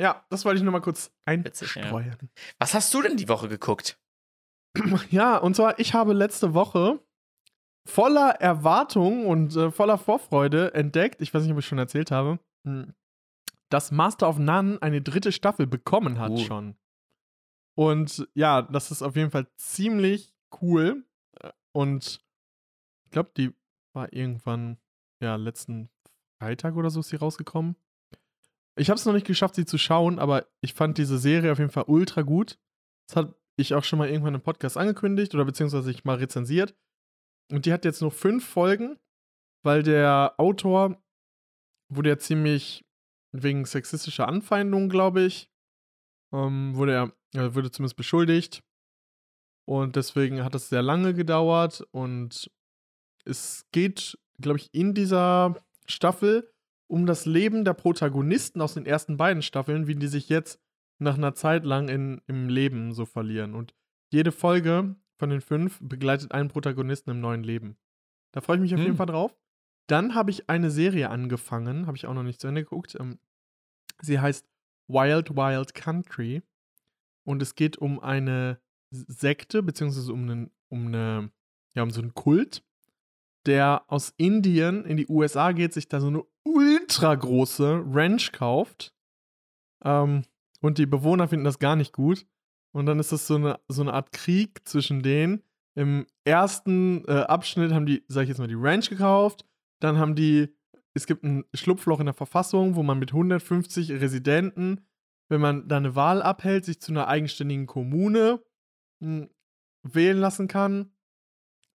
Ja, 0.00 0.24
das 0.30 0.44
wollte 0.44 0.58
ich 0.58 0.62
nur 0.62 0.72
mal 0.72 0.80
kurz 0.80 1.10
Witzig, 1.26 1.74
ja. 1.74 1.82
einstreuen. 1.82 2.30
Was 2.58 2.74
hast 2.74 2.94
du 2.94 3.02
denn 3.02 3.16
die 3.16 3.28
Woche 3.28 3.48
geguckt? 3.48 3.98
Ja, 5.10 5.38
und 5.38 5.56
zwar, 5.56 5.78
ich 5.80 5.94
habe 5.94 6.12
letzte 6.12 6.54
Woche 6.54 7.00
voller 7.88 8.30
Erwartung 8.40 9.26
und 9.26 9.56
äh, 9.56 9.70
voller 9.70 9.98
Vorfreude 9.98 10.74
entdeckt, 10.74 11.20
ich 11.22 11.32
weiß 11.32 11.42
nicht, 11.42 11.52
ob 11.52 11.58
ich 11.58 11.66
schon 11.66 11.78
erzählt 11.78 12.10
habe, 12.10 12.38
mh, 12.64 12.88
dass 13.70 13.90
Master 13.90 14.28
of 14.28 14.38
None 14.38 14.78
eine 14.80 15.02
dritte 15.02 15.32
Staffel 15.32 15.66
bekommen 15.66 16.18
hat 16.18 16.32
Uh. 16.32 16.38
schon. 16.38 16.76
Und 17.76 18.28
ja, 18.34 18.62
das 18.62 18.90
ist 18.90 19.02
auf 19.02 19.14
jeden 19.16 19.30
Fall 19.30 19.46
ziemlich 19.56 20.32
cool. 20.62 21.04
Äh, 21.40 21.50
Und 21.72 22.20
ich 23.04 23.10
glaube, 23.10 23.30
die 23.36 23.54
war 23.94 24.12
irgendwann, 24.12 24.78
ja, 25.22 25.36
letzten 25.36 25.88
Freitag 26.40 26.76
oder 26.76 26.90
so 26.90 27.00
ist 27.00 27.08
sie 27.08 27.16
rausgekommen. 27.16 27.76
Ich 28.76 28.90
habe 28.90 28.98
es 28.98 29.06
noch 29.06 29.12
nicht 29.12 29.26
geschafft, 29.26 29.54
sie 29.56 29.64
zu 29.66 29.76
schauen, 29.78 30.18
aber 30.18 30.46
ich 30.60 30.72
fand 30.74 30.98
diese 30.98 31.18
Serie 31.18 31.50
auf 31.52 31.58
jeden 31.58 31.70
Fall 31.70 31.84
ultra 31.88 32.22
gut. 32.22 32.58
Das 33.08 33.16
hat 33.16 33.34
ich 33.56 33.74
auch 33.74 33.82
schon 33.82 33.98
mal 33.98 34.08
irgendwann 34.08 34.34
im 34.36 34.40
Podcast 34.40 34.76
angekündigt 34.76 35.34
oder 35.34 35.44
beziehungsweise 35.44 35.90
ich 35.90 36.04
mal 36.04 36.16
rezensiert. 36.16 36.76
Und 37.50 37.66
die 37.66 37.72
hat 37.72 37.84
jetzt 37.84 38.02
nur 38.02 38.10
fünf 38.10 38.46
Folgen, 38.46 38.98
weil 39.62 39.82
der 39.82 40.34
Autor 40.38 41.02
wurde 41.90 42.10
ja 42.10 42.18
ziemlich 42.18 42.84
wegen 43.32 43.64
sexistischer 43.64 44.28
Anfeindungen, 44.28 44.88
glaube 44.88 45.22
ich, 45.22 45.50
ähm, 46.32 46.74
wurde 46.76 46.92
er, 46.92 47.12
er 47.34 47.54
wurde 47.54 47.70
zumindest 47.70 47.96
beschuldigt. 47.96 48.62
Und 49.66 49.96
deswegen 49.96 50.44
hat 50.44 50.54
es 50.54 50.68
sehr 50.68 50.82
lange 50.82 51.12
gedauert 51.14 51.86
und 51.90 52.50
es 53.24 53.66
geht, 53.72 54.18
glaube 54.40 54.58
ich, 54.58 54.72
in 54.72 54.94
dieser 54.94 55.62
Staffel 55.86 56.50
um 56.90 57.04
das 57.04 57.26
Leben 57.26 57.64
der 57.64 57.74
Protagonisten 57.74 58.62
aus 58.62 58.74
den 58.74 58.86
ersten 58.86 59.18
beiden 59.18 59.42
Staffeln, 59.42 59.86
wie 59.86 59.94
die 59.94 60.06
sich 60.06 60.30
jetzt 60.30 60.58
nach 60.98 61.16
einer 61.16 61.34
Zeit 61.34 61.64
lang 61.64 61.88
in, 61.88 62.22
im 62.26 62.48
Leben 62.48 62.92
so 62.92 63.04
verlieren. 63.04 63.54
Und 63.54 63.74
jede 64.10 64.32
Folge 64.32 64.96
von 65.18 65.30
den 65.30 65.40
fünf 65.40 65.78
begleitet 65.82 66.32
einen 66.32 66.48
Protagonisten 66.48 67.10
im 67.10 67.20
neuen 67.20 67.42
Leben. 67.42 67.76
Da 68.32 68.40
freue 68.40 68.56
ich 68.56 68.62
mich 68.62 68.74
auf 68.74 68.78
Hm. 68.78 68.86
jeden 68.86 68.96
Fall 68.96 69.06
drauf. 69.06 69.36
Dann 69.88 70.14
habe 70.14 70.30
ich 70.30 70.48
eine 70.48 70.70
Serie 70.70 71.10
angefangen, 71.10 71.86
habe 71.86 71.96
ich 71.96 72.06
auch 72.06 72.14
noch 72.14 72.22
nicht 72.22 72.40
zu 72.40 72.46
Ende 72.46 72.62
geguckt. 72.62 72.96
Ähm, 73.00 73.18
sie 74.00 74.20
heißt 74.20 74.46
Wild 74.86 75.34
Wild 75.36 75.74
Country 75.74 76.42
und 77.26 77.42
es 77.42 77.54
geht 77.54 77.78
um 77.78 78.00
eine 78.00 78.60
Sekte, 78.90 79.62
beziehungsweise 79.62 80.12
um, 80.12 80.22
einen, 80.22 80.50
um, 80.68 80.86
eine, 80.86 81.30
ja, 81.74 81.82
um 81.82 81.90
so 81.90 82.00
einen 82.00 82.14
Kult, 82.14 82.62
der 83.46 83.84
aus 83.88 84.12
Indien 84.16 84.84
in 84.84 84.96
die 84.96 85.08
USA 85.08 85.52
geht, 85.52 85.72
sich 85.72 85.88
da 85.88 86.00
so 86.00 86.06
eine 86.08 86.22
ultra 86.44 87.14
große 87.14 87.82
Ranch 87.86 88.32
kauft. 88.32 88.94
Ähm, 89.84 90.24
und 90.60 90.78
die 90.78 90.86
Bewohner 90.86 91.28
finden 91.28 91.44
das 91.44 91.58
gar 91.58 91.76
nicht 91.76 91.92
gut. 91.92 92.26
Und 92.72 92.86
dann 92.86 92.98
ist 92.98 93.12
das 93.12 93.26
so 93.26 93.36
eine, 93.36 93.58
so 93.68 93.82
eine 93.82 93.92
Art 93.92 94.12
Krieg 94.12 94.66
zwischen 94.66 95.02
denen. 95.02 95.42
Im 95.74 96.06
ersten 96.24 97.04
äh, 97.06 97.12
Abschnitt 97.12 97.72
haben 97.72 97.86
die, 97.86 98.04
sag 98.08 98.22
ich 98.22 98.28
jetzt 98.28 98.38
mal, 98.38 98.48
die 98.48 98.56
Ranch 98.56 98.90
gekauft. 98.90 99.46
Dann 99.80 99.98
haben 99.98 100.14
die, 100.14 100.48
es 100.94 101.06
gibt 101.06 101.22
ein 101.22 101.44
Schlupfloch 101.54 102.00
in 102.00 102.06
der 102.06 102.14
Verfassung, 102.14 102.74
wo 102.74 102.82
man 102.82 102.98
mit 102.98 103.12
150 103.12 103.92
Residenten, 103.92 104.80
wenn 105.28 105.40
man 105.40 105.68
da 105.68 105.76
eine 105.76 105.94
Wahl 105.94 106.22
abhält, 106.22 106.64
sich 106.64 106.80
zu 106.80 106.92
einer 106.92 107.08
eigenständigen 107.08 107.66
Kommune 107.66 108.42
mh, 109.00 109.28
wählen 109.82 110.18
lassen 110.18 110.48
kann. 110.48 110.90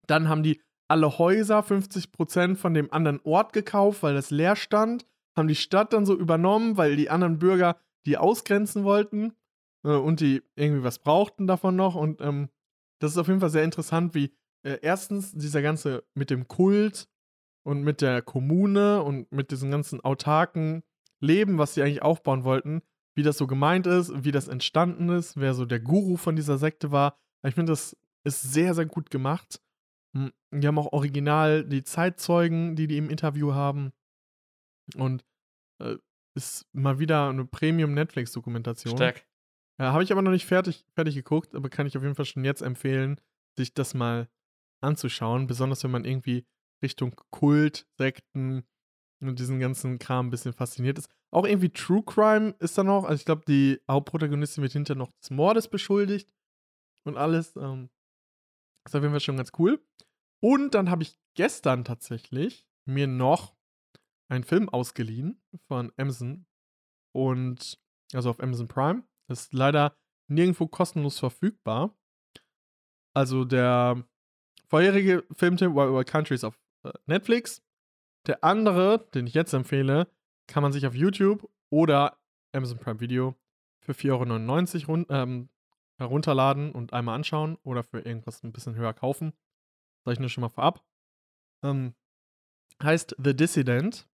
Dann 0.07 0.28
haben 0.28 0.43
die 0.43 0.61
alle 0.88 1.18
Häuser 1.18 1.61
50% 1.61 2.57
von 2.57 2.74
dem 2.74 2.93
anderen 2.93 3.20
Ort 3.22 3.53
gekauft, 3.53 4.03
weil 4.03 4.14
das 4.14 4.30
leer 4.30 4.57
stand. 4.57 5.07
Haben 5.36 5.49
die 5.49 5.55
Stadt 5.55 5.93
dann 5.93 6.05
so 6.05 6.14
übernommen, 6.14 6.76
weil 6.76 6.97
die 6.97 7.09
anderen 7.09 7.38
Bürger 7.38 7.78
die 8.05 8.18
ausgrenzen 8.18 8.84
wollten 8.84 9.32
und 9.91 10.20
die 10.20 10.43
irgendwie 10.57 10.85
was 10.85 10.99
brauchten 10.99 11.47
davon 11.47 11.76
noch. 11.76 11.95
Und 11.95 12.20
ähm, 12.20 12.49
das 13.01 13.12
ist 13.12 13.18
auf 13.18 13.28
jeden 13.28 13.41
Fall 13.41 13.51
sehr 13.51 13.64
interessant, 13.64 14.14
wie 14.14 14.35
äh, 14.62 14.78
erstens 14.83 15.33
dieser 15.33 15.62
ganze 15.62 16.05
mit 16.14 16.30
dem 16.30 16.49
Kult 16.49 17.09
und 17.64 17.83
mit 17.83 18.01
der 18.01 18.22
Kommune 18.22 19.03
und 19.03 19.30
mit 19.33 19.51
diesem 19.51 19.70
ganzen 19.70 20.01
autarken 20.01 20.83
Leben, 21.20 21.59
was 21.59 21.74
sie 21.74 21.83
eigentlich 21.83 22.03
aufbauen 22.03 22.45
wollten, 22.45 22.83
wie 23.14 23.22
das 23.22 23.39
so 23.39 23.47
gemeint 23.47 23.87
ist, 23.87 24.24
wie 24.24 24.33
das 24.33 24.49
entstanden 24.49 25.09
ist, 25.09 25.37
wer 25.37 25.55
so 25.55 25.64
der 25.64 25.80
Guru 25.80 26.16
von 26.16 26.37
dieser 26.37 26.59
Sekte 26.59 26.91
war. 26.91 27.16
Ich 27.45 27.55
finde, 27.55 27.72
das 27.72 27.97
ist 28.24 28.43
sehr, 28.43 28.74
sehr 28.74 28.87
gut 28.87 29.11
gemacht. 29.11 29.61
Hm, 30.16 30.33
Die 30.53 30.66
haben 30.66 30.78
auch 30.78 30.93
original 30.93 31.64
die 31.64 31.85
Zeitzeugen, 31.85 32.76
die 32.76 32.87
die 32.87 32.99
im 32.99 33.11
Interview 33.11 33.53
haben. 33.53 33.93
Und 34.97 35.24
äh, 35.80 35.97
ist 36.35 36.66
mal 36.72 36.99
wieder 36.99 37.28
eine 37.28 37.45
Premium-Netflix-Dokumentation. 37.45 38.97
Stark. 38.97 39.26
Ja, 39.78 39.92
habe 39.92 40.02
ich 40.02 40.12
aber 40.12 40.22
noch 40.22 40.30
nicht 40.30 40.46
fertig, 40.46 40.84
fertig 40.94 41.14
geguckt, 41.14 41.54
aber 41.54 41.68
kann 41.68 41.86
ich 41.86 41.96
auf 41.96 42.02
jeden 42.02 42.14
Fall 42.14 42.24
schon 42.24 42.44
jetzt 42.44 42.62
empfehlen, 42.62 43.20
sich 43.56 43.74
das 43.74 43.94
mal 43.94 44.28
anzuschauen. 44.80 45.46
Besonders 45.46 45.82
wenn 45.84 45.90
man 45.90 46.04
irgendwie 46.04 46.46
Richtung 46.82 47.14
Kult, 47.30 47.86
Sekten 47.98 48.64
und 49.20 49.38
diesen 49.38 49.60
ganzen 49.60 49.98
Kram 49.98 50.26
ein 50.26 50.30
bisschen 50.30 50.52
fasziniert 50.52 50.98
ist. 50.98 51.08
Auch 51.30 51.46
irgendwie 51.46 51.70
True 51.70 52.02
Crime 52.02 52.54
ist 52.58 52.76
da 52.76 52.84
noch. 52.84 53.04
Also 53.04 53.14
ich 53.20 53.24
glaube, 53.24 53.44
die 53.46 53.80
Hauptprotagonistin 53.88 54.62
wird 54.62 54.72
hinterher 54.72 54.98
noch 54.98 55.12
des 55.12 55.30
Mordes 55.30 55.68
beschuldigt 55.68 56.28
und 57.04 57.16
alles. 57.16 57.56
Ähm, 57.56 57.88
ist 58.84 58.96
auf 58.96 59.02
jeden 59.02 59.12
Fall 59.12 59.20
schon 59.20 59.36
ganz 59.36 59.52
cool. 59.58 59.80
Und 60.40 60.74
dann 60.74 60.90
habe 60.90 61.04
ich 61.04 61.16
gestern 61.34 61.84
tatsächlich 61.84 62.66
mir 62.84 63.06
noch 63.06 63.54
einen 64.28 64.44
Film 64.44 64.68
ausgeliehen 64.68 65.40
von 65.68 65.92
Amazon 65.96 66.46
und 67.14 67.80
also 68.12 68.30
auf 68.30 68.40
Amazon 68.40 68.66
Prime. 68.66 69.04
Ist 69.28 69.52
leider 69.52 69.96
nirgendwo 70.28 70.66
kostenlos 70.66 71.18
verfügbar. 71.18 71.96
Also 73.14 73.44
der 73.44 74.04
vorherige 74.66 75.24
Filmtipp 75.32 75.74
Wild 75.74 76.08
Country 76.08 76.34
ist 76.34 76.44
auf 76.44 76.58
äh, 76.84 76.92
Netflix. 77.06 77.62
Der 78.26 78.42
andere, 78.44 79.08
den 79.14 79.26
ich 79.26 79.34
jetzt 79.34 79.52
empfehle, 79.52 80.10
kann 80.46 80.62
man 80.62 80.72
sich 80.72 80.86
auf 80.86 80.94
YouTube 80.94 81.50
oder 81.70 82.18
Amazon 82.52 82.78
Prime 82.78 83.00
Video 83.00 83.34
für 83.80 83.92
4,99 83.92 84.88
Euro 84.88 85.04
ähm, 85.08 85.48
herunterladen 85.98 86.72
und 86.72 86.92
einmal 86.92 87.16
anschauen 87.16 87.56
oder 87.62 87.82
für 87.82 88.00
irgendwas 88.00 88.42
ein 88.42 88.52
bisschen 88.52 88.74
höher 88.76 88.94
kaufen. 88.94 89.32
Sag 90.04 90.12
ich 90.12 90.20
nur 90.20 90.28
schon 90.28 90.42
mal 90.42 90.48
vorab. 90.48 90.84
Ähm, 91.62 91.94
heißt 92.82 93.16
The 93.22 93.34
Dissident 93.34 94.08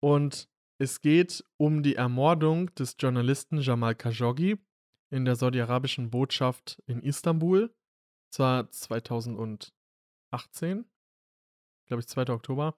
und 0.00 0.48
es 0.78 1.00
geht 1.00 1.44
um 1.56 1.82
die 1.82 1.96
Ermordung 1.96 2.72
des 2.74 2.96
Journalisten 2.98 3.60
Jamal 3.60 3.94
Khashoggi 3.94 4.58
in 5.10 5.24
der 5.24 5.36
saudi-arabischen 5.36 6.10
Botschaft 6.10 6.82
in 6.86 7.00
Istanbul. 7.02 7.74
Zwar 8.30 8.70
2018, 8.70 9.72
glaube 11.86 12.00
ich, 12.00 12.08
2. 12.08 12.30
Oktober. 12.30 12.76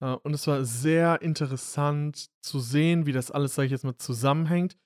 Äh, 0.00 0.16
Und 0.22 0.32
es 0.32 0.46
war 0.46 0.64
sehr 0.64 1.20
interessant 1.20 2.30
zu 2.40 2.60
sehen, 2.60 3.04
wie 3.04 3.12
das 3.12 3.30
alles, 3.30 3.54
sage 3.54 3.66
ich 3.66 3.72
jetzt 3.72 3.84
mal, 3.84 3.98
zusammenhängt. 3.98 4.78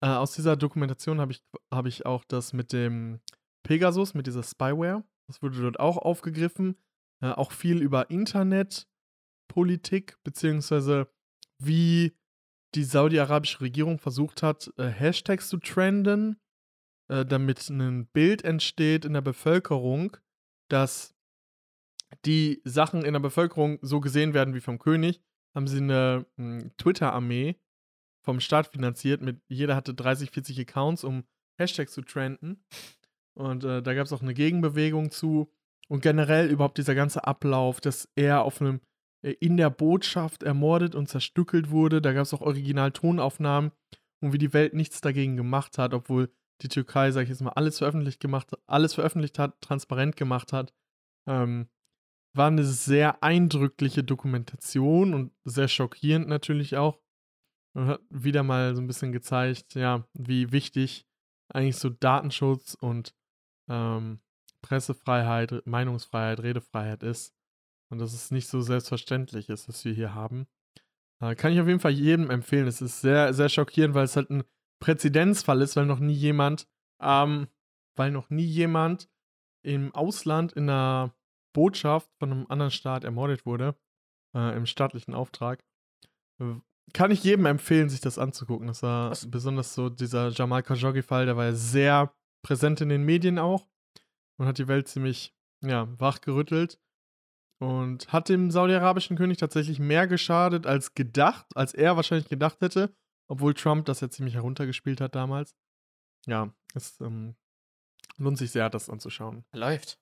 Äh, 0.00 0.08
aus 0.08 0.32
dieser 0.32 0.56
Dokumentation 0.56 1.20
habe 1.20 1.32
ich, 1.32 1.44
hab 1.70 1.84
ich 1.86 2.06
auch 2.06 2.24
das 2.24 2.54
mit 2.54 2.72
dem 2.72 3.20
Pegasus, 3.62 4.14
mit 4.14 4.26
dieser 4.26 4.42
Spyware, 4.42 5.04
Das 5.26 5.42
wurde 5.42 5.60
dort 5.60 5.78
auch 5.78 5.98
aufgegriffen. 5.98 6.76
Äh, 7.20 7.32
auch 7.32 7.52
viel 7.52 7.82
über 7.82 8.08
Internetpolitik, 8.08 10.16
beziehungsweise 10.24 11.08
wie 11.58 12.16
die 12.74 12.84
saudi-arabische 12.84 13.60
Regierung 13.60 13.98
versucht 13.98 14.42
hat, 14.42 14.70
äh, 14.76 14.88
Hashtags 14.88 15.48
zu 15.48 15.58
trenden, 15.58 16.40
äh, 17.08 17.24
damit 17.24 17.68
ein 17.70 18.06
Bild 18.06 18.44
entsteht 18.44 19.04
in 19.04 19.14
der 19.14 19.22
Bevölkerung, 19.22 20.16
dass 20.68 21.14
die 22.24 22.60
Sachen 22.64 23.04
in 23.04 23.12
der 23.12 23.20
Bevölkerung 23.20 23.78
so 23.82 24.00
gesehen 24.00 24.34
werden 24.34 24.54
wie 24.54 24.60
vom 24.60 24.78
König, 24.78 25.20
haben 25.54 25.66
sie 25.66 25.78
eine 25.78 26.26
hm, 26.36 26.70
Twitter-Armee 26.76 27.56
vom 28.22 28.40
Staat 28.40 28.68
finanziert. 28.68 29.22
Mit, 29.22 29.40
jeder 29.48 29.76
hatte 29.76 29.94
30, 29.94 30.30
40 30.30 30.60
Accounts, 30.60 31.04
um 31.04 31.24
Hashtags 31.58 31.92
zu 31.92 32.02
trenden. 32.02 32.64
Und 33.34 33.64
äh, 33.64 33.82
da 33.82 33.94
gab 33.94 34.06
es 34.06 34.12
auch 34.12 34.22
eine 34.22 34.34
Gegenbewegung 34.34 35.10
zu. 35.10 35.52
Und 35.88 36.02
generell 36.02 36.50
überhaupt 36.50 36.76
dieser 36.76 36.94
ganze 36.94 37.24
Ablauf, 37.24 37.80
dass 37.80 38.10
er 38.14 38.42
auf 38.42 38.60
einem 38.60 38.80
in 39.22 39.56
der 39.56 39.70
Botschaft 39.70 40.42
ermordet 40.42 40.94
und 40.94 41.08
zerstückelt 41.08 41.70
wurde. 41.70 42.00
Da 42.00 42.12
gab 42.12 42.22
es 42.22 42.34
auch 42.34 42.40
Original-Tonaufnahmen 42.40 43.72
und 44.20 44.32
wie 44.32 44.38
die 44.38 44.52
Welt 44.52 44.74
nichts 44.74 45.00
dagegen 45.00 45.36
gemacht 45.36 45.78
hat, 45.78 45.94
obwohl 45.94 46.32
die 46.62 46.68
Türkei, 46.68 47.10
sag 47.10 47.22
ich 47.22 47.28
jetzt 47.28 47.40
mal, 47.40 47.50
alles 47.50 47.78
veröffentlicht 47.78 48.20
gemacht, 48.20 48.50
alles 48.66 48.94
veröffentlicht 48.94 49.38
hat, 49.38 49.60
transparent 49.60 50.16
gemacht 50.16 50.52
hat. 50.52 50.72
Ähm, 51.28 51.68
war 52.36 52.48
eine 52.48 52.64
sehr 52.64 53.22
eindrückliche 53.22 54.04
Dokumentation 54.04 55.14
und 55.14 55.32
sehr 55.44 55.68
schockierend 55.68 56.28
natürlich 56.28 56.76
auch. 56.76 57.00
Und 57.74 57.86
hat 57.86 58.00
wieder 58.10 58.42
mal 58.42 58.74
so 58.74 58.82
ein 58.82 58.86
bisschen 58.86 59.12
gezeigt, 59.12 59.74
ja, 59.74 60.06
wie 60.14 60.52
wichtig 60.52 61.06
eigentlich 61.48 61.76
so 61.76 61.90
Datenschutz 61.90 62.74
und 62.74 63.14
ähm, 63.68 64.20
Pressefreiheit, 64.62 65.66
Meinungsfreiheit, 65.66 66.40
Redefreiheit 66.40 67.02
ist. 67.02 67.34
Und 67.90 67.98
dass 67.98 68.12
es 68.12 68.30
nicht 68.30 68.48
so 68.48 68.60
selbstverständlich 68.60 69.48
ist, 69.48 69.68
was 69.68 69.84
wir 69.84 69.92
hier 69.92 70.14
haben. 70.14 70.46
Äh, 71.20 71.34
kann 71.34 71.52
ich 71.52 71.60
auf 71.60 71.66
jeden 71.66 71.80
Fall 71.80 71.92
jedem 71.92 72.30
empfehlen. 72.30 72.66
Es 72.66 72.80
ist 72.80 73.00
sehr, 73.00 73.32
sehr 73.34 73.48
schockierend, 73.48 73.94
weil 73.94 74.04
es 74.04 74.16
halt 74.16 74.30
ein 74.30 74.44
Präzedenzfall 74.80 75.62
ist, 75.62 75.76
weil 75.76 75.86
noch 75.86 75.98
nie 75.98 76.14
jemand, 76.14 76.68
ähm, 77.00 77.48
weil 77.96 78.10
noch 78.10 78.30
nie 78.30 78.44
jemand 78.44 79.08
im 79.64 79.94
Ausland 79.94 80.52
in 80.52 80.64
einer 80.64 81.14
Botschaft 81.52 82.10
von 82.18 82.30
einem 82.30 82.46
anderen 82.48 82.70
Staat 82.70 83.04
ermordet 83.04 83.46
wurde, 83.46 83.74
äh, 84.34 84.56
im 84.56 84.66
staatlichen 84.66 85.14
Auftrag. 85.14 85.64
Kann 86.92 87.10
ich 87.10 87.24
jedem 87.24 87.46
empfehlen, 87.46 87.88
sich 87.88 88.00
das 88.00 88.18
anzugucken. 88.18 88.68
Das 88.68 88.82
war 88.82 89.10
Was? 89.10 89.28
besonders 89.28 89.74
so 89.74 89.88
dieser 89.88 90.28
Jamal 90.28 90.62
Khashoggi-Fall, 90.62 91.26
der 91.26 91.36
war 91.36 91.46
ja 91.46 91.54
sehr 91.54 92.14
präsent 92.42 92.80
in 92.80 92.88
den 92.88 93.02
Medien 93.02 93.38
auch 93.38 93.68
und 94.38 94.46
hat 94.46 94.58
die 94.58 94.68
Welt 94.68 94.86
ziemlich, 94.86 95.34
ja, 95.64 95.88
wachgerüttelt 95.98 96.80
und 97.58 98.12
hat 98.12 98.28
dem 98.28 98.50
saudi-arabischen 98.50 99.16
König 99.16 99.38
tatsächlich 99.38 99.78
mehr 99.78 100.06
geschadet 100.06 100.66
als 100.66 100.94
gedacht, 100.94 101.46
als 101.54 101.74
er 101.74 101.96
wahrscheinlich 101.96 102.28
gedacht 102.28 102.60
hätte, 102.60 102.94
obwohl 103.28 103.54
Trump 103.54 103.86
das 103.86 104.00
ja 104.00 104.08
ziemlich 104.08 104.34
heruntergespielt 104.34 105.00
hat 105.00 105.14
damals. 105.14 105.54
Ja, 106.26 106.52
es 106.74 107.00
ähm, 107.00 107.34
lohnt 108.16 108.38
sich 108.38 108.50
sehr, 108.50 108.70
das 108.70 108.88
anzuschauen. 108.88 109.44
Läuft. 109.52 109.98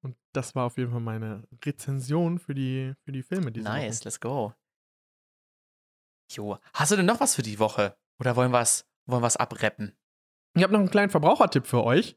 Und 0.00 0.16
das 0.32 0.54
war 0.54 0.64
auf 0.64 0.78
jeden 0.78 0.90
Fall 0.90 1.00
meine 1.00 1.46
Rezension 1.64 2.38
für 2.38 2.54
die, 2.54 2.94
für 3.04 3.12
die 3.12 3.22
Filme. 3.22 3.50
Nice, 3.50 4.00
Woche. 4.00 4.04
let's 4.04 4.20
go. 4.20 4.54
Jo, 6.30 6.58
hast 6.74 6.92
du 6.92 6.96
denn 6.96 7.06
noch 7.06 7.20
was 7.20 7.34
für 7.34 7.42
die 7.42 7.58
Woche? 7.58 7.96
Oder 8.20 8.36
wollen 8.36 8.52
wir 8.52 8.60
es 8.60 8.86
wollen 9.06 9.22
wir's 9.22 9.36
abreppen? 9.36 9.96
Ich 10.54 10.62
habe 10.62 10.72
noch 10.72 10.80
einen 10.80 10.90
kleinen 10.90 11.10
Verbrauchertipp 11.10 11.66
für 11.66 11.82
euch. 11.82 12.16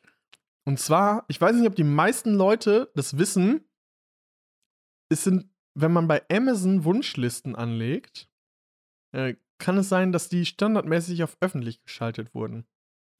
Und 0.65 0.79
zwar, 0.79 1.25
ich 1.27 1.39
weiß 1.39 1.55
nicht, 1.55 1.67
ob 1.67 1.75
die 1.75 1.83
meisten 1.83 2.33
Leute 2.33 2.91
das 2.95 3.17
wissen, 3.17 3.65
es 5.11 5.23
sind, 5.23 5.49
wenn 5.73 5.91
man 5.91 6.07
bei 6.07 6.23
Amazon 6.31 6.83
Wunschlisten 6.83 7.55
anlegt, 7.55 8.29
äh, 9.11 9.35
kann 9.59 9.77
es 9.77 9.89
sein, 9.89 10.11
dass 10.11 10.29
die 10.29 10.45
standardmäßig 10.45 11.23
auf 11.23 11.37
öffentlich 11.41 11.83
geschaltet 11.83 12.33
wurden. 12.33 12.65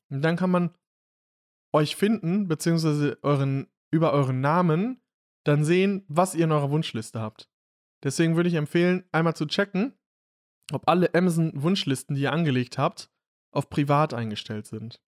Und 0.10 0.22
dann 0.22 0.38
kann 0.38 0.50
man 0.50 0.76
euch 1.74 1.96
finden, 1.96 2.48
beziehungsweise 2.48 3.20
euren, 3.22 3.68
über 3.92 4.14
euren 4.14 4.42
Namen, 4.42 5.02
dann 5.46 5.64
sehen, 5.64 6.04
was 6.08 6.36
ihr 6.36 6.46
in 6.46 6.52
eurer 6.52 6.72
Wunschliste 6.72 7.20
habt. 7.20 7.50
Deswegen 8.04 8.36
würde 8.36 8.50
ich 8.50 8.56
empfehlen, 8.56 9.04
einmal 9.12 9.36
zu 9.36 9.46
checken, 9.46 9.94
ob 10.72 10.88
alle 10.88 11.14
Amazon-Wunschlisten, 11.14 12.16
die 12.16 12.24
ihr 12.24 12.34
angelegt 12.34 12.78
habt, 12.78 13.12
auf 13.54 13.70
privat 13.70 14.14
eingestellt 14.14 14.66
sind. 14.66 15.02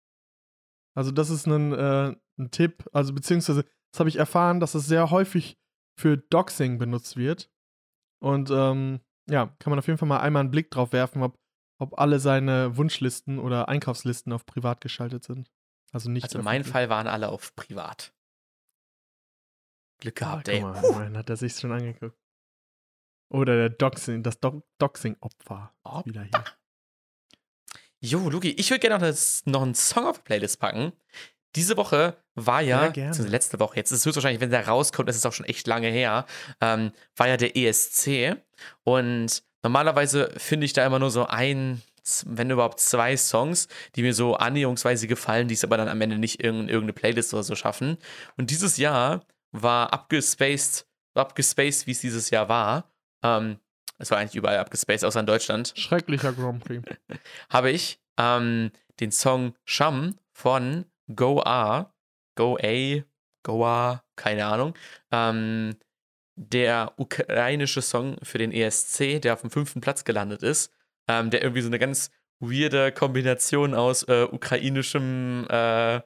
Also, 0.94 1.10
das 1.10 1.30
ist 1.30 1.46
ein, 1.46 1.72
äh, 1.72 2.14
ein 2.38 2.50
Tipp, 2.50 2.88
also 2.92 3.14
beziehungsweise, 3.14 3.64
das 3.92 4.00
habe 4.00 4.08
ich 4.08 4.16
erfahren, 4.16 4.60
dass 4.60 4.74
es 4.74 4.86
sehr 4.86 5.10
häufig 5.10 5.58
für 5.98 6.16
Doxing 6.16 6.78
benutzt 6.78 7.16
wird. 7.16 7.50
Und 8.20 8.50
ähm, 8.50 9.00
ja, 9.28 9.46
kann 9.58 9.70
man 9.70 9.78
auf 9.78 9.86
jeden 9.86 9.98
Fall 9.98 10.08
mal 10.08 10.20
einmal 10.20 10.40
einen 10.40 10.50
Blick 10.50 10.70
drauf 10.70 10.92
werfen, 10.92 11.22
ob, 11.22 11.38
ob 11.78 11.98
alle 11.98 12.20
seine 12.20 12.76
Wunschlisten 12.76 13.38
oder 13.38 13.68
Einkaufslisten 13.68 14.32
auf 14.32 14.46
privat 14.46 14.80
geschaltet 14.80 15.24
sind. 15.24 15.50
Also 15.92 16.10
nicht. 16.10 16.24
Also 16.24 16.42
mein 16.42 16.64
Fall 16.64 16.88
waren 16.88 17.06
alle 17.06 17.28
auf 17.28 17.54
privat. 17.54 18.14
Glück 19.98 20.16
gehabt, 20.16 20.48
ah, 20.48 20.52
ey. 20.52 20.60
Mal, 20.62 20.84
immerhin 20.84 21.16
hat 21.16 21.30
er 21.30 21.36
sich 21.36 21.54
schon 21.54 21.72
angeguckt. 21.72 22.18
Oder 23.28 23.56
der 23.56 23.70
Doxing, 23.70 24.22
das 24.22 24.40
Do 24.40 24.62
Doxing-Opfer 24.78 25.72
wieder 26.04 26.22
hier. 26.22 26.44
Jo, 28.00 28.28
Luki, 28.28 28.50
ich 28.50 28.68
würde 28.70 28.80
gerne 28.80 29.10
noch, 29.10 29.16
noch 29.46 29.62
einen 29.62 29.74
Song 29.74 30.06
auf 30.06 30.18
die 30.18 30.24
Playlist 30.24 30.58
packen, 30.58 30.92
diese 31.54 31.76
Woche 31.76 32.16
war 32.34 32.62
ja, 32.62 32.92
ja 32.94 33.12
letzte 33.18 33.60
Woche, 33.60 33.76
jetzt 33.76 33.90
ist 33.90 34.00
es 34.00 34.06
höchstwahrscheinlich, 34.06 34.40
wenn 34.40 34.50
der 34.50 34.66
rauskommt, 34.66 35.08
das 35.08 35.16
ist 35.16 35.26
auch 35.26 35.32
schon 35.32 35.46
echt 35.46 35.66
lange 35.66 35.88
her, 35.88 36.26
ähm, 36.60 36.92
war 37.16 37.28
ja 37.28 37.36
der 37.36 37.56
ESC. 37.56 38.36
Und 38.84 39.42
normalerweise 39.62 40.32
finde 40.36 40.64
ich 40.64 40.72
da 40.72 40.86
immer 40.86 40.98
nur 40.98 41.10
so 41.10 41.26
ein, 41.26 41.82
wenn 42.24 42.50
überhaupt 42.50 42.80
zwei 42.80 43.16
Songs, 43.16 43.68
die 43.94 44.02
mir 44.02 44.14
so 44.14 44.34
annäherungsweise 44.34 45.06
gefallen, 45.06 45.48
die 45.48 45.54
es 45.54 45.64
aber 45.64 45.76
dann 45.76 45.88
am 45.88 46.00
Ende 46.00 46.18
nicht 46.18 46.40
in 46.40 46.68
irgendeine 46.68 46.94
Playlist 46.94 47.34
oder 47.34 47.42
so 47.42 47.54
schaffen. 47.54 47.98
Und 48.36 48.50
dieses 48.50 48.76
Jahr 48.76 49.24
war 49.52 49.92
abgespaced, 49.92 50.86
abgespaced, 51.14 51.86
wie 51.86 51.92
es 51.92 52.00
dieses 52.00 52.30
Jahr 52.30 52.48
war. 52.48 52.90
Ähm, 53.22 53.58
es 53.98 54.10
war 54.10 54.18
eigentlich 54.18 54.34
überall 54.34 54.58
abgespaced, 54.58 55.04
außer 55.04 55.20
in 55.20 55.26
Deutschland. 55.26 55.74
Schrecklicher 55.76 56.32
Grand 56.32 56.64
Prix. 56.64 56.82
Habe 57.50 57.70
ich 57.70 58.00
ähm, 58.18 58.72
den 58.98 59.12
Song 59.12 59.54
Sham 59.64 60.16
von 60.32 60.86
Go 61.14 61.40
A, 61.42 61.94
Go 62.36 62.56
A, 62.62 63.02
Goa, 63.42 64.04
keine 64.16 64.46
Ahnung. 64.46 64.74
Ähm, 65.10 65.76
der 66.36 66.94
ukrainische 66.96 67.82
Song 67.82 68.16
für 68.22 68.38
den 68.38 68.52
ESC, 68.52 69.20
der 69.20 69.34
auf 69.34 69.42
dem 69.42 69.50
fünften 69.50 69.80
Platz 69.80 70.04
gelandet 70.04 70.42
ist, 70.42 70.72
ähm, 71.08 71.30
der 71.30 71.42
irgendwie 71.42 71.62
so 71.62 71.68
eine 71.68 71.78
ganz 71.78 72.10
weirde 72.40 72.92
Kombination 72.92 73.74
aus 73.74 74.02
äh, 74.04 74.26
ukrainischem 74.30 75.46
äh, 75.48 76.00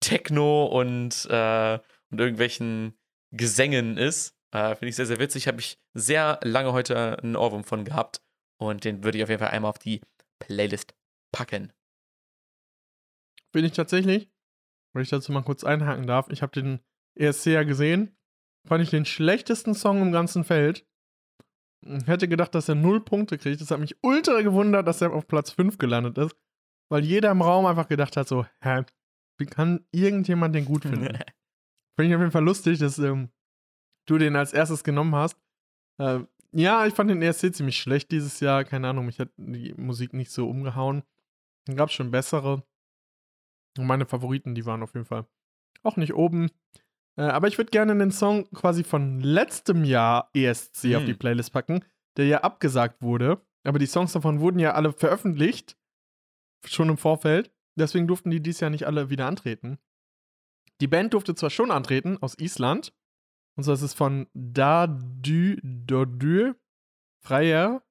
Techno 0.00 0.66
und, 0.66 1.26
äh, 1.30 1.78
und 2.10 2.20
irgendwelchen 2.20 2.98
Gesängen 3.32 3.96
ist. 3.96 4.34
Äh, 4.52 4.74
finde 4.74 4.88
ich 4.88 4.96
sehr, 4.96 5.06
sehr 5.06 5.18
witzig. 5.18 5.48
Habe 5.48 5.60
ich 5.60 5.78
sehr 5.94 6.40
lange 6.42 6.72
heute 6.72 7.18
einen 7.18 7.36
Ohrwurm 7.36 7.64
von 7.64 7.84
gehabt. 7.84 8.22
Und 8.58 8.84
den 8.84 9.04
würde 9.04 9.18
ich 9.18 9.24
auf 9.24 9.30
jeden 9.30 9.40
Fall 9.40 9.50
einmal 9.50 9.70
auf 9.70 9.78
die 9.78 10.00
Playlist 10.38 10.94
packen. 11.32 11.72
Bin 13.52 13.64
ich 13.64 13.72
tatsächlich. 13.72 14.28
Wenn 14.92 15.02
ich 15.02 15.10
dazu 15.10 15.32
mal 15.32 15.42
kurz 15.42 15.64
einhaken 15.64 16.06
darf, 16.06 16.28
ich 16.30 16.42
habe 16.42 16.52
den 16.52 16.80
ESC 17.14 17.46
ja 17.46 17.62
gesehen, 17.62 18.16
fand 18.66 18.82
ich 18.82 18.90
den 18.90 19.04
schlechtesten 19.04 19.74
Song 19.74 20.02
im 20.02 20.12
ganzen 20.12 20.44
Feld. 20.44 20.86
Ich 21.86 22.06
hätte 22.06 22.28
gedacht, 22.28 22.54
dass 22.54 22.68
er 22.68 22.74
null 22.74 23.00
Punkte 23.00 23.38
kriegt. 23.38 23.60
Das 23.60 23.70
hat 23.70 23.80
mich 23.80 23.96
ultra 24.02 24.42
gewundert, 24.42 24.86
dass 24.86 25.00
er 25.00 25.12
auf 25.12 25.28
Platz 25.28 25.52
5 25.52 25.78
gelandet 25.78 26.18
ist. 26.18 26.36
Weil 26.90 27.04
jeder 27.04 27.30
im 27.30 27.42
Raum 27.42 27.66
einfach 27.66 27.88
gedacht 27.88 28.16
hat, 28.16 28.26
so, 28.28 28.46
hä, 28.62 28.84
wie 29.38 29.46
kann 29.46 29.86
irgendjemand 29.92 30.54
den 30.54 30.64
gut 30.64 30.82
finden? 30.82 31.06
Finde 31.96 32.10
ich 32.10 32.14
auf 32.14 32.20
jeden 32.20 32.32
Fall 32.32 32.44
lustig, 32.44 32.78
dass 32.78 32.98
ähm, 32.98 33.30
du 34.06 34.18
den 34.18 34.36
als 34.36 34.52
erstes 34.52 34.84
genommen 34.84 35.14
hast. 35.14 35.36
Äh, 35.98 36.20
ja, 36.52 36.86
ich 36.86 36.94
fand 36.94 37.10
den 37.10 37.22
ESC 37.22 37.54
ziemlich 37.54 37.78
schlecht 37.78 38.10
dieses 38.10 38.40
Jahr. 38.40 38.64
Keine 38.64 38.88
Ahnung, 38.88 39.06
mich 39.06 39.20
hat 39.20 39.30
die 39.36 39.74
Musik 39.74 40.14
nicht 40.14 40.30
so 40.30 40.48
umgehauen. 40.48 41.02
Dann 41.66 41.76
gab 41.76 41.90
es 41.90 41.94
schon 41.94 42.10
bessere. 42.10 42.62
Und 43.78 43.86
meine 43.86 44.06
Favoriten, 44.06 44.54
die 44.54 44.66
waren 44.66 44.82
auf 44.82 44.94
jeden 44.94 45.06
Fall 45.06 45.26
auch 45.82 45.96
nicht 45.96 46.14
oben. 46.14 46.50
Äh, 47.16 47.22
aber 47.22 47.48
ich 47.48 47.58
würde 47.58 47.70
gerne 47.70 47.96
den 47.96 48.10
Song 48.10 48.50
quasi 48.50 48.84
von 48.84 49.20
letztem 49.20 49.84
Jahr 49.84 50.30
ESC 50.34 50.84
hm. 50.84 50.96
auf 50.96 51.04
die 51.04 51.12
hm. 51.12 51.18
Playlist 51.18 51.52
packen, 51.52 51.84
der 52.16 52.26
ja 52.26 52.40
abgesagt 52.42 53.02
wurde. 53.02 53.40
Aber 53.64 53.78
die 53.78 53.86
Songs 53.86 54.12
davon 54.12 54.40
wurden 54.40 54.58
ja 54.58 54.72
alle 54.72 54.92
veröffentlicht. 54.92 55.76
Schon 56.64 56.88
im 56.88 56.96
Vorfeld. 56.96 57.52
Deswegen 57.76 58.08
durften 58.08 58.30
die 58.30 58.42
dieses 58.42 58.60
Jahr 58.60 58.70
nicht 58.70 58.86
alle 58.86 59.10
wieder 59.10 59.26
antreten. 59.26 59.78
Die 60.80 60.88
Band 60.88 61.14
durfte 61.14 61.34
zwar 61.34 61.50
schon 61.50 61.70
antreten, 61.70 62.18
aus 62.20 62.38
Island. 62.38 62.92
Und 63.56 63.64
zwar 63.64 63.74
ist 63.74 63.82
es 63.82 63.94
von 63.94 64.28
Da 64.34 64.86
Du 64.86 65.56
Dodur 65.62 66.56
Freier 67.20 67.82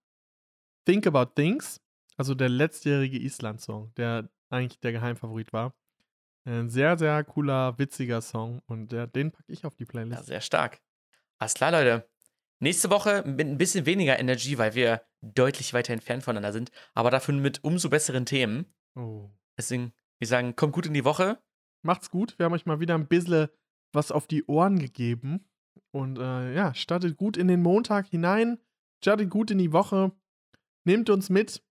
Think 0.85 1.05
About 1.07 1.34
Things. 1.35 1.81
Also 2.15 2.34
der 2.34 2.49
letztjährige 2.49 3.19
Island-Song, 3.19 3.93
der 3.95 4.30
eigentlich 4.49 4.80
der 4.80 4.91
Geheimfavorit 4.91 5.53
war. 5.53 5.74
Ein 6.45 6.69
sehr, 6.69 6.98
sehr 6.98 7.24
cooler, 7.26 7.78
witziger 7.78 8.22
Song 8.22 8.61
und 8.68 8.91
der, 8.91 9.06
den 9.07 9.32
packe 9.32 9.52
ich 9.52 9.65
auf 9.65 9.76
die 9.76 9.84
Ja, 9.84 9.90
Playlist. 9.90 10.26
sehr 10.28 10.41
stark. 10.41 10.82
Alles 11.40 11.53
klar, 11.56 11.72
Leute. 11.72 12.10
Nächste 12.60 12.90
Woche 12.90 13.24
mit 13.28 13.45
ein 13.48 13.57
bisschen 13.57 13.86
weniger 13.86 14.18
Energie, 14.18 14.57
weil 14.57 14.74
wir 14.74 15.02
deutlich 15.22 15.74
weiter 15.74 15.94
entfernt 15.94 16.24
voneinander 16.24 16.53
sind, 16.53 16.72
aber 16.94 17.11
dafür 17.11 17.36
mit 17.36 17.64
umso 17.64 17.90
besseren 17.90 18.26
Themen. 18.26 18.65
Oh. 18.95 19.30
Deswegen, 19.57 19.94
wir 20.19 20.28
sagen, 20.28 20.56
kommt 20.56 20.74
gut 20.74 20.86
in 20.86 20.94
die 20.94 21.06
Woche. 21.06 21.38
Macht's 21.84 22.10
gut. 22.10 22.40
Wir 22.40 22.45
haben 22.45 22.53
euch 22.53 22.65
mal 22.65 22.80
wieder 22.80 22.95
ein 22.95 23.07
bisschen 23.07 23.49
was 23.91 24.11
auf 24.11 24.26
die 24.26 24.45
Ohren 24.45 24.80
gegeben. 24.80 25.48
Und 25.91 26.18
äh, 26.18 26.53
ja, 26.56 26.74
startet 26.74 27.18
gut 27.18 27.38
in 27.38 27.48
den 27.48 27.61
Montag 27.61 28.07
hinein. 28.07 28.57
Startet 29.03 29.30
gut 29.30 29.52
in 29.52 29.57
die 29.57 29.74
Woche. 29.74 30.11
Nehmt 30.86 31.10
uns 31.10 31.30
mit. 31.30 31.64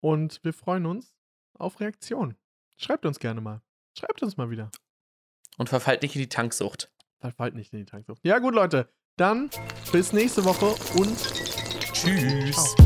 Und 0.00 0.42
wir 0.42 0.52
freuen 0.52 0.86
uns 0.86 1.14
auf 1.62 1.80
Reaktionen. 1.80 2.36
Schreibt 2.76 3.06
uns 3.06 3.18
gerne 3.18 3.40
mal. 3.40 3.62
Schreibt 3.98 4.22
uns 4.22 4.36
mal 4.36 4.50
wieder. 4.50 4.70
Und 5.58 5.68
verfallt 5.68 6.02
nicht 6.02 6.14
in 6.14 6.20
die 6.20 6.28
Tanksucht. 6.28 6.90
Verfallt 7.20 7.54
nicht 7.54 7.72
in 7.72 7.80
die 7.80 7.84
Tanksucht. 7.84 8.20
Ja, 8.24 8.38
gut, 8.38 8.54
Leute. 8.54 8.88
Dann 9.16 9.50
bis 9.92 10.12
nächste 10.12 10.44
Woche 10.44 10.74
und 10.98 11.16
Tschüss. 11.92 12.74
ciao. 12.74 12.81